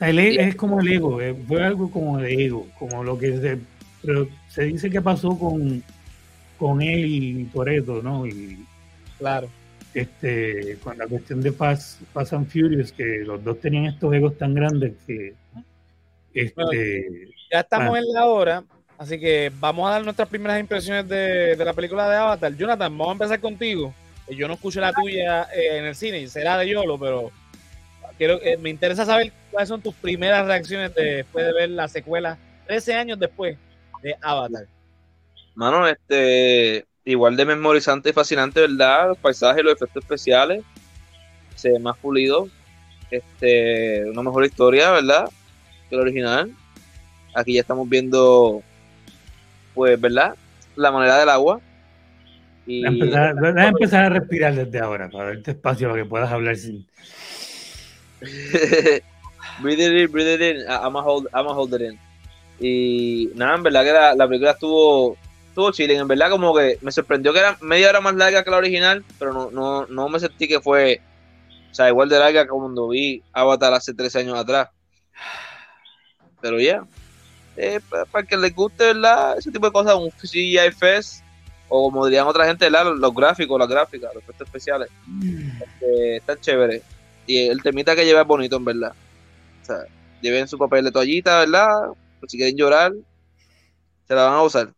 E, 0.00 0.48
es 0.48 0.56
como 0.56 0.80
el 0.80 0.88
ego, 0.88 1.20
eh, 1.20 1.34
fue 1.46 1.64
algo 1.64 1.90
como 1.90 2.18
de 2.18 2.46
ego, 2.46 2.66
como 2.78 3.04
lo 3.04 3.18
que 3.18 3.38
se, 3.38 3.58
pero 4.02 4.28
se 4.48 4.64
dice 4.64 4.90
que 4.90 5.00
pasó 5.00 5.38
con, 5.38 5.82
con 6.58 6.82
él 6.82 7.06
y 7.06 7.44
por 7.44 7.70
eso, 7.70 8.02
¿no? 8.02 8.26
Y, 8.26 8.66
claro. 9.18 9.48
Este, 9.94 10.76
con 10.82 10.98
la 10.98 11.06
cuestión 11.06 11.40
de 11.40 11.52
Fast, 11.52 12.02
and 12.32 12.48
Furious, 12.48 12.90
que 12.90 13.22
los 13.24 13.42
dos 13.44 13.60
tenían 13.60 13.86
estos 13.86 14.12
egos 14.12 14.36
tan 14.36 14.52
grandes 14.52 14.94
que. 15.06 15.34
Este, 16.34 17.30
ya 17.50 17.60
estamos 17.60 17.94
ah. 17.94 17.98
en 18.00 18.12
la 18.12 18.26
hora, 18.26 18.64
así 18.98 19.20
que 19.20 19.52
vamos 19.60 19.88
a 19.88 19.92
dar 19.92 20.04
nuestras 20.04 20.28
primeras 20.28 20.58
impresiones 20.58 21.08
de, 21.08 21.54
de 21.54 21.64
la 21.64 21.72
película 21.72 22.10
de 22.10 22.16
Avatar. 22.16 22.56
Jonathan, 22.56 22.98
vamos 22.98 23.08
a 23.08 23.12
empezar 23.12 23.40
contigo. 23.40 23.94
Yo 24.28 24.48
no 24.48 24.54
escucho 24.54 24.80
la 24.80 24.92
tuya 24.92 25.44
eh, 25.54 25.78
en 25.78 25.84
el 25.84 25.94
cine, 25.94 26.26
será 26.28 26.58
de 26.58 26.68
Yolo, 26.68 26.98
pero 26.98 27.30
quiero, 28.16 28.40
eh, 28.42 28.56
me 28.56 28.70
interesa 28.70 29.04
saber 29.04 29.32
cuáles 29.50 29.68
son 29.68 29.82
tus 29.82 29.94
primeras 29.94 30.46
reacciones 30.46 30.94
después 30.94 31.44
de 31.44 31.52
ver 31.52 31.70
la 31.70 31.88
secuela 31.88 32.38
13 32.66 32.94
años 32.94 33.18
después 33.18 33.56
de 34.02 34.16
Avatar. 34.20 34.66
Mano, 35.54 35.86
este, 35.86 36.86
igual 37.04 37.36
de 37.36 37.44
memorizante 37.44 38.10
y 38.10 38.12
fascinante, 38.12 38.60
¿verdad? 38.60 39.08
Los 39.08 39.18
paisajes, 39.18 39.62
los 39.62 39.74
efectos 39.74 40.02
especiales, 40.02 40.62
se 41.54 41.70
ve 41.70 41.78
más 41.78 41.96
pulido, 41.98 42.48
este, 43.10 44.04
una 44.10 44.22
mejor 44.22 44.44
historia, 44.44 44.90
¿verdad? 44.90 45.28
Que 45.88 45.96
el 45.96 46.00
original. 46.00 46.50
Aquí 47.34 47.54
ya 47.54 47.60
estamos 47.60 47.88
viendo, 47.88 48.62
pues, 49.74 50.00
¿verdad? 50.00 50.34
La 50.76 50.90
manera 50.90 51.18
del 51.18 51.28
agua, 51.28 51.60
y... 52.66 52.86
Empezar, 52.86 53.58
a 53.58 53.68
empezar 53.68 54.04
a 54.04 54.08
respirar 54.08 54.54
desde 54.54 54.78
ahora 54.78 55.08
para 55.10 55.26
darte 55.26 55.50
espacio 55.50 55.90
para 55.90 56.02
que 56.02 56.08
puedas 56.08 56.32
hablar 56.32 56.56
sin. 56.56 56.86
breathe 59.60 59.80
it 59.80 59.92
in, 59.92 60.10
breathe 60.10 60.34
it 60.34 60.40
in. 60.40 60.62
I'm 60.68 60.96
a 60.96 61.02
hold, 61.02 61.28
I'm 61.34 61.46
a 61.46 61.52
hold 61.52 61.74
it 61.74 61.82
in. 61.82 61.98
Y 62.60 63.30
nada, 63.34 63.56
en 63.56 63.62
verdad 63.64 63.84
que 63.84 63.92
la, 63.92 64.14
la 64.14 64.26
película 64.26 64.52
estuvo 64.52 65.18
estuvo 65.54 65.70
chilling. 65.70 66.00
En 66.00 66.08
verdad, 66.08 66.30
como 66.30 66.54
que 66.54 66.78
me 66.82 66.90
sorprendió 66.90 67.32
que 67.32 67.38
era 67.38 67.56
media 67.60 67.88
hora 67.88 68.00
más 68.00 68.14
larga 68.16 68.42
que 68.42 68.50
la 68.50 68.56
original, 68.56 69.04
pero 69.18 69.32
no, 69.32 69.50
no, 69.52 69.86
no 69.86 70.08
me 70.08 70.18
sentí 70.18 70.48
que 70.48 70.60
fue. 70.60 71.00
O 71.70 71.74
sea, 71.74 71.88
igual 71.88 72.08
de 72.08 72.18
larga 72.18 72.46
como 72.46 72.64
cuando 72.64 72.88
vi 72.88 73.22
Avatar 73.32 73.72
hace 73.72 73.94
13 73.94 74.20
años 74.20 74.38
atrás. 74.38 74.68
Pero 76.40 76.60
ya. 76.60 76.84
Eh, 77.56 77.80
para, 78.10 78.26
que 78.26 78.36
les 78.36 78.54
guste, 78.54 78.84
¿verdad? 78.84 79.38
Ese 79.38 79.52
tipo 79.52 79.66
de 79.66 79.72
cosas, 79.72 79.94
un 79.94 80.10
CGI 80.10 80.72
Fest 80.76 81.22
o 81.68 81.90
como 81.90 82.04
dirían 82.06 82.26
otra 82.26 82.46
gente, 82.46 82.68
los, 82.68 83.14
gráficos, 83.14 83.58
las 83.58 83.68
gráficas, 83.68 84.12
los 84.12 84.22
efectos 84.22 84.46
especiales. 84.46 84.90
Este, 85.62 86.16
están 86.16 86.40
chéveres. 86.40 86.82
Y 87.26 87.46
el 87.46 87.62
temita 87.62 87.94
que 87.94 88.04
lleva 88.04 88.22
es 88.22 88.26
bonito, 88.26 88.56
en 88.56 88.64
verdad. 88.64 88.92
O 89.62 89.64
sea, 89.64 89.78
lleven 90.20 90.48
su 90.48 90.58
papel 90.58 90.84
de 90.84 90.92
toallita, 90.92 91.40
¿verdad? 91.40 91.68
Pues 92.20 92.32
si 92.32 92.38
quieren 92.38 92.56
llorar, 92.56 92.92
se 94.06 94.14
la 94.14 94.24
van 94.24 94.34
a 94.34 94.42
usar. 94.42 94.74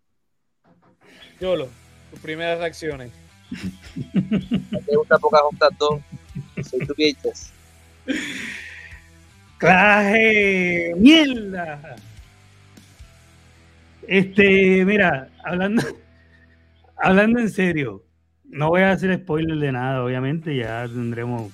Yolo, 1.40 1.68
tus 2.10 2.20
primeras 2.20 2.58
reacciones. 2.58 3.10
¿Te 4.12 4.96
gusta 4.96 5.18
juntas 5.18 5.70
dos? 5.78 6.00
Soy 6.68 6.86
tu 6.86 6.94
bichas. 6.94 7.52
¡Claje! 9.58 10.94
¡Mierda! 10.96 11.96
Este, 14.06 14.84
mira, 14.84 15.28
hablando 15.44 15.82
hablando 16.96 17.40
en 17.40 17.50
serio, 17.50 18.02
no 18.44 18.68
voy 18.70 18.82
a 18.82 18.92
hacer 18.92 19.16
spoiler 19.18 19.58
de 19.58 19.72
nada, 19.72 20.02
obviamente, 20.02 20.56
ya 20.56 20.86
tendremos, 20.86 21.52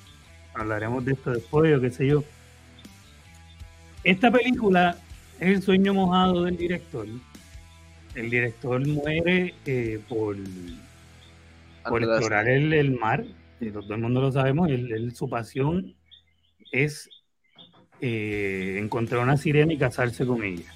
hablaremos 0.55 1.05
de 1.05 1.13
esto 1.13 1.31
después 1.33 1.77
o 1.77 1.81
qué 1.81 1.91
sé 1.91 2.07
yo. 2.07 2.25
Esta 4.05 4.31
película, 4.31 4.97
es 5.39 5.49
el 5.49 5.63
sueño 5.63 5.95
mojado 5.95 6.45
del 6.45 6.57
director. 6.57 7.07
El 8.15 8.31
director 8.31 8.87
muere 8.87 9.55
eh, 9.67 10.01
por, 10.09 10.37
por 11.89 12.03
explorar 12.03 12.49
el, 12.49 12.73
el 12.73 12.93
mar, 12.93 13.25
todo 13.71 13.95
el 13.95 14.01
mundo 14.01 14.21
lo 14.21 14.33
sabemos, 14.33 14.69
su 15.15 15.29
pasión 15.29 15.95
es 16.73 17.09
eh, 18.01 18.79
encontrar 18.81 19.23
una 19.23 19.37
sirena 19.37 19.73
y 19.73 19.79
casarse 19.79 20.27
con 20.27 20.43
ella. 20.43 20.73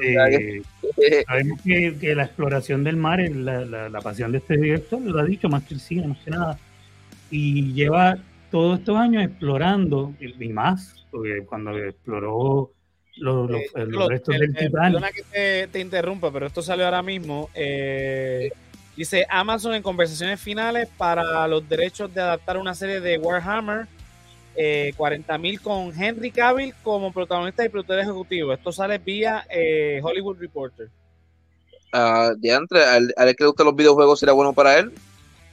Este, 0.00 1.24
sabemos 1.24 1.60
que, 1.62 2.14
la 2.14 2.24
exploración 2.24 2.84
del 2.84 2.96
mar 2.96 3.20
es 3.20 3.34
la, 3.34 3.64
la, 3.64 4.00
pasión 4.00 4.32
de 4.32 4.38
este 4.38 4.56
director, 4.56 5.00
lo 5.00 5.18
ha 5.20 5.24
dicho 5.24 5.48
más 5.48 5.64
que 5.64 5.74
el 5.74 5.80
cine, 5.80 6.08
más 6.08 6.18
que 6.18 6.30
nada. 6.30 6.58
Y 7.30 7.72
lleva 7.72 8.18
todos 8.50 8.78
estos 8.78 8.96
años 8.96 9.24
explorando, 9.24 10.14
y 10.20 10.48
más, 10.48 11.06
porque 11.10 11.44
cuando 11.44 11.76
exploró 11.76 12.70
los, 13.16 13.50
los, 13.50 13.60
eh, 13.60 14.08
restos 14.08 14.38
del 14.38 14.54
Titán. 14.54 14.92
Perdona 14.92 15.10
que 15.10 15.22
te, 15.22 15.68
te, 15.68 15.80
interrumpa, 15.80 16.30
pero 16.32 16.46
esto 16.46 16.62
salió 16.62 16.84
ahora 16.84 17.02
mismo. 17.02 17.50
Eh, 17.54 18.50
dice 18.96 19.26
Amazon 19.28 19.74
en 19.74 19.82
conversaciones 19.82 20.40
finales 20.40 20.88
para 20.96 21.46
los 21.48 21.68
derechos 21.68 22.12
de 22.12 22.20
adaptar 22.20 22.56
una 22.58 22.74
serie 22.74 23.00
de 23.00 23.18
Warhammer 23.18 23.86
eh, 24.58 24.94
40.000 24.96 25.60
con 25.60 26.02
Henry 26.02 26.30
Cavill 26.30 26.74
como 26.82 27.12
protagonista 27.12 27.64
y 27.64 27.68
productor 27.68 27.98
ejecutivo. 27.98 28.54
Esto 28.54 28.72
sale 28.72 28.96
vía 28.98 29.46
eh, 29.50 30.00
Hollywood 30.02 30.38
Reporter. 30.38 30.88
Uh, 31.92 32.34
de 32.38 32.50
entre, 32.50 32.82
a 32.82 32.96
él, 32.96 33.14
que 33.16 33.44
le 33.44 33.46
gustan 33.46 33.66
los 33.66 33.76
videojuegos 33.76 34.18
será 34.18 34.32
bueno 34.32 34.52
para 34.52 34.78
él, 34.78 34.92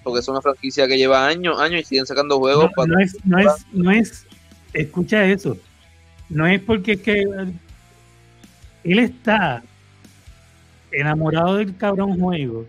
porque 0.03 0.19
es 0.19 0.27
una 0.27 0.41
franquicia 0.41 0.87
que 0.87 0.97
lleva 0.97 1.27
años, 1.27 1.59
años 1.59 1.81
y 1.81 1.83
siguen 1.83 2.05
sacando 2.05 2.39
juegos. 2.39 2.71
No, 2.87 2.99
es, 2.99 3.17
no, 3.25 3.39
es, 3.39 3.65
no 3.73 3.91
es, 3.91 4.25
escucha 4.73 5.25
eso, 5.25 5.57
no 6.33 6.47
es 6.47 6.61
porque 6.61 6.93
es 6.93 7.01
que 7.01 7.21
él 8.83 8.99
está 8.99 9.63
enamorado 10.91 11.57
del 11.57 11.75
cabrón 11.77 12.19
juego 12.19 12.65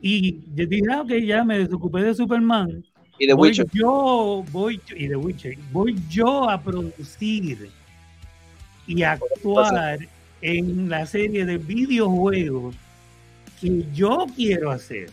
y 0.00 0.38
yo 0.54 0.66
dije, 0.66 0.84
ah, 0.92 1.00
ok, 1.00 1.12
ya 1.24 1.44
me 1.44 1.58
desocupé 1.58 2.02
de 2.02 2.14
Superman 2.14 2.84
y 3.18 3.26
de 3.26 3.34
Witcher. 3.34 3.66
Yo 3.72 4.44
voy, 4.52 4.80
y 4.94 5.08
de 5.08 5.16
Witcher, 5.16 5.56
voy 5.72 5.96
yo 6.08 6.48
a 6.48 6.60
producir 6.60 7.70
y 8.86 9.02
actuar 9.02 9.98
en 10.40 10.88
la 10.90 11.06
serie 11.06 11.46
de 11.46 11.56
videojuegos 11.58 12.74
que 13.60 13.84
yo 13.92 14.26
quiero 14.36 14.70
hacer. 14.70 15.10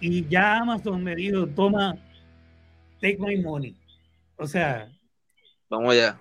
Y 0.00 0.26
ya 0.28 0.58
Amazon 0.58 1.02
me 1.02 1.16
dijo, 1.16 1.46
toma, 1.46 1.96
take 3.00 3.16
my 3.18 3.36
money. 3.40 3.74
O 4.36 4.46
sea. 4.46 4.93
Vamos 5.74 5.92
allá. 5.92 6.16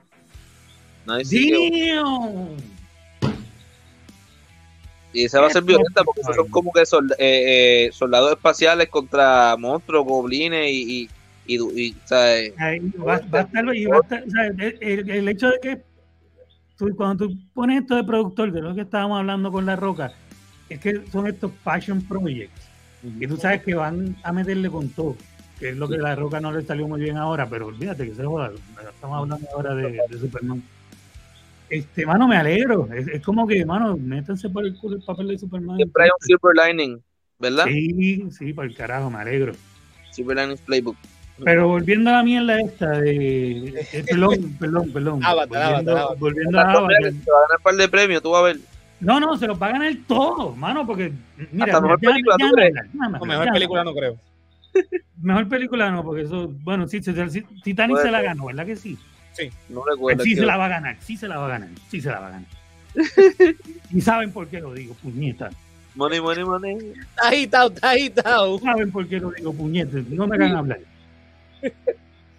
Y 5.13 5.25
esa 5.25 5.41
va 5.41 5.47
a 5.47 5.51
ser 5.51 5.63
violenta 5.63 6.03
porque 6.03 6.23
son 6.23 6.49
como 6.49 6.71
que 6.71 6.81
eh, 6.81 6.85
eh, 7.19 7.89
soldados 7.91 8.31
espaciales 8.31 8.89
contra 8.89 9.55
monstruos, 9.57 10.05
goblines 10.05 10.71
y. 10.71 11.07
y, 11.45 11.55
y, 11.55 11.95
va, 12.11 13.13
a 13.13 13.19
estar, 13.41 13.75
y 13.75 13.85
va 13.85 13.97
a 13.97 13.99
estar, 13.99 14.23
el, 14.81 15.27
hecho 15.27 15.49
de 15.49 15.59
que 15.59 15.81
cuando 16.97 17.27
tú 17.27 17.35
pones 17.53 17.81
esto 17.81 17.95
de 17.95 18.03
productor, 18.03 18.51
de 18.51 18.61
lo 18.61 18.73
que 18.73 18.81
estábamos 18.81 19.19
hablando 19.19 19.51
con 19.51 19.65
La 19.65 19.75
Roca, 19.75 20.13
es 20.69 20.79
que 20.79 21.01
son 21.11 21.27
estos 21.27 21.51
passion 21.63 22.01
projects. 22.01 22.69
Y 23.19 23.27
tú 23.27 23.37
sabes 23.37 23.61
que 23.61 23.75
van 23.75 24.15
a 24.23 24.31
meterle 24.31 24.69
con 24.69 24.89
todo, 24.89 25.15
que 25.63 25.69
es 25.69 25.77
lo 25.77 25.87
que 25.87 25.97
La 25.97 26.13
Roca 26.13 26.41
no 26.41 26.51
le 26.51 26.61
salió 26.63 26.89
muy 26.89 26.99
bien 26.99 27.15
ahora, 27.15 27.47
pero 27.49 27.67
olvídate 27.67 28.05
que 28.05 28.13
se 28.13 28.25
joda. 28.25 28.51
Estamos 28.93 29.17
hablando 29.17 29.47
ahora 29.55 29.73
de, 29.73 29.97
de 30.09 30.19
Superman. 30.19 30.61
Este, 31.69 32.05
mano, 32.05 32.27
me 32.27 32.35
alegro. 32.35 32.89
Es, 32.91 33.23
como 33.23 33.47
que, 33.47 33.65
mano, 33.65 33.95
métanse 33.95 34.49
por 34.49 34.65
el 34.65 34.75
culo 34.75 34.97
el 34.97 35.03
papel 35.03 35.29
de 35.29 35.39
Superman. 35.39 35.77
Siempre 35.77 36.03
hay 36.03 36.09
un 36.09 36.27
silver 36.27 36.67
lining, 36.67 37.01
¿verdad? 37.39 37.63
Sí, 37.63 38.29
sí, 38.31 38.51
por 38.51 38.65
el 38.65 38.75
carajo, 38.75 39.09
me 39.09 39.19
alegro. 39.19 39.53
Silver 40.11 40.35
lining 40.35 40.57
playbook. 40.57 40.97
Pero 41.45 41.69
volviendo 41.69 42.09
a 42.09 42.13
la 42.13 42.23
mierda 42.23 42.59
esta 42.59 42.99
de. 42.99 43.69
Eh, 43.69 44.05
perdón, 44.05 44.55
perdón, 44.59 44.91
perdón. 44.91 45.21
volviendo, 45.21 46.15
volviendo 46.19 46.59
a 46.59 46.71
Avatar. 46.73 46.99
Te 46.99 47.31
va 47.31 47.37
a 47.37 47.41
ganar 47.41 47.57
un 47.57 47.63
par 47.63 47.75
de 47.75 47.87
premios, 47.87 48.21
tú 48.21 48.31
vas 48.31 48.41
a 48.41 48.45
ver. 48.47 48.57
No, 48.99 49.21
no, 49.21 49.37
se 49.37 49.47
los 49.47 49.61
va 49.61 49.67
a 49.67 49.71
ganar 49.71 49.93
todo, 50.09 50.53
mano, 50.57 50.85
porque. 50.85 51.13
Mira, 51.53 51.67
Hasta 51.67 51.79
mejor 51.79 51.99
película, 52.01 52.35
¿tú 52.37 52.51
crees? 52.51 52.73
Mejor 52.93 53.53
película 53.53 53.83
no 53.85 53.93
creo. 53.93 54.17
Mejor 55.21 55.47
película 55.47 55.91
no, 55.91 56.03
porque 56.03 56.23
eso. 56.23 56.49
Bueno, 56.63 56.87
sí, 56.87 57.01
Titanic 57.01 57.97
se 57.99 58.11
la 58.11 58.21
ganó, 58.21 58.45
¿verdad 58.47 58.65
que 58.65 58.75
sí? 58.75 58.97
Sí. 59.33 59.49
No 59.69 59.83
recuerdo. 59.85 60.23
Sí 60.23 60.35
se 60.35 60.45
la 60.45 60.57
va 60.57 60.65
a 60.65 60.69
ganar, 60.69 60.97
sí 60.99 61.17
se 61.17 61.27
la 61.27 61.37
va 61.37 61.45
a 61.45 61.49
ganar, 61.49 61.69
sí 61.89 62.01
se 62.01 62.09
la 62.09 62.19
va 62.19 62.27
a 62.27 62.31
ganar. 62.31 62.47
y 63.91 64.01
saben 64.01 64.31
por 64.31 64.47
qué 64.47 64.59
lo 64.59 64.73
digo, 64.73 64.93
puñeta. 64.95 65.49
Money, 65.95 66.21
money, 66.21 66.43
money. 66.43 66.93
Está 66.99 67.27
agitado, 67.27 67.71
está 67.71 67.91
agitado. 67.91 68.59
Saben 68.59 68.91
por 68.91 69.07
qué 69.07 69.19
lo 69.19 69.31
digo, 69.31 69.53
puñeta. 69.53 69.97
No 70.09 70.27
me 70.27 70.35
hagan 70.35 70.55
hablar. 70.55 70.79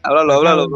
háblalo, 0.02 0.34
háblalo. 0.34 0.68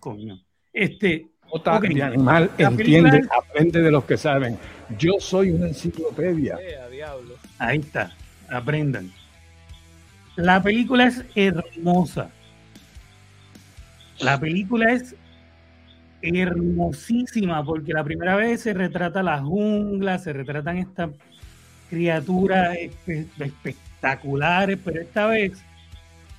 Coño. 0.00 0.40
Este. 0.72 1.26
Otra 1.50 1.78
okay. 1.78 1.98
animal 2.00 2.50
entiende, 2.58 3.26
aprende 3.34 3.80
de 3.80 3.90
los 3.90 4.04
que 4.04 4.18
saben. 4.18 4.58
Yo 4.98 5.12
soy 5.18 5.50
una 5.50 5.68
enciclopedia. 5.68 6.58
Eh, 6.60 6.76
Ahí 7.58 7.78
está, 7.78 8.12
aprendan. 8.50 9.10
La 10.38 10.62
película 10.62 11.08
es 11.08 11.24
hermosa. 11.34 12.30
La 14.20 14.38
película 14.38 14.92
es 14.92 15.16
hermosísima 16.22 17.64
porque 17.64 17.92
la 17.92 18.04
primera 18.04 18.36
vez 18.36 18.60
se 18.60 18.72
retrata 18.72 19.24
la 19.24 19.42
jungla, 19.42 20.16
se 20.20 20.32
retratan 20.32 20.78
estas 20.78 21.10
criaturas 21.90 22.76
espectaculares, 23.08 24.78
pero 24.84 25.00
esta 25.00 25.26
vez 25.26 25.60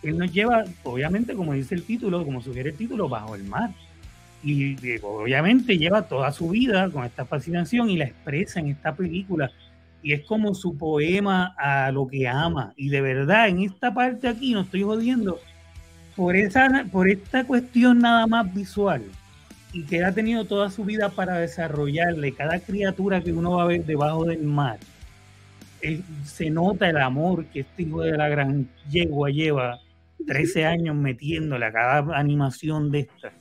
él 0.01 0.17
nos 0.17 0.31
lleva, 0.31 0.63
obviamente, 0.83 1.33
como 1.33 1.51
dice 1.51 1.75
el 1.75 1.83
título, 1.83 2.23
como 2.23 2.41
sugiere 2.41 2.69
el 2.69 2.77
título, 2.77 3.09
bajo 3.09 3.35
el 3.35 3.43
mar. 3.43 3.71
Y 4.41 4.77
obviamente 5.01 5.77
lleva 5.77 6.03
toda 6.03 6.31
su 6.31 6.51
vida 6.51 6.89
con 6.89 7.03
esta 7.03 7.25
fascinación 7.25 7.89
y 7.89 7.97
la 7.97 8.05
expresa 8.05 8.61
en 8.61 8.67
esta 8.67 8.95
película. 8.95 9.51
Y 10.01 10.13
es 10.13 10.25
como 10.25 10.53
su 10.53 10.77
poema 10.77 11.53
a 11.57 11.91
lo 11.91 12.07
que 12.07 12.27
ama. 12.27 12.73
Y 12.77 12.89
de 12.89 13.01
verdad, 13.01 13.49
en 13.49 13.61
esta 13.61 13.93
parte 13.93 14.27
aquí, 14.27 14.53
no 14.53 14.61
estoy 14.61 14.83
jodiendo, 14.83 15.39
por, 16.15 16.35
esa, 16.35 16.85
por 16.91 17.09
esta 17.09 17.45
cuestión 17.45 17.99
nada 17.99 18.27
más 18.27 18.53
visual 18.53 19.03
y 19.71 19.83
que 19.83 20.03
ha 20.03 20.11
tenido 20.11 20.45
toda 20.45 20.69
su 20.69 20.83
vida 20.83 21.09
para 21.09 21.37
desarrollarle 21.37 22.33
cada 22.33 22.59
criatura 22.59 23.21
que 23.21 23.31
uno 23.31 23.51
va 23.51 23.63
a 23.63 23.67
ver 23.67 23.85
debajo 23.85 24.25
del 24.25 24.43
mar, 24.43 24.79
se 26.25 26.49
nota 26.49 26.89
el 26.89 26.97
amor 26.97 27.45
que 27.45 27.61
este 27.61 27.83
hijo 27.83 28.01
de 28.01 28.17
la 28.17 28.27
gran 28.27 28.67
yegua 28.89 29.29
lleva 29.29 29.79
13 30.27 30.65
años 30.65 30.95
metiéndole 30.95 31.65
a 31.65 31.71
cada 31.71 32.17
animación 32.17 32.91
de 32.91 33.01
esta. 33.01 33.31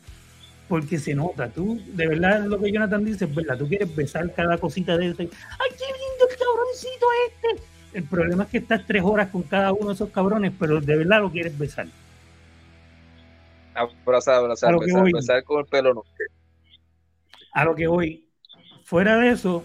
Porque 0.69 0.99
se 0.99 1.15
nota, 1.15 1.49
tú, 1.49 1.81
de 1.95 2.07
verdad 2.07 2.45
lo 2.45 2.61
que 2.61 2.71
Jonathan 2.71 3.05
dice 3.05 3.25
verdad, 3.25 3.57
tú 3.57 3.67
quieres 3.67 3.95
besar 3.97 4.33
cada 4.35 4.59
cosita 4.59 4.99
de 4.99 5.09
ese. 5.09 5.23
¡Ay, 5.23 5.71
cabroncito 6.69 7.07
este! 7.27 7.63
El 7.95 8.05
problema 8.05 8.45
es 8.45 8.51
que 8.51 8.59
estás 8.59 8.87
tres 8.87 9.03
horas 9.03 9.31
con 9.31 9.43
cada 9.43 9.73
uno 9.73 9.89
de 9.89 9.95
esos 9.95 10.11
cabrones, 10.11 10.53
pero 10.59 10.81
de 10.81 10.97
verdad 10.97 11.21
lo 11.21 11.31
quieres 11.31 11.59
besar. 11.59 11.87
Abrazar, 13.75 14.35
abrazar, 14.35 14.75
abrazar, 14.75 15.45
con 15.45 15.61
el 15.61 15.67
pelo 15.67 15.95
no. 15.95 16.05
A 17.53 17.65
lo 17.65 17.75
que 17.75 17.87
voy. 17.87 18.29
Fuera 18.85 19.17
de 19.19 19.31
eso, 19.31 19.65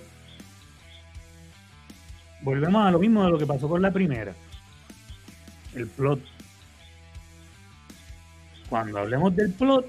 volvemos 2.42 2.86
a 2.86 2.92
lo 2.92 3.00
mismo 3.00 3.24
de 3.24 3.32
lo 3.32 3.38
que 3.38 3.46
pasó 3.46 3.68
con 3.68 3.82
la 3.82 3.92
primera. 3.92 4.34
El 5.76 5.88
plot. 5.88 6.20
Cuando 8.70 9.00
hablemos 9.00 9.36
del 9.36 9.52
plot, 9.54 9.86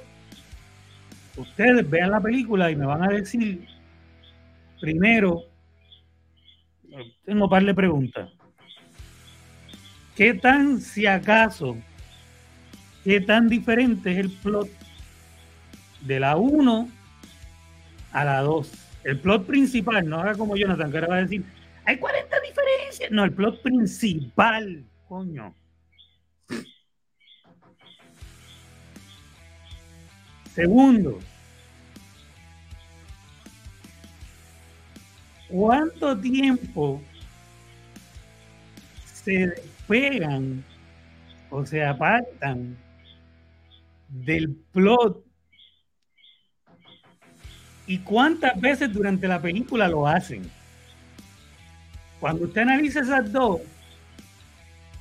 ustedes 1.37 1.89
vean 1.89 2.11
la 2.11 2.21
película 2.21 2.71
y 2.71 2.77
me 2.77 2.87
van 2.87 3.03
a 3.03 3.09
decir, 3.09 3.67
primero, 4.81 5.45
tengo 7.25 7.49
par 7.49 7.65
de 7.65 7.75
preguntas. 7.75 8.31
¿Qué 10.17 10.35
tan, 10.35 10.81
si 10.81 11.07
acaso, 11.07 11.77
qué 13.03 13.21
tan 13.21 13.49
diferente 13.49 14.13
es 14.13 14.19
el 14.19 14.31
plot 14.31 14.69
de 16.03 16.21
la 16.21 16.37
1 16.37 16.89
a 18.13 18.25
la 18.25 18.41
2. 18.41 18.73
El 19.05 19.19
plot 19.19 19.47
principal, 19.47 20.09
no 20.09 20.21
haga 20.21 20.35
como 20.35 20.57
Jonathan, 20.57 20.91
que 20.91 20.99
ahora 20.99 21.09
va 21.09 21.17
a 21.17 21.23
decir, 21.23 21.45
hay 21.85 21.99
40 21.99 22.41
diferencias. 22.41 23.11
No, 23.11 23.25
el 23.25 23.33
plot 23.33 23.61
principal, 23.63 24.85
coño. 25.09 25.55
Segundo, 30.55 31.19
¿cuánto 35.55 36.19
tiempo 36.19 37.01
se 39.05 39.47
despegan 39.47 40.65
o 41.49 41.65
se 41.65 41.85
apartan 41.85 42.77
del 44.09 44.51
plot 44.73 45.25
¿Y 47.87 47.99
cuántas 47.99 48.59
veces 48.61 48.93
durante 48.93 49.29
la 49.29 49.41
película 49.41 49.87
lo 49.87 50.09
hacen? 50.09 50.51
Cuando 52.19 52.47
usted 52.47 52.63
analiza 52.63 53.01
esas 53.01 53.31
dos, 53.31 53.61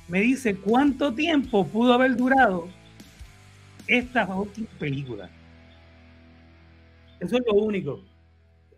me 0.06 0.20
dice 0.20 0.54
cuánto 0.54 1.12
tiempo 1.14 1.66
pudo 1.66 1.94
haber 1.94 2.14
durado 2.14 2.68
esta 3.86 4.28
película. 4.78 5.30
Eso 7.18 7.38
es 7.38 7.42
lo 7.46 7.54
único. 7.54 8.02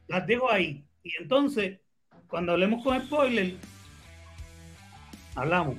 Las 0.07 0.24
dejo 0.24 0.51
ahí. 0.53 0.86
Y 1.07 1.23
entonces, 1.23 1.79
cuando 2.27 2.53
hablemos 2.53 2.83
con 2.83 3.01
spoiler, 3.01 3.55
hablamos. 5.37 5.77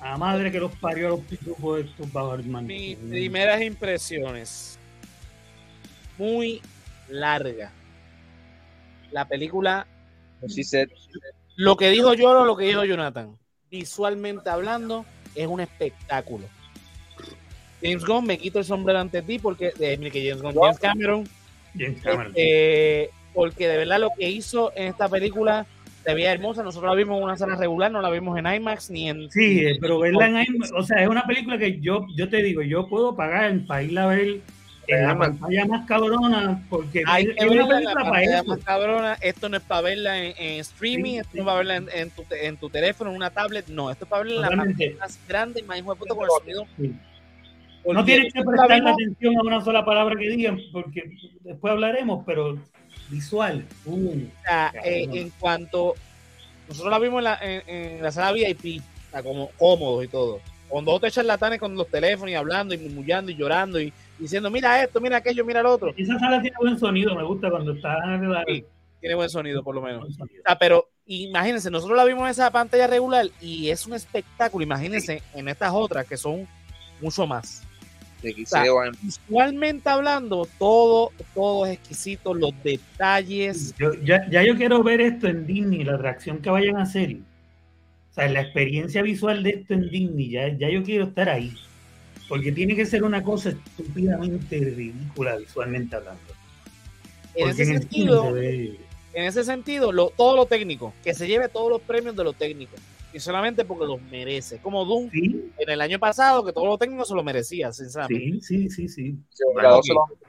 A 0.00 0.10
la 0.10 0.16
madre 0.16 0.50
que 0.50 0.58
los 0.58 0.74
parió 0.76 1.06
a 1.06 1.10
los 1.10 1.20
pitufos 1.20 1.76
de 1.76 1.82
estos 1.84 2.12
Babarman. 2.12 2.66
Mis 2.66 2.96
primeras 2.96 3.62
impresiones. 3.62 4.80
Muy 6.18 6.60
larga. 7.08 7.70
La 9.12 9.28
película. 9.28 9.86
Lo 11.54 11.76
que 11.76 11.90
dijo 11.90 12.14
yo, 12.14 12.44
lo 12.44 12.56
que 12.56 12.64
dijo 12.64 12.84
Jonathan. 12.84 13.38
Visualmente 13.70 14.50
hablando, 14.50 15.06
es 15.36 15.46
un 15.46 15.60
espectáculo. 15.60 16.46
James 17.80 18.04
Gunn, 18.04 18.26
me 18.26 18.38
quito 18.38 18.58
el 18.58 18.64
sombrero 18.64 18.98
ante 18.98 19.22
ti 19.22 19.38
porque 19.38 19.72
eh, 19.78 20.10
que 20.10 20.28
James 20.28 20.42
Gunn, 20.42 20.54
James 20.54 20.78
Cameron, 20.80 21.28
James 21.78 22.02
Cameron. 22.02 22.32
eh, 22.34 23.10
porque 23.36 23.68
de 23.68 23.76
verdad 23.76 24.00
lo 24.00 24.10
que 24.18 24.28
hizo 24.30 24.72
en 24.74 24.88
esta 24.88 25.08
película 25.08 25.66
se 26.04 26.14
veía 26.14 26.32
hermosa. 26.32 26.62
Nosotros 26.62 26.90
la 26.90 26.96
vimos 26.96 27.18
en 27.18 27.24
una 27.24 27.36
sala 27.36 27.54
regular, 27.56 27.92
no 27.92 28.00
la 28.00 28.10
vimos 28.10 28.36
en 28.38 28.46
IMAX 28.46 28.90
ni 28.90 29.08
en. 29.10 29.30
Sí, 29.30 29.64
pero 29.80 30.00
verla 30.00 30.26
en 30.26 30.44
IMAX, 30.54 30.72
o 30.72 30.82
sea, 30.82 31.02
es 31.02 31.08
una 31.08 31.24
película 31.26 31.58
que 31.58 31.78
yo, 31.80 32.06
yo 32.16 32.28
te 32.28 32.42
digo, 32.42 32.62
yo 32.62 32.88
puedo 32.88 33.14
pagar 33.14 33.54
para 33.66 33.82
irla 33.82 34.04
a 34.04 34.06
ver 34.06 34.40
en 34.88 35.02
la 35.06 35.18
pantalla 35.18 35.66
más 35.66 35.86
cabrona, 35.86 36.64
porque 36.70 37.02
Hay 37.06 37.24
es, 37.36 37.44
una 37.50 37.66
película 37.66 38.04
para 38.04 38.22
eso. 38.22 38.44
más 38.44 38.58
cabrona. 38.60 39.18
Esto 39.20 39.48
no 39.48 39.56
es 39.58 39.62
para 39.64 39.80
verla 39.82 40.22
en, 40.24 40.34
en 40.38 40.60
streaming, 40.60 41.12
Sí, 41.14 41.18
esto 41.18 41.30
sí. 41.32 41.38
no 41.38 41.42
es 41.42 41.46
para 41.46 41.56
verla 41.58 41.76
en, 41.76 41.88
en 41.92 42.10
tu, 42.10 42.24
en 42.30 42.56
tu 42.56 42.70
teléfono, 42.70 43.10
en 43.10 43.16
una 43.16 43.30
tablet. 43.30 43.66
No, 43.68 43.90
esto 43.90 44.04
es 44.04 44.08
para 44.08 44.22
verla 44.22 44.46
en 44.46 44.56
la 44.56 44.64
pantalla 44.64 44.92
más 45.00 45.18
grande 45.28 45.60
y 45.60 45.62
más 45.64 45.78
hijo 45.78 45.92
de 45.92 45.98
puta 45.98 46.14
con 46.14 46.24
el 46.24 46.30
sonido. 46.38 46.66
Sí. 46.78 46.94
Porque 47.86 47.98
No 48.00 48.04
tienes 48.04 48.32
que 48.32 48.42
prestarle 48.42 48.74
vimos- 48.76 48.92
atención 48.94 49.38
a 49.38 49.42
una 49.42 49.60
sola 49.64 49.84
palabra 49.84 50.16
que 50.18 50.28
digan, 50.28 50.58
porque 50.72 51.04
después 51.42 51.70
hablaremos, 51.72 52.24
pero 52.26 52.58
visual. 53.08 53.64
eh, 54.84 55.08
en 55.12 55.30
cuanto 55.38 55.94
nosotros 56.68 56.90
la 56.90 56.98
vimos 56.98 57.18
en 57.18 57.24
la, 57.24 57.38
en, 57.40 57.62
en 57.68 58.02
la 58.02 58.10
sala 58.10 58.32
VIP, 58.32 58.82
como 59.22 59.50
cómodos 59.56 60.04
y 60.04 60.08
todo, 60.08 60.40
con 60.68 60.84
dos 60.84 60.96
o 60.96 61.00
tres 61.00 61.14
charlatanes 61.14 61.60
con 61.60 61.74
los 61.76 61.86
teléfonos 61.88 62.30
y 62.30 62.34
hablando 62.34 62.74
y 62.74 62.78
murmullando 62.78 63.30
y 63.30 63.36
llorando 63.36 63.80
y 63.80 63.92
diciendo, 64.18 64.50
mira 64.50 64.82
esto, 64.82 65.00
mira 65.00 65.18
aquello, 65.18 65.44
mira 65.44 65.62
lo 65.62 65.72
otro. 65.72 65.94
esa 65.96 66.18
sala 66.18 66.40
tiene 66.42 66.56
buen 66.60 66.78
sonido, 66.78 67.14
me 67.14 67.22
gusta 67.22 67.50
cuando 67.50 67.72
está 67.72 67.96
Sí. 68.48 68.64
Tiene 69.00 69.14
buen 69.14 69.28
sonido, 69.28 69.62
por 69.62 69.74
lo 69.76 69.82
menos. 69.82 70.08
sea, 70.44 70.58
pero 70.58 70.88
imagínense, 71.06 71.70
nosotros 71.70 71.96
la 71.96 72.04
vimos 72.04 72.24
en 72.24 72.30
esa 72.30 72.50
pantalla 72.50 72.88
regular 72.88 73.26
y 73.40 73.68
es 73.70 73.86
un 73.86 73.94
espectáculo. 73.94 74.64
Imagínense 74.64 75.22
en 75.34 75.48
estas 75.48 75.72
otras 75.72 76.06
que 76.06 76.16
son 76.16 76.48
mucho 77.00 77.26
más. 77.26 77.62
De 78.22 78.32
sea. 78.46 78.64
Visualmente 79.02 79.88
hablando, 79.88 80.48
todo, 80.58 81.12
todo 81.34 81.66
es 81.66 81.74
exquisito, 81.74 82.34
los 82.34 82.52
detalles. 82.64 83.74
Yo- 83.78 83.94
ya, 84.02 84.28
ya 84.30 84.42
yo 84.42 84.56
quiero 84.56 84.82
ver 84.82 85.00
esto 85.00 85.26
en 85.28 85.46
Disney, 85.46 85.84
la 85.84 85.96
reacción 85.96 86.38
que 86.38 86.50
vayan 86.50 86.76
a 86.76 86.82
hacer. 86.82 87.16
O 88.10 88.14
sea, 88.14 88.28
la 88.28 88.40
experiencia 88.40 89.02
visual 89.02 89.42
de 89.42 89.50
esto 89.50 89.74
en 89.74 89.90
Disney, 89.90 90.30
ya, 90.30 90.48
ya 90.56 90.70
yo 90.70 90.82
quiero 90.82 91.04
estar 91.04 91.28
ahí. 91.28 91.52
Porque 92.28 92.50
tiene 92.50 92.74
que 92.74 92.86
ser 92.86 93.04
una 93.04 93.22
cosa 93.22 93.50
estúpidamente 93.50 94.58
ridícula 94.58 95.36
visualmente 95.36 95.94
hablando. 95.96 96.20
En 97.34 97.50
ese 97.50 97.66
sentido, 97.66 98.22
cine 98.22 98.40
se 98.40 98.40
ve- 98.48 98.76
en 99.12 99.24
ese 99.26 99.44
sentido, 99.44 99.92
lo, 99.92 100.10
todo 100.10 100.36
lo 100.36 100.46
técnico, 100.46 100.92
que 101.04 101.14
se 101.14 101.26
lleve 101.28 101.48
todos 101.48 101.70
los 101.70 101.80
premios 101.82 102.16
de 102.16 102.24
lo 102.24 102.32
técnico. 102.32 102.74
Y 103.16 103.20
solamente 103.20 103.64
porque 103.64 103.86
los 103.86 104.02
merece. 104.02 104.58
Como 104.58 104.84
Doom 104.84 105.08
Sí, 105.10 105.50
en 105.56 105.70
el 105.70 105.80
año 105.80 105.98
pasado, 105.98 106.44
que 106.44 106.52
todo 106.52 106.66
lo 106.66 106.76
técnico 106.76 107.02
se 107.06 107.14
lo 107.14 107.22
merecía, 107.22 107.72
sinceramente. 107.72 108.40
sí, 108.42 108.68
sí, 108.68 108.68
sí, 108.68 108.88
sí. 108.90 109.16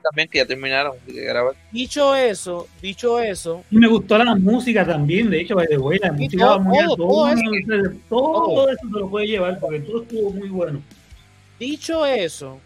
También, 0.02 0.30
que 0.30 0.38
ya 0.38 0.46
terminaron 0.46 0.96
de 1.06 1.22
grabar. 1.22 1.54
Dicho 1.70 2.16
eso, 2.16 2.66
dicho 2.82 3.20
eso, 3.20 3.66
Y 3.70 3.76
me 3.76 3.90
gustó 3.90 4.18
la 4.18 4.36
música 4.36 4.86
también, 4.86 5.30
de 5.30 5.42
hecho, 5.42 5.56
by 5.56 5.68
the 5.68 5.78
way, 5.78 6.00
la 6.00 6.14
música 6.14 6.46
todo, 6.46 6.60
muy 6.62 6.78
todo, 6.86 6.96
tono, 6.96 7.08
todo 7.08 7.28
eso. 7.28 8.00
todo, 8.08 8.32
Todo. 8.46 8.70
eso 8.70 8.88
se 8.88 9.00
lo 9.00 9.10
puede 9.10 9.28
llevar, 9.28 9.60
porque 9.60 9.80
todo 9.82 10.04
estuvo 10.04 10.30
muy 10.32 10.48
bueno. 10.48 10.82
dicho 11.60 12.06
eso, 12.06 12.58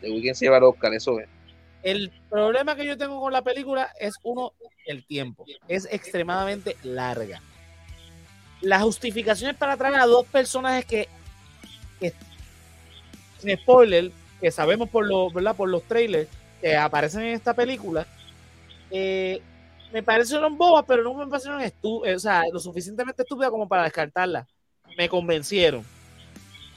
The 0.00 0.10
Weeknd 0.10 0.34
se 0.34 0.46
lleva 0.46 0.56
el 0.56 0.64
Oscar, 0.64 0.94
eso 0.94 1.20
es. 1.20 1.28
El 1.82 2.10
problema 2.30 2.74
que 2.74 2.86
yo 2.86 2.96
tengo 2.96 3.20
con 3.20 3.34
la 3.34 3.42
película 3.42 3.90
es 4.00 4.14
uno, 4.22 4.52
el 4.86 5.04
tiempo. 5.04 5.44
Es 5.68 5.86
extremadamente 5.92 6.74
larga. 6.84 7.42
Las 8.60 8.82
justificaciones 8.82 9.56
para 9.56 9.76
traer 9.76 9.96
a 9.96 10.06
dos 10.06 10.26
personajes 10.26 10.84
que, 10.84 11.08
sin 13.38 13.56
spoiler, 13.56 14.10
que 14.40 14.50
sabemos 14.50 14.88
por 14.88 15.06
los, 15.06 15.32
¿verdad? 15.32 15.54
por 15.56 15.68
los 15.68 15.82
trailers 15.84 16.28
que 16.60 16.76
aparecen 16.76 17.22
en 17.22 17.34
esta 17.34 17.54
película, 17.54 18.06
eh, 18.90 19.40
me 19.92 20.02
parecieron 20.02 20.58
bobas, 20.58 20.84
pero 20.86 21.02
no 21.02 21.14
me 21.14 21.26
parecieron 21.26 21.62
eh, 21.62 21.72
o 22.14 22.18
sea, 22.18 22.42
lo 22.52 22.58
suficientemente 22.58 23.22
estúpidas 23.22 23.50
como 23.50 23.68
para 23.68 23.84
descartarlas. 23.84 24.46
Me 24.96 25.08
convencieron. 25.08 25.84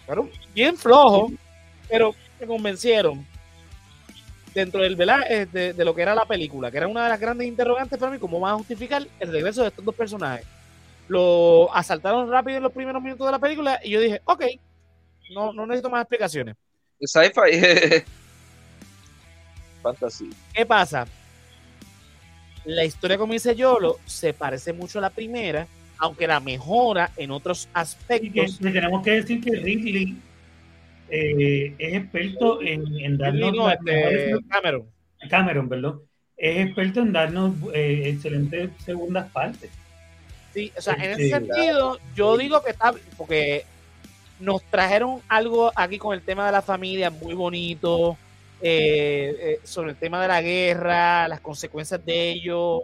Pero 0.07 0.29
bien 0.53 0.77
flojo, 0.77 1.31
pero 1.89 2.13
me 2.39 2.47
convencieron 2.47 3.25
dentro 4.53 4.81
del 4.81 4.95
¿verdad? 4.95 5.19
Eh, 5.29 5.45
de, 5.45 5.73
de 5.73 5.85
lo 5.85 5.95
que 5.95 6.01
era 6.01 6.13
la 6.13 6.25
película, 6.25 6.69
que 6.69 6.77
era 6.77 6.87
una 6.87 7.03
de 7.03 7.09
las 7.09 7.19
grandes 7.19 7.47
interrogantes 7.47 7.97
para 7.97 8.11
mí, 8.11 8.19
cómo 8.19 8.39
van 8.39 8.53
a 8.53 8.57
justificar 8.57 9.05
el 9.19 9.31
regreso 9.31 9.61
de 9.61 9.69
estos 9.69 9.83
dos 9.83 9.95
personajes. 9.95 10.45
Lo 11.11 11.67
asaltaron 11.75 12.31
rápido 12.31 12.55
en 12.55 12.63
los 12.63 12.71
primeros 12.71 13.03
minutos 13.03 13.27
de 13.27 13.33
la 13.33 13.39
película 13.39 13.81
y 13.83 13.89
yo 13.89 13.99
dije, 13.99 14.21
ok, 14.23 14.45
no, 15.33 15.51
no 15.51 15.65
necesito 15.67 15.89
más 15.89 16.03
explicaciones. 16.03 16.55
El 17.01 17.07
sci-fi. 17.09 18.03
Fantasía. 19.81 20.29
¿Qué 20.53 20.65
pasa? 20.65 21.05
La 22.63 22.85
historia, 22.85 23.17
como 23.17 23.33
dice 23.33 23.53
Yolo, 23.57 23.97
se 24.05 24.33
parece 24.33 24.71
mucho 24.71 24.99
a 24.99 25.01
la 25.01 25.09
primera, 25.09 25.67
aunque 25.97 26.27
la 26.27 26.39
mejora 26.39 27.11
en 27.17 27.31
otros 27.31 27.63
Y 27.65 27.65
que, 27.65 27.71
aspectos. 27.73 28.57
que 28.59 28.69
tenemos 28.71 29.03
que 29.03 29.11
decir 29.11 29.41
que 29.43 29.51
Ridley 29.51 30.15
eh, 31.09 31.75
es 31.77 31.93
experto 31.93 32.61
en, 32.61 32.85
en 32.99 33.17
darnos 33.17 33.53
No, 33.53 33.69
este, 33.69 34.31
Cameron. 34.47 34.85
Cameron, 35.29 35.67
perdón, 35.67 36.03
es 36.37 36.67
experto 36.67 37.01
en 37.01 37.11
darnos 37.11 37.53
eh, 37.73 38.03
excelentes 38.05 38.69
segundas 38.85 39.29
partes. 39.31 39.69
Sí, 40.53 40.71
o 40.77 40.81
sea, 40.81 40.93
en 40.95 41.11
ese 41.11 41.29
sentido, 41.29 41.99
yo 42.15 42.37
digo 42.37 42.61
que 42.63 42.71
está, 42.71 42.93
porque 43.17 43.65
nos 44.39 44.61
trajeron 44.63 45.21
algo 45.27 45.71
aquí 45.75 45.97
con 45.97 46.13
el 46.13 46.21
tema 46.23 46.45
de 46.45 46.51
la 46.51 46.61
familia 46.61 47.09
muy 47.09 47.33
bonito, 47.33 48.17
eh, 48.61 49.35
eh, 49.39 49.59
sobre 49.63 49.91
el 49.91 49.95
tema 49.97 50.21
de 50.21 50.27
la 50.27 50.41
guerra, 50.41 51.27
las 51.27 51.39
consecuencias 51.39 52.03
de 52.05 52.31
ello, 52.31 52.83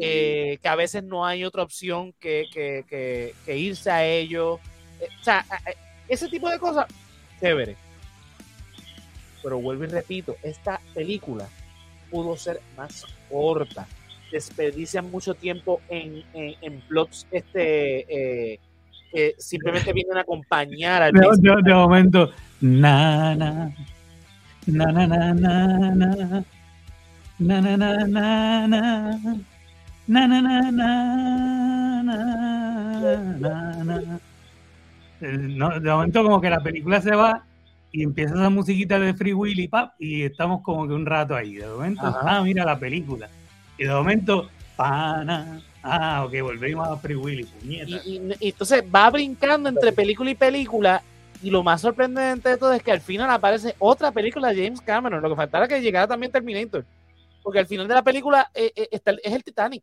eh, 0.00 0.58
que 0.60 0.68
a 0.68 0.74
veces 0.74 1.04
no 1.04 1.24
hay 1.24 1.44
otra 1.44 1.62
opción 1.62 2.12
que, 2.20 2.46
que- 2.52 2.84
que- 2.88 3.34
que 3.46 3.56
irse 3.56 3.90
a 3.90 4.04
ello. 4.04 4.54
O 4.54 5.22
sea, 5.24 5.44
ese 6.08 6.28
tipo 6.28 6.48
de 6.50 6.58
cosas, 6.58 6.86
chévere. 7.40 7.76
Pero 9.42 9.58
vuelvo 9.60 9.84
y 9.84 9.88
repito, 9.88 10.36
esta 10.42 10.80
película 10.94 11.48
pudo 12.10 12.36
ser 12.36 12.60
más 12.76 13.04
corta 13.30 13.86
desperdician 14.38 15.10
mucho 15.10 15.34
tiempo 15.34 15.80
en, 15.88 16.22
en, 16.34 16.54
en 16.60 16.80
plots 16.88 17.26
este 17.30 18.52
eh, 18.52 18.58
que 19.12 19.34
simplemente 19.38 19.92
vienen 19.92 20.16
a 20.18 20.22
acompañar 20.22 21.02
al 21.02 21.12
De, 21.12 21.20
de- 21.38 21.62
de 21.62 21.74
momento, 21.74 22.30
na, 22.60 23.34
na, 23.36 23.72
na, 24.66 24.86
na, 24.92 25.06
na, 25.06 25.34
na, 25.34 25.34
na, 25.34 26.16
na, 27.38 27.60
na, 27.60 27.76
na, 27.76 27.76
na, 27.76 28.06
na, 28.06 28.66
na, 28.66 28.76
na, 30.06 30.70
na, 30.70 30.72
na, 30.72 32.22
na, 33.38 33.84
na, 33.84 33.94
na. 34.00 34.18
Eh, 35.20 35.38
no, 35.38 35.78
de 35.80 35.90
momento 35.90 36.22
como 36.24 36.40
que 36.40 36.50
la 36.50 36.60
película 36.60 37.00
se 37.00 37.14
va 37.14 37.44
y 37.92 38.02
empieza 38.02 38.34
esa 38.34 38.50
musiquita 38.50 38.98
de 38.98 39.14
Free 39.14 39.32
Willy 39.32 39.68
pap, 39.68 39.92
y 40.00 40.22
estamos 40.22 40.60
como 40.62 40.88
que 40.88 40.94
un 40.94 41.06
rato 41.06 41.36
ahí. 41.36 41.54
De 41.54 41.66
momento, 41.68 42.04
Ajá. 42.04 42.20
ah, 42.38 42.42
mira 42.42 42.64
la 42.64 42.76
película. 42.78 43.28
Y 43.78 43.84
de 43.84 43.90
momento, 43.92 44.48
pana, 44.76 45.60
ah, 45.82 46.24
ok, 46.26 46.32
volvemos 46.42 46.88
a 46.88 46.96
Free 46.96 47.16
Willy, 47.16 47.44
puñeta. 47.44 47.90
Y, 48.04 48.16
y- 48.18 48.36
y 48.40 48.48
entonces 48.50 48.82
va 48.94 49.10
brincando 49.10 49.68
entre 49.68 49.92
película 49.92 50.30
y 50.30 50.34
película 50.34 51.02
y 51.42 51.50
lo 51.50 51.62
más 51.62 51.80
sorprendente 51.80 52.48
de 52.48 52.56
todo 52.56 52.72
es 52.72 52.82
que 52.82 52.92
al 52.92 53.00
final 53.00 53.28
aparece 53.30 53.74
otra 53.78 54.10
película 54.12 54.52
de 54.52 54.64
James 54.64 54.80
Cameron. 54.80 55.20
Lo 55.22 55.28
que 55.28 55.36
faltara 55.36 55.68
que 55.68 55.80
llegara 55.80 56.06
también 56.06 56.32
Terminator. 56.32 56.84
Porque 57.42 57.58
al 57.58 57.66
final 57.66 57.86
de 57.86 57.94
la 57.94 58.02
película 58.02 58.50
eh, 58.54 58.72
eh, 58.74 58.88
está 58.90 59.10
es 59.22 59.32
el 59.32 59.44
Titanic. 59.44 59.82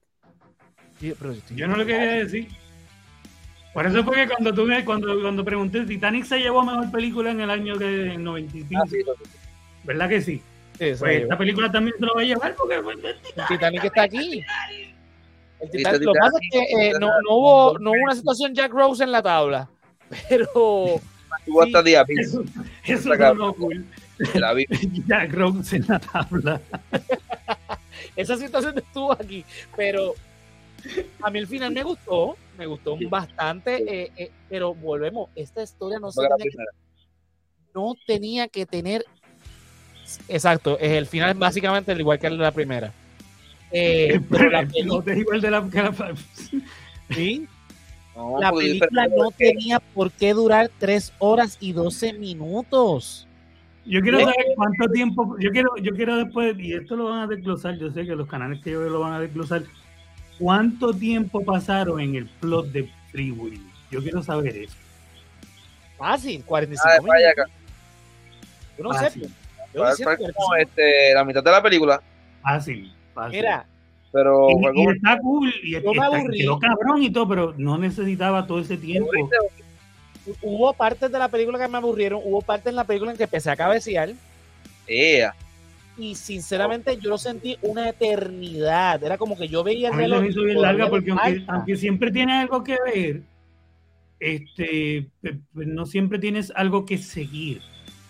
Sí, 0.99 1.13
pero 1.19 1.31
estoy- 1.33 1.57
Yo 1.57 1.67
no 1.67 1.75
lo 1.77 1.85
quería 1.85 2.13
decir. 2.13 2.47
Por 3.73 3.85
eso 3.85 4.03
fue 4.03 4.15
que 4.17 4.27
cuando 4.27 4.53
tú 4.53 4.63
me- 4.65 4.83
cuando, 4.83 5.21
cuando 5.21 5.45
pregunté, 5.45 5.85
Titanic 5.85 6.25
se 6.25 6.39
llevó 6.39 6.61
a 6.61 6.65
mejor 6.65 6.91
película 6.91 7.31
en 7.31 7.41
el 7.41 7.49
año 7.49 7.77
que 7.77 8.13
en 8.13 8.23
90 8.23 8.57
y 8.57 8.63
pico, 8.63 8.81
Ah, 8.83 8.87
sí, 8.89 8.97
lo- 9.05 9.13
¿verdad 9.83 10.09
que 10.09 10.21
sí? 10.21 10.41
Sí, 10.81 10.93
Pues 10.97 10.99
lo 10.99 11.07
esta 11.23 11.37
película 11.37 11.71
también 11.71 11.95
se 11.99 12.03
lo 12.07 12.15
va 12.15 12.21
a 12.21 12.23
llevar 12.23 12.55
porque. 12.55 12.73
El 12.75 13.47
Titanic 13.47 13.83
está 13.83 14.01
aquí. 14.01 14.43
El 15.59 15.69
Titanic- 15.69 16.01
lo 16.01 16.13
que 16.13 16.19
pasa 16.19 16.37
es 16.41 16.49
que 16.51 16.87
eh, 16.87 16.93
no, 16.99 17.07
no 17.07 17.35
hubo, 17.35 17.77
no 17.79 17.91
hubo 17.91 18.03
una 18.03 18.15
situación 18.15 18.55
Jack 18.55 18.71
Rose 18.71 19.03
en 19.03 19.11
la 19.11 19.21
tabla. 19.21 19.69
Pero 20.29 20.47
Tuvo 21.45 21.61
hasta 21.61 21.83
día 21.83 22.03
Eso, 22.07 22.43
eso 22.83 23.15
no 23.35 23.53
cool. 23.53 23.85
la 24.33 24.53
vi. 24.53 24.65
Jack 25.07 25.31
Rose 25.33 25.75
en 25.75 25.85
la 25.87 25.99
tabla. 25.99 26.59
esa 28.15 28.37
situación 28.37 28.79
estuvo 28.79 29.11
aquí. 29.13 29.45
Pero 29.77 30.15
a 31.21 31.29
mí 31.29 31.37
el 31.37 31.45
final 31.47 31.73
me 31.73 31.83
gustó, 31.83 32.35
me 32.57 32.65
gustó 32.65 32.97
bastante. 33.07 33.75
eh, 34.05 34.11
eh, 34.17 34.31
pero 34.49 34.73
volvemos, 34.73 35.29
esta 35.35 35.61
historia 35.61 35.99
no, 35.99 36.11
se 36.11 36.21
tenía 36.21 36.37
que- 36.43 36.57
no 37.75 37.93
tenía 38.07 38.47
que 38.47 38.65
tener. 38.65 39.05
Exacto, 40.27 40.77
es 40.79 40.91
el 40.91 41.05
final 41.07 41.33
básicamente 41.35 41.93
igual 41.93 42.19
que 42.19 42.27
el 42.27 42.37
de 42.37 42.43
la 42.43 42.51
primera. 42.51 42.91
Eh, 43.71 44.19
pero 44.29 44.49
la 44.49 44.59
El 44.61 44.67
película, 44.67 45.01
piloto 45.03 45.11
es 45.11 45.17
igual 45.17 45.41
de 45.41 45.51
la 45.51 45.69
que 45.69 45.81
la- 45.81 46.15
sí, 47.15 47.47
No, 48.15 48.39
la 48.39 48.51
película 48.51 49.07
no 49.07 49.31
tenía 49.31 49.79
por 49.79 50.11
qué 50.11 50.33
durar 50.33 50.69
3 50.79 51.13
horas 51.19 51.57
y 51.59 51.71
12 51.73 52.13
minutos. 52.13 53.27
Yo 53.85 53.99
quiero 54.01 54.19
saber 54.19 54.35
cuánto 54.55 54.87
tiempo, 54.91 55.35
yo 55.39 55.49
quiero, 55.51 55.75
yo 55.77 55.91
quiero 55.95 56.17
después, 56.17 56.55
y 56.59 56.73
esto 56.73 56.95
lo 56.95 57.05
van 57.05 57.19
a 57.21 57.27
desglosar, 57.27 57.77
yo 57.79 57.89
sé 57.91 58.05
que 58.05 58.15
los 58.15 58.27
canales 58.27 58.61
que 58.61 58.71
yo 58.71 58.79
veo 58.81 58.89
lo 58.89 58.99
van 58.99 59.13
a 59.13 59.19
desglosar, 59.19 59.63
cuánto 60.37 60.93
tiempo 60.93 61.43
pasaron 61.43 61.99
en 61.99 62.15
el 62.15 62.25
plot 62.27 62.67
de 62.67 62.89
Free 63.11 63.31
Willy. 63.31 63.61
Yo 63.89 64.01
quiero 64.03 64.21
saber 64.21 64.55
eso. 64.55 64.75
Fácil, 65.97 66.43
45 66.45 66.87
Ah, 66.87 67.01
minutos. 67.01 67.45
Yo 68.77 68.83
no 68.83 68.93
Fácil. 68.93 69.23
sé. 69.23 69.29
Yo 69.73 69.81
Fue- 69.81 69.89
diciendo 69.91 70.15
fue 70.15 70.17
45 70.17 70.33
como 70.35 70.55
este, 70.55 71.13
la 71.13 71.23
mitad 71.25 71.43
de 71.43 71.51
la 71.51 71.61
película, 71.63 72.01
Fácil, 72.41 72.93
fácil. 73.13 73.39
Mira, 73.39 73.65
pero 74.11 74.49
y, 74.49 74.53
fue 74.61 74.71
y 74.71 74.75
como 74.75 74.91
está 74.91 75.19
cool, 75.19 75.53
y, 75.63 75.75
está- 75.75 76.05
aburrí. 76.05 76.37
quedó 76.39 76.59
cabrón 76.59 77.03
y 77.03 77.09
todo, 77.11 77.27
pero 77.27 77.53
no 77.57 77.77
necesitaba 77.77 78.45
todo 78.47 78.59
ese 78.59 78.77
tiempo. 78.77 79.09
hubo 80.41 80.73
partes 80.73 81.11
de 81.11 81.17
la 81.19 81.27
película 81.29 81.57
que 81.59 81.67
me 81.67 81.77
aburrieron, 81.77 82.21
hubo 82.23 82.41
partes 82.41 82.67
en 82.67 82.75
la 82.75 82.83
película 82.83 83.11
en 83.11 83.17
que 83.17 83.23
empecé 83.23 83.49
a 83.49 83.55
cabecear 83.55 84.11
Ea. 84.87 85.33
y 85.97 86.15
sinceramente 86.15 86.97
yo 86.97 87.09
lo 87.09 87.17
sentí 87.17 87.57
una 87.61 87.89
eternidad. 87.89 89.03
Era 89.03 89.17
como 89.17 89.37
que 89.37 89.47
yo 89.47 89.63
veía 89.63 89.89
el 89.89 89.95
reloj 89.95 90.21
me 90.21 90.27
hizo 90.27 90.43
bien 90.43 90.61
larga 90.61 90.89
porque 90.89 91.11
aunque, 91.11 91.43
aunque 91.47 91.75
siempre 91.75 92.11
tiene 92.11 92.33
algo 92.41 92.63
que 92.63 92.77
ver, 92.93 93.21
este, 94.19 95.07
no 95.53 95.85
siempre 95.85 96.19
tienes 96.19 96.51
algo 96.55 96.85
que 96.85 96.97
seguir 96.97 97.61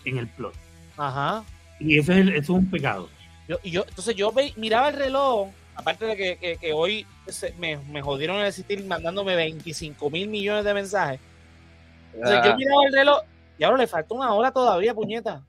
en 0.04 0.18
el 0.18 0.26
plot. 0.28 0.54
Ajá. 0.96 1.44
Y 1.84 1.98
eso 1.98 2.12
es, 2.12 2.18
el- 2.18 2.28
eso 2.30 2.38
es 2.54 2.58
un 2.60 2.70
pecado. 2.70 3.08
Yo, 3.48 3.58
y 3.62 3.70
yo, 3.70 3.84
entonces 3.88 4.14
yo 4.14 4.32
ve- 4.32 4.52
miraba 4.56 4.88
el 4.88 4.96
reloj, 4.96 5.48
aparte 5.74 6.04
de 6.06 6.16
que, 6.16 6.36
que- 6.38 6.56
que 6.56 6.72
hoy 6.72 7.06
se- 7.26 7.52
me, 7.58 7.76
me 7.76 8.00
jodieron 8.02 8.38
el 8.38 8.46
existir 8.46 8.84
mandándome 8.84 9.34
25 9.36 10.10
mil 10.10 10.28
millones 10.28 10.64
de 10.64 10.74
mensajes. 10.74 11.20
Entonces 12.14 12.40
yo 12.44 12.50
Ah, 12.52 12.56
miraba 12.56 12.84
el 12.86 12.92
reloj 12.92 13.20
y 13.58 13.64
ahora 13.64 13.78
le 13.78 13.86
falta 13.86 14.14
una 14.14 14.32
hora 14.34 14.52
todavía, 14.52 14.94
puñeta. 14.94 15.42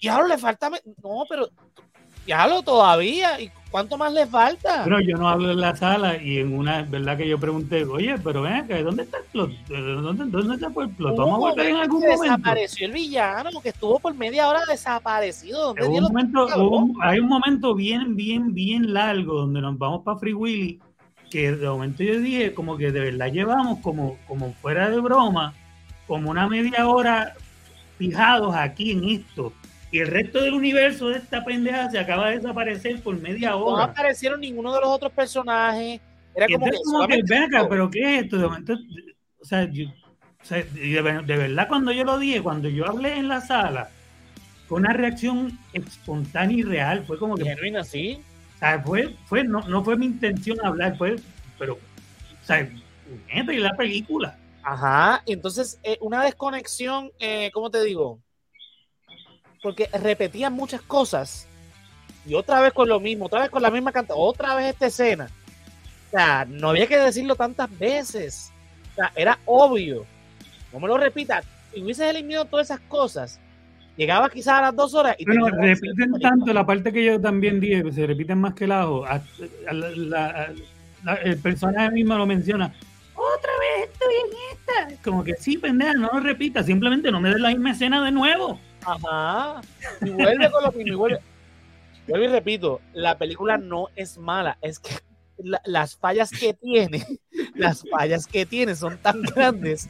Y 0.00 0.08
ahora 0.08 0.28
le 0.28 0.38
falta. 0.38 0.68
No, 1.02 1.24
pero. 1.28 1.48
Ya 2.26 2.46
lo 2.46 2.62
todavía. 2.62 3.40
¿Y 3.40 3.50
cuánto 3.70 3.96
más 3.96 4.12
le 4.12 4.26
falta? 4.26 4.82
Pero 4.84 5.00
yo 5.00 5.16
no 5.16 5.28
hablo 5.28 5.50
en 5.50 5.60
la 5.60 5.74
sala 5.74 6.22
y 6.22 6.38
en 6.38 6.54
una, 6.56 6.82
¿verdad? 6.82 7.16
Que 7.16 7.28
yo 7.28 7.38
pregunté, 7.38 7.84
oye, 7.84 8.16
pero 8.22 8.42
ven 8.42 8.52
acá, 8.52 8.80
¿dónde 8.82 9.02
está 9.04 9.18
el 9.18 9.24
plot? 9.24 9.50
¿Dónde, 9.68 10.24
dónde 10.26 10.54
está 10.54 10.66
el 10.66 10.90
plot? 10.90 11.16
Vamos 11.16 11.34
a 11.34 11.38
volver 11.38 11.66
en 11.66 11.76
algún 11.76 12.00
momento. 12.00 12.22
Desapareció 12.22 12.86
el 12.86 12.92
villano, 12.92 13.50
que 13.62 13.70
estuvo 13.70 13.98
por 13.98 14.14
media 14.14 14.48
hora 14.48 14.60
desaparecido. 14.68 15.74
Hay 17.02 17.18
un 17.18 17.28
momento 17.28 17.74
bien, 17.74 18.14
bien, 18.14 18.54
bien 18.54 18.92
largo 18.92 19.40
donde 19.40 19.60
nos 19.60 19.78
vamos 19.78 20.02
para 20.04 20.18
Free 20.18 20.34
Willy, 20.34 20.80
que 21.30 21.52
de 21.52 21.68
momento 21.68 22.02
yo 22.04 22.20
dije, 22.20 22.52
como 22.52 22.76
que 22.76 22.92
de 22.92 23.00
verdad 23.00 23.32
llevamos 23.32 23.78
como, 23.80 24.18
como 24.28 24.52
fuera 24.54 24.90
de 24.90 25.00
broma, 25.00 25.54
como 26.06 26.30
una 26.30 26.46
media 26.46 26.86
hora 26.86 27.32
fijados 27.96 28.54
aquí 28.54 28.90
en 28.90 29.08
esto. 29.08 29.52
Y 29.92 29.98
el 30.00 30.08
resto 30.08 30.40
del 30.42 30.54
universo 30.54 31.10
de 31.10 31.18
esta 31.18 31.44
pendeja 31.44 31.90
se 31.90 31.98
acaba 31.98 32.30
de 32.30 32.36
desaparecer 32.36 33.00
por 33.02 33.14
media 33.20 33.50
No 33.50 33.58
hora. 33.66 33.84
aparecieron 33.84 34.40
ninguno 34.40 34.74
de 34.74 34.80
los 34.80 34.88
otros 34.88 35.12
personajes. 35.12 36.00
Era 36.34 36.46
como 36.46 36.58
que. 36.64 36.70
entonces 36.70 36.80
como 36.84 37.06
que, 37.06 37.22
ven 37.28 37.42
acá, 37.42 37.68
pero 37.68 37.90
¿qué 37.90 38.16
es 38.16 38.24
esto? 38.24 38.38
De 38.38 38.44
momento, 38.46 38.74
o 39.38 39.44
sea, 39.44 39.70
yo- 39.70 39.88
o 39.88 40.44
sea, 40.44 40.58
y 40.60 40.90
de, 40.92 41.02
de 41.02 41.36
verdad 41.36 41.68
cuando 41.68 41.92
yo 41.92 42.04
lo 42.04 42.18
dije, 42.18 42.42
cuando 42.42 42.68
yo 42.70 42.88
hablé 42.88 43.18
en 43.18 43.28
la 43.28 43.42
sala, 43.42 43.90
fue 44.66 44.80
una 44.80 44.94
reacción 44.94 45.58
espontánea 45.74 46.56
y 46.56 46.62
real. 46.62 47.04
Fue 47.06 47.18
como 47.18 47.36
que, 47.36 47.44
Genuina, 47.44 47.84
sí. 47.84 48.18
o 48.56 48.58
sea, 48.58 48.80
fue, 48.82 49.14
fue, 49.26 49.44
no, 49.44 49.60
no 49.68 49.84
fue 49.84 49.96
mi 49.96 50.06
intención 50.06 50.58
hablar, 50.64 50.96
fue, 50.96 51.16
pero, 51.58 51.74
o 51.74 52.46
sea, 52.46 52.62
y 52.62 53.56
la 53.58 53.76
película. 53.76 54.38
Ajá. 54.62 55.22
Entonces, 55.26 55.78
eh, 55.82 55.98
una 56.00 56.24
desconexión, 56.24 57.10
eh, 57.18 57.50
¿cómo 57.52 57.70
te 57.70 57.84
digo? 57.84 58.20
Porque 59.62 59.88
repetían 59.92 60.52
muchas 60.52 60.82
cosas. 60.82 61.46
Y 62.26 62.34
otra 62.34 62.60
vez 62.60 62.72
con 62.72 62.88
lo 62.88 63.00
mismo, 63.00 63.26
otra 63.26 63.40
vez 63.40 63.50
con 63.50 63.62
la 63.62 63.70
misma 63.70 63.92
cantidad, 63.92 64.16
otra 64.18 64.54
vez 64.54 64.66
esta 64.72 64.86
escena. 64.86 65.28
O 66.08 66.10
sea, 66.10 66.44
no 66.48 66.70
había 66.70 66.86
que 66.86 66.98
decirlo 66.98 67.34
tantas 67.36 67.76
veces. 67.78 68.52
O 68.92 68.94
sea, 68.96 69.12
era 69.16 69.38
obvio. 69.46 70.04
No 70.72 70.80
me 70.80 70.88
lo 70.88 70.98
repita. 70.98 71.42
Si 71.72 71.82
hubieses 71.82 72.08
eliminado 72.10 72.44
todas 72.44 72.66
esas 72.66 72.80
cosas, 72.80 73.40
llegaba 73.96 74.28
quizás 74.28 74.58
a 74.58 74.62
las 74.62 74.76
dos 74.76 74.94
horas 74.94 75.16
y 75.18 75.24
Bueno, 75.24 75.48
repiten 75.48 76.12
tanto 76.20 76.52
la 76.52 76.66
parte 76.66 76.92
que 76.92 77.04
yo 77.04 77.20
también 77.20 77.60
dije, 77.60 77.82
se 77.92 78.06
repiten 78.06 78.38
más 78.40 78.54
que 78.54 78.64
el 78.64 78.72
ajo. 78.72 79.04
A- 79.06 79.22
a- 79.68 79.72
la- 79.72 80.52
la- 81.04 81.14
el 81.24 81.38
personaje 81.38 81.90
mismo 81.90 82.16
lo 82.16 82.26
menciona. 82.26 82.72
Otra 83.14 83.52
vez 83.58 83.90
estoy 83.92 84.14
en 84.14 84.88
esta. 84.92 85.02
Como 85.02 85.24
que 85.24 85.34
sí, 85.36 85.56
pendeja, 85.58 85.94
no 85.94 86.10
lo 86.12 86.20
repita, 86.20 86.62
simplemente 86.62 87.10
no 87.10 87.20
me 87.20 87.30
des 87.30 87.40
la 87.40 87.48
misma 87.50 87.72
escena 87.72 88.04
de 88.04 88.10
nuevo. 88.12 88.58
Ajá. 88.84 89.60
Y 90.00 90.10
vuelve 90.10 90.50
con 90.50 90.62
lo 90.64 90.72
mismo. 90.72 90.92
Y 90.92 90.96
vuelve. 90.96 91.20
Vuelvo 92.08 92.24
y 92.24 92.28
repito, 92.28 92.80
la 92.94 93.16
película 93.16 93.58
no 93.58 93.86
es 93.94 94.18
mala, 94.18 94.58
es 94.60 94.78
que 94.80 94.90
la- 95.38 95.62
las 95.64 95.96
fallas 95.96 96.30
que 96.30 96.52
tiene, 96.54 97.06
las 97.54 97.84
fallas 97.90 98.26
que 98.26 98.44
tiene 98.44 98.74
son 98.74 98.98
tan 98.98 99.22
grandes 99.22 99.88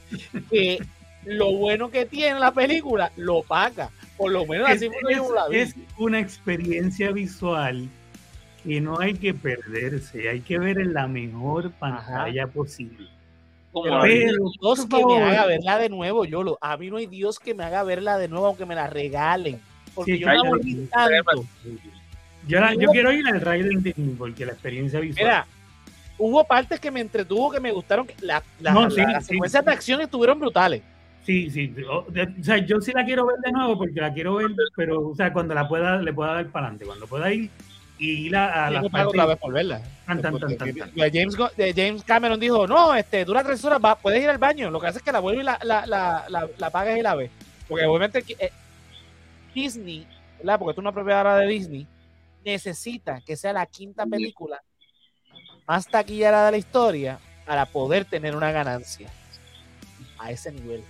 que 0.51 0.79
lo 1.25 1.53
bueno 1.53 1.91
que 1.91 2.05
tiene 2.05 2.39
la 2.39 2.53
película 2.53 3.13
lo 3.17 3.43
paga. 3.43 3.91
Por 4.19 4.31
lo 4.33 4.45
menos 4.47 4.69
Es, 4.69 4.77
así 4.77 4.89
como 4.89 5.11
yo 5.11 5.35
la 5.35 5.49
vi. 5.49 5.57
es- 5.57 5.71
es 5.71 5.77
una 5.99 6.21
experiencia 6.21 7.11
visual 7.13 7.89
que 8.63 8.81
no 8.81 9.01
hay 9.01 9.15
que 9.15 9.33
perderse, 9.35 10.29
hay 10.29 10.41
que 10.41 10.59
ver 10.59 10.79
en 10.79 10.93
la 10.93 11.09
mejor 11.09 11.71
pantalla 11.73 12.47
posible. 12.47 13.09
Como 13.73 13.87
la- 13.87 14.01
a 14.03 14.05
mí 14.05 14.19
Dios 14.61 14.87
que 14.87 15.05
me 15.07 15.23
haga 15.23 15.47
verla 15.47 15.79
de 15.79 15.89
nuevo, 15.89 16.25
Yolo. 16.25 16.59
A 16.61 16.77
mí 16.77 16.91
no 16.91 16.99
hay 16.99 17.07
Dios 17.07 17.39
que 17.39 17.55
me 17.55 17.65
haga 17.65 17.83
verla 17.83 18.19
de 18.19 18.29
nuevo, 18.29 18.47
aunque 18.47 18.67
me 18.67 18.75
la 18.75 18.87
regalen. 18.87 19.61
Porque 19.95 20.13
Sí, 20.15 20.19
yo 20.21 20.27
cállate. 20.27 20.47
aburrí 20.49 20.89
tanto. 20.91 21.45
Yo, 22.47 22.61
la- 22.61 22.75
yo 22.75 22.91
quiero 22.91 23.13
ir 23.13 23.27
al 23.29 23.41
Ride 23.41 23.69
and 23.75 23.83
Disney 23.83 24.15
porque 24.19 24.45
la 24.47 24.53
experiencia 24.53 25.01
visual. 25.01 25.25
Mira, 25.25 25.47
hubo 26.19 26.45
partes 26.45 26.81
que 26.81 26.91
me 26.91 27.01
entretuvo, 27.01 27.51
que 27.51 27.61
me 27.61 27.71
gustaron. 27.73 28.07
que 28.07 28.15
la- 28.21 28.43
la- 28.61 28.73
No, 28.73 28.83
la- 28.85 28.91
sí, 28.91 29.01
las 29.01 29.27
sí. 29.27 29.35
secuencias 29.35 29.65
de 29.65 29.73
acción 29.73 30.01
estuvieron 30.01 30.39
brutales. 30.41 30.83
Sí, 31.25 31.51
sí. 31.51 31.73
O 31.89 32.05
sea, 32.43 32.59
yo 32.59 32.81
sí 32.81 32.91
la 32.93 33.05
quiero 33.05 33.27
ver 33.27 33.37
de 33.39 33.53
nuevo 33.53 33.79
porque 33.79 34.01
la 34.01 34.13
quiero 34.13 34.35
ver, 34.35 34.49
pero, 34.75 35.09
o 35.09 35.15
sea, 35.15 35.33
cuando 35.33 35.55
la 35.55 35.69
pueda, 35.69 35.99
le 35.99 36.13
pueda 36.13 36.35
dar 36.35 36.47
para 36.49 36.67
adelante, 36.67 36.85
cuando 36.85 37.07
pueda 37.07 37.33
ir 37.33 37.49
y 38.03 38.27
ir 38.27 38.37
a, 38.37 38.67
a 38.67 38.71
partes- 38.83 39.07
otra 39.07 39.27
vez 39.27 39.39
por 39.39 39.53
verla. 39.53 39.81
Tan, 40.07 40.21
tan, 40.21 40.23
tan, 40.23 40.41
Porque 40.41 40.57
tan, 40.57 40.75
tan. 40.75 40.91
la 40.95 41.09
James, 41.13 41.37
de 41.57 41.73
James 41.75 42.03
Cameron 42.03 42.41
dijo, 42.41 42.67
no, 42.67 42.95
este, 42.95 43.25
dura 43.25 43.45
tres 43.45 43.65
horas, 43.65 43.79
va, 43.85 43.95
puedes 43.97 44.23
ir 44.23 44.29
al 44.29 44.39
baño. 44.39 44.71
Lo 44.71 44.81
que 44.81 44.89
hace 44.89 44.99
es 44.99 45.05
que 45.05 45.13
la 45.13 45.21
vuelve 45.21 45.43
y 45.43 45.45
la, 45.45 45.59
la, 45.63 45.87
la, 45.87 46.25
la, 46.29 46.49
la 46.59 46.71
pagas 46.71 46.99
y 46.99 47.03
la 47.03 47.15
ves. 47.15 47.31
Porque 47.69 47.87
obviamente 47.87 48.25
eh, 48.39 48.51
Disney, 49.55 50.07
¿verdad? 50.39 50.59
Porque 50.59 50.75
tú 50.75 50.81
una 50.81 50.93
propiedad 50.93 51.39
de 51.39 51.47
Disney, 51.47 51.87
necesita 52.45 53.21
que 53.21 53.37
sea 53.37 53.53
la 53.53 53.67
quinta 53.67 54.05
película 54.05 54.61
más 55.69 55.87
taquillera 55.87 56.47
de 56.47 56.51
la 56.51 56.57
historia 56.59 57.19
para 57.47 57.67
poder 57.67 58.05
tener 58.05 58.35
una 58.35 58.51
ganancia 58.51 59.09
a 60.19 60.31
ese 60.33 60.51
nivel. 60.51 60.83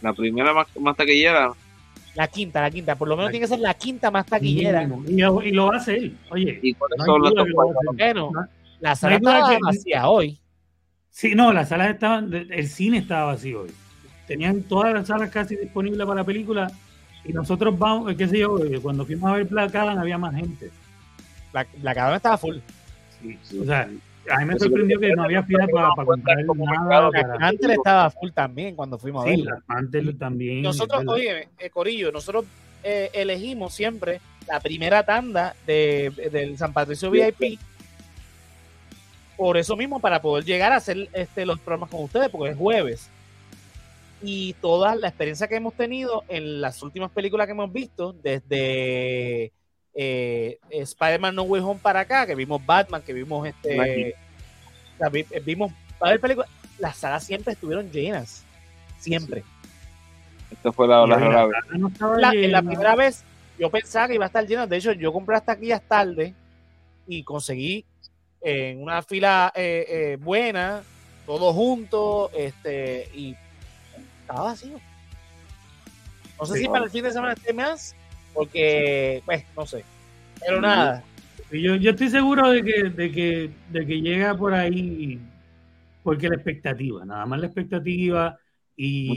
La 0.00 0.12
primera 0.12 0.52
más, 0.52 0.68
más 0.78 0.96
taquillera. 0.96 1.52
La 2.16 2.28
quinta, 2.28 2.62
la 2.62 2.70
quinta, 2.70 2.94
por 2.96 3.08
lo 3.08 3.16
menos 3.16 3.28
La- 3.28 3.32
tiene 3.32 3.44
que 3.44 3.48
ser 3.48 3.58
la 3.60 3.74
quinta 3.74 4.10
más 4.10 4.26
taquillera. 4.26 4.82
Y, 5.06 5.12
y 5.14 5.52
lo 5.52 5.66
va 5.66 5.74
a 5.74 5.78
hacer. 5.78 6.10
Oye, 6.30 6.58
¿Y 6.62 6.72
no 7.06 7.18
lo 7.18 7.28
hacer. 7.40 7.52
Bueno, 7.52 8.30
No- 8.32 8.48
la 8.80 8.96
sala 8.96 9.16
estaba 9.16 9.50
que- 9.50 9.58
vacía 9.62 10.08
hoy. 10.08 10.38
Sí, 11.10 11.34
no, 11.34 11.52
las 11.52 11.68
salas 11.70 11.90
estaban, 11.90 12.32
el 12.32 12.68
cine 12.68 12.98
estaba 12.98 13.32
vacío 13.32 13.62
hoy. 13.62 13.70
Tenían 14.26 14.62
todas 14.62 14.92
las 14.92 15.06
salas 15.06 15.30
casi 15.30 15.56
disponibles 15.56 16.04
para 16.06 16.20
la 16.20 16.24
película 16.24 16.70
y 17.24 17.32
nosotros 17.32 17.78
vamos, 17.78 18.14
qué 18.16 18.26
sé 18.28 18.38
yo, 18.40 18.58
eh, 18.64 18.80
cuando 18.82 19.06
fuimos 19.06 19.30
a 19.30 19.34
ver 19.36 19.44
Black 19.44 19.74
Adam 19.74 19.98
había 19.98 20.18
más 20.18 20.34
gente. 20.34 20.70
La, 21.52 21.66
la 21.82 21.94
cadena 21.94 22.16
estaba 22.16 22.36
full. 22.36 22.56
O 23.60 23.64
sea, 23.64 23.88
a 24.30 24.38
mí 24.40 24.44
me 24.46 24.58
sorprendió 24.58 24.98
que- 25.00 25.14
no 25.14 25.24
había 25.24 25.42
fila 25.42 25.66
para, 25.68 25.88
para 25.94 26.06
comprar 26.06 26.46
como 26.46 26.64
nada. 26.66 26.80
mercado, 26.80 27.10
Para, 27.10 27.46
Antes 27.48 27.70
estaba 27.70 28.10
full 28.10 28.30
también 28.30 28.74
cuando 28.74 28.98
fuimos 28.98 29.24
a 29.24 29.28
sí, 29.28 29.36
verla. 29.36 29.50
las 29.56 29.68
Mantel 29.68 30.18
también. 30.18 30.62
Nosotros, 30.62 31.04
oye, 31.06 31.48
eh, 31.58 31.70
Corillo, 31.70 32.10
nosotros 32.12 32.44
eh, 32.82 33.10
elegimos 33.14 33.74
siempre 33.74 34.20
la 34.48 34.60
primera 34.60 35.02
tanda 35.04 35.54
de, 35.66 36.12
del 36.32 36.56
San 36.58 36.72
Patricio 36.72 37.10
VIP. 37.10 37.58
Por 39.36 39.56
eso 39.58 39.76
mismo, 39.76 40.00
para 40.00 40.22
poder 40.22 40.44
llegar 40.44 40.72
a 40.72 40.76
hacer 40.76 41.08
este, 41.12 41.44
los 41.44 41.58
programas 41.60 41.90
con 41.90 42.02
ustedes, 42.04 42.28
porque 42.30 42.50
es 42.52 42.56
jueves. 42.56 43.10
Y 44.22 44.54
toda 44.62 44.94
la 44.96 45.08
experiencia 45.08 45.46
que 45.46 45.56
hemos 45.56 45.74
tenido 45.74 46.24
en 46.28 46.60
las 46.62 46.82
últimas 46.82 47.10
películas 47.10 47.46
que 47.46 47.50
hemos 47.52 47.70
visto, 47.70 48.14
desde 48.22 49.52
eh, 49.96 50.58
Spider-Man 50.70 51.34
No 51.34 51.42
Way 51.44 51.62
Home 51.62 51.80
para 51.82 52.00
acá, 52.00 52.26
que 52.26 52.34
vimos 52.34 52.64
Batman, 52.64 53.02
que 53.02 53.12
vimos 53.12 53.48
este. 53.48 54.14
vimos 55.44 55.72
varias 55.98 56.20
películas. 56.20 56.50
Las 56.78 56.98
salas 56.98 57.24
siempre 57.24 57.54
estuvieron 57.54 57.90
llenas. 57.90 58.44
Siempre. 58.98 59.42
Esto 60.50 60.72
fue 60.72 60.86
la, 60.86 61.06
la, 61.06 61.48
la, 62.18 62.30
En 62.32 62.52
la 62.52 62.62
primera 62.62 62.94
vez 62.94 63.24
yo 63.58 63.70
pensaba 63.70 64.08
que 64.08 64.14
iba 64.14 64.24
a 64.24 64.28
estar 64.28 64.46
lleno. 64.46 64.66
De 64.66 64.76
hecho, 64.76 64.92
yo 64.92 65.12
compré 65.12 65.36
hasta 65.36 65.52
aquí 65.52 65.70
tarde 65.88 66.34
y 67.06 67.22
conseguí 67.22 67.84
en 68.40 68.82
una 68.82 69.02
fila 69.02 69.52
eh, 69.54 69.86
eh, 69.88 70.18
buena, 70.20 70.82
todos 71.24 71.54
juntos, 71.54 72.30
este, 72.36 73.10
y 73.14 73.34
estaba 74.20 74.44
vacío. 74.44 74.78
No 76.38 76.46
sé 76.46 76.58
si 76.58 76.68
para 76.68 76.84
el 76.84 76.90
fin 76.90 77.02
de 77.02 77.12
semana 77.12 77.32
esté 77.32 77.52
más, 77.52 77.96
porque, 78.36 79.22
pues, 79.24 79.44
no 79.56 79.66
sé. 79.66 79.82
Pero 80.40 80.60
nada. 80.60 81.02
Yo, 81.50 81.76
yo 81.76 81.90
estoy 81.92 82.10
seguro 82.10 82.50
de 82.50 82.62
que, 82.62 82.84
de 82.84 83.10
que, 83.10 83.50
de 83.70 83.86
que 83.86 84.00
llega 84.00 84.36
por 84.36 84.52
ahí, 84.52 85.18
porque 86.02 86.28
la 86.28 86.34
expectativa, 86.34 87.04
nada 87.04 87.24
más 87.24 87.40
la 87.40 87.46
expectativa 87.46 88.38
y 88.76 89.16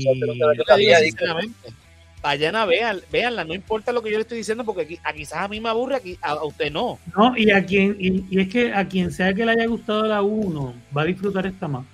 vayan 2.22 2.56
a 2.56 2.66
vean, 2.66 3.00
véanla, 3.12 3.44
no 3.44 3.54
importa 3.54 3.92
lo 3.92 4.02
que 4.02 4.12
yo 4.12 4.18
le 4.18 4.22
estoy 4.22 4.38
diciendo, 4.38 4.64
porque 4.64 5.00
a 5.04 5.14
quizás 5.14 5.40
a 5.40 5.48
mí 5.48 5.60
me 5.60 5.70
aburre, 5.70 6.02
a, 6.22 6.44
usted 6.44 6.72
no. 6.72 7.00
No, 7.16 7.36
y 7.36 7.52
a 7.52 7.66
quien, 7.66 7.96
y, 8.00 8.40
es 8.40 8.48
que 8.48 8.74
a 8.74 8.88
quien 8.88 9.12
sea 9.12 9.34
que 9.34 9.46
le 9.46 9.52
haya 9.52 9.66
gustado 9.66 10.06
la 10.06 10.22
1, 10.22 10.74
va 10.96 11.02
a 11.02 11.06
disfrutar 11.06 11.46
esta 11.46 11.68
más. 11.68 11.86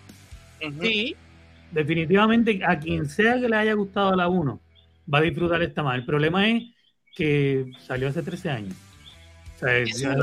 Sí. 0.82 1.16
Definitivamente, 1.72 2.62
a 2.66 2.80
quien 2.80 3.08
sea 3.08 3.40
que 3.40 3.50
le 3.50 3.56
haya 3.56 3.74
gustado 3.74 4.16
la 4.16 4.28
1, 4.28 4.60
va 5.14 5.18
a 5.20 5.22
disfrutar 5.22 5.62
esta 5.62 5.84
más. 5.84 5.96
El 5.98 6.06
problema 6.06 6.48
es 6.50 6.64
que 7.16 7.72
salió 7.88 8.10
hace 8.10 8.22
13 8.22 8.50
años. 8.50 8.76
O 9.56 9.60
sea, 9.60 10.16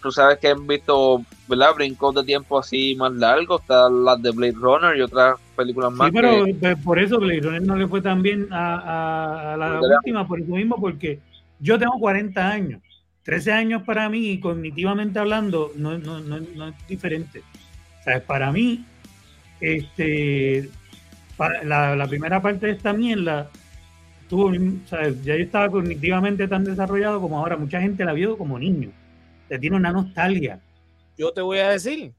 tú 0.00 0.12
sabes 0.12 0.38
que 0.38 0.48
han 0.48 0.66
visto, 0.66 1.22
¿verdad? 1.48 1.74
Brincos 1.74 2.14
de 2.14 2.22
tiempo 2.22 2.58
así 2.60 2.94
más 2.94 3.12
largos, 3.12 3.60
está 3.60 3.90
las 3.90 4.22
de 4.22 4.30
Blade 4.30 4.52
Runner 4.52 4.96
y 4.96 5.00
otras 5.00 5.36
películas 5.56 5.92
más. 5.92 6.08
Sí, 6.08 6.14
pero 6.14 6.44
pues, 6.60 6.78
por 6.84 6.98
eso 7.00 7.18
Blade 7.18 7.40
Runner 7.40 7.62
no 7.62 7.76
le 7.76 7.88
fue 7.88 8.00
tan 8.00 8.22
bien 8.22 8.46
a, 8.52 9.56
la 9.58 9.80
última, 9.80 10.26
por 10.26 10.40
eso 10.40 10.52
mismo, 10.52 10.76
porque 10.80 11.18
yo 11.58 11.78
tengo 11.78 11.98
40 11.98 12.48
años. 12.48 12.80
13 13.24 13.52
años 13.52 13.82
para 13.82 14.08
mí, 14.08 14.38
cognitivamente 14.38 15.18
hablando, 15.18 15.72
no, 15.74 15.98
no, 15.98 16.20
no, 16.20 16.38
no 16.38 16.68
es 16.68 16.74
diferente. 16.86 17.42
O 18.00 18.04
sea, 18.04 18.24
para 18.24 18.52
mí, 18.52 18.84
este, 19.60 20.70
la, 21.64 21.96
la 21.96 22.06
primera 22.06 22.40
parte 22.40 22.66
de 22.66 22.72
esta 22.72 22.92
mierda, 22.92 23.50
tuvo, 24.28 24.48
o 24.48 24.88
sea, 24.88 25.08
ya 25.08 25.36
yo 25.36 25.44
estaba 25.44 25.70
cognitivamente 25.70 26.48
tan 26.48 26.64
desarrollado 26.64 27.20
como 27.20 27.38
ahora. 27.38 27.56
Mucha 27.56 27.80
gente 27.80 28.04
la 28.04 28.12
vio 28.12 28.36
como 28.36 28.58
niño 28.58 28.90
te 29.48 29.58
tiene 29.58 29.76
una 29.76 29.92
nostalgia. 29.92 30.60
Yo 31.16 31.32
te 31.32 31.40
voy 31.40 31.58
a 31.58 31.70
decir. 31.70 32.12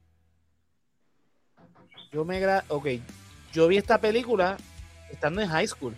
Yo 2.12 2.24
me 2.24 2.40
gra 2.40 2.64
ok, 2.68 2.86
yo 3.52 3.68
vi 3.68 3.76
esta 3.76 4.00
película 4.00 4.56
estando 5.10 5.42
en 5.42 5.48
high 5.48 5.66
school. 5.66 5.94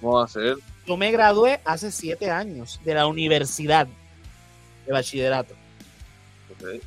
¿Cómo 0.00 0.14
va 0.14 0.24
a 0.24 0.28
ser? 0.28 0.56
Yo 0.86 0.96
me 0.96 1.10
gradué 1.12 1.60
hace 1.64 1.92
siete 1.92 2.30
años 2.30 2.80
de 2.84 2.94
la 2.94 3.06
universidad 3.06 3.86
de 4.86 4.92
bachillerato. 4.92 5.54
Okay. 6.56 6.80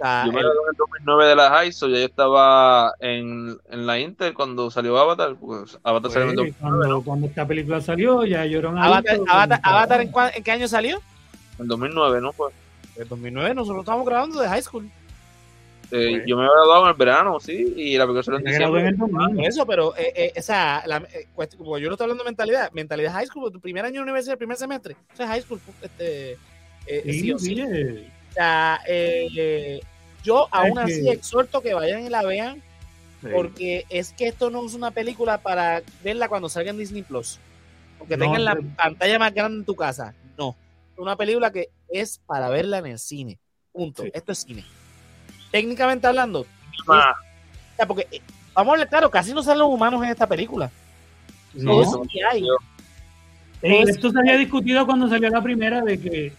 Yo 0.00 0.32
me 0.32 0.40
gradué 0.40 0.58
en 0.62 0.70
el 0.70 0.76
2009 0.76 1.26
de 1.26 1.36
la 1.36 1.50
high 1.50 1.72
school, 1.72 1.92
ya 1.92 1.98
yo 1.98 2.06
estaba 2.06 2.94
en, 3.00 3.58
en 3.70 3.86
la 3.86 3.98
Inter 3.98 4.34
cuando 4.34 4.70
salió 4.70 4.98
Avatar. 4.98 5.36
Pues 5.36 5.78
Avatar 5.82 6.10
salió 6.10 6.30
en 6.30 6.38
el 6.38 6.54
cuando, 6.54 7.02
cuando, 7.02 7.26
esta 7.26 7.46
película 7.46 7.80
salió, 7.80 8.24
ya 8.24 8.44
lloró 8.46 8.70
Avatar, 8.70 9.20
Avatar, 9.28 9.60
Avatar 9.62 10.00
¿en, 10.00 10.12
¿en, 10.34 10.42
qué 10.42 10.50
año 10.50 10.68
salió? 10.68 11.00
En 11.58 11.68
2009, 11.68 12.20
¿no? 12.20 12.32
Pues. 12.32 12.54
En 12.96 13.08
2009 13.08 13.54
nosotros 13.54 13.80
estábamos 13.80 14.06
grabando 14.06 14.40
de 14.40 14.48
high 14.48 14.62
school. 14.62 14.90
Eh, 15.92 16.22
yo 16.24 16.36
me 16.36 16.44
había 16.44 16.54
graduado 16.54 16.84
en 16.84 16.90
el 16.90 16.96
verano, 16.96 17.40
sí, 17.40 17.74
y 17.76 17.96
la 17.98 18.06
película 18.06 18.38
en 18.38 18.44
diciembre. 18.44 19.46
Eso, 19.46 19.66
pero 19.66 19.96
eh, 19.96 20.12
eh, 20.14 20.32
esa, 20.36 20.86
la, 20.86 20.98
eh, 21.12 21.26
como 21.58 21.78
yo 21.78 21.88
no 21.88 21.94
estoy 21.94 22.04
hablando 22.04 22.22
de 22.22 22.30
mentalidad, 22.30 22.70
mentalidad 22.72 23.12
high 23.12 23.26
school, 23.26 23.50
tu 23.50 23.60
primer 23.60 23.84
año 23.84 23.96
de 23.96 24.02
universidad, 24.02 24.34
el 24.34 24.38
primer 24.38 24.56
semestre, 24.56 24.96
eso 25.12 25.22
es 25.24 25.28
high 25.28 25.42
school. 25.42 25.60
Este, 25.82 26.38
eh, 26.86 27.02
sí, 27.04 27.34
sí, 27.38 27.56
sí. 27.56 28.06
O 28.30 28.32
sea, 28.32 28.80
eh, 28.86 29.80
yo 30.22 30.48
aún 30.50 30.78
así 30.78 31.08
exhorto 31.08 31.60
que 31.60 31.74
vayan 31.74 32.04
y 32.04 32.08
la 32.08 32.22
vean, 32.22 32.62
porque 33.32 33.84
es 33.88 34.12
que 34.12 34.28
esto 34.28 34.50
no 34.50 34.64
es 34.64 34.74
una 34.74 34.90
película 34.90 35.38
para 35.38 35.82
verla 36.02 36.28
cuando 36.28 36.48
salga 36.48 36.70
en 36.70 36.78
Disney 36.78 37.02
Plus, 37.02 37.38
porque 37.98 38.16
tengan 38.16 38.44
la 38.44 38.56
pantalla 38.76 39.18
más 39.18 39.34
grande 39.34 39.58
en 39.58 39.64
tu 39.64 39.74
casa. 39.74 40.14
No 40.38 40.56
una 41.00 41.16
película 41.16 41.50
que 41.50 41.70
es 41.88 42.20
para 42.26 42.48
verla 42.48 42.78
en 42.78 42.86
el 42.86 42.98
cine. 42.98 43.38
Punto. 43.72 44.04
Esto 44.12 44.32
es 44.32 44.38
cine. 44.38 44.64
Técnicamente 45.50 46.06
hablando. 46.06 46.46
porque, 47.86 48.06
eh, 48.10 48.20
vamos 48.54 48.74
a 48.74 48.78
ver, 48.78 48.88
claro, 48.88 49.10
casi 49.10 49.32
no 49.32 49.42
salen 49.42 49.60
los 49.60 49.68
humanos 49.68 50.02
en 50.04 50.10
esta 50.10 50.26
película. 50.26 50.70
No, 51.54 51.82
hay. 52.30 52.44
Eh, 53.62 53.82
esto 53.88 54.10
se 54.10 54.18
había 54.18 54.36
discutido 54.36 54.86
cuando 54.86 55.08
salió 55.08 55.28
la 55.28 55.42
primera 55.42 55.82
de 55.82 56.00
que 56.00 56.32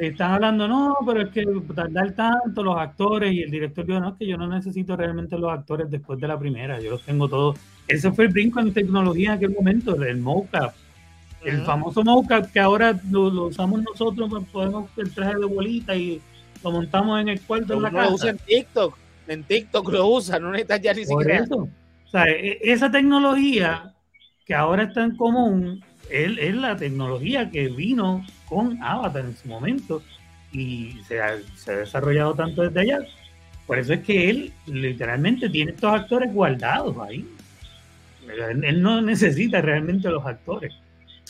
están 0.00 0.32
hablando, 0.32 0.66
no, 0.66 0.96
pero 1.06 1.22
es 1.22 1.28
que 1.30 1.44
tardar 1.74 2.12
tanto 2.12 2.62
los 2.62 2.76
actores 2.76 3.32
y 3.32 3.42
el 3.42 3.50
director 3.50 3.86
dijo, 3.86 4.00
no, 4.00 4.10
es 4.10 4.14
que 4.16 4.26
yo 4.26 4.36
no 4.36 4.48
necesito 4.48 4.96
realmente 4.96 5.38
los 5.38 5.52
actores 5.52 5.90
después 5.90 6.18
de 6.20 6.28
la 6.28 6.38
primera, 6.38 6.80
yo 6.80 6.90
los 6.90 7.02
tengo 7.02 7.28
todos. 7.28 7.58
Ese 7.86 8.10
fue 8.12 8.24
el 8.24 8.32
brinco 8.32 8.60
en 8.60 8.72
tecnología 8.72 9.30
en 9.30 9.36
aquel 9.36 9.50
momento, 9.50 9.94
el 10.02 10.18
mocap, 10.18 10.74
el 11.44 11.62
famoso 11.62 12.02
mocap 12.02 12.50
que 12.50 12.60
ahora 12.60 12.98
lo, 13.10 13.46
usamos 13.46 13.82
nosotros, 13.82 14.28
pues 14.30 14.44
podemos 14.50 14.90
el 14.96 15.12
traje 15.12 15.38
de 15.38 15.44
bolita 15.44 15.94
y 15.94 16.20
lo 16.62 16.70
montamos 16.70 17.20
en 17.20 17.28
el 17.28 17.40
cuarto 17.42 17.74
en 17.74 17.82
la 17.82 17.90
casa. 17.90 18.08
Lo 18.08 18.14
usa 18.14 18.30
en 18.30 18.38
TikTok, 18.38 18.98
en 19.28 19.44
TikTok 19.44 19.92
lo 19.92 20.08
usa, 20.08 20.38
no 20.38 20.50
necesitas 20.50 20.80
ya 20.80 20.94
ni 20.94 21.04
siquiera. 21.04 21.44
O 21.50 21.68
sea, 22.10 22.24
e, 22.26 22.58
esa 22.62 22.90
tecnología 22.90 23.92
que 24.46 24.54
ahora 24.54 24.84
está 24.84 25.04
en 25.04 25.16
común 25.16 25.84
es, 26.10 26.36
es 26.38 26.54
la 26.54 26.76
tecnología 26.76 27.50
que 27.50 27.68
vino 27.68 28.24
con 28.54 28.82
Avatar 28.82 29.24
en 29.24 29.36
su 29.36 29.48
momento 29.48 30.02
y 30.52 30.98
se 31.08 31.20
ha, 31.20 31.36
se 31.56 31.72
ha 31.72 31.76
desarrollado 31.78 32.34
tanto 32.34 32.62
desde 32.62 32.80
allá. 32.80 33.00
Por 33.66 33.78
eso 33.78 33.94
es 33.94 34.00
que 34.00 34.30
él 34.30 34.52
literalmente 34.66 35.48
tiene 35.48 35.72
estos 35.72 35.92
actores 35.92 36.32
guardados 36.32 36.96
ahí. 36.98 37.26
él 38.62 38.82
no 38.82 39.00
necesita 39.00 39.60
realmente 39.60 40.08
los 40.08 40.24
actores. 40.24 40.72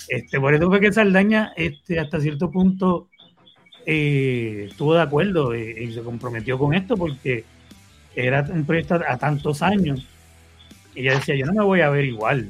Este, 0.08 0.38
por 0.38 0.54
eso 0.54 0.68
fue 0.68 0.80
que 0.80 0.92
Saldaña 0.92 1.52
este, 1.56 1.98
hasta 1.98 2.20
cierto 2.20 2.50
punto 2.50 3.08
eh, 3.86 4.66
estuvo 4.70 4.94
de 4.94 5.02
acuerdo 5.02 5.54
y, 5.54 5.92
se 5.92 6.02
comprometió 6.02 6.58
con 6.58 6.74
esto 6.74 6.96
porque 6.96 7.44
era 8.14 8.42
un 8.42 8.64
proyecto 8.64 9.00
a, 9.06 9.16
tantos 9.16 9.62
años. 9.62 10.06
Y 10.94 11.00
ella 11.00 11.14
decía, 11.14 11.34
yo 11.36 11.46
no 11.46 11.52
me 11.52 11.64
voy 11.64 11.80
a 11.80 11.90
ver 11.90 12.04
igual. 12.04 12.48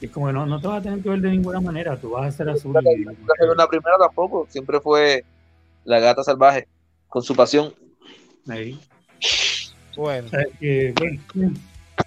Y 0.00 0.06
es 0.06 0.12
como, 0.12 0.30
no, 0.30 0.44
no 0.44 0.60
te 0.60 0.68
vas 0.68 0.80
a 0.80 0.82
tener 0.82 1.02
que 1.02 1.08
ver 1.08 1.20
de 1.20 1.30
ninguna 1.30 1.60
manera, 1.60 1.96
tú 1.96 2.10
vas 2.10 2.26
a 2.26 2.30
ser 2.36 2.48
azul. 2.50 2.74
La, 2.74 2.80
primera 3.68 3.96
tampoco, 3.98 4.46
siempre 4.48 4.80
fue 4.80 5.24
la 5.84 6.00
gata 6.00 6.22
salvaje, 6.22 6.68
con 7.08 7.22
su 7.22 7.34
pasión. 7.34 7.72
Ahí. 8.48 8.78
Bueno. 9.96 10.28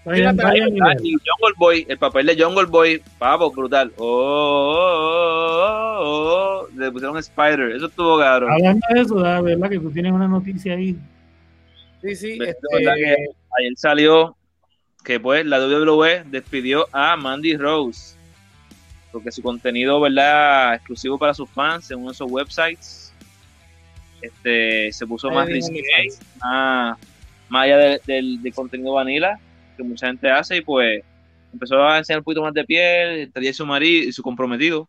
Jungle 0.06 1.56
Boy, 1.58 1.86
el 1.90 1.98
papel 1.98 2.28
de 2.28 2.42
Jungle 2.42 2.68
Boy, 2.68 3.02
pavo, 3.18 3.52
brutal. 3.52 3.92
Oh, 3.98 4.06
oh, 5.58 6.00
oh, 6.00 6.68
oh, 6.68 6.68
le 6.76 6.92
pusieron 6.92 7.18
Spider, 7.18 7.72
eso 7.72 7.88
estuvo 7.88 8.20
caro. 8.20 8.52
Hablando 8.52 8.86
de 8.94 9.02
eso, 9.02 9.20
la 9.20 9.42
verdad 9.42 9.70
que 9.70 9.80
tú 9.80 9.90
tienes 9.90 10.12
una 10.12 10.28
noticia 10.28 10.74
ahí. 10.74 10.96
Sí, 12.02 12.16
sí. 12.16 12.40
Este... 12.40 12.68
ayer 12.88 13.74
salió 13.76 14.36
que 15.04 15.20
pues 15.20 15.46
la 15.46 15.60
WWE 15.60 16.24
despidió 16.26 16.88
a 16.92 17.16
Mandy 17.16 17.56
Rose 17.58 18.16
porque 19.12 19.32
su 19.32 19.42
contenido, 19.42 20.00
¿verdad? 20.00 20.76
Exclusivo 20.76 21.18
para 21.18 21.34
sus 21.34 21.50
fans 21.50 21.90
en 21.90 21.98
uno 21.98 22.10
de 22.10 22.14
esos 22.14 22.32
websites 22.32 23.10
este 24.22 24.92
se 24.92 25.08
puso 25.08 25.30
más 25.32 25.48
risky, 25.48 25.82
más, 26.42 26.98
más 27.48 27.64
allá 27.64 28.00
del, 28.06 28.42
del 28.42 28.54
contenido 28.54 28.94
vanilla 28.94 29.40
que 29.78 29.84
mucha 29.84 30.08
gente 30.08 30.30
hace 30.30 30.58
y 30.58 30.62
pues 30.62 31.04
empezó 31.54 31.82
a 31.84 31.98
enseñar 31.98 32.20
un 32.20 32.24
poquito 32.24 32.42
más 32.42 32.54
de 32.54 32.64
piel, 32.66 33.32
tenía 33.34 33.54
su 33.54 33.66
marido 33.66 34.10
y 34.10 34.12
su 34.12 34.22
comprometido. 34.22 34.88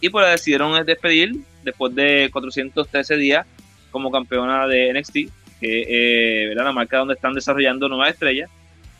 Y 0.00 0.10
pues 0.10 0.24
la 0.24 0.32
decidieron 0.32 0.84
despedir 0.84 1.32
después 1.62 1.94
de 1.94 2.28
413 2.32 3.16
días 3.16 3.46
como 3.90 4.10
campeona 4.10 4.66
de 4.66 4.92
NXT, 4.92 5.14
que 5.60 5.80
es 5.80 5.86
eh, 5.88 6.52
la 6.54 6.72
marca 6.72 6.98
donde 6.98 7.14
están 7.14 7.32
desarrollando 7.32 7.88
nuevas 7.88 8.10
estrellas. 8.10 8.50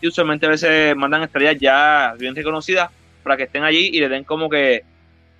Y 0.04 0.08
usualmente 0.08 0.44
a 0.44 0.50
veces 0.50 0.94
mandan 0.94 1.22
estrellas 1.22 1.56
ya 1.58 2.14
bien 2.18 2.36
reconocidas 2.36 2.90
para 3.22 3.38
que 3.38 3.44
estén 3.44 3.64
allí 3.64 3.88
y 3.90 4.00
le 4.00 4.10
den 4.10 4.22
como 4.22 4.50
que, 4.50 4.84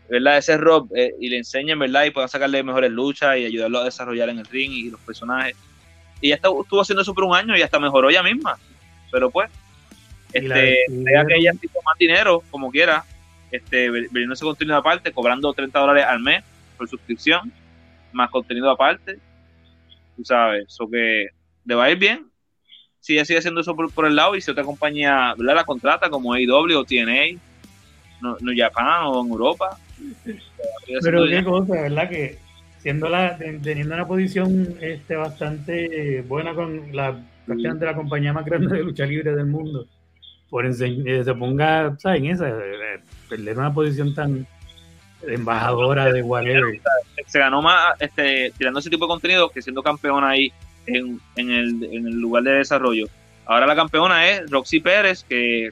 ¿verdad? 0.09 0.39
Ese 0.39 0.57
rob 0.57 0.89
eh, 0.97 1.15
y 1.21 1.29
le 1.29 1.37
enseñen, 1.37 1.79
¿verdad? 1.79 2.07
Y 2.07 2.13
puedan 2.13 2.31
sacarle 2.31 2.63
mejores 2.63 2.91
luchas 2.91 3.37
y 3.37 3.45
ayudarlo 3.45 3.81
a 3.81 3.85
desarrollar 3.85 4.31
en 4.31 4.39
el 4.39 4.47
ring 4.47 4.73
y 4.73 4.91
los 4.91 5.01
personajes. 5.01 5.55
Y 6.23 6.31
ya 6.31 6.37
estuvo 6.37 6.81
haciendo 6.81 7.03
eso 7.03 7.13
por 7.13 7.25
un 7.25 7.37
año 7.37 7.55
y 7.55 7.61
hasta 7.61 7.79
mejoró 7.79 8.09
ella 8.09 8.23
misma. 8.23 8.57
Pero 9.13 9.31
pues, 9.31 9.51
este, 10.33 10.79
vea 10.89 11.27
que 11.27 11.35
ella 11.35 11.53
tipo 11.61 11.83
más 11.85 11.99
dinero, 11.99 12.43
como 12.51 12.71
quiera, 12.71 13.05
este, 13.51 13.91
vendiendo 13.91 14.33
ese 14.33 14.47
contenido 14.47 14.79
aparte, 14.79 15.13
cobrando 15.13 15.53
30 15.53 15.79
dólares 15.79 16.07
al 16.09 16.21
mes 16.21 16.43
por 16.79 16.89
suscripción, 16.89 17.53
más 18.13 18.31
contenido 18.31 18.71
aparte. 18.71 19.19
Tú 20.17 20.25
sabes, 20.25 20.65
eso 20.69 20.89
que 20.89 21.29
le 21.67 21.75
va 21.75 21.85
a 21.85 21.91
ir 21.91 21.99
bien. 21.99 22.31
Si 23.05 23.13
ella 23.13 23.27
sigue 23.27 23.39
haciendo 23.39 23.61
eso 23.61 23.77
por, 23.77 24.07
el 24.07 24.17
lado 24.17 24.35
y 24.35 24.41
si 24.41 24.51
otra 24.51 24.65
compañía 24.65 25.35
¿verdad? 25.37 25.57
la 25.57 25.65
contrata 25.65 26.09
como 26.09 26.33
AEW 26.33 26.79
o 26.79 26.85
TNA, 26.85 27.39
no, 28.23 28.39
no 28.41 28.53
Japan 28.57 29.05
o 29.05 29.23
en 29.23 29.31
Europa. 29.31 29.77
Pero 31.03 31.27
qué 31.27 31.45
cosa, 31.45 31.83
¿verdad? 31.83 32.09
Que 32.09 32.39
siendo 32.79 33.11
la, 33.11 33.37
teniendo 33.37 33.95
una 33.95 34.09
posición 34.09 34.79
este, 34.81 35.17
bastante 35.17 36.23
buena 36.23 36.55
con 36.55 36.97
la 36.97 37.21
de 37.47 37.85
la 37.85 37.95
compañía 37.95 38.33
más 38.33 38.47
grande 38.47 38.75
de 38.75 38.83
lucha 38.83 39.05
libre 39.05 39.37
del 39.37 39.49
mundo, 39.49 39.87
por 40.49 40.65
eh, 40.65 40.73
se 40.73 41.35
ponga 41.35 41.95
¿sabes? 41.99 42.23
en 42.23 42.31
esa, 42.31 42.49
eh, 42.49 43.01
perder 43.29 43.59
una 43.59 43.75
posición 43.75 44.15
tan 44.15 44.47
embajadora 45.29 46.11
de 46.11 46.23
whatever. 46.23 46.81
Se 47.27 47.39
ganó 47.39 47.61
más 47.61 48.01
este, 48.01 48.51
tirando 48.57 48.81
ese 48.81 48.89
tipo 48.89 49.05
de 49.05 49.09
contenido 49.09 49.51
que 49.51 49.61
siendo 49.61 49.83
campeona 49.83 50.31
ahí 50.31 50.51
en, 50.87 51.21
en, 51.37 51.51
el, 51.51 51.85
en 51.85 52.07
el 52.07 52.15
lugar 52.15 52.43
de 52.43 52.53
desarrollo. 52.53 53.07
Ahora 53.47 53.67
la 53.67 53.77
campeona 53.77 54.29
es 54.29 54.51
Roxy 54.51 54.81
Pérez, 54.81 55.25
que 55.25 55.71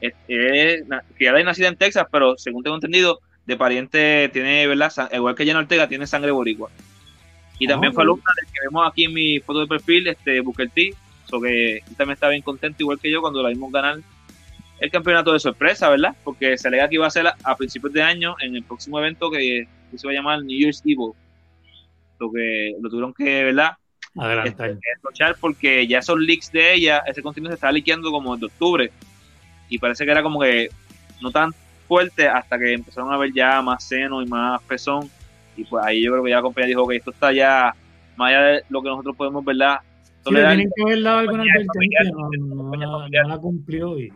es, 0.00 0.14
que 0.26 1.24
ya 1.24 1.38
es 1.38 1.44
nacida 1.44 1.68
en 1.68 1.76
Texas, 1.76 2.06
pero 2.10 2.36
según 2.36 2.62
tengo 2.62 2.76
entendido, 2.76 3.20
de 3.46 3.56
pariente 3.56 4.30
tiene, 4.32 4.66
¿verdad? 4.66 4.92
Igual 5.12 5.34
que 5.34 5.44
Jenna 5.44 5.60
Ortega, 5.60 5.88
tiene 5.88 6.06
sangre 6.06 6.30
boricua. 6.30 6.70
Y 7.58 7.66
también 7.66 7.92
ah, 7.92 7.94
fue 7.94 8.02
alumna 8.02 8.24
del 8.36 8.52
que 8.52 8.60
vemos 8.62 8.88
aquí 8.88 9.04
en 9.04 9.14
mi 9.14 9.40
foto 9.40 9.60
de 9.60 9.66
perfil, 9.66 10.08
este 10.08 10.40
Booker 10.40 10.70
T, 10.70 10.94
so 11.26 11.40
que 11.40 11.76
él 11.76 11.96
también 11.96 12.14
está 12.14 12.28
bien 12.28 12.42
contento, 12.42 12.78
igual 12.80 12.98
que 12.98 13.10
yo, 13.10 13.20
cuando 13.20 13.42
la 13.42 13.50
vimos 13.50 13.70
ganar 13.70 13.98
el 14.80 14.90
campeonato 14.90 15.32
de 15.32 15.40
sorpresa, 15.40 15.88
¿verdad? 15.88 16.16
Porque 16.24 16.58
se 16.58 16.68
alega 16.68 16.88
que 16.88 16.96
iba 16.96 17.06
a 17.06 17.10
ser 17.10 17.26
a, 17.26 17.56
principios 17.56 17.92
de 17.92 18.02
año 18.02 18.34
en 18.40 18.56
el 18.56 18.64
próximo 18.64 18.98
evento 18.98 19.30
que, 19.30 19.68
se 19.94 20.06
va 20.08 20.12
a 20.12 20.16
llamar 20.16 20.42
New 20.42 20.58
Year's 20.58 20.82
Evil. 20.84 21.12
Lo 22.18 22.32
que 22.32 22.74
lo 22.80 22.90
tuvieron 22.90 23.14
que, 23.14 23.44
¿verdad? 23.44 23.76
Adelantar. 24.16 24.70
Este, 24.70 25.34
porque 25.40 25.86
ya 25.86 25.98
esos 25.98 26.18
leaks 26.18 26.52
de 26.52 26.74
ella, 26.74 27.02
ese 27.06 27.22
contenido 27.22 27.50
se 27.50 27.54
estaba 27.54 27.72
liqueando 27.72 28.10
como 28.10 28.36
de 28.36 28.46
octubre. 28.46 28.90
Y 29.68 29.78
parece 29.78 30.04
que 30.04 30.10
era 30.10 30.22
como 30.22 30.40
que 30.40 30.68
no 31.20 31.30
tan 31.30 31.52
fuerte 31.88 32.28
hasta 32.28 32.58
que 32.58 32.72
empezaron 32.72 33.12
a 33.12 33.16
ver 33.16 33.32
ya 33.32 33.60
más 33.62 33.84
seno 33.84 34.22
y 34.22 34.26
más 34.26 34.62
pezón. 34.62 35.10
Y 35.56 35.64
pues 35.64 35.84
ahí 35.84 36.02
yo 36.02 36.12
creo 36.12 36.24
que 36.24 36.30
ya 36.30 36.36
la 36.36 36.42
compañía 36.42 36.68
dijo 36.68 36.86
que 36.86 36.96
esto 36.96 37.10
está 37.10 37.32
ya 37.32 37.74
más 38.16 38.28
allá 38.28 38.42
de 38.42 38.62
lo 38.68 38.82
que 38.82 38.88
nosotros 38.88 39.16
podemos, 39.16 39.44
¿verdad? 39.44 39.80
Sí, 40.24 40.34
tienen 40.34 40.70
que 40.74 40.82
haber 40.82 41.02
dado 41.02 41.18
alguna 41.18 41.42
advertencia, 41.42 42.00
no, 42.12 42.76
no, 42.76 43.08
la 43.08 43.38
cumplió 43.38 43.98
y 43.98 44.12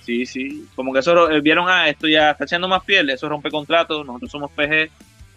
Sí, 0.00 0.26
sí. 0.26 0.66
Como 0.74 0.92
que 0.92 1.00
eso 1.00 1.30
eh, 1.30 1.40
vieron, 1.40 1.68
a 1.68 1.82
ah, 1.82 1.88
esto 1.88 2.08
ya 2.08 2.30
está 2.30 2.44
echando 2.44 2.68
más 2.68 2.82
piel, 2.84 3.10
eso 3.10 3.28
rompe 3.28 3.50
contratos, 3.50 4.04
nosotros 4.04 4.30
somos 4.30 4.50
PG, 4.52 4.90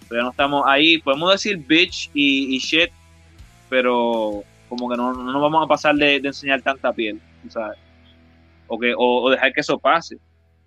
pero 0.08 0.22
ya 0.22 0.24
no 0.24 0.32
estamos 0.32 0.64
ahí. 0.66 1.00
Podemos 1.00 1.32
decir 1.32 1.58
bitch 1.58 2.10
y, 2.14 2.58
shit, 2.60 2.90
pero 3.74 4.44
como 4.70 4.88
que 4.88 4.96
no, 4.96 5.14
no 5.14 5.32
nos 5.32 5.42
vamos 5.42 5.66
a 5.66 5.68
pasar 5.68 5.96
de, 5.96 6.18
enseñar 6.18 6.62
tanta 6.62 6.94
piel, 6.94 7.20
¿sabes? 7.50 7.80
O, 8.68 8.78
que, 8.78 8.94
o, 8.96 9.32
dejar 9.32 9.52
que 9.52 9.62
eso 9.62 9.80
pase. 9.80 10.20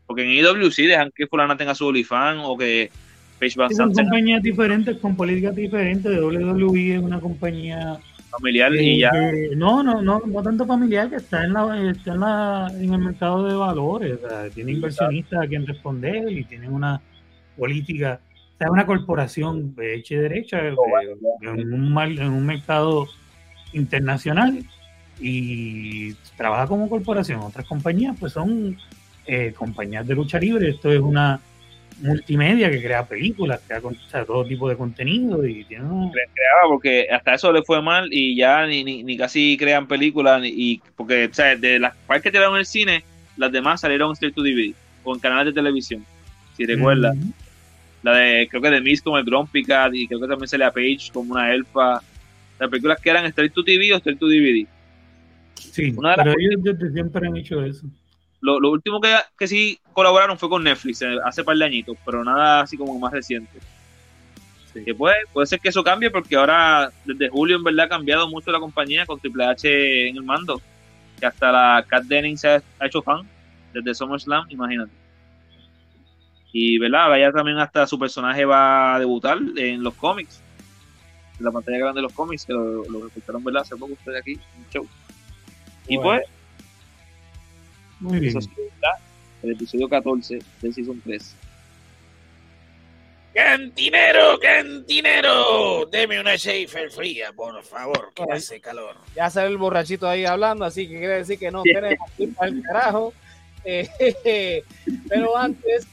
Porque 0.08 0.24
en 0.24 0.30
IWC 0.30 0.88
dejan 0.88 1.12
que 1.14 1.28
fulana 1.28 1.56
tenga 1.56 1.72
su 1.76 1.86
OnlyFans 1.86 2.42
o 2.44 2.56
que 2.56 2.90
Page 3.38 3.54
Van 3.56 3.72
Son 3.72 3.92
compañías 3.92 4.42
diferentes, 4.42 4.96
con 4.96 5.14
políticas 5.14 5.54
diferentes. 5.54 6.20
WWE 6.20 6.96
es 6.96 7.00
una 7.00 7.20
compañía 7.20 7.96
familiar 8.28 8.74
y 8.74 8.98
ya. 8.98 9.12
no, 9.54 9.84
no, 9.84 10.02
no, 10.02 10.20
no 10.26 10.42
tanto 10.42 10.66
familiar, 10.66 11.08
que 11.08 11.16
está 11.16 11.44
en 11.44 11.52
la, 11.52 11.90
está 11.92 12.12
en, 12.12 12.20
la, 12.20 12.72
en 12.74 12.92
el 12.92 13.00
mercado 13.00 13.46
de 13.46 13.54
valores. 13.54 14.18
tiene 14.52 14.72
inversionistas 14.72 15.44
a 15.44 15.46
quien 15.46 15.64
responder 15.64 16.28
y 16.32 16.42
tiene 16.42 16.68
una 16.68 17.00
política, 17.56 18.18
o 18.18 18.25
sea, 18.58 18.70
una 18.70 18.86
corporación 18.86 19.74
hecha 19.80 20.14
y 20.14 20.18
derecha 20.18 20.60
oh, 20.76 20.98
eh, 21.00 21.16
en, 21.42 21.72
un, 21.72 21.98
en 21.98 22.28
un 22.28 22.46
mercado 22.46 23.06
internacional 23.72 24.64
y 25.20 26.14
trabaja 26.36 26.66
como 26.66 26.88
corporación. 26.88 27.40
Otras 27.40 27.66
compañías, 27.66 28.16
pues 28.18 28.32
son 28.32 28.76
eh, 29.26 29.52
compañías 29.56 30.06
de 30.06 30.14
lucha 30.14 30.38
libre. 30.38 30.70
Esto 30.70 30.90
es 30.90 31.00
una 31.00 31.40
multimedia 32.00 32.70
que 32.70 32.82
crea 32.82 33.04
películas, 33.04 33.60
crea 33.66 33.80
todo 34.24 34.44
tipo 34.44 34.68
de 34.68 34.76
contenido 34.76 35.46
y 35.46 35.64
tiene 35.64 35.84
creaba 36.12 36.68
porque 36.68 37.06
hasta 37.10 37.34
eso 37.34 37.50
le 37.52 37.62
fue 37.62 37.80
mal 37.80 38.08
y 38.12 38.36
ya 38.36 38.66
ni, 38.66 38.84
ni, 38.84 39.16
casi 39.16 39.56
crean 39.56 39.86
películas 39.86 40.42
y 40.44 40.82
porque 40.94 41.30
de 41.58 41.78
las 41.78 41.96
partes 42.06 42.24
que 42.24 42.30
tiraron 42.32 42.54
en 42.54 42.60
el 42.60 42.66
cine 42.66 43.02
las 43.38 43.50
demás 43.50 43.80
salieron 43.80 44.12
straight 44.12 44.34
to 44.34 44.42
DVD 44.42 44.74
o 45.04 45.14
en 45.14 45.20
canales 45.20 45.54
de 45.54 45.58
televisión 45.58 46.04
si 46.54 46.66
recuerdas 46.66 47.16
la 48.06 48.16
de 48.16 48.48
creo 48.48 48.62
que 48.62 48.70
de 48.70 48.80
Miss 48.80 49.02
como 49.02 49.18
el 49.18 49.24
Grumpy 49.24 49.64
Cat 49.64 49.94
y 49.94 50.06
creo 50.06 50.20
que 50.20 50.28
también 50.28 50.48
sale 50.48 50.64
a 50.64 50.70
Page 50.70 51.10
como 51.12 51.32
una 51.32 51.52
elfa 51.52 52.00
las 52.58 52.70
películas 52.70 53.00
que 53.00 53.10
eran 53.10 53.26
straight 53.26 53.52
to 53.52 53.62
TV 53.62 53.92
o 53.92 53.96
straight 53.96 54.18
to 54.18 54.26
DVD 54.26 54.66
sí 55.56 55.94
pero 56.16 56.34
ellos 56.38 56.92
siempre 56.92 57.26
han 57.26 57.36
hecho 57.36 57.64
eso 57.64 57.86
lo, 58.40 58.60
lo 58.60 58.70
último 58.70 59.00
que, 59.00 59.14
que, 59.38 59.48
sí 59.48 59.78
colaboraron 59.92 60.38
fue 60.38 60.48
con 60.48 60.62
Netflix 60.62 61.02
eh, 61.02 61.16
hace 61.24 61.42
par 61.42 61.56
de 61.56 61.64
añitos, 61.64 61.96
pero 62.04 62.22
nada 62.22 62.60
así 62.60 62.76
como 62.76 62.98
más 62.98 63.12
reciente. 63.12 63.58
Que 64.84 64.94
puede, 64.94 65.16
puede 65.32 65.46
ser 65.46 65.58
que 65.58 65.70
eso 65.70 65.82
cambie 65.82 66.10
porque 66.10 66.36
ahora 66.36 66.92
desde 67.06 67.30
julio 67.30 67.56
en 67.56 67.64
verdad 67.64 67.86
ha 67.86 67.88
cambiado 67.88 68.28
mucho 68.28 68.52
la 68.52 68.60
compañía 68.60 69.06
con 69.06 69.18
Triple 69.18 69.46
H 69.46 70.08
en 70.08 70.16
el 70.16 70.22
mando. 70.22 70.60
Que 71.18 71.24
hasta 71.24 71.50
la 71.50 71.84
Cat 71.88 72.04
Denning 72.04 72.36
se 72.36 72.48
ha, 72.48 72.62
hecho 72.82 73.00
fan 73.00 73.26
desde 73.72 73.94
SummerSlam, 73.94 74.44
imagínate. 74.50 74.92
Y 76.52 76.78
verdad, 76.78 77.08
vaya 77.08 77.32
también 77.32 77.58
hasta 77.58 77.86
su 77.86 77.98
personaje 77.98 78.44
va 78.44 78.94
a 78.94 78.98
debutar 78.98 79.38
en 79.56 79.82
los 79.82 79.94
cómics. 79.94 80.40
En 81.38 81.44
la 81.44 81.52
pantalla 81.52 81.78
grande 81.78 81.98
de 81.98 82.02
los 82.02 82.12
cómics, 82.12 82.46
que 82.46 82.52
lo, 82.52 82.84
lo 82.84 83.10
¿verdad? 83.40 83.62
Hace 83.62 83.76
poco 83.76 83.92
ustedes 83.92 84.20
aquí 84.20 84.32
en 84.32 84.64
el 84.64 84.70
show. 84.70 84.88
Y 85.88 85.98
pues, 85.98 86.22
muy 88.00 88.20
bien. 88.20 88.38
el 89.42 89.52
episodio 89.52 89.88
14 89.88 90.38
del 90.60 90.74
Season 90.74 91.00
3. 91.04 91.36
¡Cantinero, 93.34 94.38
cantinero! 94.38 95.84
Deme 95.86 96.18
una 96.18 96.36
Schaefer 96.36 96.90
fría, 96.90 97.32
por 97.34 97.62
favor, 97.62 98.12
que 98.14 98.24
hace 98.32 98.60
calor. 98.60 98.96
Ya 99.14 99.28
sale 99.28 99.48
el 99.48 99.58
borrachito 99.58 100.08
ahí 100.08 100.24
hablando, 100.24 100.64
así 100.64 100.88
que 100.88 100.98
quiere 100.98 101.18
decir 101.18 101.38
que 101.38 101.50
no 101.50 101.62
tenemos 101.62 102.10
que 102.16 102.24
ir 102.24 102.34
al 102.38 102.62
carajo. 102.62 103.12
Eh, 103.68 104.62
pero 105.08 105.36
antes, 105.36 105.88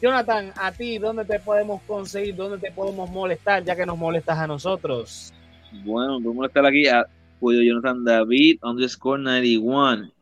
Jonathan, 0.00 0.52
a 0.56 0.72
ti, 0.72 0.98
¿dónde 0.98 1.24
te 1.24 1.38
podemos 1.38 1.82
conseguir? 1.82 2.34
¿Dónde 2.34 2.58
te 2.58 2.72
podemos 2.72 3.10
molestar, 3.10 3.62
ya 3.64 3.76
que 3.76 3.84
nos 3.84 3.98
molestas 3.98 4.38
a 4.38 4.46
nosotros? 4.46 5.32
Bueno, 5.84 6.14
podemos 6.14 6.34
molestar 6.34 6.66
aquí 6.66 6.86
a 6.88 7.06
Jonathan 7.40 8.04
David 8.04 8.58
underscore 8.62 9.22
91 9.22 10.12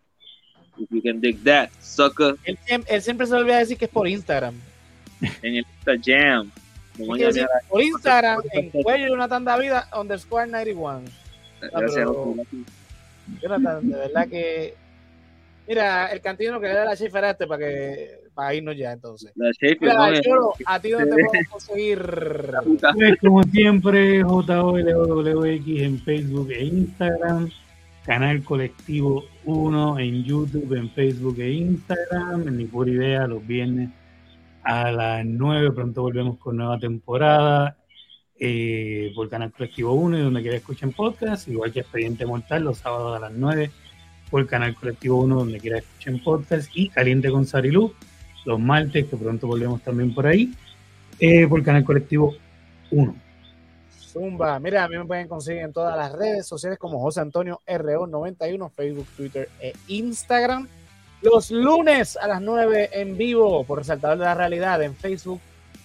If 0.78 0.90
you 0.90 1.02
can 1.02 1.20
dig 1.20 1.42
that, 1.44 1.70
sucker. 1.80 2.36
Él, 2.44 2.58
él 2.86 3.02
siempre 3.02 3.26
se 3.26 3.34
olvida 3.34 3.58
decir 3.58 3.76
que 3.76 3.86
es 3.86 3.90
por 3.90 4.06
Instagram. 4.06 4.54
En 5.42 5.56
el 5.56 5.66
Instagram. 5.86 6.50
por 7.68 7.82
Instagram, 7.82 8.40
en 8.52 8.70
cuello 8.70 9.08
Jonathan 9.08 9.44
David 9.44 9.72
underscore 9.98 10.46
91. 10.46 11.02
Gracias, 11.60 12.08
Jonathan, 13.42 13.90
de 13.90 13.96
verdad 13.96 14.28
que. 14.28 14.74
Mira, 15.66 16.06
el 16.06 16.20
cantino 16.20 16.60
que 16.60 16.68
le 16.68 16.74
da 16.74 16.84
la 16.84 16.96
Schaefer 16.96 17.24
a 17.24 17.30
este 17.30 17.46
para 17.46 17.66
que 17.66 18.20
para 18.38 18.54
irnos 18.54 18.76
ya 18.76 18.92
entonces. 18.92 19.32
La 19.34 19.50
Mira, 19.80 20.12
no, 20.28 20.52
a 20.64 20.78
ti 20.78 20.90
dónde 20.90 21.06
te 21.06 21.24
podemos 21.24 21.48
conseguir. 21.50 21.98
Pues 22.94 23.18
como 23.18 23.42
siempre, 23.42 24.22
JOLWX 24.22 25.66
en 25.66 25.98
Facebook 25.98 26.48
e 26.52 26.64
Instagram. 26.64 27.50
Canal 28.04 28.44
Colectivo 28.44 29.24
1 29.44 29.98
en 29.98 30.22
YouTube, 30.22 30.72
en 30.72 30.88
Facebook 30.90 31.40
e 31.40 31.50
Instagram. 31.50 32.46
En 32.46 32.56
mi 32.56 32.66
pura 32.66 32.92
idea, 32.92 33.26
los 33.26 33.44
viernes 33.44 33.90
a 34.62 34.92
las 34.92 35.26
9. 35.26 35.72
Pronto 35.72 36.02
volvemos 36.02 36.38
con 36.38 36.58
nueva 36.58 36.78
temporada 36.78 37.76
eh, 38.38 39.10
por 39.16 39.28
Canal 39.28 39.50
Colectivo 39.50 39.94
1 39.94 40.16
y 40.16 40.22
donde 40.22 40.42
quiera 40.42 40.58
escuchen 40.58 40.92
podcast. 40.92 41.48
Igual 41.48 41.72
que 41.72 41.80
Expediente 41.80 42.24
Mortal, 42.24 42.62
los 42.62 42.78
sábados 42.78 43.16
a 43.16 43.18
las 43.18 43.32
9 43.32 43.72
por 44.30 44.46
Canal 44.46 44.76
Colectivo 44.76 45.16
1, 45.22 45.34
donde 45.34 45.58
quiera 45.58 45.78
escuchen 45.78 46.22
podcast. 46.22 46.70
Y 46.74 46.88
Caliente 46.88 47.32
con 47.32 47.46
Sarilú, 47.46 47.94
los 48.44 48.58
martes, 48.58 49.06
que 49.06 49.16
pronto 49.16 49.46
volvemos 49.46 49.82
también 49.82 50.14
por 50.14 50.26
ahí, 50.26 50.52
eh, 51.18 51.46
por 51.46 51.62
Canal 51.62 51.84
Colectivo 51.84 52.34
1. 52.90 53.14
Zumba. 54.08 54.58
Mira, 54.58 54.84
a 54.84 54.88
mí 54.88 54.96
me 54.96 55.04
pueden 55.04 55.28
conseguir 55.28 55.62
en 55.62 55.72
todas 55.72 55.96
las 55.96 56.12
redes 56.12 56.46
sociales 56.46 56.78
como 56.78 57.00
José 57.00 57.20
Antonio 57.20 57.60
RO91, 57.66 58.70
Facebook, 58.70 59.06
Twitter 59.16 59.48
e 59.60 59.72
Instagram. 59.88 60.68
los 61.20 61.50
lunes 61.50 62.16
a 62.16 62.28
las 62.28 62.40
9 62.40 62.90
en 62.92 63.18
vivo 63.18 63.64
por 63.64 63.78
Resaltador 63.78 64.18
de 64.18 64.24
la 64.24 64.34
Realidad 64.34 64.80
en 64.82 64.94
Facebook, 64.94 65.40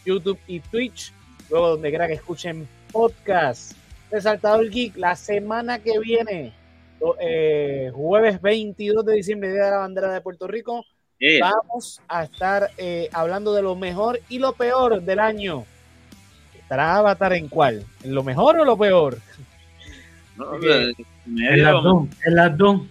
YouTube 0.05 0.39
y 0.47 0.59
Twitch. 0.59 1.11
Luego 1.49 1.69
donde 1.69 1.89
quiera 1.89 2.07
que 2.07 2.13
escuchen 2.13 2.67
podcast. 2.91 3.73
Resaltador 4.11 4.69
Geek 4.69 4.95
la 4.95 5.15
semana 5.15 5.79
que 5.79 5.97
viene, 5.99 6.53
eh, 7.19 7.91
jueves 7.93 8.39
22 8.41 9.03
de 9.03 9.15
diciembre, 9.15 9.51
Día 9.51 9.65
de 9.65 9.71
la 9.71 9.77
Bandera 9.77 10.13
de 10.13 10.21
Puerto 10.21 10.47
Rico. 10.47 10.85
Vamos 11.39 12.01
a 12.07 12.23
estar 12.23 12.71
eh, 12.77 13.09
hablando 13.13 13.53
de 13.53 13.61
lo 13.61 13.75
mejor 13.75 14.19
y 14.29 14.39
lo 14.39 14.53
peor 14.53 15.01
del 15.01 15.19
año. 15.19 15.65
¿Estará 16.57 16.97
Avatar 16.97 17.33
en 17.33 17.47
cuál? 17.47 17.85
¿En 18.03 18.13
lo 18.13 18.23
mejor 18.23 18.59
o 18.59 18.65
lo 18.65 18.77
peor? 18.77 19.17
en 20.37 21.63
las 21.63 21.83
dos. 21.83 22.07
En 22.25 22.35
las 22.35 22.57
dos. 22.57 22.81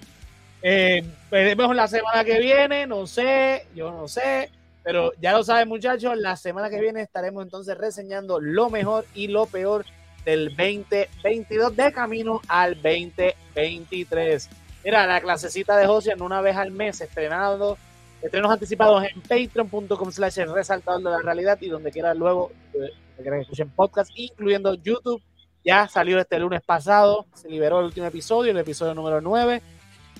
Eh, 0.63 1.05
veremos 1.31 1.75
la 1.75 1.89
semana 1.89 2.25
que 2.25 2.39
viene, 2.39 2.87
no 2.87 3.07
sé, 3.07 3.67
yo 3.75 3.91
no 3.91 4.07
sé, 4.07 4.51
pero 4.85 5.13
ya 5.21 5.33
lo 5.33 5.43
saben 5.43 5.69
muchachos, 5.69 6.17
la 6.17 6.37
semana 6.37 6.71
que 6.71 6.81
viene 6.81 7.03
estaremos 7.03 7.43
entonces 7.43 7.77
reseñando 7.77 8.39
lo 8.39 8.71
mejor 8.71 9.05
y 9.15 9.27
lo 9.27 9.47
peor 9.47 9.85
del 10.25 10.55
2022 10.57 11.75
de 11.75 11.93
camino 11.93 12.41
al 12.47 12.75
2023. 12.77 14.49
Mira, 14.85 15.07
la 15.07 15.21
clasecita 15.21 15.77
de 15.77 15.87
Josian 15.87 16.23
una 16.23 16.41
vez 16.41 16.57
al 16.57 16.71
mes 16.71 17.01
estrenando, 17.01 17.77
estrenos 18.23 18.51
anticipados 18.51 19.05
en 19.05 19.21
patreon.com 19.21 20.13
slash 20.13 20.39
resaltador 20.55 21.03
de 21.03 21.11
la 21.11 21.19
realidad 21.19 21.59
y 21.61 21.69
donde 21.69 21.91
quiera 21.91 22.15
luego 22.15 22.53
eh, 22.75 22.93
que 23.23 23.41
escuchen 23.41 23.71
podcast, 23.71 24.11
incluyendo 24.15 24.75
YouTube. 24.75 25.23
Ya 25.65 25.87
salió 25.87 26.19
este 26.19 26.39
lunes 26.39 26.61
pasado, 26.63 27.27
se 27.35 27.49
liberó 27.49 27.79
el 27.79 27.87
último 27.87 28.07
episodio, 28.07 28.51
el 28.51 28.59
episodio 28.59 28.95
número 28.95 29.21
9 29.21 29.63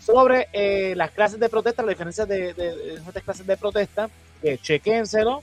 sobre 0.01 0.49
eh, 0.53 0.95
las 0.97 1.13
clases 1.13 1.39
de 1.39 1.49
protesta, 1.49 1.83
la 1.83 1.91
diferencia 1.91 2.27
de, 2.27 2.55
de, 2.55 2.95
estas 2.95 3.23
clases 3.23 3.47
de 3.47 3.57
protesta, 3.57 4.09
que 4.41 4.59
chequénselo. 4.59 5.43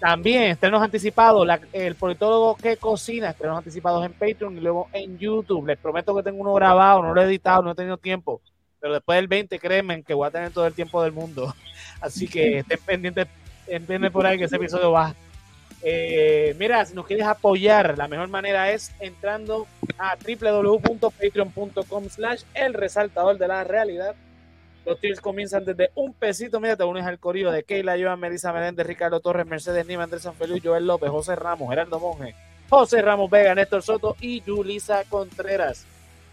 También 0.00 0.42
estrenos 0.44 0.82
anticipados, 0.82 1.48
el 1.72 1.94
politólogo 1.94 2.56
que 2.56 2.76
cocina, 2.76 3.30
estrenos 3.30 3.58
anticipados 3.58 4.04
en 4.04 4.12
Patreon 4.12 4.56
y 4.56 4.60
luego 4.60 4.88
en 4.92 5.16
YouTube. 5.18 5.66
Les 5.66 5.78
prometo 5.78 6.14
que 6.14 6.22
tengo 6.22 6.40
uno 6.40 6.52
grabado, 6.52 7.02
no 7.02 7.14
lo 7.14 7.22
he 7.22 7.24
editado, 7.24 7.62
no 7.62 7.70
he 7.70 7.74
tenido 7.74 7.96
tiempo, 7.96 8.40
pero 8.84 8.92
después 8.92 9.16
del 9.16 9.28
20, 9.28 9.58
créanme 9.58 10.02
que 10.02 10.12
voy 10.12 10.28
a 10.28 10.30
tener 10.30 10.50
todo 10.50 10.66
el 10.66 10.74
tiempo 10.74 11.02
del 11.02 11.12
mundo. 11.12 11.54
Así 12.02 12.28
que 12.28 12.58
estén 12.58 12.78
pendientes, 12.84 13.28
entienden 13.66 14.12
por 14.12 14.26
ahí 14.26 14.36
que 14.36 14.44
ese 14.44 14.56
episodio 14.56 14.92
va 14.92 15.14
eh, 15.82 16.54
mira, 16.58 16.84
si 16.84 16.94
nos 16.94 17.06
quieres 17.06 17.24
apoyar, 17.24 17.96
la 17.96 18.08
mejor 18.08 18.28
manera 18.28 18.70
es 18.70 18.94
entrando 19.00 19.66
a 19.96 20.16
www.patreon.com 20.16 22.08
slash 22.10 22.42
el 22.52 22.74
resaltador 22.74 23.38
de 23.38 23.48
la 23.48 23.64
realidad. 23.64 24.14
Los 24.84 25.00
tiers 25.00 25.22
comienzan 25.22 25.64
desde 25.64 25.90
un 25.94 26.12
pesito. 26.12 26.60
Mira, 26.60 26.76
te 26.76 26.84
unes 26.84 27.06
al 27.06 27.18
corillo 27.18 27.50
de 27.50 27.62
Keila, 27.62 27.96
Joan, 27.98 28.20
Melissa 28.20 28.52
Meléndez, 28.52 28.86
Ricardo 28.86 29.20
Torres, 29.20 29.46
Mercedes 29.46 29.86
Nima, 29.86 30.02
Andrés 30.02 30.20
Sanfeliz, 30.22 30.62
Joel 30.62 30.86
López, 30.86 31.08
José 31.08 31.36
Ramos, 31.36 31.70
Gerardo 31.70 31.98
Monge, 31.98 32.34
José 32.68 33.00
Ramos 33.00 33.30
Vega, 33.30 33.54
Néstor 33.54 33.82
Soto 33.82 34.14
y 34.20 34.42
Yulisa 34.42 35.04
Contreras. 35.04 35.86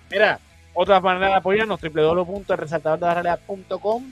Mira, 0.09 0.41
otra 0.73 0.99
manera 0.99 1.27
de 1.27 1.35
apoyarnos, 1.35 1.79
www.elresaltadordelarrealidad.com 1.81 4.11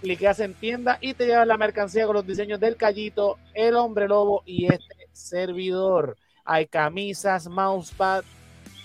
cliqueas 0.00 0.40
en 0.40 0.54
tienda 0.54 0.98
y 1.00 1.14
te 1.14 1.26
llevas 1.26 1.46
la 1.46 1.56
mercancía 1.56 2.04
con 2.04 2.16
los 2.16 2.26
diseños 2.26 2.58
del 2.60 2.76
Callito, 2.76 3.38
el 3.54 3.74
Hombre 3.74 4.06
Lobo 4.06 4.42
y 4.44 4.66
este 4.66 5.08
servidor. 5.12 6.18
Hay 6.44 6.66
camisas, 6.66 7.48
mousepad, 7.48 8.22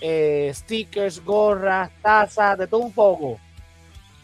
eh, 0.00 0.50
stickers, 0.54 1.22
gorras, 1.22 1.90
tazas, 2.00 2.56
de 2.56 2.66
todo 2.66 2.80
un 2.80 2.92
poco. 2.92 3.38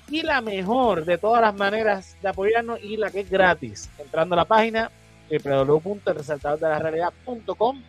Y 0.08 0.22
la 0.22 0.40
mejor 0.40 1.04
de 1.04 1.18
todas 1.18 1.42
las 1.42 1.54
maneras 1.54 2.16
de 2.22 2.28
apoyarnos 2.28 2.82
y 2.82 2.96
la 2.96 3.10
que 3.10 3.20
es 3.20 3.28
gratis, 3.28 3.90
entrando 3.98 4.34
a 4.34 4.38
la 4.38 4.46
página 4.46 4.90
www.resaltadordelarrealidad.com 5.28 7.82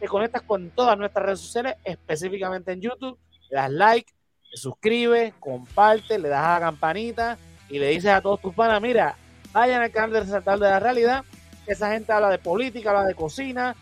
te 0.00 0.08
conectas 0.08 0.42
con 0.42 0.70
todas 0.70 0.98
nuestras 0.98 1.24
redes 1.24 1.40
sociales, 1.40 1.76
específicamente 1.84 2.72
en 2.72 2.80
YouTube, 2.80 3.18
le 3.50 3.56
das 3.56 3.70
like, 3.70 4.12
te 4.50 4.56
suscribes, 4.56 5.32
comparte, 5.38 6.18
le 6.18 6.28
das 6.28 6.44
a 6.44 6.54
la 6.54 6.60
campanita 6.60 7.38
y 7.68 7.78
le 7.78 7.88
dices 7.88 8.10
a 8.10 8.20
todos 8.20 8.40
tus 8.40 8.54
panas, 8.54 8.82
mira, 8.82 9.16
vayan 9.52 9.82
al 9.82 9.90
canal 9.90 10.12
de 10.12 10.20
Resaltar 10.20 10.58
de 10.58 10.68
la 10.68 10.80
Realidad, 10.80 11.24
esa 11.66 11.92
gente 11.92 12.12
habla 12.12 12.30
de 12.30 12.38
política, 12.38 12.90
habla 12.90 13.04
de 13.04 13.14
cocina, 13.14 13.76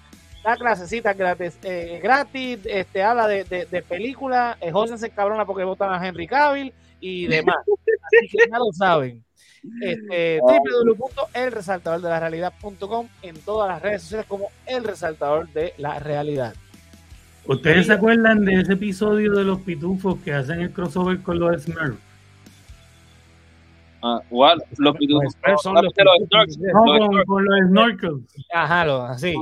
da 0.45 0.57
clasecitas 0.57 1.16
gratis, 1.16 1.59
eh, 1.62 2.01
gratis 2.03 2.59
este, 2.65 3.03
habla 3.03 3.27
de, 3.27 3.45
de, 3.45 3.65
de 3.66 3.82
películas, 3.82 4.57
eh, 4.61 4.70
José 4.70 5.11
cabrona 5.11 5.47
porque 5.47 5.65
votan 5.65 5.93
a 5.93 6.07
Henry 6.07 6.27
Cavill 6.27 6.74
y 7.01 7.27
demás. 7.27 7.57
Así 7.66 8.28
que 8.28 8.51
ya 8.51 8.59
lo 8.59 8.73
saben. 8.73 9.24
Este, 9.82 10.40
www.elresaltadordelarealidad.com 10.40 13.09
en 13.23 13.40
todas 13.40 13.69
las 13.69 13.82
redes 13.82 14.03
sociales 14.03 14.27
como 14.27 14.51
El 14.66 14.85
Resaltador 14.85 15.49
de 15.49 15.74
la 15.78 15.99
Realidad. 15.99 16.55
¿Ustedes 17.49 17.87
se 17.87 17.95
acuerdan 17.95 18.45
de 18.45 18.61
ese 18.61 18.75
episodio 18.75 19.33
de 19.33 19.43
los 19.43 19.61
pitufos 19.61 20.19
que 20.20 20.35
hacen 20.35 20.61
el 20.61 20.70
crossover 20.70 21.23
con 21.23 21.39
los 21.39 21.62
Smurfs? 21.62 21.97
Ah, 24.03 24.20
igual, 24.31 24.62
los 24.77 24.97
pitufos. 24.97 25.35
Son 25.62 25.75
los, 25.75 25.85
los, 25.85 26.59
no, 26.59 27.25
con, 27.25 27.45
los 27.47 27.69
snorkels. 27.69 28.23
Ajá, 28.53 28.85
lo, 28.85 29.03
así. 29.03 29.35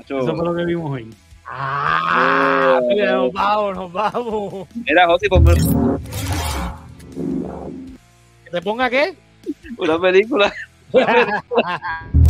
Eso 0.00 0.36
fue 0.36 0.44
lo 0.44 0.56
que 0.56 0.64
vimos 0.64 0.90
hoy. 0.90 1.08
Ah, 1.46 2.80
mira, 2.88 3.12
nos 3.12 3.32
vamos, 3.32 3.76
nos 3.76 3.92
vamos. 3.92 4.68
Mira, 4.74 5.06
José, 5.06 5.28
ponme. 5.28 5.54
¿Que 8.44 8.50
te 8.50 8.60
ponga 8.60 8.90
qué? 8.90 9.16
Una 9.78 10.00
película. 10.00 10.52
Una 10.90 11.06
película. 11.06 12.12